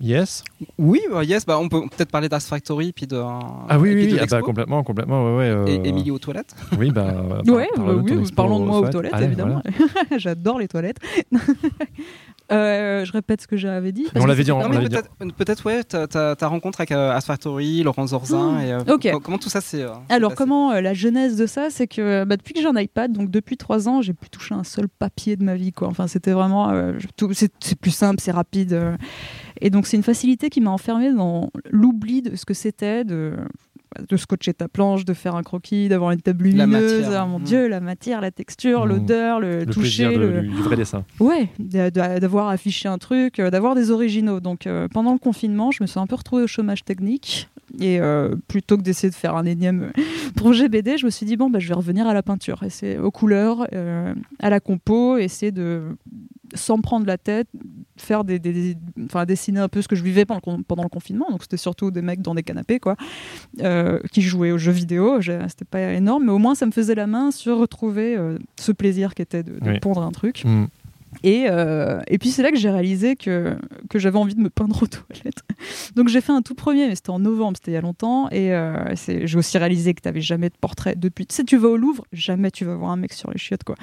Yes. 0.00 0.42
Oui, 0.78 1.02
bah, 1.12 1.22
yes, 1.24 1.44
bah, 1.44 1.58
on 1.58 1.68
peut 1.68 1.82
peut-être 1.82 2.10
parler 2.10 2.30
d'As 2.30 2.46
Factory 2.48 2.92
puis 2.92 3.06
de. 3.06 3.16
Ah 3.18 3.78
oui, 3.78 3.92
oui, 3.94 4.06
de 4.08 4.18
ah 4.18 4.26
bah, 4.30 4.40
complètement, 4.40 4.82
complètement, 4.82 5.24
ouais, 5.26 5.38
ouais. 5.38 5.50
euh, 5.50 5.66
Et 5.66 5.88
Émilie 5.88 6.10
aux 6.10 6.18
toilettes. 6.18 6.54
Oui, 6.78 6.90
bah. 6.90 7.22
ouais, 7.46 7.68
par- 7.74 7.84
bah 7.84 7.92
parle 7.92 8.04
de 8.04 8.10
oui, 8.10 8.16
oui, 8.22 8.32
parlons 8.34 8.60
de 8.60 8.64
moi 8.64 8.78
aux 8.78 8.88
toilettes. 8.88 8.92
toilettes, 9.12 9.14
Allez, 9.14 9.26
évidemment. 9.26 9.62
J'adore 10.16 10.58
les 10.58 10.68
toilettes. 10.68 10.98
Euh, 12.52 13.04
je 13.04 13.12
répète 13.12 13.40
ce 13.42 13.46
que 13.46 13.56
j'avais 13.56 13.92
dit. 13.92 14.06
on 14.16 14.26
l'avait 14.26 14.42
dit 14.44 14.50
peut-être, 14.50 15.34
peut-être, 15.36 15.66
ouais, 15.66 15.84
ta, 15.84 16.06
ta- 16.06 16.34
ta 16.36 16.46
rencontre 16.48 16.80
avec 16.80 16.92
euh, 16.92 17.12
As 17.12 17.24
Factory, 17.24 17.82
Laurent 17.82 18.06
Zorzin. 18.08 18.56
Oh, 18.58 18.60
et, 18.60 18.72
euh, 19.12 19.18
Comment 19.22 19.38
tout 19.38 19.48
ça 19.48 19.60
s'est. 19.60 19.82
euh, 19.82 19.90
Alors, 20.08 20.34
comment 20.34 20.72
euh, 20.72 20.80
la 20.80 20.94
genèse 20.94 21.36
de 21.36 21.46
ça, 21.46 21.68
c'est 21.70 21.86
que 21.86 22.24
bah, 22.24 22.36
depuis 22.36 22.54
que 22.54 22.60
j'ai 22.60 22.66
un 22.66 22.76
iPad, 22.76 23.12
donc 23.12 23.30
depuis 23.30 23.56
trois 23.56 23.88
ans, 23.88 24.02
j'ai 24.02 24.12
plus 24.12 24.30
touché 24.30 24.54
un 24.54 24.64
seul 24.64 24.88
papier 24.88 25.36
de 25.36 25.44
ma 25.44 25.54
vie. 25.54 25.72
Quoi. 25.72 25.88
Enfin, 25.88 26.06
c'était 26.06 26.32
vraiment. 26.32 26.70
euh, 26.70 26.92
c'est, 27.32 27.52
c'est 27.60 27.78
plus 27.78 27.90
simple, 27.92 28.20
c'est 28.20 28.32
rapide. 28.32 28.72
euh. 28.72 28.96
et 29.60 29.70
donc, 29.70 29.86
c'est 29.86 29.96
une 29.96 30.02
facilité 30.02 30.50
qui 30.50 30.60
m'a 30.60 30.70
enfermée 30.70 31.12
dans 31.12 31.50
l'oubli 31.70 32.22
de 32.22 32.34
ce 32.36 32.44
que 32.44 32.54
c'était 32.54 33.04
de 33.04 33.34
de 34.08 34.16
scotcher 34.16 34.54
ta 34.54 34.68
planche, 34.68 35.04
de 35.04 35.12
faire 35.14 35.34
un 35.36 35.42
croquis, 35.42 35.88
d'avoir 35.88 36.10
une 36.12 36.20
table 36.20 36.44
lumineuse, 36.44 37.06
ah 37.14 37.26
mon 37.26 37.38
Mm. 37.38 37.42
dieu, 37.44 37.68
la 37.68 37.80
matière, 37.80 38.20
la 38.20 38.30
texture, 38.30 38.84
Mm. 38.84 38.88
l'odeur, 38.88 39.40
le, 39.40 39.60
Le 39.60 39.66
toucher, 39.66 40.14
de- 40.16 40.18
le, 40.20 40.42
du, 40.42 40.48
vrai 40.62 40.76
dessin. 40.76 41.04
Ouais, 41.20 41.48
d'a- 41.58 41.90
d'a- 41.90 42.20
d'avoir 42.20 42.48
affiché 42.48 42.88
un 42.88 42.98
truc, 42.98 43.38
euh, 43.38 43.50
d'avoir 43.50 43.74
des 43.74 43.90
originaux. 43.90 44.40
Donc 44.40 44.66
euh, 44.66 44.88
pendant 44.88 45.12
le 45.12 45.18
confinement, 45.18 45.70
je 45.70 45.82
me 45.82 45.86
suis 45.86 45.98
un 46.00 46.06
peu 46.06 46.16
retrouvée 46.16 46.42
au 46.42 46.46
chômage 46.48 46.84
technique. 46.84 47.48
Et 47.78 48.00
euh, 48.00 48.34
plutôt 48.48 48.76
que 48.76 48.82
d'essayer 48.82 49.10
de 49.10 49.14
faire 49.14 49.36
un 49.36 49.44
énième 49.44 49.92
projet 50.34 50.68
BD, 50.68 50.98
je 50.98 51.06
me 51.06 51.10
suis 51.10 51.24
dit, 51.24 51.36
bon, 51.36 51.50
bah, 51.50 51.60
je 51.60 51.68
vais 51.68 51.74
revenir 51.74 52.06
à 52.08 52.14
la 52.14 52.22
peinture, 52.22 52.60
aux 53.00 53.10
couleurs, 53.12 53.66
euh, 53.72 54.12
à 54.40 54.50
la 54.50 54.58
compo, 54.58 55.18
essayer 55.18 55.52
de, 55.52 55.82
sans 56.54 56.78
me 56.78 56.82
prendre 56.82 57.06
la 57.06 57.16
tête, 57.16 57.46
faire 58.00 58.24
des, 58.24 58.76
enfin, 59.04 59.24
dessiner 59.24 59.60
un 59.60 59.68
peu 59.68 59.82
ce 59.82 59.88
que 59.88 59.96
je 59.96 60.02
vivais 60.02 60.24
pendant, 60.24 60.56
le 60.56 60.62
pendant 60.62 60.82
le 60.82 60.88
confinement. 60.88 61.26
Donc 61.30 61.42
c'était 61.42 61.56
surtout 61.56 61.90
des 61.90 62.02
mecs 62.02 62.22
dans 62.22 62.34
des 62.34 62.42
canapés, 62.42 62.80
quoi, 62.80 62.96
euh, 63.60 63.98
qui 64.12 64.22
jouaient 64.22 64.50
aux 64.52 64.58
jeux 64.58 64.72
vidéo. 64.72 65.20
C'était 65.20 65.64
pas 65.64 65.92
énorme, 65.92 66.24
mais 66.26 66.32
au 66.32 66.38
moins 66.38 66.54
ça 66.54 66.66
me 66.66 66.72
faisait 66.72 66.94
la 66.94 67.06
main 67.06 67.30
sur 67.30 67.58
retrouver 67.58 68.16
euh, 68.16 68.38
ce 68.58 68.72
plaisir 68.72 69.14
qui 69.14 69.22
était 69.22 69.42
de, 69.42 69.52
de 69.58 69.70
Oui. 69.70 69.80
pondre 69.80 70.02
un 70.02 70.10
truc. 70.12 70.44
Mm. 70.44 70.66
Et, 71.24 71.46
euh, 71.50 72.00
et 72.06 72.18
puis 72.18 72.30
c'est 72.30 72.42
là 72.42 72.50
que 72.50 72.56
j'ai 72.56 72.70
réalisé 72.70 73.16
que, 73.16 73.56
que 73.88 73.98
j'avais 73.98 74.18
envie 74.18 74.34
de 74.34 74.40
me 74.40 74.48
peindre 74.48 74.82
aux 74.82 74.86
toilettes. 74.86 75.42
Donc 75.96 76.08
j'ai 76.08 76.20
fait 76.20 76.32
un 76.32 76.40
tout 76.42 76.54
premier, 76.54 76.86
mais 76.88 76.94
c'était 76.94 77.10
en 77.10 77.18
novembre, 77.18 77.56
c'était 77.56 77.72
il 77.72 77.74
y 77.74 77.76
a 77.76 77.80
longtemps. 77.80 78.28
Et 78.30 78.54
euh, 78.54 78.94
j'ai 78.96 79.36
aussi 79.38 79.58
réalisé 79.58 79.92
que 79.94 80.00
tu 80.00 80.08
n'avais 80.08 80.20
jamais 80.20 80.48
de 80.48 80.54
portrait 80.60 80.94
depuis. 80.96 81.26
Tu 81.26 81.34
sais, 81.34 81.44
tu 81.44 81.56
vas 81.56 81.68
au 81.68 81.76
Louvre, 81.76 82.04
jamais 82.12 82.50
tu 82.50 82.64
vas 82.64 82.74
voir 82.76 82.90
un 82.92 82.96
mec 82.96 83.12
sur 83.12 83.30
les 83.30 83.38
chiottes, 83.38 83.64
quoi. 83.64 83.74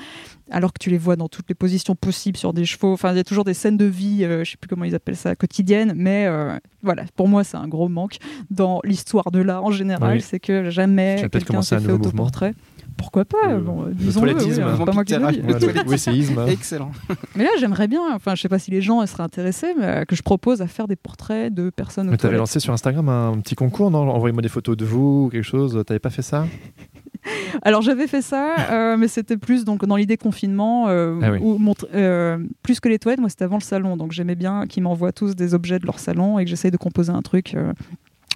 Alors 0.50 0.72
que 0.72 0.80
tu 0.80 0.90
les 0.90 0.98
vois 0.98 1.16
dans 1.18 1.28
toutes 1.28 1.50
les 1.50 1.56
positions 1.56 1.96
possibles 1.96 2.38
sur 2.38 2.54
des 2.54 2.66
chevaux. 2.66 2.94
Enfin, 2.94 3.12
il 3.12 3.18
y 3.18 3.20
a 3.20 3.24
toujours 3.26 3.44
des 3.44 3.54
scènes 3.54 3.78
de 3.78 3.86
vie, 3.86 4.24
euh, 4.24 4.44
je 4.44 4.52
sais 4.52 4.58
plus 4.58 4.70
comment 4.70 4.86
ils 4.86 4.96
appellent 4.96 5.18
ça, 5.18 5.36
quotidiennes. 5.36 5.94
Mais 5.96 6.26
euh, 6.28 6.58
voilà, 6.82 7.04
pour 7.16 7.28
moi, 7.28 7.44
c'est 7.44 7.58
un 7.58 7.68
gros 7.68 7.90
manque 7.90 8.18
dans 8.50 8.80
l'histoire 8.86 9.32
de 9.32 9.40
l'art 9.40 9.66
en 9.66 9.72
général. 9.72 10.16
Oui. 10.18 10.22
C'est 10.22 10.40
que 10.40 10.70
jamais 10.70 11.16
Tu 11.18 11.24
vas 11.24 11.30
peut-être 11.30 11.44
quelqu'un 11.44 11.54
commencer 11.56 11.76
un 11.76 11.80
nouveau 11.80 11.98
mouvement. 11.98 12.08
autoportrait. 12.24 12.54
Pourquoi 12.96 13.26
pas 13.26 13.50
Le- 13.54 13.60
bon, 13.62 13.84
le 13.84 13.94
disons-le, 13.94 14.32
toilettisme. 14.34 14.64
oui, 14.66 14.72
c'est 14.78 14.86
pas 14.86 14.92
moi 14.94 15.04
qui 15.04 15.14
le. 15.14 16.48
Excellent. 16.50 16.92
Mais 17.36 17.44
là, 17.44 17.50
j'aimerais 17.60 17.88
bien, 17.88 18.02
enfin, 18.14 18.36
je 18.36 18.42
sais 18.42 18.50
pas 18.50 18.60
si 18.60 18.72
les 18.72 18.82
gens 18.82 19.06
seraient 19.06 19.24
intéressés, 19.24 19.74
mais 19.78 19.86
euh, 19.86 20.06
que 20.06 20.16
je 20.16 20.22
propose 20.24 20.62
à 20.62 20.68
faire 20.68 20.88
des 20.88 20.96
portraits 20.96 21.54
de 21.54 21.70
personnes. 21.70 22.06
Mais 22.08 22.18
t'avais 22.18 22.30
toilettes. 22.30 22.40
lancé 22.40 22.60
sur 22.60 22.74
Instagram 22.74 23.08
un 23.10 23.38
petit 23.40 23.56
concours, 23.56 23.92
non? 23.92 24.10
Envoyez-moi 24.10 24.42
des 24.42 24.50
photos 24.50 24.76
de 24.78 24.86
vous 24.86 25.26
ou 25.26 25.30
quelque 25.32 25.44
chose. 25.44 25.82
T'avais 25.86 26.00
pas 26.00 26.10
fait 26.10 26.22
ça? 26.22 26.46
Alors 27.62 27.82
j'avais 27.82 28.08
fait 28.08 28.22
ça, 28.22 28.56
euh, 28.72 28.96
mais 28.98 29.08
c'était 29.08 29.38
plus 29.38 29.66
donc 29.66 29.84
dans 29.86 29.96
l'idée 29.98 30.16
confinement, 30.18 30.88
euh, 30.88 31.20
Ah 31.22 31.32
oui. 31.32 31.40
où 31.42 31.58
montre- 31.58 31.88
euh, 31.94 32.38
plus 32.64 32.80
que 32.80 32.88
les 32.88 33.00
toilettes, 33.00 33.20
moi 33.20 33.30
c'était 33.30 33.44
avant 33.44 33.58
le 33.58 33.64
salon, 33.64 33.98
donc 33.98 34.12
j'aimais 34.14 34.36
bien 34.36 34.66
qu'ils 34.68 34.84
m'envoient 34.84 35.12
tous 35.12 35.36
des 35.36 35.54
objets 35.54 35.78
de 35.80 35.86
leur 35.86 36.00
salon 36.00 36.40
et 36.40 36.46
que 36.46 36.50
j'essaye 36.50 36.72
de 36.72 36.78
composer 36.78 37.12
un 37.12 37.22
truc 37.22 37.54
euh, 37.56 37.74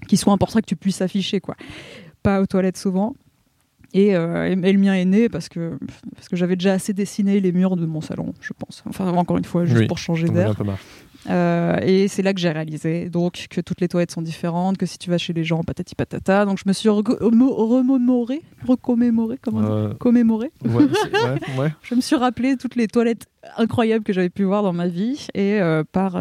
qui 0.07 0.17
soit 0.17 0.33
un 0.33 0.37
portrait 0.37 0.61
que 0.61 0.65
tu 0.67 0.75
puisses 0.75 1.01
afficher, 1.01 1.39
quoi. 1.39 1.55
Pas 2.23 2.41
aux 2.41 2.45
toilettes 2.47 2.77
souvent. 2.77 3.15
Et, 3.93 4.15
euh, 4.15 4.47
et- 4.47 4.51
et 4.69 4.71
le 4.73 4.79
mien 4.79 4.93
est 4.93 5.05
né 5.05 5.27
parce 5.29 5.49
que, 5.49 5.77
parce 6.15 6.29
que 6.29 6.35
j'avais 6.35 6.55
déjà 6.55 6.73
assez 6.73 6.93
dessiné 6.93 7.39
les 7.41 7.51
murs 7.51 7.75
de 7.75 7.85
mon 7.85 7.99
salon, 8.01 8.33
je 8.39 8.53
pense. 8.57 8.83
Enfin, 8.87 9.09
encore 9.11 9.37
une 9.37 9.43
fois, 9.45 9.65
juste 9.65 9.81
Oui. 9.81 9.87
pour 9.87 9.97
changer 9.97 10.27
d'air. 10.29 10.55
Euh, 11.29 11.77
et 11.83 12.07
c'est 12.07 12.23
là 12.23 12.33
que 12.33 12.39
j'ai 12.39 12.49
réalisé 12.49 13.07
donc 13.11 13.45
que 13.51 13.61
toutes 13.61 13.79
les 13.79 13.87
toilettes 13.87 14.09
sont 14.09 14.23
différentes, 14.23 14.77
que 14.79 14.87
si 14.87 14.97
tu 14.97 15.11
vas 15.11 15.19
chez 15.19 15.33
les 15.33 15.43
gens, 15.43 15.61
patati 15.63 15.93
patata. 15.93 16.45
Donc 16.45 16.57
je 16.57 16.63
me 16.65 16.73
suis 16.73 16.89
remémoré, 16.89 18.41
recommémoré, 18.67 19.37
comment 19.41 19.59
on 19.59 19.89
dit 19.89 19.95
commémoré. 19.99 20.51
ouais, 20.65 20.71
c'est- 20.93 21.13
ouais, 21.13 21.59
ouais. 21.59 21.69
Je 21.83 21.93
me 21.95 22.01
suis 22.01 22.15
rappelé 22.15 22.57
toutes 22.57 22.75
les 22.75 22.87
toilettes 22.87 23.27
incroyables 23.57 24.03
que 24.03 24.13
j'avais 24.13 24.29
pu 24.29 24.43
voir 24.45 24.63
dans 24.63 24.73
ma 24.73 24.87
vie 24.87 25.27
et 25.35 25.61
euh, 25.61 25.83
par 25.91 26.15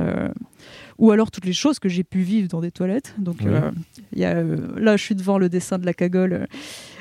ou 1.01 1.11
alors 1.13 1.31
toutes 1.31 1.47
les 1.47 1.55
choses 1.55 1.79
que 1.79 1.89
j'ai 1.89 2.05
pu 2.05 2.21
vivre 2.21 2.47
dans 2.49 2.61
des 2.61 2.71
toilettes. 2.71 3.15
Donc 3.19 3.37
Oui. 3.41 3.47
euh, 3.49 3.71
il 4.13 4.19
y 4.21 4.25
a, 4.27 4.35
euh, 4.37 4.57
là, 4.77 4.97
je 4.99 5.03
suis 5.03 5.15
devant 5.15 5.39
le 5.39 5.49
dessin 5.49 5.79
de 5.79 5.87
la 5.87 5.95
cagole. 5.95 6.47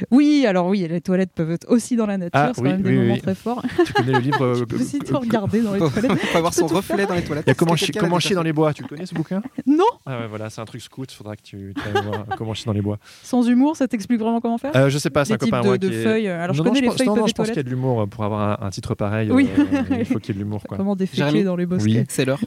Oui, 0.10 0.46
alors 0.48 0.68
oui, 0.68 0.88
les 0.90 1.02
toilettes 1.02 1.34
peuvent 1.36 1.52
être 1.52 1.68
aussi 1.70 1.98
dans 1.98 2.06
la 2.06 2.18
nature. 2.18 2.32
Ah, 2.34 2.52
c'est 2.56 2.62
oui, 2.62 2.70
quand 2.70 2.76
même 2.76 2.82
des 2.82 2.90
oui, 2.92 2.98
moments 2.98 3.14
oui. 3.16 3.22
très 3.22 3.36
forts. 3.36 3.62
Tu 3.86 3.92
connais 3.94 4.14
le 4.14 4.20
livre 4.20 4.42
euh, 4.42 4.56
Je 4.60 4.64
peux 4.64 4.78
aussi 4.78 5.00
te 5.00 5.14
regarder 5.14 5.62
dans 5.62 5.74
les 5.74 5.80
toilettes. 5.92 6.18
faut 6.18 6.38
avoir 6.38 6.54
son 6.54 6.68
reflet 6.68 7.06
dans 7.06 7.14
les 7.14 7.24
toilettes. 7.24 7.44
Il 7.46 7.50
y 7.50 7.52
a 7.52 7.56
comment, 7.56 7.76
chier- 7.76 7.94
comment 7.94 8.18
dans 8.34 8.44
les 8.44 8.54
bois. 8.54 8.74
Tu 8.74 8.84
connais 8.84 9.06
ce 9.06 9.14
bouquin? 9.14 9.42
Non, 9.68 9.84
Ah 10.06 10.22
ouais, 10.22 10.28
voilà, 10.28 10.50
c'est 10.50 10.62
un 10.62 10.66
truc 10.66 10.82
scout. 10.82 11.12
Faudra 11.12 11.36
que 11.36 11.42
tu, 11.44 11.74
voir 11.92 12.26
comment 12.38 12.54
chier 12.54 12.66
dans 12.68 12.74
les 12.74 12.82
bois. 12.82 12.98
sans 13.24 13.48
humour, 13.48 13.76
ça 13.76 13.88
t'explique 13.88 14.20
vraiment 14.20 14.40
comment 14.40 14.58
faire? 14.58 14.72
Euh, 14.76 14.90
je 14.90 14.98
sais 14.98 15.10
pas, 15.10 15.26
c'est 15.26 15.34
un 15.34 15.38
copain 15.38 15.62
de, 15.62 15.68
moi 15.68 15.78
de 15.78 15.92
feuilles. 15.92 16.28
Alors 16.30 16.54
je 16.56 16.60
non, 16.60 16.64
non, 16.64 16.70
connais 16.72 16.82
les 16.82 16.88
pense, 16.88 16.98
feuilles 16.98 17.08
non, 17.08 17.16
non, 17.16 17.22
peuvent 17.24 17.30
je 17.30 17.34
pense 17.34 17.48
qu'il 17.48 17.58
y 17.58 17.60
a 17.60 17.64
de 17.64 17.70
l'humour 17.70 18.02
euh, 18.02 18.06
pour 18.06 18.24
avoir 18.24 18.64
un, 18.64 18.70
titre 18.70 18.96
pareil. 18.96 19.30
Oui. 19.32 19.48
euh, 19.60 19.84
il 20.00 20.06
faut 20.06 20.20
qu'il 20.20 20.34
y 20.36 20.38
ait 20.38 20.40
de 20.40 20.46
l'humour. 20.46 20.64
Comment 20.68 20.96
déféquer 20.96 21.44
dans 21.44 21.58
les 21.58 21.66
bosquets. 21.66 22.00
Oui. 22.00 22.06
C'est 22.08 22.24
l'heure. 22.26 22.40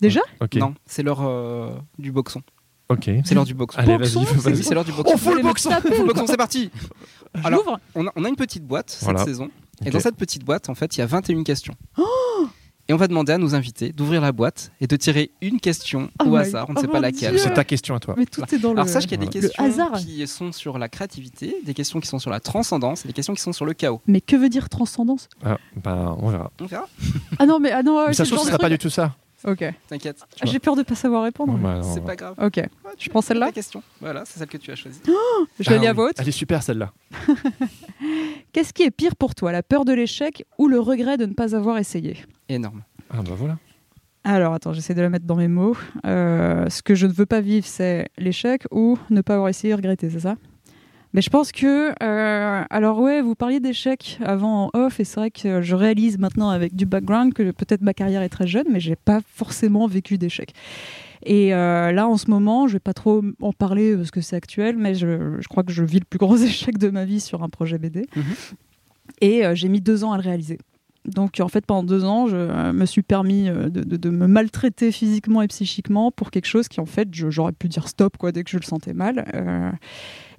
Déjà. 0.00 0.20
Non, 0.56 0.74
c'est 0.86 1.02
l'heure 1.02 1.20
euh, 1.22 1.70
du 1.98 2.12
boxon. 2.12 2.42
Ok. 2.88 3.10
C'est 3.24 3.34
l'heure 3.34 3.44
du 3.44 3.54
boxon. 3.54 3.78
Allez, 3.78 3.98
Boxon, 3.98 4.22
vas-y, 4.22 4.52
vas-y. 4.54 4.62
c'est 4.64 4.74
l'heure 4.74 4.84
du 4.84 4.92
boxon. 4.92 5.12
On 5.14 5.18
fout 5.18 5.34
le 5.36 5.42
boxon. 5.42 5.70
Full 5.72 6.06
boxon, 6.06 6.26
c'est 6.26 6.36
parti. 6.38 6.70
Alors, 7.44 7.60
J'ouvre 7.64 7.78
on 7.94 8.06
a, 8.06 8.12
on 8.16 8.24
a 8.24 8.28
une 8.28 8.36
petite 8.36 8.64
boîte 8.66 8.88
cette 8.90 9.02
Voilà. 9.04 9.24
saison. 9.24 9.50
Et 9.84 9.88
Ok. 9.88 9.92
dans 9.92 10.00
cette 10.00 10.16
petite 10.16 10.42
boîte, 10.44 10.68
en 10.70 10.74
fait, 10.74 10.96
il 10.96 11.00
y 11.00 11.02
a 11.02 11.06
21 11.06 11.42
questions. 11.44 11.74
Oh 11.98 12.48
et 12.90 12.94
on 12.94 12.96
va 12.96 13.06
demander 13.06 13.32
à 13.34 13.38
nos 13.38 13.54
invités 13.54 13.92
d'ouvrir 13.92 14.22
la 14.22 14.32
boîte 14.32 14.72
et 14.80 14.86
de 14.86 14.96
tirer 14.96 15.30
une 15.42 15.60
question 15.60 16.10
Oh 16.22 16.24
au 16.24 16.30
my- 16.30 16.38
hasard. 16.38 16.70
On 16.70 16.72
ne 16.72 16.78
sait 16.78 16.86
oh 16.88 16.90
pas 16.90 16.96
mon 16.96 17.02
laquelle. 17.02 17.34
Dieu. 17.34 17.38
C'est 17.44 17.52
ta 17.52 17.62
question 17.64 17.94
à 17.94 18.00
toi. 18.00 18.14
Mais 18.16 18.24
tout 18.24 18.40
est 18.50 18.58
dans 18.58 18.72
le. 18.72 18.78
Alors 18.78 18.88
sache 18.88 19.02
qu'il 19.06 19.10
y 19.20 19.22
a 19.22 19.26
des 19.26 19.26
Voilà. 19.26 19.40
questions 19.42 19.64
Le 19.66 19.70
hasard. 19.70 19.92
qui 20.00 20.26
sont 20.26 20.52
sur 20.52 20.78
la 20.78 20.88
créativité, 20.88 21.56
des 21.66 21.74
questions 21.74 22.00
qui 22.00 22.08
sont 22.08 22.18
sur 22.18 22.30
la 22.30 22.40
transcendance 22.40 23.04
et 23.04 23.08
des 23.08 23.12
questions 23.12 23.34
qui 23.34 23.42
sont 23.42 23.52
sur 23.52 23.66
le 23.66 23.74
chaos. 23.74 24.00
Mais 24.06 24.22
que 24.22 24.36
veut 24.36 24.48
dire 24.48 24.70
transcendance? 24.70 25.28
Ah, 25.44 25.58
bah, 25.76 26.16
on 26.18 26.30
verra. 26.30 26.50
On 26.62 26.64
verra. 26.64 26.88
Ah 27.38 27.44
non, 27.44 27.60
mais 27.60 27.72
ah 27.72 27.82
non, 27.82 28.06
Mais 28.06 28.14
ça 28.14 28.24
c'est 28.24 28.30
se 28.30 28.30
le 28.30 28.36
trouve, 28.36 28.46
ce 28.46 28.52
genre 28.52 28.58
sera 28.58 28.58
pas 28.58 28.70
du 28.70 28.78
tout 28.78 28.88
ça. 28.88 29.14
Ok. 29.44 29.64
T'inquiète. 29.88 30.18
Ah, 30.40 30.46
J'ai 30.46 30.58
peur 30.58 30.74
de 30.74 30.82
pas 30.82 30.94
savoir 30.96 31.22
répondre. 31.22 31.56
Bah, 31.58 31.76
non, 31.76 31.82
C'est 31.94 32.04
pas 32.04 32.16
grave. 32.16 32.34
Ok. 32.42 32.56
Ouais, 32.56 32.68
Je 32.98 33.08
prends 33.08 33.20
celle-là 33.20 33.46
La 33.46 33.52
question. 33.52 33.82
Voilà, 34.00 34.24
c'est 34.24 34.38
celle 34.38 34.48
que 34.48 34.56
tu 34.56 34.70
as 34.72 34.74
choisie. 34.76 35.00
Je 35.60 35.70
la 35.70 35.76
Ah 35.76 35.78
lis 35.80 35.86
à 35.86 35.92
oui. 35.92 36.00
haute. 36.00 36.16
Elle 36.18 36.28
est 36.28 36.32
super 36.32 36.62
celle-là. 36.62 36.92
Qu'est-ce 38.52 38.72
qui 38.72 38.82
est 38.82 38.90
pire 38.90 39.16
pour 39.16 39.34
toi, 39.34 39.52
la 39.52 39.62
peur 39.62 39.84
de 39.84 39.92
l'échec 39.92 40.44
ou 40.58 40.68
le 40.68 40.80
regret 40.80 41.16
de 41.16 41.26
ne 41.26 41.34
pas 41.34 41.54
avoir 41.54 41.78
essayé? 41.78 42.16
Énorme. 42.48 42.82
Ah 43.10 43.22
bah 43.22 43.34
voilà. 43.36 43.58
Alors 44.24 44.52
attends, 44.54 44.72
j'essaie 44.72 44.94
de 44.94 45.00
la 45.02 45.08
mettre 45.08 45.24
dans 45.26 45.36
mes 45.36 45.48
mots. 45.48 45.76
Euh, 46.04 46.68
ce 46.68 46.82
que 46.82 46.94
je 46.94 47.06
ne 47.06 47.12
veux 47.12 47.24
pas 47.26 47.40
vivre, 47.40 47.66
c'est 47.66 48.08
l'échec 48.18 48.64
ou 48.70 48.98
ne 49.10 49.20
pas 49.20 49.34
avoir 49.34 49.48
essayé 49.48 49.70
et 49.72 49.74
regretter, 49.76 50.10
c'est 50.10 50.20
ça? 50.20 50.36
Mais 51.14 51.22
je 51.22 51.30
pense 51.30 51.52
que, 51.52 51.92
euh, 52.02 52.64
alors 52.70 52.98
ouais, 53.00 53.22
vous 53.22 53.34
parliez 53.34 53.60
d'échec 53.60 54.18
avant 54.24 54.66
en 54.74 54.78
off, 54.78 55.00
et 55.00 55.04
c'est 55.04 55.18
vrai 55.20 55.30
que 55.30 55.62
je 55.62 55.74
réalise 55.74 56.18
maintenant 56.18 56.50
avec 56.50 56.74
du 56.76 56.86
background 56.86 57.32
que 57.34 57.50
peut-être 57.50 57.82
ma 57.82 57.94
carrière 57.94 58.22
est 58.22 58.28
très 58.28 58.46
jeune, 58.46 58.66
mais 58.70 58.80
j'ai 58.80 58.96
pas 58.96 59.20
forcément 59.34 59.86
vécu 59.86 60.18
d'échec. 60.18 60.52
Et 61.24 61.52
euh, 61.54 61.90
là, 61.92 62.06
en 62.06 62.16
ce 62.16 62.30
moment, 62.30 62.68
je 62.68 62.74
vais 62.74 62.78
pas 62.78 62.94
trop 62.94 63.22
en 63.40 63.52
parler 63.52 63.96
parce 63.96 64.10
que 64.12 64.20
c'est 64.20 64.36
actuel, 64.36 64.76
mais 64.76 64.94
je, 64.94 65.36
je 65.40 65.48
crois 65.48 65.64
que 65.64 65.72
je 65.72 65.82
vis 65.82 65.98
le 65.98 66.04
plus 66.08 66.18
gros 66.18 66.36
échec 66.44 66.78
de 66.78 66.90
ma 66.90 67.04
vie 67.04 67.20
sur 67.20 67.42
un 67.42 67.48
projet 67.48 67.78
BD. 67.78 68.06
Mhm. 68.14 68.22
Et 69.20 69.44
euh, 69.44 69.54
j'ai 69.54 69.68
mis 69.68 69.80
deux 69.80 70.04
ans 70.04 70.12
à 70.12 70.16
le 70.16 70.22
réaliser. 70.22 70.58
Donc 71.06 71.40
en 71.40 71.48
fait, 71.48 71.64
pendant 71.64 71.82
deux 71.82 72.04
ans, 72.04 72.26
je 72.28 72.70
me 72.72 72.84
suis 72.84 73.02
permis 73.02 73.46
de, 73.48 73.68
de- 73.68 73.96
de 73.96 74.10
me 74.10 74.26
maltraiter 74.26 74.92
physiquement 74.92 75.40
et 75.40 75.48
psychiquement 75.48 76.10
pour 76.12 76.30
quelque 76.30 76.44
chose 76.46 76.68
qui 76.68 76.80
en 76.80 76.86
fait, 76.86 77.08
j'aurais 77.12 77.52
pu 77.52 77.68
dire 77.68 77.88
stop 77.88 78.18
quoi 78.18 78.30
dès 78.30 78.44
que 78.44 78.50
je 78.50 78.58
le 78.58 78.62
sentais 78.62 78.92
mal. 78.92 79.24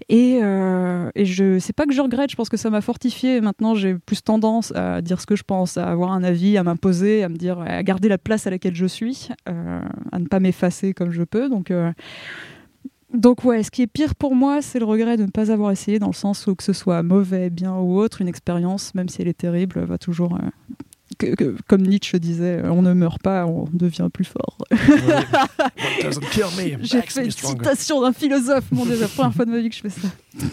Euh, 0.01 0.05
et, 0.09 0.39
euh, 0.41 1.09
et 1.15 1.25
je 1.25 1.59
sais 1.59 1.73
pas 1.73 1.85
que 1.85 1.93
je 1.93 2.01
regrette, 2.01 2.31
je 2.31 2.35
pense 2.35 2.49
que 2.49 2.57
ça 2.57 2.69
m'a 2.69 2.81
fortifié. 2.81 3.41
Maintenant, 3.41 3.75
j'ai 3.75 3.95
plus 3.95 4.21
tendance 4.21 4.71
à 4.75 5.01
dire 5.01 5.19
ce 5.21 5.25
que 5.25 5.35
je 5.35 5.43
pense, 5.43 5.77
à 5.77 5.89
avoir 5.89 6.11
un 6.11 6.23
avis, 6.23 6.57
à 6.57 6.63
m'imposer, 6.63 7.23
à 7.23 7.29
me 7.29 7.35
dire, 7.35 7.59
à 7.59 7.83
garder 7.83 8.09
la 8.09 8.17
place 8.17 8.47
à 8.47 8.49
laquelle 8.49 8.75
je 8.75 8.85
suis, 8.85 9.29
euh, 9.47 9.81
à 10.11 10.19
ne 10.19 10.25
pas 10.25 10.39
m'effacer 10.39 10.93
comme 10.93 11.11
je 11.11 11.23
peux. 11.23 11.49
Donc 11.49 11.71
euh, 11.71 11.91
donc 13.13 13.43
ouais, 13.43 13.63
ce 13.63 13.71
qui 13.71 13.81
est 13.81 13.87
pire 13.87 14.13
pour 14.13 14.35
moi, 14.35 14.61
c'est 14.61 14.77
le 14.77 14.85
regret 14.85 15.17
de 15.17 15.23
ne 15.23 15.31
pas 15.31 15.51
avoir 15.51 15.71
essayé, 15.71 15.97
dans 15.97 16.07
le 16.07 16.13
sens 16.13 16.45
où 16.45 16.53
que 16.53 16.63
ce 16.63 16.73
soit 16.73 17.01
mauvais, 17.01 17.49
bien 17.49 17.75
ou 17.75 17.97
autre, 17.97 18.21
une 18.21 18.27
expérience, 18.27 18.93
même 18.93 19.09
si 19.09 19.21
elle 19.21 19.27
est 19.27 19.37
terrible, 19.37 19.79
va 19.83 19.97
toujours... 19.97 20.37
euh, 21.23 21.35
que- 21.35 21.35
que- 21.35 21.55
comme 21.67 21.81
Nietzsche 21.81 22.19
disait, 22.19 22.61
on 22.65 22.81
ne 22.81 22.93
meurt 22.93 23.21
pas, 23.21 23.45
on 23.45 23.67
devient 23.73 24.07
plus 24.13 24.25
fort. 24.25 24.57
J'ai 26.81 27.01
fait 27.01 27.25
une 27.25 27.31
citation 27.31 28.01
d'un 28.01 28.13
philosophe, 28.13 28.65
mon 28.71 28.85
dieu, 28.85 28.95
c'est 28.95 29.01
la 29.01 29.07
première 29.07 29.33
fois 29.33 29.45
de 29.45 29.51
ma 29.51 29.59
vie 29.59 29.69
que 29.69 29.75
je 29.75 29.81
fais 29.81 29.89
ça. 29.89 30.07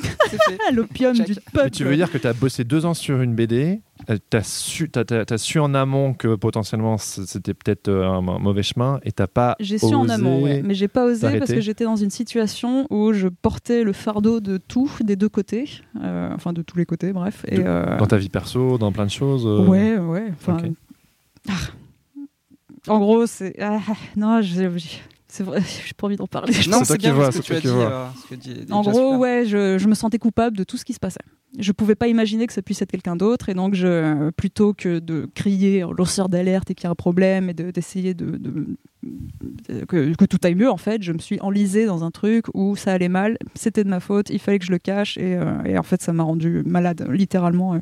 Ah, 0.69 0.73
L'opium 0.73 1.13
du 1.15 1.23
Mais 1.29 1.35
peuple. 1.53 1.71
tu 1.71 1.85
veux 1.85 1.95
dire 1.97 2.11
que 2.11 2.19
tu 2.19 2.27
as 2.27 2.33
bossé 2.33 2.65
deux 2.65 2.85
ans 2.85 2.95
sur 2.95 3.21
une 3.23 3.35
BD, 3.35 3.81
euh, 4.11 4.19
t'as 4.31 4.43
su, 4.43 4.89
t'as 4.91 5.39
su 5.39 5.59
en 5.59 5.75
amont 5.75 6.15
que 6.15 6.35
potentiellement 6.37 6.97
c'était 6.99 7.55
peut-être 7.55 7.89
euh, 7.89 8.05
un, 8.09 8.21
mauvais 8.21 8.63
chemin 8.63 9.01
et 9.03 9.13
t'as 9.13 9.27
pas 9.27 9.57
J'ai 9.61 9.79
su 9.79 9.95
en 9.95 10.07
osé- 10.07 10.11
amont, 10.13 10.43
ouais. 10.43 10.63
mais 10.63 10.75
j'ai 10.75 10.89
pas 10.89 11.05
osé 11.07 11.39
parce 11.39 11.53
que 11.53 11.61
j'étais 11.61 11.85
dans 11.85 11.97
une 11.97 12.11
situation 12.11 12.87
où 12.91 13.13
je 13.13 13.29
portais 13.29 13.83
le 13.83 13.93
fardeau 13.93 14.41
de 14.41 14.59
tout, 14.59 14.91
des 15.03 15.17
deux 15.17 15.29
côtés, 15.29 15.69
euh, 16.03 16.31
enfin 16.35 16.53
de 16.53 16.63
tous 16.63 16.77
les 16.79 16.87
côtés, 16.87 17.13
bref. 17.13 17.45
Et, 17.49 17.59
euh, 17.65 17.99
dans 17.99 18.07
ta 18.07 18.17
vie 18.17 18.29
perso, 18.29 18.79
dans 18.79 18.93
plein 18.93 19.07
de 19.07 19.11
choses. 19.11 19.47
euh, 19.47 19.67
Ouais, 19.67 19.99
ouais. 19.99 20.33
Ah. 21.49 21.55
En 22.89 22.99
gros, 23.01 23.27
c'est. 23.27 23.55
ah, 23.61 23.81
non, 24.17 24.41
j'ai 24.43 24.71
j'ai- 24.79 25.01
c'est 25.37 25.45
vrai, 25.45 25.61
j'ai 25.87 25.93
pas 25.97 26.07
envie 26.07 26.17
d'en 26.17 26.27
parler. 26.27 26.53
Non, 26.69 26.79
toi 26.79 26.85
c'est 26.85 26.99
bien 26.99 27.13
vois, 27.13 27.31
ce 27.33 27.39
que 27.39 27.43
tu 27.43 27.53
as 27.55 27.61
dit. 27.61 27.67
euh, 27.69 28.07
ce 28.23 28.29
que 28.29 28.35
dit- 28.35 28.65
dit 28.65 28.73
En 28.73 28.83
gros, 28.83 28.93
super. 28.93 29.19
ouais, 29.21 29.45
je, 29.47 29.79
je 29.79 29.89
me 29.89 29.95
sentais 29.95 30.19
coupable 30.19 30.57
de 30.57 30.65
tout 30.65 30.77
ce 30.77 30.85
qui 30.85 30.93
se 30.93 30.99
passait. 30.99 31.21
Je 31.59 31.73
pouvais 31.73 31.95
pas 31.95 32.09
imaginer 32.09 32.47
que 32.47 32.53
ça 32.53 32.61
puisse 32.63 32.83
être 32.83 32.91
quelqu'un 32.91 33.17
d'autre, 33.17 33.49
et 33.49 33.55
donc 33.55 33.75
je, 33.75 34.31
plutôt 34.31 34.75
que 34.75 34.99
de 34.99 35.29
crier 35.35 35.85
en 35.85 35.93
lanceur 35.93 36.29
d'alerte 36.29 36.71
et 36.71 36.75
qu'il 36.75 36.85
y 36.85 36.87
a 36.89 36.91
un 36.91 36.95
problème 36.95 37.49
et 37.51 37.55
de- 37.55 37.71
d'essayer 37.71 38.15
de, 38.15 38.37
de- 38.37 38.67
de- 39.03 39.85
que, 39.87 40.15
que 40.15 40.25
tout 40.25 40.39
aille 40.43 40.55
mieux, 40.55 40.71
en 40.71 40.77
fait, 40.77 41.03
je 41.03 41.13
me 41.13 41.19
suis 41.19 41.41
enlisée 41.41 41.87
dans 41.87 42.03
un 42.05 42.11
truc 42.11 42.47
où 42.55 42.77
ça 42.77 42.93
allait 42.93 43.09
mal, 43.09 43.39
c'était 43.55 43.85
de 43.85 43.89
ma 43.89 44.01
faute, 44.01 44.31
il 44.31 44.39
fallait 44.39 44.59
que 44.59 44.67
je 44.67 44.73
le 44.73 44.79
cache, 44.79 45.17
et, 45.19 45.35
euh, 45.37 45.63
et 45.65 45.79
en 45.79 45.83
fait, 45.83 46.03
ça 46.03 46.13
m'a 46.13 46.23
rendu 46.25 46.63
malade, 46.67 47.07
littéralement. 47.11 47.75
euh, 47.75 47.79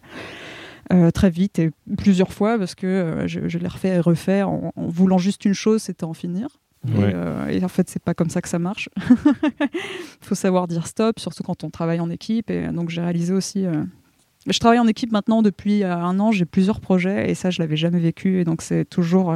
euh, 0.93 1.11
très 1.11 1.31
vite 1.31 1.59
et 1.61 1.71
plusieurs 1.97 2.31
fois 2.31 2.59
parce 2.59 2.75
que 2.75 2.87
euh, 2.87 3.27
je, 3.27 3.49
je 3.49 3.57
l'ai 3.57 3.69
refait 3.69 3.89
et 3.97 4.01
refait 4.01 4.43
en, 4.43 4.71
en 4.77 4.87
voulant 4.87 5.17
juste 5.17 5.47
une 5.47 5.55
chose, 5.55 5.81
c'était 5.81 6.05
en 6.05 6.13
finir. 6.13 6.49
Euh, 6.89 7.47
et 7.49 7.65
en 7.65 7.69
fait, 7.69 7.89
c'est 7.89 8.03
pas 8.03 8.15
comme 8.15 8.31
ça 8.31 8.43
que 8.43 8.49
ça 8.49 8.59
marche. 8.59 8.89
Il 9.11 9.17
faut 10.21 10.35
savoir 10.35 10.67
dire 10.69 10.87
stop, 10.87 11.19
surtout 11.19 11.43
quand 11.43 11.65
on 11.65 11.71
travaille 11.71 12.01
en 12.01 12.11
équipe. 12.11 12.51
Et 12.51 12.67
donc, 12.69 12.91
j'ai 12.91 13.01
réalisé 13.01 13.33
aussi. 13.33 13.65
euh, 13.67 13.85
Je 14.49 14.59
travaille 14.59 14.79
en 14.79 14.87
équipe 14.87 15.13
maintenant 15.13 15.43
depuis 15.43 15.83
euh, 15.83 15.95
un 15.97 16.21
an, 16.21 16.31
j'ai 16.33 16.45
plusieurs 16.45 16.81
projets 16.81 17.31
et 17.31 17.35
ça, 17.35 17.51
je 17.51 17.61
l'avais 17.63 17.77
jamais 17.77 18.01
vécu. 18.01 18.41
Et 18.41 18.45
donc, 18.45 18.63
c'est 18.63 18.85
toujours. 18.85 19.35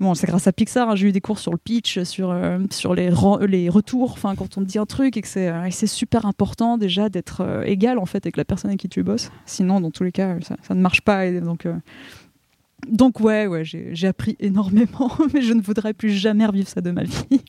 Bon, 0.00 0.14
c'est 0.14 0.26
grâce 0.26 0.48
à 0.48 0.52
Pixar, 0.52 0.90
hein, 0.90 0.96
j'ai 0.96 1.06
eu 1.06 1.12
des 1.12 1.20
cours 1.20 1.38
sur 1.38 1.52
le 1.52 1.56
pitch, 1.56 2.02
sur, 2.02 2.36
sur 2.70 2.94
les, 2.96 3.12
les 3.46 3.68
retours, 3.68 4.10
enfin 4.10 4.34
quand 4.34 4.58
on 4.58 4.62
te 4.62 4.66
dit 4.66 4.76
un 4.80 4.86
truc 4.86 5.16
et 5.16 5.20
que 5.20 5.28
c'est 5.28 5.48
euh, 5.48 5.70
super 5.70 6.26
important 6.26 6.78
déjà 6.78 7.08
d'être 7.08 7.62
égal 7.64 8.00
en 8.00 8.04
fait 8.04 8.26
avec 8.26 8.36
la 8.36 8.44
personne 8.44 8.70
avec 8.70 8.80
qui 8.80 8.88
tu 8.88 9.04
bosses. 9.04 9.30
Sinon, 9.46 9.80
dans 9.80 9.92
tous 9.92 10.02
les 10.02 10.10
cas, 10.10 10.34
ça, 10.42 10.56
ça 10.62 10.74
ne 10.74 10.80
marche 10.80 11.02
pas. 11.02 11.26
Et 11.26 11.40
donc, 11.40 11.68
donc 12.90 13.20
ouais, 13.20 13.46
ouais, 13.46 13.64
j'ai 13.64 13.90
j'ai 13.94 14.06
appris 14.06 14.36
énormément, 14.40 15.10
mais 15.34 15.42
je 15.42 15.52
ne 15.52 15.60
voudrais 15.62 15.94
plus 15.94 16.10
jamais 16.10 16.46
revivre 16.46 16.68
ça 16.68 16.80
de 16.80 16.90
ma 16.90 17.04
vie. 17.04 17.42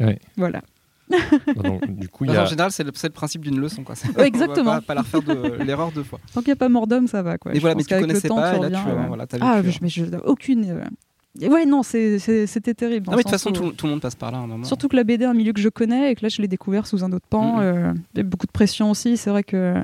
Ouais. 0.00 0.18
Voilà. 0.36 0.62
Donc, 1.56 1.90
du 1.96 2.06
coup, 2.10 2.26
y 2.26 2.30
En 2.30 2.34
a. 2.42 2.44
général, 2.44 2.70
c'est 2.70 2.84
le, 2.84 2.90
c'est 2.94 3.06
le 3.06 3.14
principe 3.14 3.40
d'une 3.40 3.58
leçon. 3.58 3.82
Quoi. 3.82 3.94
Ouais, 4.18 4.26
exactement. 4.26 4.72
On 4.72 4.74
va 4.74 4.80
pas, 4.82 4.88
pas 4.88 4.94
la 4.94 5.00
refaire 5.00 5.22
de 5.22 5.64
l'erreur 5.64 5.90
deux 5.90 6.02
fois. 6.02 6.20
Tant 6.34 6.40
qu'il 6.42 6.48
n'y 6.50 6.52
a 6.52 6.56
pas 6.56 6.68
mort 6.68 6.86
d'homme, 6.86 7.06
ça 7.08 7.22
va. 7.22 7.38
Quoi. 7.38 7.52
Et 7.52 7.54
Je 7.56 7.60
voilà, 7.62 7.74
mais 7.74 7.82
tu 7.82 7.88
qu'avec 7.88 8.02
le 8.02 8.08
connaissais 8.08 8.28
temps, 8.28 8.36
pas, 8.36 8.58
tu 8.58 8.66
et 8.66 8.68
là, 8.68 8.82
tu, 8.82 8.88
euh, 8.88 8.92
euh, 8.92 9.06
voilà, 9.06 9.26
Ah, 9.40 9.62
vécu, 9.62 9.78
mais 9.82 9.88
je- 9.88 10.02
mais 10.04 10.10
je 10.10 10.16
aucune. 10.26 10.66
euh, 10.70 11.48
Ouais, 11.48 11.64
non, 11.64 11.82
c'était 11.82 12.74
terrible. 12.74 13.06
Non, 13.06 13.12
mais 13.12 13.18
de 13.18 13.22
toute 13.22 13.30
façon, 13.30 13.52
tout, 13.52 13.70
tout 13.72 13.86
le 13.86 13.92
monde 13.92 14.00
passe 14.02 14.16
par 14.16 14.32
là 14.32 14.38
à 14.38 14.40
un 14.42 14.46
moment. 14.46 14.64
Surtout 14.64 14.88
que 14.88 14.96
la 14.96 15.04
BD 15.04 15.24
est 15.24 15.26
un 15.26 15.34
milieu 15.34 15.52
que 15.54 15.60
je 15.60 15.68
connais 15.70 16.12
et 16.12 16.14
que 16.14 16.22
là, 16.24 16.28
je 16.28 16.42
l'ai 16.42 16.48
découvert 16.48 16.86
sous 16.86 17.02
un 17.04 17.12
autre 17.12 17.26
pan. 17.30 17.54
Mhm. 17.56 17.60
euh, 17.62 17.92
Il 18.14 18.18
y 18.18 18.20
a 18.20 18.24
beaucoup 18.24 18.46
de 18.46 18.52
pression 18.52 18.90
aussi. 18.90 19.16
C'est 19.16 19.30
vrai 19.30 19.44
que 19.44 19.74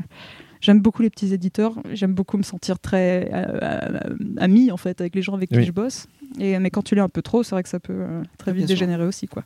j'aime 0.65 0.81
beaucoup 0.81 1.03
les 1.03 1.11
petits 1.11 1.33
éditeurs. 1.35 1.75
J'aime 1.93 2.15
beaucoup 2.15 2.37
me 2.39 2.43
sentir 2.43 2.79
très 2.79 3.31
euh, 3.33 3.59
euh, 3.63 4.17
ami 4.39 4.71
en 4.73 4.77
fait 4.77 5.01
avec 5.01 5.15
les 5.15 5.23
gens 5.23 5.35
avec 5.35 5.51
qui 5.51 5.63
je 5.63 5.73
bosse. 5.73 6.07
Et 6.41 6.59
mais 6.59 6.71
quand 6.71 6.83
tu 6.83 6.95
l'es 6.95 7.01
un 7.03 7.09
peu 7.09 7.23
trop, 7.23 7.43
c'est 7.43 7.55
vrai 7.55 7.63
que 7.63 7.69
ça 7.69 7.81
peut 7.81 7.93
euh, 7.97 8.23
très 8.39 8.53
Bien 8.53 8.61
vite 8.61 8.69
sûr. 8.69 8.77
dégénérer 8.77 9.05
aussi 9.07 9.29
quoi. 9.29 9.45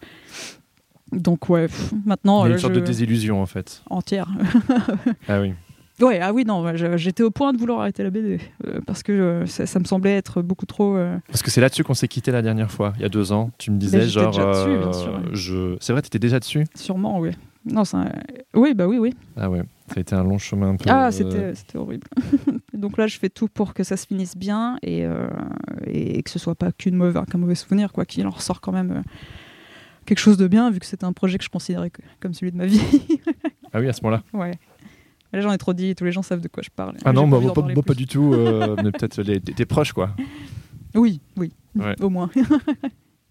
Donc 1.13 1.49
ouais, 1.49 1.67
pff, 1.69 1.93
maintenant 2.05 2.45
Il 2.45 2.49
y 2.49 2.51
a 2.51 2.51
euh, 2.51 2.55
une 2.55 2.61
sorte 2.61 2.75
je- 2.75 2.81
de 2.81 2.85
désillusion 2.85 3.43
en 3.43 3.47
fait. 3.47 3.83
entière. 3.91 4.29
Ah 5.29 5.41
oui. 5.41 5.53
Ouais, 6.01 6.21
ah 6.21 6.33
oui, 6.33 6.45
non, 6.45 6.65
j'étais 6.97 7.25
au 7.25 7.33
point 7.33 7.53
de 7.53 7.59
vouloir 7.59 7.81
arrêter 7.81 8.05
la 8.05 8.11
BD 8.11 8.39
euh, 8.69 8.79
parce 8.87 9.03
que 9.03 9.11
euh, 9.11 9.47
ça, 9.47 9.67
ça 9.67 9.81
me 9.81 9.85
semblait 9.85 10.15
être 10.17 10.43
beaucoup 10.43 10.65
trop. 10.65 10.95
euh, 10.97 11.19
Parce 11.27 11.43
que 11.43 11.51
c'est 11.51 11.61
là-dessus 11.61 11.83
qu'on 11.83 11.95
s'est 11.95 12.07
quitté 12.07 12.31
la 12.31 12.41
dernière 12.41 12.71
fois, 12.71 12.93
il 12.99 13.03
y 13.03 13.05
a 13.05 13.09
deux 13.09 13.33
ans. 13.33 13.51
Tu 13.59 13.73
me 13.73 13.79
disais 13.79 14.07
genre, 14.07 14.31
déjà 14.31 14.45
dessus, 14.47 14.79
bien 14.79 14.89
euh, 14.91 14.93
sûr. 14.93 15.35
je, 15.35 15.77
c'est 15.81 15.93
vrai, 15.93 16.01
tu 16.03 16.07
étais 16.07 16.21
déjà 16.21 16.39
dessus? 16.39 16.65
sûrement, 16.77 17.19
oui. 17.19 17.31
Non, 17.65 17.85
ça... 17.85 18.05
Oui, 18.55 18.75
bah 18.75 18.87
oui, 18.87 18.99
oui. 18.99 19.13
Ah 19.37 19.51
ouais, 19.51 19.63
ça 19.89 19.95
a 19.97 20.01
été 20.01 20.15
un 20.15 20.25
long 20.25 20.39
chemin 20.39 20.71
un 20.71 20.77
peu. 20.77 20.85
Ah, 20.89 21.09
euh, 21.09 21.53
c'était 21.55 21.79
horrible. 21.79 22.07
Donc 22.75 22.97
là, 22.99 23.07
je 23.07 23.19
fais 23.19 23.29
tout 23.31 23.49
pour 23.49 23.75
que 23.75 23.83
ça 23.83 23.97
se 23.97 24.07
finisse 24.07 24.37
bien 24.37 24.79
et, 24.83 25.05
euh, 25.05 25.29
et 25.87 26.23
que 26.23 26.31
ce 26.31 26.39
soit 26.39 26.55
pas 26.55 26.71
qu'une 26.73 26.95
mauvaise, 26.97 27.23
qu'un 27.31 27.39
mauvais 27.39 27.55
souvenir, 27.55 27.93
quoi, 27.93 28.05
qu'il 28.05 28.27
en 28.27 28.31
ressort 28.31 28.61
quand 28.61 28.73
même 28.73 28.91
euh, 28.93 29.03
quelque 30.07 30.19
chose 30.21 30.37
de 30.37 30.47
bien, 30.49 30.71
vu 30.71 30.79
que 30.79 30.87
c'était 30.87 31.05
un 31.05 31.13
projet 31.13 31.39
que 31.39 31.45
je 31.45 31.49
considérais 31.51 31.91
que- 31.91 32.03
comme 32.21 32.35
celui 32.35 32.53
de 32.53 32.57
ma 32.57 32.67
vie. 32.67 32.81
Ah 33.75 33.81
oui, 33.81 33.89
à 33.89 33.93
ce 33.93 34.03
moment-là. 34.03 34.23
ouais. 34.33 34.53
Là, 35.35 35.43
j'en 35.43 35.53
ai 35.53 35.59
trop 35.59 35.75
dit, 35.75 35.95
tous 35.95 36.05
les 36.05 36.11
gens 36.13 36.23
savent 36.23 36.41
de 36.41 36.49
quoi 36.49 36.63
je 36.63 36.71
parle. 36.75 36.95
Ah 37.05 37.13
non, 37.13 37.25
envie 37.25 37.45
moi, 37.45 37.53
d'en 37.55 37.75
pas, 37.75 37.83
pas 37.83 37.93
du 37.95 38.07
tout. 38.07 38.33
euh, 38.33 38.77
mais 38.83 38.91
peut-être 38.93 39.23
tes 39.23 39.41
tes 39.41 39.67
proches, 39.67 39.93
quoi. 39.93 40.17
Oui, 40.95 41.21
oui, 41.37 41.53
Ouais. 41.77 41.95
au 42.01 42.09
moins. 42.09 42.31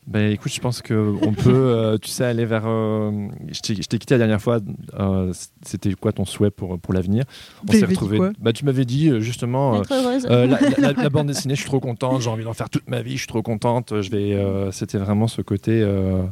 Ben 0.07 0.31
écoute, 0.31 0.53
je 0.53 0.61
pense 0.61 0.81
qu'on 0.81 1.33
peut, 1.37 1.49
euh, 1.53 1.97
tu 1.97 2.09
sais, 2.09 2.23
aller 2.23 2.45
vers. 2.45 2.63
euh, 2.65 3.11
je 3.51 3.59
t'ai 3.59 3.75
je 3.75 3.81
t'ai 3.89 3.99
quitté 3.99 4.13
la 4.13 4.19
dernière 4.19 4.41
fois. 4.41 4.59
euh, 4.97 5.33
C'était 5.63 5.93
quoi 5.95 6.13
ton 6.13 6.23
souhait 6.23 6.49
pour, 6.49 6.79
pour 6.79 6.93
l'avenir? 6.93 7.25
On 7.63 7.65
Tu 7.67 7.73
s'est 7.73 7.81
m'avais 7.81 7.87
dit 7.93 7.95
retrouvés. 7.99 8.17
quoi? 8.17 8.31
Bah, 8.39 8.53
tu 8.53 8.63
m'avais 8.63 8.85
dit 8.85 9.11
justement. 9.19 9.75
euh, 9.75 9.83
euh, 10.29 10.47
la, 10.47 10.61
la- 10.61 10.93
la- 10.93 10.93
la 11.03 11.09
bande 11.09 11.27
dessinée, 11.27 11.55
je 11.55 11.59
suis 11.59 11.67
trop 11.69 11.81
contente, 11.81 12.21
j'ai 12.21 12.29
envie 12.29 12.45
d'en 12.45 12.53
faire 12.53 12.69
toute 12.69 12.89
ma 12.89 13.01
vie, 13.01 13.11
je 13.13 13.17
suis 13.17 13.27
trop 13.27 13.41
contente. 13.41 14.01
Je 14.01 14.09
vais, 14.09 14.33
euh, 14.33 14.71
c'était 14.71 14.97
vraiment 14.97 15.27
ce 15.27 15.41
côté, 15.41 15.81
euh, 15.81 16.23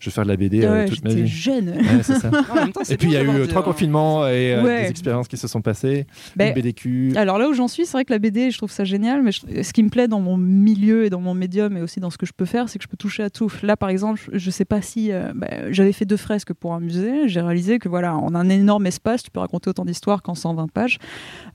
je 0.00 0.10
vais 0.10 0.14
faire 0.14 0.24
de 0.24 0.28
la 0.28 0.36
BD 0.36 0.64
euh, 0.64 0.72
Ouais, 0.72 0.84
toute 0.88 1.02
ma 1.04 1.12
vie. 1.14 1.26
jeune. 1.26 1.68
Ouais, 1.70 2.02
c'est 2.02 2.14
ça. 2.18 2.30
En 2.50 2.54
même 2.54 2.72
temps, 2.72 2.80
c'est 2.84 2.94
Et 2.94 2.96
puis 2.96 3.08
il 3.08 3.12
y 3.14 3.16
a 3.16 3.22
eu 3.22 3.26
d'avoir 3.26 3.48
trois 3.48 3.62
des- 3.62 3.66
confinements 3.66 4.26
et 4.26 4.54
euh, 4.54 4.62
Ouais. 4.64 4.82
des 4.84 4.90
expériences 4.90 5.28
qui 5.28 5.36
se 5.36 5.48
sont 5.48 5.62
passées. 5.62 6.06
Une 6.38 6.52
BDQ. 6.52 7.12
Alors 7.16 7.38
là 7.38 7.48
où 7.48 7.54
j'en 7.54 7.68
suis, 7.68 7.86
c'est 7.86 7.92
vrai 7.92 8.04
que 8.04 8.12
la 8.12 8.18
BD, 8.18 8.50
je 8.50 8.58
trouve 8.58 8.70
ça 8.70 8.84
génial, 8.84 9.22
mais 9.22 9.32
je- 9.32 9.62
ce 9.62 9.72
qui 9.72 9.82
me 9.82 9.88
plaît 9.88 10.08
dans 10.08 10.20
mon 10.20 10.36
milieu 10.36 11.04
et 11.04 11.10
dans 11.10 11.20
mon 11.20 11.34
médium 11.34 11.76
et 11.76 11.80
aussi 11.82 12.00
dans 12.00 12.10
ce 12.10 12.18
que 12.18 12.26
je 12.26 12.32
peux 12.36 12.44
faire, 12.44 12.68
c'est 12.68 12.78
que 12.78 12.84
je 12.84 12.88
peux 12.88 12.96
toucher 12.96 13.22
à 13.22 13.30
tout. 13.30 13.50
Là, 13.62 13.76
par 13.76 13.88
exemple, 13.88 14.20
je- 14.32 14.38
je 14.38 14.50
sais 14.50 14.64
pas 14.64 14.82
si 14.82 15.12
euh, 15.12 15.32
bah, 15.34 15.48
j'avais 15.70 15.92
fait 15.92 16.04
deux 16.04 16.16
fresques 16.16 16.52
pour 16.52 16.74
un 16.74 16.80
musée, 16.80 17.28
j'ai 17.28 17.40
réalisé 17.40 17.78
que 17.78 17.88
voilà, 17.88 18.14
en 18.16 18.34
un 18.34 18.48
énorme 18.48 18.86
espace, 18.86 19.22
tu 19.22 19.30
peux 19.30 19.40
raconter 19.40 19.70
autant 19.70 19.84
d'histoires 19.84 20.22
qu'en 20.22 20.34
120 20.34 20.70
pages. 20.70 20.98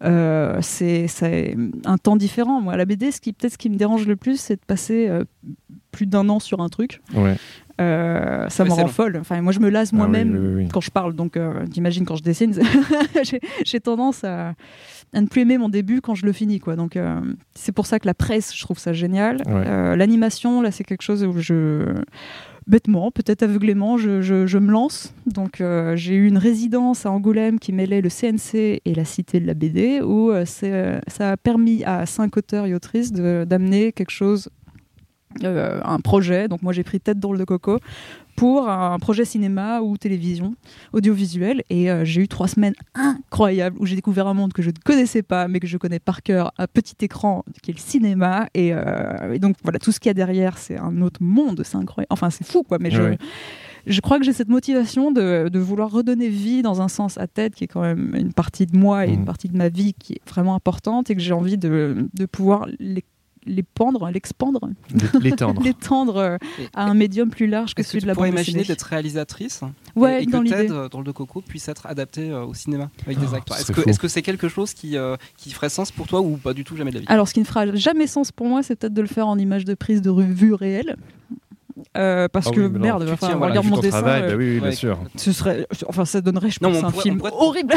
Euh, 0.03 0.57
c'est 0.61 1.55
un 1.85 1.97
temps 1.97 2.15
différent. 2.15 2.61
Moi, 2.61 2.75
la 2.75 2.85
BD, 2.85 3.11
ce 3.11 3.21
qui 3.21 3.33
peut-être 3.33 3.53
ce 3.53 3.57
qui 3.57 3.69
me 3.69 3.75
dérange 3.77 4.07
le 4.07 4.15
plus, 4.15 4.39
c'est 4.39 4.55
de 4.55 4.65
passer 4.65 5.07
euh, 5.09 5.23
plus 5.91 6.05
d'un 6.07 6.27
an 6.29 6.39
sur 6.39 6.61
un 6.61 6.69
truc. 6.69 7.01
Ouais. 7.13 7.35
Euh, 7.82 8.49
ça 8.49 8.63
Ouais, 8.63 8.69
me 8.69 8.75
rend 8.75 8.82
long. 8.84 8.88
folle. 8.88 9.17
Enfin, 9.19 9.41
moi, 9.41 9.51
je 9.51 9.59
me 9.59 9.69
lasse 9.69 9.89
Ah 9.91 9.95
oui, 9.95 9.97
moi-même 9.99 10.32
oui, 10.34 10.39
oui, 10.39 10.53
oui. 10.63 10.67
quand 10.71 10.82
je 10.82 10.91
parle. 10.91 11.13
Donc, 11.13 11.38
euh, 11.38 11.65
t'imagines 11.67 12.05
quand 12.05 12.15
je 12.15 12.23
dessine, 12.23 12.53
j'ai- 13.65 13.79
tendance 13.79 14.23
à, 14.23 14.53
à 15.13 15.21
ne 15.21 15.27
plus 15.27 15.41
aimer 15.41 15.57
mon 15.57 15.69
début 15.69 16.01
quand 16.01 16.15
je 16.15 16.25
le 16.25 16.32
finis. 16.32 16.59
Quoi. 16.59 16.75
Donc, 16.75 16.95
euh, 16.95 17.19
c'est 17.55 17.71
pour 17.71 17.86
ça 17.86 17.99
que 17.99 18.07
la 18.07 18.13
presse, 18.13 18.55
je 18.55 18.61
trouve 18.61 18.77
ça 18.79 18.93
génial. 18.93 19.38
Ouais. 19.47 19.63
Euh, 19.67 19.95
L'animation, 19.95 20.61
là, 20.61 20.71
c'est 20.71 20.84
quelque 20.84 21.01
chose 21.03 21.23
où 21.23 21.34
je. 21.39 21.86
Bêtement, 22.67 23.09
peut-être 23.09 23.41
aveuglément, 23.41 23.97
je, 23.97 24.21
je- 24.21 24.45
je 24.45 24.57
me 24.59 24.71
lance. 24.71 25.13
Donc, 25.25 25.59
euh, 25.61 25.95
j'ai 25.95 26.13
eu 26.13 26.27
une 26.27 26.38
résidence 26.38 27.07
à 27.07 27.11
Angoulême 27.11 27.57
qui 27.59 27.73
mêlait 27.73 28.01
le 28.01 28.09
CNC 28.09 28.82
et 28.86 28.93
la 28.95 29.03
Cité 29.03 29.39
de 29.39 29.47
la 29.47 29.55
BD, 29.55 29.99
où 30.01 30.29
euh, 30.29 30.45
euh, 30.63 30.99
ça 31.07 31.32
a 31.32 31.38
permis 31.38 31.84
à 31.86 32.05
cinq 32.05 32.38
auteurs 32.38 32.67
et 32.67 32.75
autrices 32.75 33.11
d'amener 33.11 33.91
quelque 33.91 34.11
chose, 34.11 34.49
euh, 35.43 35.79
un 35.84 35.99
projet. 35.99 36.47
Donc, 36.47 36.61
moi, 36.61 36.73
j'ai 36.73 36.84
pris 36.84 36.99
tête 36.99 37.19
dans 37.19 37.34
le 37.34 37.39
de 37.39 37.45
coco 37.45 37.79
pour 38.36 38.69
un 38.69 38.97
projet 38.97 39.25
cinéma 39.25 39.82
ou 39.82 39.97
télévision, 39.97 40.55
audiovisuel. 40.93 41.63
Et 41.69 41.91
euh, 41.91 42.05
j'ai 42.05 42.21
eu 42.21 42.27
trois 42.27 42.47
semaines 42.47 42.73
incroyables 42.95 43.77
où 43.79 43.86
j'ai 43.86 43.95
découvert 43.95 44.27
un 44.27 44.34
monde 44.34 44.53
que 44.53 44.61
je 44.61 44.69
ne 44.69 44.75
connaissais 44.84 45.21
pas, 45.21 45.47
mais 45.47 45.59
que 45.59 45.67
je 45.67 45.77
connais 45.77 45.99
par 45.99 46.23
cœur 46.23 46.51
à 46.57 46.67
petit 46.67 46.95
écran, 47.01 47.43
qui 47.61 47.71
est 47.71 47.73
le 47.73 47.79
cinéma. 47.79 48.47
Et, 48.53 48.73
euh, 48.73 49.34
et 49.34 49.39
donc 49.39 49.57
voilà, 49.63 49.79
tout 49.79 49.91
ce 49.91 49.99
qu'il 49.99 50.09
y 50.09 50.11
a 50.11 50.13
derrière, 50.13 50.57
c'est 50.57 50.77
un 50.77 51.01
autre 51.01 51.21
monde, 51.21 51.61
c'est 51.65 51.77
incroyable. 51.77 52.07
Enfin, 52.09 52.29
c'est 52.29 52.45
fou, 52.45 52.63
quoi. 52.63 52.77
Mais 52.79 52.89
je, 52.89 53.15
je 53.86 54.01
crois 54.01 54.17
que 54.17 54.25
j'ai 54.25 54.34
cette 54.34 54.49
motivation 54.49 55.11
de, 55.11 55.49
de 55.49 55.59
vouloir 55.59 55.91
redonner 55.91 56.29
vie 56.29 56.61
dans 56.61 56.82
un 56.82 56.88
sens 56.88 57.17
à 57.17 57.27
tête, 57.27 57.53
qui 57.53 57.65
est 57.65 57.67
quand 57.67 57.82
même 57.82 58.15
une 58.15 58.34
partie 58.34 58.65
de 58.65 58.77
moi 58.77 59.05
et 59.07 59.11
une 59.11 59.25
partie 59.25 59.49
de 59.49 59.57
ma 59.57 59.69
vie 59.69 59.93
qui 59.93 60.13
est 60.13 60.29
vraiment 60.29 60.55
importante, 60.55 61.09
et 61.09 61.15
que 61.15 61.21
j'ai 61.21 61.34
envie 61.34 61.57
de, 61.57 62.07
de 62.13 62.25
pouvoir 62.25 62.67
les 62.79 63.03
les 63.45 63.63
pendre, 63.63 64.09
l'expandre, 64.11 64.69
L'étendre. 65.19 65.61
l'étendre 65.63 66.17
euh, 66.17 66.37
à 66.75 66.85
un 66.85 66.93
médium 66.93 67.29
plus 67.29 67.47
large 67.47 67.73
que 67.73 67.81
que 67.81 67.87
celui 67.87 68.01
de 68.01 68.07
la 68.07 68.13
pourrais 68.13 68.29
bande 68.29 68.35
imaginer 68.37 68.59
dessinée. 68.59 68.75
d'être 68.75 68.83
réalisatrice 68.83 69.61
Ouais, 69.95 70.19
et, 70.19 70.23
et 70.23 70.25
que 70.27 70.31
dans 70.31 70.41
l'idée. 70.41 70.55
TED, 70.67 70.71
euh, 70.71 70.89
dans 70.89 70.99
le 70.99 71.05
de 71.05 71.11
Coco, 71.11 71.41
puisse 71.41 71.67
être 71.67 71.87
adapté 71.87 72.29
euh, 72.29 72.45
au 72.45 72.53
cinéma 72.53 72.89
avec 73.05 73.19
des 73.19 73.25
Oh, 73.31 73.35
acteurs? 73.35 73.57
ce 73.57 73.61
Est-ce 73.63 73.71
que 73.71 73.89
est-ce 73.89 73.99
que 73.99 74.07
c'est 74.07 74.21
quelque 74.21 74.47
chose 74.47 74.73
qui, 74.73 74.95
euh, 74.97 75.15
qui 75.37 75.51
ferait 75.51 75.69
sens 75.69 75.91
pour 75.91 76.07
toi 76.07 76.21
ou 76.21 76.37
pas 76.37 76.53
du 76.53 76.63
tout 76.63 76.75
jamais 76.77 76.91
de 76.91 76.95
la 76.95 77.01
vie? 77.01 77.07
Alors, 77.09 77.27
ce 77.27 77.33
qui 77.33 77.39
ne 77.39 77.45
fera 77.45 77.73
jamais 77.75 78.07
sens 78.07 78.31
pour 78.31 78.47
moi, 78.47 78.61
c'est 78.63 78.75
peut-être 78.75 78.93
de 78.93 79.01
le 79.01 79.07
faire 79.07 79.27
en 79.27 79.37
image 79.39 79.65
de 79.65 79.73
prise 79.73 80.01
de 80.01 80.09
revue 80.11 80.53
réelle. 80.53 80.95
Euh, 81.97 82.28
parce 82.28 82.47
Ah 82.47 82.51
que 82.51 82.61
oui, 82.61 82.80
merde, 82.80 83.03
tiens, 83.05 83.15
falloir 83.17 83.38
voilà, 83.39 83.51
regarde 83.53 83.67
mon 83.67 83.80
dessin. 83.80 84.01
travail, 84.01 84.22
euh, 84.24 84.28
bah 84.30 84.36
oui, 84.38 84.45
oui, 84.53 84.59
bien 84.59 84.69
Ouais. 84.69 84.76
sûr. 84.76 84.99
ce 85.15 85.32
serait, 85.32 85.67
enfin, 85.88 86.05
ça 86.05 86.22
donnerait, 86.22 86.49
je 86.49 86.59
Non, 86.61 86.72
pense, 86.72 86.84
un 86.84 86.91
pourrait- 86.91 87.03
film 87.03 87.22
on 87.24 87.28
horrible. 87.45 87.74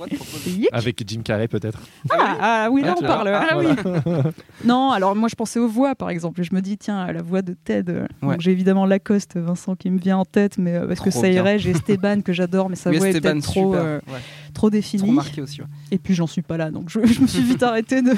On. 0.00 0.06
Avec 0.72 1.02
Jim 1.06 1.20
Carrey 1.22 1.48
peut-être. 1.48 1.78
Ah, 2.10 2.36
ah, 2.40 2.68
oui, 2.70 2.82
là 2.82 2.94
Ah, 2.96 3.00
on 3.00 3.06
parle. 3.06 3.28
Ah, 3.28 3.56
oui. 3.58 3.66
non, 4.64 4.90
alors 4.90 5.14
moi 5.16 5.28
je 5.28 5.34
pensais 5.34 5.58
aux 5.58 5.68
voix 5.68 5.94
par 5.94 6.10
exemple. 6.10 6.40
Et 6.40 6.44
je 6.44 6.54
me 6.54 6.60
dis, 6.60 6.76
tiens, 6.78 7.10
la 7.12 7.22
voix 7.22 7.42
de 7.42 7.54
Ted. 7.54 7.90
euh, 7.92 8.06
Ouais. 8.22 8.32
donc 8.34 8.40
J'ai 8.40 8.50
évidemment 8.52 8.86
Lacoste, 8.86 9.36
Vincent 9.36 9.74
qui 9.76 9.90
me 9.90 9.98
vient 9.98 10.18
en 10.18 10.24
tête, 10.24 10.58
mais 10.58 10.74
euh, 10.74 10.86
parce 10.86 11.00
que 11.00 11.10
ça 11.10 11.28
irait. 11.28 11.58
J'ai 11.58 11.70
Esteban 11.70 12.20
que 12.22 12.32
j'adore, 12.32 12.68
mais 12.70 12.76
sa 12.76 12.90
Oui, 12.90 12.98
voix 12.98 13.08
est 13.08 13.20
peut-être 13.20 13.40
trop, 13.42 13.74
euh, 13.74 13.98
Ouais, 14.06 14.12
trop 14.54 14.66
trop 14.66 14.70
définie. 14.70 15.10
marqué 15.12 15.42
aussi. 15.42 15.60
ouais. 15.60 15.66
Et 15.90 15.98
puis 15.98 16.14
j'en 16.14 16.26
suis 16.26 16.42
pas 16.42 16.56
là, 16.56 16.70
donc 16.70 16.88
je, 16.90 17.04
je 17.04 17.20
me 17.20 17.26
suis 17.26 17.42
vite 17.42 17.62
arrêtée 17.62 18.02
de, 18.02 18.12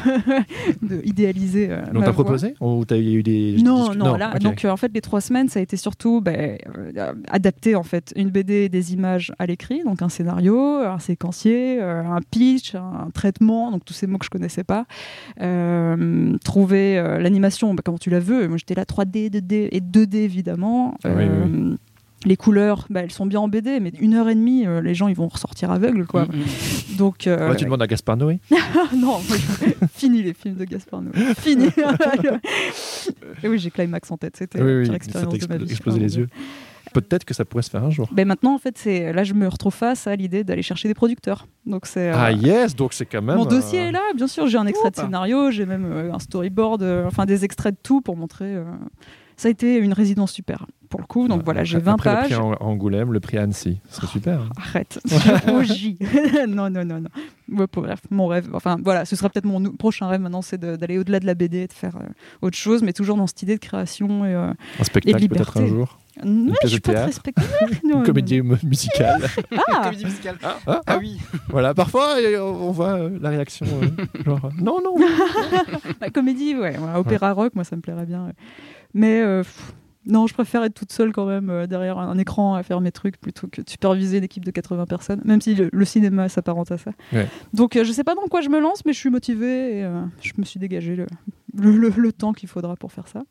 idéaliser. 1.05 1.69
euh, 1.71 1.83
On 1.91 1.99
ma 1.99 2.07
t'a 2.07 2.11
voix. 2.13 2.25
proposé? 2.25 2.55
Ou 2.61 2.85
t'as 2.85 2.97
eu 2.97 3.23
des. 3.23 3.57
Non, 3.63 3.95
non, 3.95 4.17
là, 4.17 4.35
donc 4.39 4.65
euh, 4.65 4.71
en 4.71 4.77
fait 4.77 4.88
les 4.95 5.01
trois 5.01 5.21
semaines 5.21 5.49
ça 5.49 5.61
a 5.61 5.63
été 5.63 5.77
surtout 5.77 6.21
ben, 6.21 6.59
euh, 6.77 7.15
adapter 7.29 7.75
en 7.75 7.83
fait 7.83 8.13
une 8.17 8.31
BD 8.31 8.55
et 8.65 8.69
des 8.69 8.93
images 8.93 9.33
à 9.39 9.47
l'écrit, 9.47 9.83
donc 9.85 10.03
un 10.03 10.09
scénario, 10.09 10.59
un 10.59 10.99
séquencier, 10.99 11.81
euh, 11.81 12.03
un 12.03 12.21
pitch, 12.31 12.75
un 12.75 13.11
traitement, 13.13 13.71
donc 13.71 13.85
tous 13.85 13.95
ces 13.95 14.07
mots 14.07 14.19
que 14.19 14.25
je 14.25 14.31
connaissais 14.31 14.65
pas. 14.65 14.87
Euh, 15.41 16.37
trouver 16.45 16.97
l'animation, 17.21 17.75
ben, 17.75 17.83
comment 17.85 17.99
tu 17.99 18.11
la 18.11 18.21
veux. 18.21 18.49
Moi 18.49 18.57
j'étais 18.57 18.75
là 18.75 18.85
3D, 18.85 19.31
2D 19.31 19.69
et 19.71 19.81
2D 19.81 20.17
évidemment. 20.17 20.95
Ah 21.05 21.11
oui, 21.17 21.25
Les 22.25 22.37
couleurs, 22.37 22.87
ben, 22.91 23.03
elles 23.05 23.13
sont 23.13 23.27
bien 23.27 23.39
en 23.41 23.47
BD, 23.49 23.79
mais 23.79 23.93
une 24.01 24.15
heure 24.15 24.29
et 24.29 24.35
demie, 24.35 24.67
euh, 24.67 24.81
les 24.81 24.95
gens 24.95 25.07
ils 25.07 25.15
vont 25.15 25.29
ressortir 25.29 25.71
aveugles 25.71 26.05
quoi. 26.07 26.25
Mm, 26.25 26.29
mm. 26.31 26.97
Donc 26.97 27.27
euh, 27.29 27.51
Ouais, 27.51 27.57
tu 27.57 27.65
demandes 27.65 27.81
à 27.83 27.87
Gaspard 27.87 28.17
Noé 28.17 28.41
non, 28.97 29.19
fini 29.95 30.23
les 30.23 30.35
films 30.35 30.57
de 30.57 30.65
Gaspard 30.65 31.03
Noé. 31.03 31.13
Fini. 31.39 31.67
Et 33.43 33.49
oui, 33.49 33.59
j'ai 33.59 33.71
Climax 33.71 34.11
en 34.11 34.17
tête. 34.17 34.37
C'était 34.37 34.61
Oui, 34.61 34.73
oui, 34.79 34.83
pire 34.83 34.91
ça 34.93 34.97
expérience 34.97 35.39
t'a 35.39 35.47
de 35.47 35.53
ma 35.53 35.59
vie. 35.59 35.71
explosé 35.71 35.99
Oh, 36.01 36.03
les 36.03 36.17
yeux. 36.19 36.29
Peut-être 36.95 37.25
que 37.27 37.35
ça 37.35 37.45
pourrait 37.45 37.63
se 37.63 37.71
faire 37.71 37.85
un 37.85 37.91
jour. 37.91 38.09
Ben 38.13 38.27
maintenant, 38.27 38.55
en 38.55 38.59
fait, 38.59 38.79
c'est 38.79 39.13
là 39.13 39.23
je 39.23 39.35
me 39.35 39.47
retrouve 39.47 39.75
face 39.75 40.07
à 40.07 40.17
l'idée 40.17 40.43
d'aller 40.43 40.63
chercher 40.63 40.89
des 40.89 40.95
producteurs. 40.95 41.47
Donc 41.67 41.85
c'est 41.87 42.09
euh, 42.09 42.15
Ah 42.17 42.33
yes, 42.33 42.75
donc 42.75 42.95
c'est 42.95 43.05
quand 43.07 43.21
même. 43.23 43.37
mon 43.37 43.45
euh, 43.45 43.49
dossier 43.49 43.79
est 43.79 43.93
là. 43.93 44.01
Bien 44.17 44.27
sûr, 44.27 44.47
j'ai 44.47 44.57
un 44.59 44.67
extrait 44.67 44.91
de 44.91 44.99
Hop. 44.99 45.05
scénario, 45.05 45.51
j'ai 45.51 45.67
même 45.67 45.85
euh, 45.85 46.13
un 46.13 46.19
storyboard, 46.19 46.83
euh, 46.83 47.05
enfin 47.07 47.27
des 47.27 47.45
extraits 47.45 47.75
de 47.75 47.81
tout 47.83 48.01
pour 48.01 48.17
montrer. 48.17 48.57
Ça 49.39 49.49
a 49.49 49.51
été 49.51 49.77
une 49.79 49.93
résidence 49.95 50.33
super 50.33 50.67
pour 50.91 51.01
le 51.01 51.07
coup. 51.07 51.29
Donc 51.29 51.45
voilà, 51.45 51.65
j'ai 51.65 51.77
après- 51.77 51.85
20 51.87 51.95
après 51.95 52.15
pages. 52.15 52.31
le 52.31 52.37
prix 52.37 52.57
Angoulême, 52.61 53.13
le 53.13 53.21
prix 53.21 53.39
Annecy. 53.39 53.79
Ce 53.89 53.97
serait 53.97 54.07
super. 54.09 54.41
hein. 54.41 54.49
Arrête. 54.57 54.99
Au 55.53 55.63
J. 55.63 55.97
non, 56.49 56.69
non, 56.71 56.85
non, 56.85 57.01
non. 57.01 57.57
Ouais, 57.57 57.67
pour- 57.67 57.83
bref, 57.85 58.01
mon 58.11 58.27
rêve. 58.27 58.49
Enfin, 58.53 58.77
voilà, 58.83 59.05
ce 59.05 59.15
sera 59.15 59.29
peut-être 59.31 59.45
mon 59.47 59.63
prochain 59.73 60.09
rêve 60.09 60.21
maintenant, 60.21 60.43
c'est 60.43 60.59
d'aller 60.59 60.99
au-delà 60.99 61.21
de 61.21 61.27
la 61.27 61.35
BD 61.35 61.59
et 61.59 61.67
de 61.69 61.73
faire 61.73 61.97
euh, 61.97 62.07
autre 62.43 62.57
chose, 62.57 62.83
mais 62.83 62.93
toujours 62.93 63.17
dans 63.17 63.27
cette 63.27 63.43
idée 63.43 63.55
de 63.55 63.61
création 63.61 64.25
et, 64.25 64.35
euh, 64.35 64.51
Un 64.81 64.85
spectacle 64.85 65.29
peut-être 65.29 65.57
un 65.59 65.67
jour. 65.67 65.99
Ouais, 66.25 66.55
pièce 66.59 66.59
je 66.63 66.67
de 66.67 66.69
suis 66.69 66.81
pas 66.81 66.93
très 66.93 67.01
théâtre. 67.03 67.15
spectaculaire. 67.15 67.81
Une 67.99 68.03
comédie 68.03 68.43
mu- 68.43 68.57
musicale. 68.65 69.23
Ah, 69.69 69.85
Comédie 69.85 70.05
musicale. 70.05 70.37
Ah, 70.43 70.57
Ah 70.67 70.81
ah, 70.87 70.99
oui. 70.99 71.19
Voilà, 71.49 71.75
parfois 71.75 72.17
euh, 72.21 72.41
on 72.41 72.71
voit 72.71 72.95
euh, 72.99 73.19
la 73.21 73.31
réaction. 73.31 73.67
euh, 73.83 74.23
genre, 74.25 74.51
non, 74.61 74.79
non. 74.83 74.97
la 76.01 76.11
comédie, 76.11 76.55
ouais, 76.55 76.77
ouais, 76.79 76.95
opéra 76.97 77.33
rock, 77.33 77.55
moi 77.55 77.65
ça 77.65 77.77
me 77.77 77.81
plairait 77.81 78.07
bien. 78.07 78.33
Mais 78.95 79.21
euh, 79.21 79.43
pff, 79.43 79.73
non, 80.07 80.27
je 80.27 80.33
préfère 80.35 80.65
être 80.65 80.75
toute 80.75 80.93
seule 80.93 81.13
quand 81.13 81.27
même 81.27 81.51
euh, 81.51 81.67
derrière 81.67 81.99
un 81.99 82.17
écran 82.19 82.55
à 82.55 82.63
faire 82.63 82.81
mes 82.81 82.93
trucs 82.93 83.19
plutôt 83.21 83.47
que 83.47 83.61
de 83.61 83.69
superviser 83.69 84.19
une 84.19 84.25
équipe 84.25 84.45
de 84.45 84.51
80 84.51 84.87
personnes, 84.87 85.21
même 85.25 85.41
si 85.41 85.55
le, 85.55 85.69
le 85.71 85.85
cinéma 85.85 86.29
s'apparente 86.31 86.73
à 86.73 86.79
ça. 86.79 86.93
Ouais. 87.13 87.27
Donc 87.53 87.77
euh, 87.77 87.85
je 87.85 87.93
sais 87.93 88.05
pas 88.05 88.15
dans 88.15 88.27
quoi 88.31 88.41
je 88.41 88.49
me 88.49 88.59
lance, 88.61 88.85
mais 88.87 88.93
je 88.95 88.99
suis 88.99 89.11
motivée 89.11 89.79
et 89.81 89.85
euh, 89.85 90.01
je 90.23 90.33
me 90.39 90.45
suis 90.45 90.59
dégagé 90.59 90.97
le, 90.97 91.07
le, 91.57 91.73
le- 91.77 91.93
le 91.97 92.13
temps 92.13 92.33
qu'il 92.33 92.49
faudra 92.49 92.75
pour 92.77 92.91
faire 92.93 93.07
ça. 93.09 93.23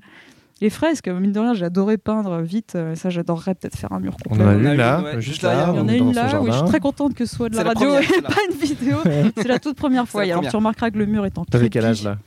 Les 0.60 0.70
fresques, 0.72 1.08
mine 1.08 1.32
de 1.32 1.40
rien, 1.40 1.54
j'ai 1.54 1.66
adoré 1.66 1.98
peindre 1.98 2.42
vite. 2.42 2.74
euh, 2.76 2.96
Ça, 2.96 3.10
j'adorerais 3.10 3.54
peut-être 3.56 3.78
faire 3.78 3.92
un 3.92 4.00
mur 4.00 4.16
On 4.26 4.30
complet. 4.30 4.44
en 4.44 4.48
a 4.48 4.54
On 4.56 4.66
a 4.66 4.72
une 4.72 4.78
là, 4.78 5.02
ouais, 5.04 5.22
juste 5.22 5.44
là. 5.44 5.54
Il 5.54 5.76
y 5.78 5.80
en 5.80 5.86
on 5.86 5.88
a 5.88 5.94
une 5.94 6.14
là, 6.14 6.42
oui, 6.42 6.50
je 6.52 6.58
suis 6.58 6.66
très 6.68 6.80
contente 6.80 7.14
que 7.14 7.26
ce 7.26 7.36
soit 7.36 7.50
de 7.50 7.56
la 7.56 7.64
radio 7.64 7.90
première, 7.90 8.02
et 8.18 8.22
pas 8.24 8.34
une 8.52 8.58
vidéo. 8.58 8.98
C'est 9.38 9.48
la 9.48 9.60
toute 9.60 9.78
première 9.78 10.08
fois. 10.08 10.24
Alors, 10.24 10.42
tu 10.48 10.56
remarqueras 10.56 10.90
que 10.92 10.98
le 10.98 11.06
mur 11.06 11.26
est 11.26 11.38
en 11.38 11.46
T'avais 11.46 11.70
quel 11.70 11.86
âge 11.86 12.04
là? 12.04 12.18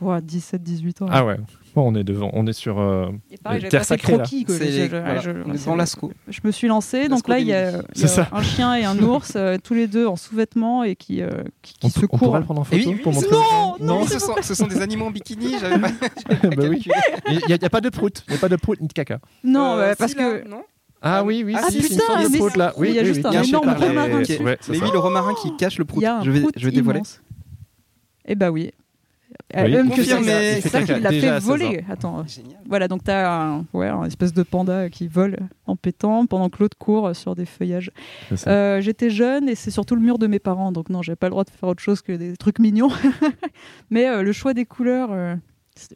Ouais, 0.00 0.20
17, 0.22 0.62
18 0.62 1.02
ans. 1.02 1.06
Ah 1.10 1.24
ouais. 1.24 1.38
Bon, 1.74 1.92
on 1.92 1.94
est 1.94 2.02
devant, 2.04 2.30
on 2.32 2.46
est 2.46 2.52
sur. 2.52 2.80
euh, 2.80 3.06
pareil, 3.44 3.60
j'avais 3.60 3.68
Terre 3.70 3.84
sacrée, 3.84 4.12
là. 4.12 4.18
croquis. 4.18 4.44
quoi. 4.44 4.56
C'est 4.56 4.66
Je- 4.66 4.70
les- 4.70 4.84
je- 4.88 4.96
voilà, 4.96 5.20
je- 5.20 5.68
on 5.68 5.76
Lascaux. 5.76 6.12
Je 6.28 6.40
me 6.44 6.50
suis 6.50 6.66
lancée, 6.68 7.08
donc 7.08 7.28
là 7.28 7.38
il 7.38 7.46
y 7.46 7.52
a, 7.52 7.70
y 7.70 8.04
a 8.04 8.28
un 8.32 8.42
chien 8.42 8.74
et 8.74 8.84
un 8.84 8.98
ours, 9.02 9.32
euh, 9.36 9.56
tous 9.62 9.74
les 9.74 9.86
deux 9.86 10.06
en 10.06 10.16
sous-vêtements 10.16 10.82
et 10.84 10.96
qui, 10.96 11.22
euh, 11.22 11.28
qui, 11.62 11.74
qui 11.74 11.86
on, 11.86 11.88
se 11.90 12.00
peut- 12.00 12.06
on 12.10 12.16
courent. 12.16 12.28
pourra 12.28 12.38
le 12.40 12.44
prendre 12.44 12.60
en 12.62 12.66
Eh 12.72 12.78
photo 12.78 12.90
oui, 12.90 12.96
pour 12.96 13.12
oui, 13.12 13.22
montrer. 13.22 13.30
Non, 13.36 13.76
Non, 13.80 14.00
non, 14.00 14.06
ce 14.06 14.18
sont, 14.18 14.34
ce 14.42 14.54
sont 14.54 14.66
des 14.66 14.80
animaux 14.82 15.06
en 15.06 15.10
bikini, 15.10 15.54
j'avais 15.60 15.78
pas, 15.78 15.88
Bah 16.48 16.64
oui. 16.68 16.82
Il 17.28 17.32
n'y 17.36 17.36
a, 17.36 17.56
il 17.56 17.62
y 17.62 17.64
a 17.64 17.70
pas 17.70 17.80
de 17.80 17.88
prout, 17.88 18.24
il 18.26 18.32
n'y 18.32 18.36
a 18.36 18.40
pas 18.40 18.48
de 18.48 18.56
prout 18.56 18.80
ni 18.80 18.88
de 18.88 18.92
caca. 18.92 19.20
non, 19.44 19.76
Euh, 19.76 19.88
ouais, 19.90 19.94
parce 19.96 20.10
si, 20.12 20.18
là, 20.18 20.38
que 20.40 20.48
non 20.48 20.62
Ah 21.02 21.22
oui, 21.24 21.42
oui, 21.46 21.54
Ah, 21.56 21.68
si, 21.70 21.78
putain, 21.80 22.02
prout 22.36 22.56
là. 22.56 22.72
il 22.80 22.90
y 22.94 22.98
a 22.98 23.04
juste 23.04 23.24
un 23.24 23.30
énorme 23.42 23.70
romarin 23.70 24.22
Mais 24.40 24.56
oui, 24.68 24.80
le 24.92 24.98
romarin 24.98 25.34
qui 25.40 25.56
cache 25.56 25.78
le 25.78 25.84
prout. 25.84 26.02
il 26.02 26.04
y 26.04 26.06
a 26.06 26.16
un 26.18 26.22
Je 26.24 26.30
vais, 26.32 26.40
dévoiler. 26.72 26.98
immense. 26.98 27.22
Eh 28.26 28.34
bah 28.34 28.50
oui. 28.50 28.70
Oui, 29.56 29.70
Même 29.72 29.90
que 29.90 29.96
confirmé. 29.96 30.60
c'est 30.60 30.68
ça 30.68 30.82
qui 30.82 30.92
l'a 31.00 31.10
fait 31.10 31.20
16 31.20 31.42
voler. 31.44 31.84
Attends, 31.90 32.24
Génial. 32.26 32.60
voilà, 32.68 32.88
donc 32.88 33.02
t'as 33.04 33.30
un, 33.30 33.64
ouais, 33.72 33.88
un 33.88 34.04
espèce 34.04 34.32
de 34.32 34.42
panda 34.42 34.88
qui 34.90 35.08
vole 35.08 35.36
en 35.66 35.76
pétant 35.76 36.26
pendant 36.26 36.48
que 36.48 36.58
l'autre 36.62 36.76
court 36.78 37.14
sur 37.16 37.34
des 37.34 37.46
feuillages. 37.46 37.90
Euh, 38.46 38.80
J'étais 38.80 39.10
jeune 39.10 39.48
et 39.48 39.54
c'est 39.54 39.70
surtout 39.70 39.94
le 39.96 40.02
mur 40.02 40.18
de 40.18 40.26
mes 40.26 40.38
parents, 40.38 40.72
donc 40.72 40.88
non, 40.90 41.02
j'avais 41.02 41.16
pas 41.16 41.26
le 41.26 41.30
droit 41.32 41.44
de 41.44 41.50
faire 41.50 41.68
autre 41.68 41.82
chose 41.82 42.00
que 42.02 42.12
des 42.12 42.36
trucs 42.36 42.58
mignons. 42.58 42.90
Mais 43.90 44.06
euh, 44.08 44.22
le 44.22 44.32
choix 44.32 44.54
des 44.54 44.64
couleurs, 44.64 45.08
euh, 45.12 45.34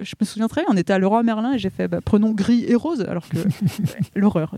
je 0.01 0.15
me 0.21 0.25
souviens 0.25 0.49
très 0.49 0.63
bien, 0.63 0.71
on 0.73 0.77
était 0.77 0.93
à 0.93 0.99
Leroy 0.99 1.23
Merlin 1.23 1.53
et 1.53 1.59
j'ai 1.59 1.71
fait 1.71 1.89
bah, 1.89 2.01
prenons 2.05 2.33
gris 2.33 2.65
et 2.67 2.75
rose, 2.75 3.03
alors 3.03 3.29
que 3.29 3.37
l'horreur. 4.15 4.57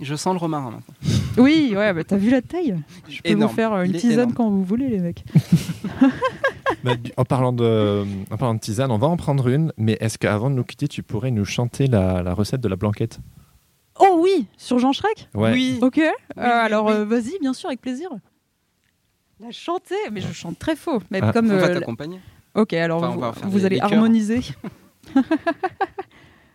Je 0.00 0.14
sens 0.14 0.32
le 0.34 0.38
romarin 0.38 0.70
maintenant. 0.72 0.94
Oui, 1.38 1.74
ouais, 1.76 1.92
bah, 1.92 2.02
t'as 2.04 2.16
vu 2.16 2.30
la 2.30 2.42
taille? 2.42 2.76
Je 3.08 3.20
peux 3.22 3.28
Énorme. 3.30 3.50
vous 3.50 3.56
faire 3.56 3.80
une 3.82 3.92
tisane 3.92 4.12
énorme. 4.14 4.32
quand 4.34 4.50
vous 4.50 4.64
voulez, 4.64 4.88
les 4.88 4.98
mecs. 4.98 5.24
Bah, 6.86 6.96
du- 6.96 7.12
en, 7.16 7.24
parlant 7.24 7.52
de, 7.52 8.04
en 8.30 8.36
parlant 8.36 8.54
de 8.54 8.60
tisane, 8.60 8.90
on 8.90 8.98
va 8.98 9.06
en 9.08 9.16
prendre 9.16 9.48
une, 9.48 9.72
mais 9.76 9.96
est-ce 10.00 10.16
qu'avant 10.18 10.48
de 10.50 10.54
nous 10.54 10.64
quitter, 10.64 10.88
tu 10.88 11.02
pourrais 11.02 11.30
nous 11.30 11.44
chanter 11.44 11.86
la, 11.88 12.22
la 12.22 12.32
recette 12.32 12.60
de 12.60 12.68
la 12.68 12.76
blanquette? 12.76 13.18
Oh 13.98 14.20
oui, 14.22 14.46
sur 14.56 14.78
Jean 14.78 14.92
Shrek 14.92 15.28
Ouais. 15.34 15.52
Oui. 15.52 15.78
Ok, 15.82 15.98
euh, 15.98 16.10
oui, 16.36 16.42
alors 16.44 16.86
oui. 16.86 16.92
euh, 16.92 17.04
vas-y, 17.04 17.38
bien 17.40 17.52
sûr, 17.52 17.68
avec 17.68 17.80
plaisir. 17.80 18.08
La 19.40 19.50
chanter, 19.50 19.94
mais 20.12 20.20
je 20.20 20.32
chante 20.32 20.58
très 20.58 20.76
faux. 20.76 21.02
Mais 21.10 21.20
Ah. 21.22 21.32
comme 21.32 21.50
On 21.50 21.56
va 21.56 21.66
euh, 21.66 21.74
t'accompagner. 21.74 22.20
Ok, 22.54 22.72
alors 22.72 23.02
Enfin, 23.02 23.46
vous, 23.48 23.66
allez 23.66 23.80
harmoniser. 23.80 24.40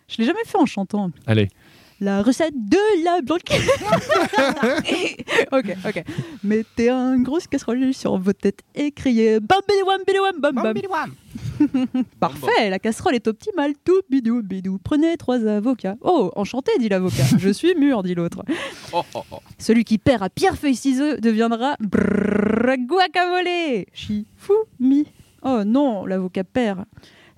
je 0.08 0.18
l'ai 0.18 0.26
jamais 0.26 0.44
fait 0.46 0.58
en 0.58 0.66
chantant. 0.66 1.12
Allez. 1.28 1.50
La 2.04 2.24
recette 2.24 2.56
de 2.56 3.04
la 3.06 3.22
blanquette. 3.22 3.62
ok, 5.52 5.78
ok. 5.88 6.04
Mettez 6.44 6.90
une 6.90 7.22
grosse 7.22 7.46
casserole 7.46 7.94
sur 7.94 8.18
votre 8.18 8.40
tête 8.40 8.62
et 8.74 8.92
criez 8.92 9.40
bam 9.40 9.60
bidouam 9.70 10.02
bidouam 10.08 10.40
bam 10.40 10.56
bam. 10.56 11.14
Parfait, 12.20 12.72
la 12.72 12.80
casserole 12.80 13.14
est 13.14 13.28
optimale. 13.28 13.74
Tout 13.86 14.02
bidou 14.10 14.42
bidou. 14.42 14.80
Prenez 14.84 15.16
trois 15.16 15.46
avocats. 15.46 15.96
Oh, 16.02 16.32
enchanté, 16.36 16.72
dit 16.80 16.90
l'avocat. 16.90 17.24
Je 17.38 17.50
suis 17.50 17.76
mûr, 17.76 18.02
dit 18.02 18.16
l'autre. 18.16 18.44
Oh, 18.94 19.04
oh, 19.14 19.22
oh. 19.32 19.38
Celui 19.60 19.84
qui 19.84 20.00
perd 20.00 20.24
à 20.24 20.30
pierre 20.30 20.58
feuille 20.58 20.76
ciseaux 20.76 21.18
deviendra 21.18 21.76
brrrr, 21.80 22.78
guacamole. 22.80 23.86
Shifumi. 23.94 25.06
Oh 25.44 25.64
non, 25.64 26.08
l'avocat 26.08 26.46
perd. 26.46 26.86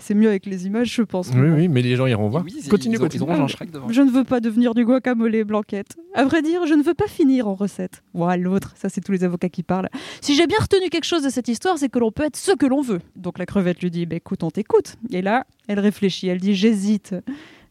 C'est 0.03 0.15
mieux 0.15 0.27
avec 0.27 0.45
les 0.45 0.67
images, 0.67 0.93
je 0.93 1.01
pense. 1.01 1.29
Oui, 1.33 1.47
oui, 1.47 1.67
mais 1.69 1.81
les 1.81 1.95
gens 1.95 2.05
iront 2.07 2.27
voir. 2.27 2.43
Oui, 2.43 2.51
continue, 2.69 2.95
ils, 2.95 2.99
continue. 2.99 3.23
Ils 3.23 3.23
auront 3.23 3.37
Jean 3.37 3.47
Shrek 3.47 3.71
devant. 3.71 3.87
Je 3.87 4.01
ne 4.01 4.11
veux 4.11 4.25
pas 4.25 4.41
devenir 4.41 4.73
du 4.73 4.83
guacamole 4.83 5.45
blanquette. 5.45 5.95
À 6.13 6.25
vrai 6.25 6.41
dire, 6.41 6.67
je 6.67 6.73
ne 6.73 6.83
veux 6.83 6.93
pas 6.93 7.07
finir 7.07 7.47
en 7.47 7.55
recette. 7.55 8.03
Ouah, 8.13 8.35
l'autre, 8.35 8.73
ça 8.75 8.89
c'est 8.89 8.99
tous 8.99 9.13
les 9.13 9.23
avocats 9.23 9.47
qui 9.47 9.63
parlent. 9.63 9.87
Si 10.19 10.35
j'ai 10.35 10.45
bien 10.45 10.57
retenu 10.59 10.89
quelque 10.89 11.05
chose 11.05 11.23
de 11.23 11.29
cette 11.29 11.47
histoire, 11.47 11.77
c'est 11.77 11.87
que 11.87 11.99
l'on 11.99 12.11
peut 12.11 12.25
être 12.25 12.35
ce 12.35 12.51
que 12.51 12.65
l'on 12.65 12.81
veut. 12.81 12.99
Donc 13.15 13.39
la 13.39 13.45
crevette 13.45 13.81
lui 13.81 13.91
dit, 13.91 14.05
bah, 14.05 14.17
écoute, 14.17 14.43
on 14.43 14.51
t'écoute. 14.51 14.97
Et 15.09 15.21
là, 15.21 15.45
elle 15.69 15.79
réfléchit, 15.79 16.27
elle 16.27 16.41
dit, 16.41 16.53
j'hésite. 16.53 17.15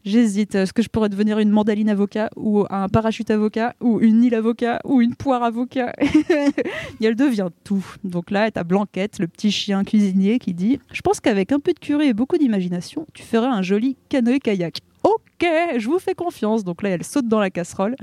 J'hésite. 0.05 0.55
Est-ce 0.55 0.73
que 0.73 0.81
je 0.81 0.89
pourrais 0.89 1.07
devenir 1.07 1.39
une 1.39 1.49
mandaline 1.49 1.89
avocat 1.89 2.29
ou 2.35 2.65
un 2.69 2.89
parachute 2.89 3.31
avocat 3.31 3.73
ou 3.79 4.01
une 4.01 4.23
île 4.23 4.35
avocat 4.35 4.81
ou 4.83 5.01
une 5.01 5.15
poire 5.15 5.43
avocat 5.43 5.93
Et 6.01 7.05
elle 7.05 7.15
devient 7.15 7.49
tout. 7.63 7.85
Donc 8.03 8.29
là, 8.29 8.51
t'as 8.51 8.63
Blanquette, 8.63 9.19
le 9.19 9.27
petit 9.27 9.51
chien 9.51 9.83
cuisinier, 9.83 10.39
qui 10.39 10.53
dit 10.53 10.79
Je 10.91 11.01
pense 11.01 11.21
qu'avec 11.21 11.53
un 11.53 11.59
peu 11.59 11.71
de 11.71 11.79
curry 11.79 12.07
et 12.07 12.13
beaucoup 12.13 12.37
d'imagination, 12.37 13.07
tu 13.13 13.23
feras 13.23 13.47
un 13.47 13.61
joli 13.61 13.95
canoë-kayak. 14.09 14.79
Ok, 15.03 15.47
je 15.77 15.87
vous 15.87 15.99
fais 15.99 16.15
confiance. 16.15 16.65
Donc 16.65 16.83
là, 16.83 16.89
elle 16.89 17.03
saute 17.03 17.27
dans 17.27 17.39
la 17.39 17.49
casserole. 17.49 17.95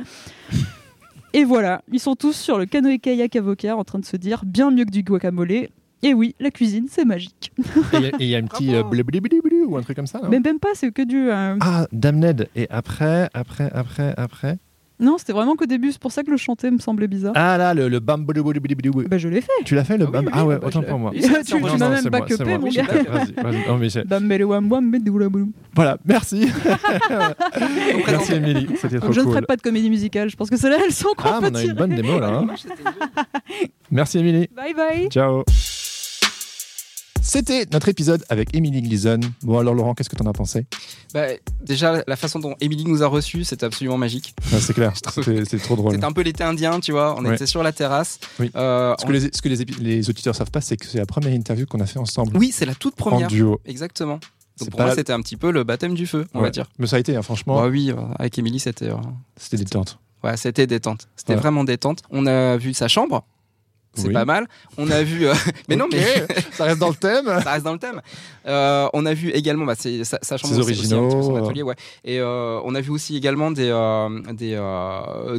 Et 1.33 1.45
voilà, 1.45 1.83
ils 1.93 2.01
sont 2.01 2.17
tous 2.17 2.33
sur 2.33 2.59
le 2.59 2.65
canoë-kayak 2.65 3.37
avocat 3.37 3.77
en 3.77 3.85
train 3.85 3.99
de 3.99 4.07
se 4.07 4.17
dire 4.17 4.43
bien 4.47 4.71
mieux 4.71 4.85
que 4.85 4.91
du 4.91 5.03
guacamole. 5.03 5.69
Et 6.03 6.15
oui, 6.15 6.35
la 6.41 6.51
cuisine, 6.51 6.87
c'est 6.91 7.05
magique. 7.05 7.53
Et 7.93 8.11
il 8.21 8.27
y 8.27 8.35
a- 8.35 8.39
y, 8.39 8.43
un 8.43 8.47
petit 8.47 8.75
euh, 8.75 8.83
blablabla 8.83 9.29
ou 9.67 9.77
un 9.77 9.83
truc 9.83 9.97
comme 9.97 10.07
ça, 10.07 10.19
non? 10.23 10.29
Mais 10.31 10.41
même 10.41 10.59
pas, 10.59 10.69
c'est 10.75 10.91
que 10.93 11.03
du. 11.03 11.29
euh, 11.31 11.57
Ah, 11.61 11.87
Damned. 11.93 12.49
Et 12.57 12.67
après, 12.71 13.29
après, 13.35 13.71
après, 13.75 14.15
après. 14.17 14.57
Non, 14.99 15.17
c'était 15.17 15.33
vraiment 15.33 15.57
qu'au 15.57 15.65
début, 15.65 15.93
c'est 15.93 15.99
pour 16.01 16.13
ça 16.13 16.23
que 16.23 16.31
le 16.31 16.37
chanter 16.37 16.71
me 16.71 16.77
semblait 16.79 17.07
bizarre. 17.07 17.33
Ah 17.35 17.57
là, 17.57 17.73
le, 17.73 17.89
le 17.89 18.01
bam. 18.01 18.27
Bah, 18.27 18.35
je 19.17 19.29
l'ai 19.29 19.41
fait. 19.41 19.49
Tu 19.65 19.75
l'as 19.75 19.85
fait 19.85 19.97
le 19.97 20.05
Ah 20.07 20.11
bam? 20.11 20.25
oui, 20.27 20.31
Ah 20.35 20.45
ouais, 20.45 20.59
bah, 20.59 20.67
autant 20.69 20.83
pour 20.83 20.99
moi. 20.99 21.11
Tu- 21.15 21.23
C'est- 21.23 21.29
tu 21.29 21.53
c'est 21.53 21.55
m'as 21.55 21.69
enregistré. 21.69 21.89
même 21.89 22.01
c'est 22.03 22.11
pas 22.11 22.19
c'est 22.29 22.37
cupé, 22.37 22.51
moi. 22.51 22.59
mon 22.59 22.69
gars. 22.69 22.83
Vas-y, 22.83 23.33
vas-y. 23.43 23.65
Voilà, 25.75 25.97
merci. 26.05 26.49
Merci 28.07 28.33
Émilie, 28.35 28.67
c'était 28.77 28.99
trop 28.99 29.07
Donc, 29.07 29.15
je 29.15 29.21
ne 29.21 29.25
ferai 29.27 29.39
cool. 29.39 29.47
pas 29.47 29.57
de 29.57 29.63
comédie 29.63 29.89
musicale. 29.89 30.29
Je 30.29 30.37
pense 30.37 30.51
que 30.51 30.57
celles-là, 30.59 30.79
elles 30.85 30.93
sont 30.93 31.09
qu'on 31.17 31.29
Ah, 31.31 31.39
mais 31.41 31.49
peut 31.51 31.53
on 31.53 31.59
a 31.59 31.61
une 31.63 31.67
tirer. 31.69 31.79
bonne 31.79 31.95
démo 31.95 32.19
là. 32.21 32.29
hein. 32.29 32.47
Merci 33.91 34.19
Émilie. 34.19 34.49
Bye 34.55 34.75
bye. 34.75 35.09
Ciao. 35.09 35.45
C'était 37.33 37.65
notre 37.73 37.89
épisode 37.89 38.25
avec 38.29 38.53
Émilie 38.57 38.83
Gleason. 38.83 39.21
Bon 39.45 39.57
alors 39.61 39.73
Laurent, 39.73 39.95
qu'est-ce 39.95 40.11
que 40.11 40.17
t'en 40.17 40.27
as 40.29 40.33
pensé? 40.33 40.67
Bah, 41.15 41.27
déjà, 41.65 42.03
la 42.09 42.17
façon 42.17 42.41
dont 42.41 42.57
Émilie 42.61 42.85
nous 42.85 43.05
a 43.05 43.07
reçus, 43.07 43.45
c'était 43.45 43.67
absolument 43.67 43.97
magique. 43.99 44.35
Ah, 44.53 44.57
C'est 44.61 44.73
clair, 44.75 44.93
c'était 45.15 45.59
trop 45.61 45.77
drôle. 45.77 45.93
C'était 45.93 46.05
un 46.07 46.11
peu 46.11 46.23
l'été 46.23 46.43
indien, 46.43 46.81
tu 46.81 46.91
vois. 46.91 47.15
On 47.17 47.25
Ouais. 47.25 47.37
était 47.37 47.47
sur 47.47 47.63
la 47.63 47.71
terrasse. 47.71 48.19
Oui. 48.41 48.51
Euh, 48.57 48.97
Ce 48.99 49.07
que, 49.07 49.13
les, 49.13 49.21
ce 49.33 49.41
que 49.43 49.49
les, 49.49 49.63
épi- 49.63 49.81
les 49.81 50.11
auditeurs 50.11 50.35
savent 50.35 50.51
pas, 50.51 50.61
c'est 50.61 50.77
que 50.77 50.87
c'est 50.87 50.99
la 50.99 51.07
première 51.07 51.33
interview 51.33 51.67
qu'on 51.67 51.79
a 51.79 51.87
fait 51.87 52.01
ensemble 52.01 52.37
Oui, 52.37 52.51
c'est 52.53 52.67
la 52.67 52.75
toute 52.75 52.95
en 53.01 53.11
première. 53.11 53.29
duo. 53.29 53.61
Exactement. 53.65 54.19
Donc 54.59 54.71
pour 54.71 54.79
pas 54.79 54.87
moi, 54.87 54.95
c'était 54.97 55.13
un 55.13 55.21
petit 55.21 55.37
peu 55.37 55.53
le 55.53 55.63
baptême 55.63 55.95
du 55.95 56.09
feu, 56.09 56.27
on 56.35 56.39
Ouais. 56.39 56.47
va 56.47 56.51
dire. 56.51 56.67
Mais 56.81 56.89
ça 56.89 56.97
a 56.97 56.99
été, 56.99 57.15
hein, 57.15 57.23
franchement, 57.23 57.61
Bah 57.63 57.69
oui, 57.69 57.93
euh, 57.93 58.01
avec 58.19 58.37
Émilie, 58.41 58.59
c'était 58.59 58.89
euh, 58.91 58.97
c'était 59.37 59.59
détente. 59.59 60.01
ouais, 60.25 60.37
c'était 60.37 60.67
détente. 60.67 61.07
C'était 61.15 61.35
Ouais. 61.35 61.39
vraiment 61.39 61.63
détente. 61.63 62.03
On 62.11 62.27
a 62.27 62.57
vu 62.57 62.75
sa 62.75 62.89
chambre. 62.89 63.25
C'est 63.95 64.07
Oui. 64.07 64.13
pas 64.15 64.25
mal. 64.25 64.47
On 64.79 64.89
a 64.91 65.03
vu. 65.03 65.27
euh, 65.27 65.35
mais 65.69 65.75
non, 65.77 65.87
mais 65.91 66.05
ça 66.53 66.65
reste 66.65 66.79
dans 66.79 66.89
le 66.91 66.95
thème. 66.95 67.27
ça 67.43 67.53
reste 67.53 67.65
dans 67.65 67.73
le 67.73 67.79
thème. 67.79 68.01
Euh, 68.47 68.89
on 68.93 69.05
a 69.05 69.13
vu 69.15 69.31
également 69.31 69.65
bah, 69.67 69.75
c'est- 69.77 70.05
sa 70.05 70.19
chambre, 70.37 70.55
Ses 70.55 70.63
c'est 70.63 70.71
aussi 70.81 70.95
un 70.95 70.99
peu 71.03 71.11
son 71.11 71.17
originaux, 71.17 71.45
atelier, 71.47 71.63
ouais. 71.63 71.75
Et 72.05 72.21
euh, 72.21 72.61
on 72.65 72.75
a 72.77 72.81
vu 72.81 72.91
aussi 72.91 73.17
également 73.17 73.51
des 73.51 73.69
des, 74.33 74.57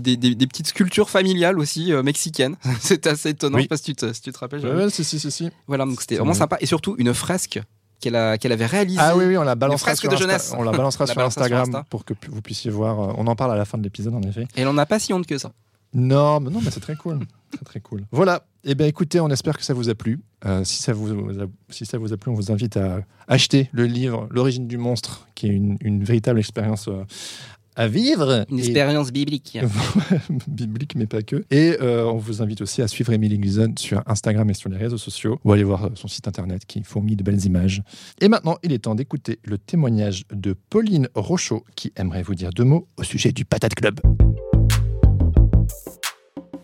des, 0.02 0.18
des- 0.18 0.36
des 0.36 0.48
petites 0.48 0.68
sculptures 0.68 1.10
familiales 1.10 1.58
aussi 1.60 1.94
mexicaines. 2.04 2.56
C'était 2.82 3.10
assez 3.10 3.30
étonnant. 3.30 3.56
Oui. 3.58 3.62
Je 3.62 3.66
sais 3.66 3.70
pas 3.70 3.78
si 3.78 3.84
tu 3.84 3.96
te, 3.96 4.14
si 4.14 4.22
tu 4.22 4.32
te 4.32 4.38
rappelles. 4.38 4.66
Ouais, 4.66 4.90
si, 4.90 5.04
si, 5.04 5.20
si, 5.20 5.32
si. 5.32 5.50
Voilà, 5.68 5.86
donc 5.86 6.02
c'était 6.02 6.16
C'est 6.16 6.20
vraiment 6.20 6.32
vrai. 6.34 6.40
sympa. 6.40 6.58
Et 6.60 6.66
surtout 6.66 6.96
une 6.98 7.14
fresque 7.14 7.62
qu'elle 8.02 8.16
a 8.16 8.38
qu'elle 8.38 8.52
avait 8.52 8.66
réalisée. 8.66 9.00
Ah 9.02 9.16
oui, 9.16 9.26
oui, 9.26 9.38
on 9.38 9.44
la 9.44 9.56
balancera 9.56 9.96
sur, 9.96 10.10
de 10.12 10.18
jeunesse. 10.18 10.54
on 10.58 10.64
la 10.64 10.72
balancera 10.72 11.06
On 11.06 11.08
la 11.08 11.14
sur 11.14 11.16
balancera 11.16 11.48
sur 11.48 11.56
Instagram 11.56 11.70
Insta. 11.70 11.86
pour 11.90 12.04
que 12.04 12.14
vous 12.30 12.42
puissiez 12.42 12.70
voir. 12.72 13.18
On 13.18 13.28
en 13.28 13.36
parle 13.36 13.52
à 13.54 13.56
la 13.56 13.66
fin 13.66 13.78
de 13.78 13.84
l'épisode, 13.84 14.14
en 14.14 14.22
effet. 14.24 14.48
Et 14.56 14.62
elle 14.62 14.68
en 14.68 14.78
a 14.78 14.86
pas 14.86 15.00
si 15.00 15.14
honte 15.14 15.26
que 15.26 15.38
ça. 15.38 15.52
Non, 15.94 16.40
mais 16.40 16.50
non, 16.50 16.60
mais 16.64 16.72
c'est 16.72 16.80
très 16.80 16.96
cool. 16.96 17.20
très 17.52 17.66
très 17.66 17.80
cool. 17.82 18.04
Voilà. 18.12 18.46
Eh 18.64 18.76
bien, 18.76 18.86
écoutez, 18.88 19.20
on 19.20 19.30
espère 19.30 19.58
que 19.58 19.64
ça 19.64 19.74
vous 19.74 19.90
a 19.90 19.96
plu. 19.96 20.20
Euh, 20.46 20.64
si, 20.64 20.82
ça 20.82 20.94
vous 20.94 21.12
a, 21.12 21.46
si 21.70 21.86
ça 21.86 21.98
vous 21.98 22.14
a 22.14 22.18
plu, 22.18 22.32
on 22.32 22.36
vous 22.36 22.52
invite 22.52 22.78
à 22.78 23.02
acheter 23.28 23.70
le 23.74 23.86
livre 23.86 24.28
L'origine 24.32 24.68
du 24.68 24.78
monstre, 24.78 25.28
qui 25.36 25.48
est 25.48 25.50
une, 25.50 25.78
une 25.82 26.04
véritable 26.04 26.40
expérience 26.40 26.88
euh, 26.88 27.04
à 27.76 27.88
vivre. 27.88 28.46
Une 28.50 28.60
Et- 28.60 28.62
expérience 28.62 29.12
biblique. 29.12 29.58
biblique, 30.48 30.96
mais 30.96 31.08
pas 31.08 31.24
que. 31.24 31.44
Et 31.52 31.76
euh, 31.82 32.06
on 32.06 32.18
vous 32.18 32.42
invite 32.42 32.62
aussi 32.62 32.82
à 32.82 32.88
suivre 32.88 33.12
Emily 33.14 33.38
Gleason 33.40 33.74
sur 33.78 34.02
Instagram 34.06 34.50
et 34.50 34.54
sur 34.54 34.70
les 34.70 34.78
réseaux 34.78 34.98
sociaux, 35.00 35.40
ou 35.44 35.52
aller 35.52 35.64
voir 35.64 35.90
son 35.96 36.08
site 36.08 36.28
internet 36.28 36.66
qui 36.66 36.84
fourmille 36.84 37.16
de 37.16 37.24
belles 37.24 37.44
images. 37.46 37.82
Et 38.22 38.30
maintenant, 38.30 38.58
il 38.64 38.72
est 38.74 38.80
temps 38.80 38.96
d'écouter 38.96 39.40
le 39.44 39.58
témoignage 39.58 40.24
de 40.32 40.56
Pauline 40.70 41.10
Rochaud, 41.16 41.64
qui 41.76 41.92
aimerait 41.96 42.24
vous 42.24 42.36
dire 42.36 42.52
deux 42.52 42.64
mots 42.66 42.88
au 42.98 43.04
sujet 43.04 43.32
du 43.32 43.44
Patate 43.46 43.74
Club. 43.76 44.00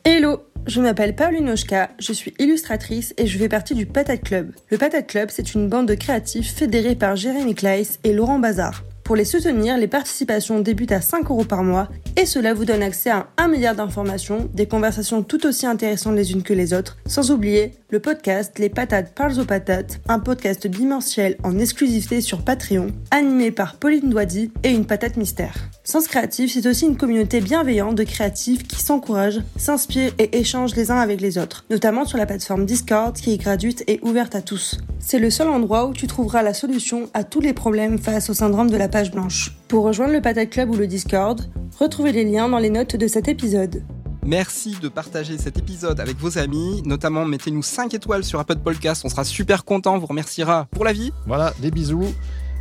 Hello, 0.10 0.40
je 0.68 0.80
m'appelle 0.80 1.16
Pauline 1.16 1.50
Oshka, 1.50 1.90
je 2.00 2.14
suis 2.14 2.34
illustratrice 2.40 3.14
et 3.18 3.28
je 3.28 3.38
fais 3.38 3.50
partie 3.50 3.76
du 3.76 3.86
Patate 3.86 4.24
Club. 4.24 4.54
Le 4.70 4.78
Patate 4.78 5.08
Club, 5.08 5.28
c'est 5.30 5.54
une 5.54 5.68
bande 5.68 5.86
de 5.86 5.96
créatifs 5.96 6.56
fédérée 6.56 6.96
par 6.96 7.18
Jérémy 7.18 7.56
Kleiss 7.56 8.00
et 8.06 8.14
Laurent 8.14 8.40
Bazar. 8.40 8.86
Pour 9.08 9.16
les 9.16 9.24
soutenir, 9.24 9.78
les 9.78 9.88
participations 9.88 10.60
débutent 10.60 10.92
à 10.92 11.00
5 11.00 11.32
euros 11.32 11.46
par 11.46 11.64
mois 11.64 11.88
et 12.18 12.26
cela 12.26 12.54
vous 12.54 12.66
donne 12.66 12.84
accès 12.84 13.10
à 13.10 13.28
un 13.38 13.48
milliard 13.48 13.74
d'informations, 13.74 14.50
des 14.54 14.66
conversations 14.66 15.24
tout 15.24 15.46
aussi 15.46 15.66
intéressantes 15.66 16.18
les 16.18 16.34
unes 16.34 16.44
que 16.44 16.54
les 16.54 16.74
autres, 16.74 16.98
sans 17.06 17.32
oublier 17.32 17.72
le 17.90 18.02
podcast 18.02 18.60
Les 18.60 18.68
Patates 18.68 19.16
parlent 19.16 19.40
aux 19.40 19.46
patates, 19.46 20.02
un 20.10 20.20
podcast 20.20 20.68
bimensuel 20.68 21.38
en 21.46 21.58
exclusivité 21.58 22.20
sur 22.20 22.44
Patreon, 22.44 22.88
animé 23.10 23.52
par 23.52 23.76
Pauline 23.76 24.10
Doidy 24.10 24.52
et 24.64 24.72
une 24.72 24.86
patate 24.86 25.16
mystère. 25.16 25.56
Sens 25.86 26.10
Créatif, 26.10 26.52
c'est 26.52 26.68
aussi 26.68 26.86
une 26.86 26.98
communauté 26.98 27.40
bienveillante 27.40 27.96
de 27.96 28.04
créatifs 28.04 28.68
qui 28.68 28.82
s'encouragent, 28.82 29.42
s'inspirent 29.56 30.12
et 30.20 30.38
échangent 30.38 30.76
les 30.76 30.92
uns 30.92 31.00
avec 31.00 31.22
les 31.22 31.38
autres, 31.38 31.64
notamment 31.70 32.04
sur 32.04 32.18
la 32.18 32.26
plateforme 32.26 32.66
Discord 32.66 33.16
qui 33.16 33.32
est 33.32 33.38
gratuite 33.38 33.86
et 33.88 34.02
ouverte 34.02 34.36
à 34.36 34.42
tous. 34.42 34.80
C'est 35.00 35.20
le 35.20 35.30
seul 35.30 35.48
endroit 35.48 35.86
où 35.86 35.94
tu 35.94 36.08
trouveras 36.08 36.44
la 36.44 36.54
solution 36.54 37.10
à 37.14 37.24
tous 37.24 37.40
les 37.40 37.54
problèmes 37.54 38.00
face 38.00 38.30
au 38.30 38.34
syndrome 38.34 38.70
de 38.70 38.76
la 38.76 38.90
page 38.98 39.12
blanche. 39.12 39.52
Pour 39.68 39.84
rejoindre 39.84 40.14
le 40.14 40.22
Patate 40.22 40.50
Club 40.50 40.72
ou 40.72 40.76
le 40.76 40.88
Discord, 40.88 41.40
retrouvez 41.78 42.12
les 42.12 42.24
liens 42.24 42.50
dans 42.50 42.58
les 42.58 42.72
notes 42.72 42.96
de 42.96 43.06
cet 43.06 43.28
épisode. 43.28 43.84
Merci 44.26 44.76
de 44.82 44.90
partager 44.90 45.38
cet 45.38 45.60
épisode 45.60 46.00
avec 46.00 46.18
vos 46.18 46.40
amis. 46.40 46.82
Notamment, 46.84 47.24
mettez-nous 47.24 47.62
5 47.62 47.94
étoiles 47.94 48.24
sur 48.24 48.40
Apple 48.40 48.56
Podcast. 48.56 49.04
On 49.06 49.10
sera 49.10 49.24
super 49.24 49.66
content. 49.66 49.94
On 49.94 50.00
vous 50.00 50.08
remerciera 50.08 50.66
pour 50.72 50.84
la 50.84 50.94
vie. 50.94 51.12
Voilà, 51.28 51.54
des 51.60 51.70
bisous. 51.70 52.12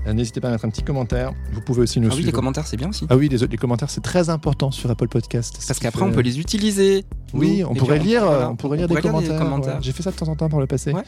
Euh, 0.06 0.12
N'hésitez 0.12 0.40
pas 0.40 0.48
à 0.48 0.50
mettre 0.52 0.64
un 0.64 0.70
petit 0.70 0.82
commentaire. 0.82 1.32
Vous 1.52 1.60
pouvez 1.60 1.82
aussi 1.82 2.00
nous 2.00 2.06
Ah 2.08 2.12
oui, 2.12 2.16
les 2.18 2.22
suivre. 2.24 2.36
commentaires, 2.36 2.66
c'est 2.66 2.76
bien 2.76 2.88
aussi. 2.90 3.06
Ah 3.10 3.16
oui, 3.16 3.28
les, 3.28 3.38
les 3.38 3.56
commentaires, 3.56 3.90
c'est 3.90 4.00
très 4.02 4.30
important 4.30 4.70
sur 4.70 4.90
Apple 4.90 5.08
Podcast. 5.08 5.58
Parce 5.66 5.78
qu'après, 5.80 6.02
on 6.02 6.12
peut 6.12 6.20
les 6.20 6.38
utiliser. 6.38 7.04
Oui, 7.34 7.64
on 7.68 7.74
pourrait 7.74 7.98
lire, 7.98 8.24
voilà, 8.24 8.50
on 8.50 8.56
pourrait 8.56 8.76
lire 8.78 8.88
des 8.88 8.94
commentaires. 8.96 9.38
commentaires. 9.38 9.74
ouais. 9.76 9.80
J'ai 9.82 9.92
fait 9.92 10.02
ça 10.02 10.10
de 10.12 10.16
temps 10.16 10.28
en 10.28 10.36
temps 10.36 10.48
par 10.48 10.60
le 10.60 10.66
passé. 10.66 10.92
Ouais. 10.92 11.02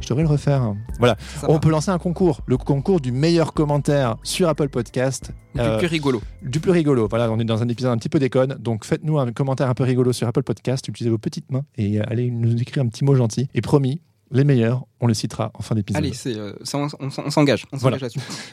Je 0.00 0.08
devrais 0.08 0.22
le 0.24 0.28
refaire. 0.28 0.74
Voilà. 0.98 1.16
On 1.46 1.54
va. 1.54 1.58
peut 1.60 1.70
lancer 1.70 1.90
un 1.90 1.98
concours, 1.98 2.40
le 2.46 2.56
concours 2.56 3.00
du 3.00 3.12
meilleur 3.12 3.52
commentaire 3.54 4.16
sur 4.24 4.48
Apple 4.48 4.68
Podcast. 4.68 5.30
Du 5.54 5.60
Euh, 5.60 5.78
plus 5.78 5.86
rigolo. 5.86 6.20
du 6.42 6.60
plus 6.60 6.70
rigolo. 6.72 7.06
Voilà, 7.08 7.30
on 7.30 7.38
est 7.38 7.44
dans 7.44 7.62
un 7.62 7.68
épisode 7.68 7.92
un 7.92 7.96
petit 7.98 8.08
peu 8.08 8.18
déconne. 8.18 8.56
Donc 8.60 8.84
faites-nous 8.84 9.18
un 9.18 9.32
commentaire 9.32 9.68
un 9.68 9.74
peu 9.74 9.84
rigolo 9.84 10.12
sur 10.12 10.26
Apple 10.28 10.42
Podcast. 10.42 10.86
Utilisez 10.88 11.10
vos 11.10 11.18
petites 11.18 11.50
mains 11.50 11.64
et 11.76 12.00
euh, 12.00 12.04
allez 12.08 12.30
nous 12.30 12.54
écrire 12.60 12.82
un 12.82 12.88
petit 12.88 13.04
mot 13.04 13.14
gentil. 13.14 13.48
Et 13.54 13.60
promis, 13.60 14.00
les 14.30 14.44
meilleurs, 14.44 14.84
on 15.00 15.06
les 15.06 15.14
citera 15.14 15.50
en 15.54 15.62
fin 15.62 15.74
d'épisode. 15.74 16.02
Allez, 16.04 16.12
euh, 16.26 16.52
ça, 16.62 16.78
on, 16.78 16.88
on- 17.00 17.10
on 17.24 17.30
s'engage. 17.30 17.66
Voilà. 17.72 17.98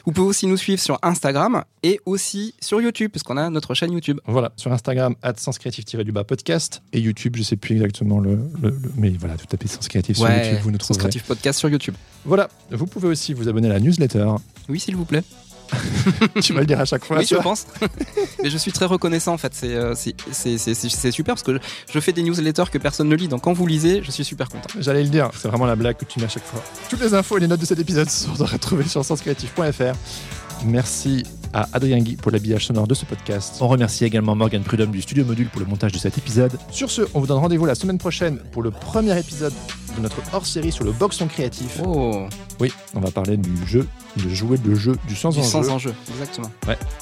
Vous 0.04 0.12
pouvez 0.12 0.26
aussi 0.26 0.46
nous 0.46 0.56
suivre 0.56 0.80
sur 0.80 0.98
Instagram 1.02 1.62
et 1.82 2.00
aussi 2.06 2.54
sur 2.60 2.80
YouTube, 2.80 3.10
parce 3.12 3.22
qu'on 3.22 3.36
a 3.36 3.48
notre 3.50 3.74
chaîne 3.74 3.92
YouTube. 3.92 4.18
Voilà, 4.26 4.52
sur 4.56 4.72
Instagram, 4.72 5.14
sens 5.36 5.58
créatif 5.58 5.84
du 5.84 6.12
bas 6.12 6.24
podcast. 6.24 6.82
Et 6.92 7.00
YouTube, 7.00 7.36
je 7.36 7.42
sais 7.42 7.56
plus 7.56 7.76
exactement 7.76 8.18
le. 8.20 8.36
le- 8.60 8.70
le- 8.70 8.92
mais 8.96 9.10
voilà, 9.10 9.36
vous 9.36 9.46
tapez 9.46 9.68
sens 9.68 9.86
créatif 9.88 10.16
sur 10.16 10.28
YouTube, 10.28 10.58
vous 10.62 10.70
nous 10.70 10.78
Sens 10.78 10.88
trouverez. 10.88 11.00
Creative 11.10 11.24
Podcast 11.24 11.58
sur 11.58 11.68
YouTube. 11.68 11.94
Voilà, 12.24 12.48
vous 12.70 12.86
pouvez 12.86 13.08
aussi 13.08 13.32
vous 13.34 13.48
abonner 13.48 13.68
à 13.70 13.74
la 13.74 13.80
newsletter. 13.80 14.26
Oui, 14.68 14.80
s'il 14.80 14.96
vous 14.96 15.04
plaît. 15.04 15.22
tu 16.42 16.52
vas 16.52 16.60
le 16.60 16.66
dire 16.66 16.80
à 16.80 16.84
chaque 16.84 17.04
fois. 17.04 17.18
oui, 17.18 17.26
je 17.28 17.36
pense. 17.36 17.66
Mais 18.42 18.50
je 18.50 18.56
suis 18.56 18.72
très 18.72 18.86
reconnaissant 18.86 19.34
en 19.34 19.38
fait. 19.38 19.54
C'est 19.54 19.74
euh, 19.74 19.94
super 19.94 21.34
parce 21.34 21.42
que 21.42 21.54
je, 21.54 21.58
je 21.92 22.00
fais 22.00 22.12
des 22.12 22.22
newsletters 22.22 22.70
que 22.70 22.78
personne 22.78 23.08
ne 23.08 23.16
lit. 23.16 23.28
Donc 23.28 23.42
quand 23.42 23.52
vous 23.52 23.66
lisez, 23.66 24.02
je 24.02 24.10
suis 24.10 24.24
super 24.24 24.48
content. 24.48 24.68
J'allais 24.78 25.02
le 25.02 25.08
dire, 25.08 25.30
c'est 25.36 25.48
vraiment 25.48 25.66
la 25.66 25.76
blague 25.76 25.96
que 25.96 26.04
tu 26.04 26.18
mets 26.18 26.26
à 26.26 26.28
chaque 26.28 26.44
fois. 26.44 26.62
Toutes 26.88 27.00
les 27.00 27.14
infos 27.14 27.36
et 27.36 27.40
les 27.40 27.48
notes 27.48 27.60
de 27.60 27.66
cet 27.66 27.78
épisode 27.78 28.08
sont 28.08 28.40
à 28.40 28.46
retrouver 28.46 28.84
sur 28.84 29.04
senscreatif.fr. 29.04 29.94
Merci 30.64 31.22
à 31.52 31.68
Adrien 31.72 31.98
Guy 31.98 32.16
pour 32.16 32.32
l'habillage 32.32 32.66
sonore 32.66 32.86
de 32.86 32.94
ce 32.94 33.04
podcast. 33.04 33.56
On 33.60 33.68
remercie 33.68 34.04
également 34.04 34.34
Morgan 34.34 34.62
Prudhomme 34.62 34.90
du 34.90 35.00
Studio 35.00 35.24
Module 35.24 35.48
pour 35.48 35.60
le 35.60 35.66
montage 35.66 35.92
de 35.92 35.98
cet 35.98 36.18
épisode. 36.18 36.52
Sur 36.70 36.90
ce, 36.90 37.02
on 37.14 37.20
vous 37.20 37.26
donne 37.26 37.38
rendez-vous 37.38 37.66
la 37.66 37.74
semaine 37.74 37.98
prochaine 37.98 38.38
pour 38.52 38.62
le 38.62 38.70
premier 38.70 39.18
épisode 39.18 39.52
de 39.98 40.02
notre 40.04 40.16
hors-série 40.32 40.72
sur 40.72 40.84
le 40.84 40.92
boxon 40.92 41.26
créatif. 41.26 41.80
Oh, 41.84 42.26
Oui, 42.60 42.72
on 42.94 43.00
va 43.00 43.10
parler 43.10 43.36
du 43.36 43.50
jeu, 43.66 43.86
de 44.16 44.28
jouer 44.28 44.58
le 44.64 44.74
jeu 44.74 44.96
du 45.06 45.14
sans 45.14 45.30
du 45.30 45.40
enjeu. 45.40 45.48
sans 45.48 45.68
enjeu, 45.70 45.94
exactement. 46.10 46.50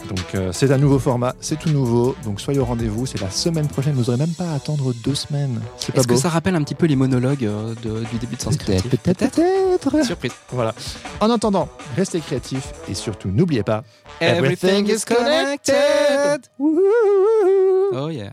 Donc 0.09 0.35
euh, 0.35 0.51
c'est 0.53 0.71
un 0.73 0.79
nouveau 0.79 0.99
format, 0.99 1.35
c'est 1.41 1.59
tout 1.59 1.71
nouveau. 1.71 2.15
Donc 2.25 2.41
soyez 2.41 2.59
au 2.61 2.65
rendez-vous, 2.65 3.07
c'est 3.07 3.21
la 3.21 3.31
semaine 3.31 3.69
prochaine. 3.69 3.95
Vous 3.95 4.05
n'aurez 4.05 4.17
même 4.19 4.35
pas 4.35 4.51
à 4.51 4.55
attendre 4.55 4.93
deux 5.05 5.15
semaines. 5.15 5.61
C'est 5.79 5.93
pas 5.93 5.99
Est-ce 6.01 6.09
que 6.09 6.15
beau 6.15 6.19
ça 6.21 6.29
rappelle 6.29 6.57
un 6.57 6.63
petit 6.63 6.75
peu 6.75 6.87
les 6.87 6.97
monologues 6.97 7.45
euh, 7.45 7.75
de- 7.83 8.05
du 8.11 8.19
début 8.19 8.37
de 8.37 8.41
Sens 8.43 8.57
Créatif 8.57 8.91
Peut-être, 8.91 9.19
peut-être. 9.19 10.05
Surprise. 10.05 10.33
Voilà. 10.51 10.75
En 11.21 11.31
attendant, 11.31 11.69
restez 11.97 12.21
créatifs 12.21 12.73
et 12.89 12.95
surtout 12.95 13.29
n'oubliez 13.29 13.63
pas. 13.63 13.85
Everything 14.21 14.87
is 14.89 15.05
connected. 15.05 16.41
Oh 16.59 18.09
yeah. 18.11 18.33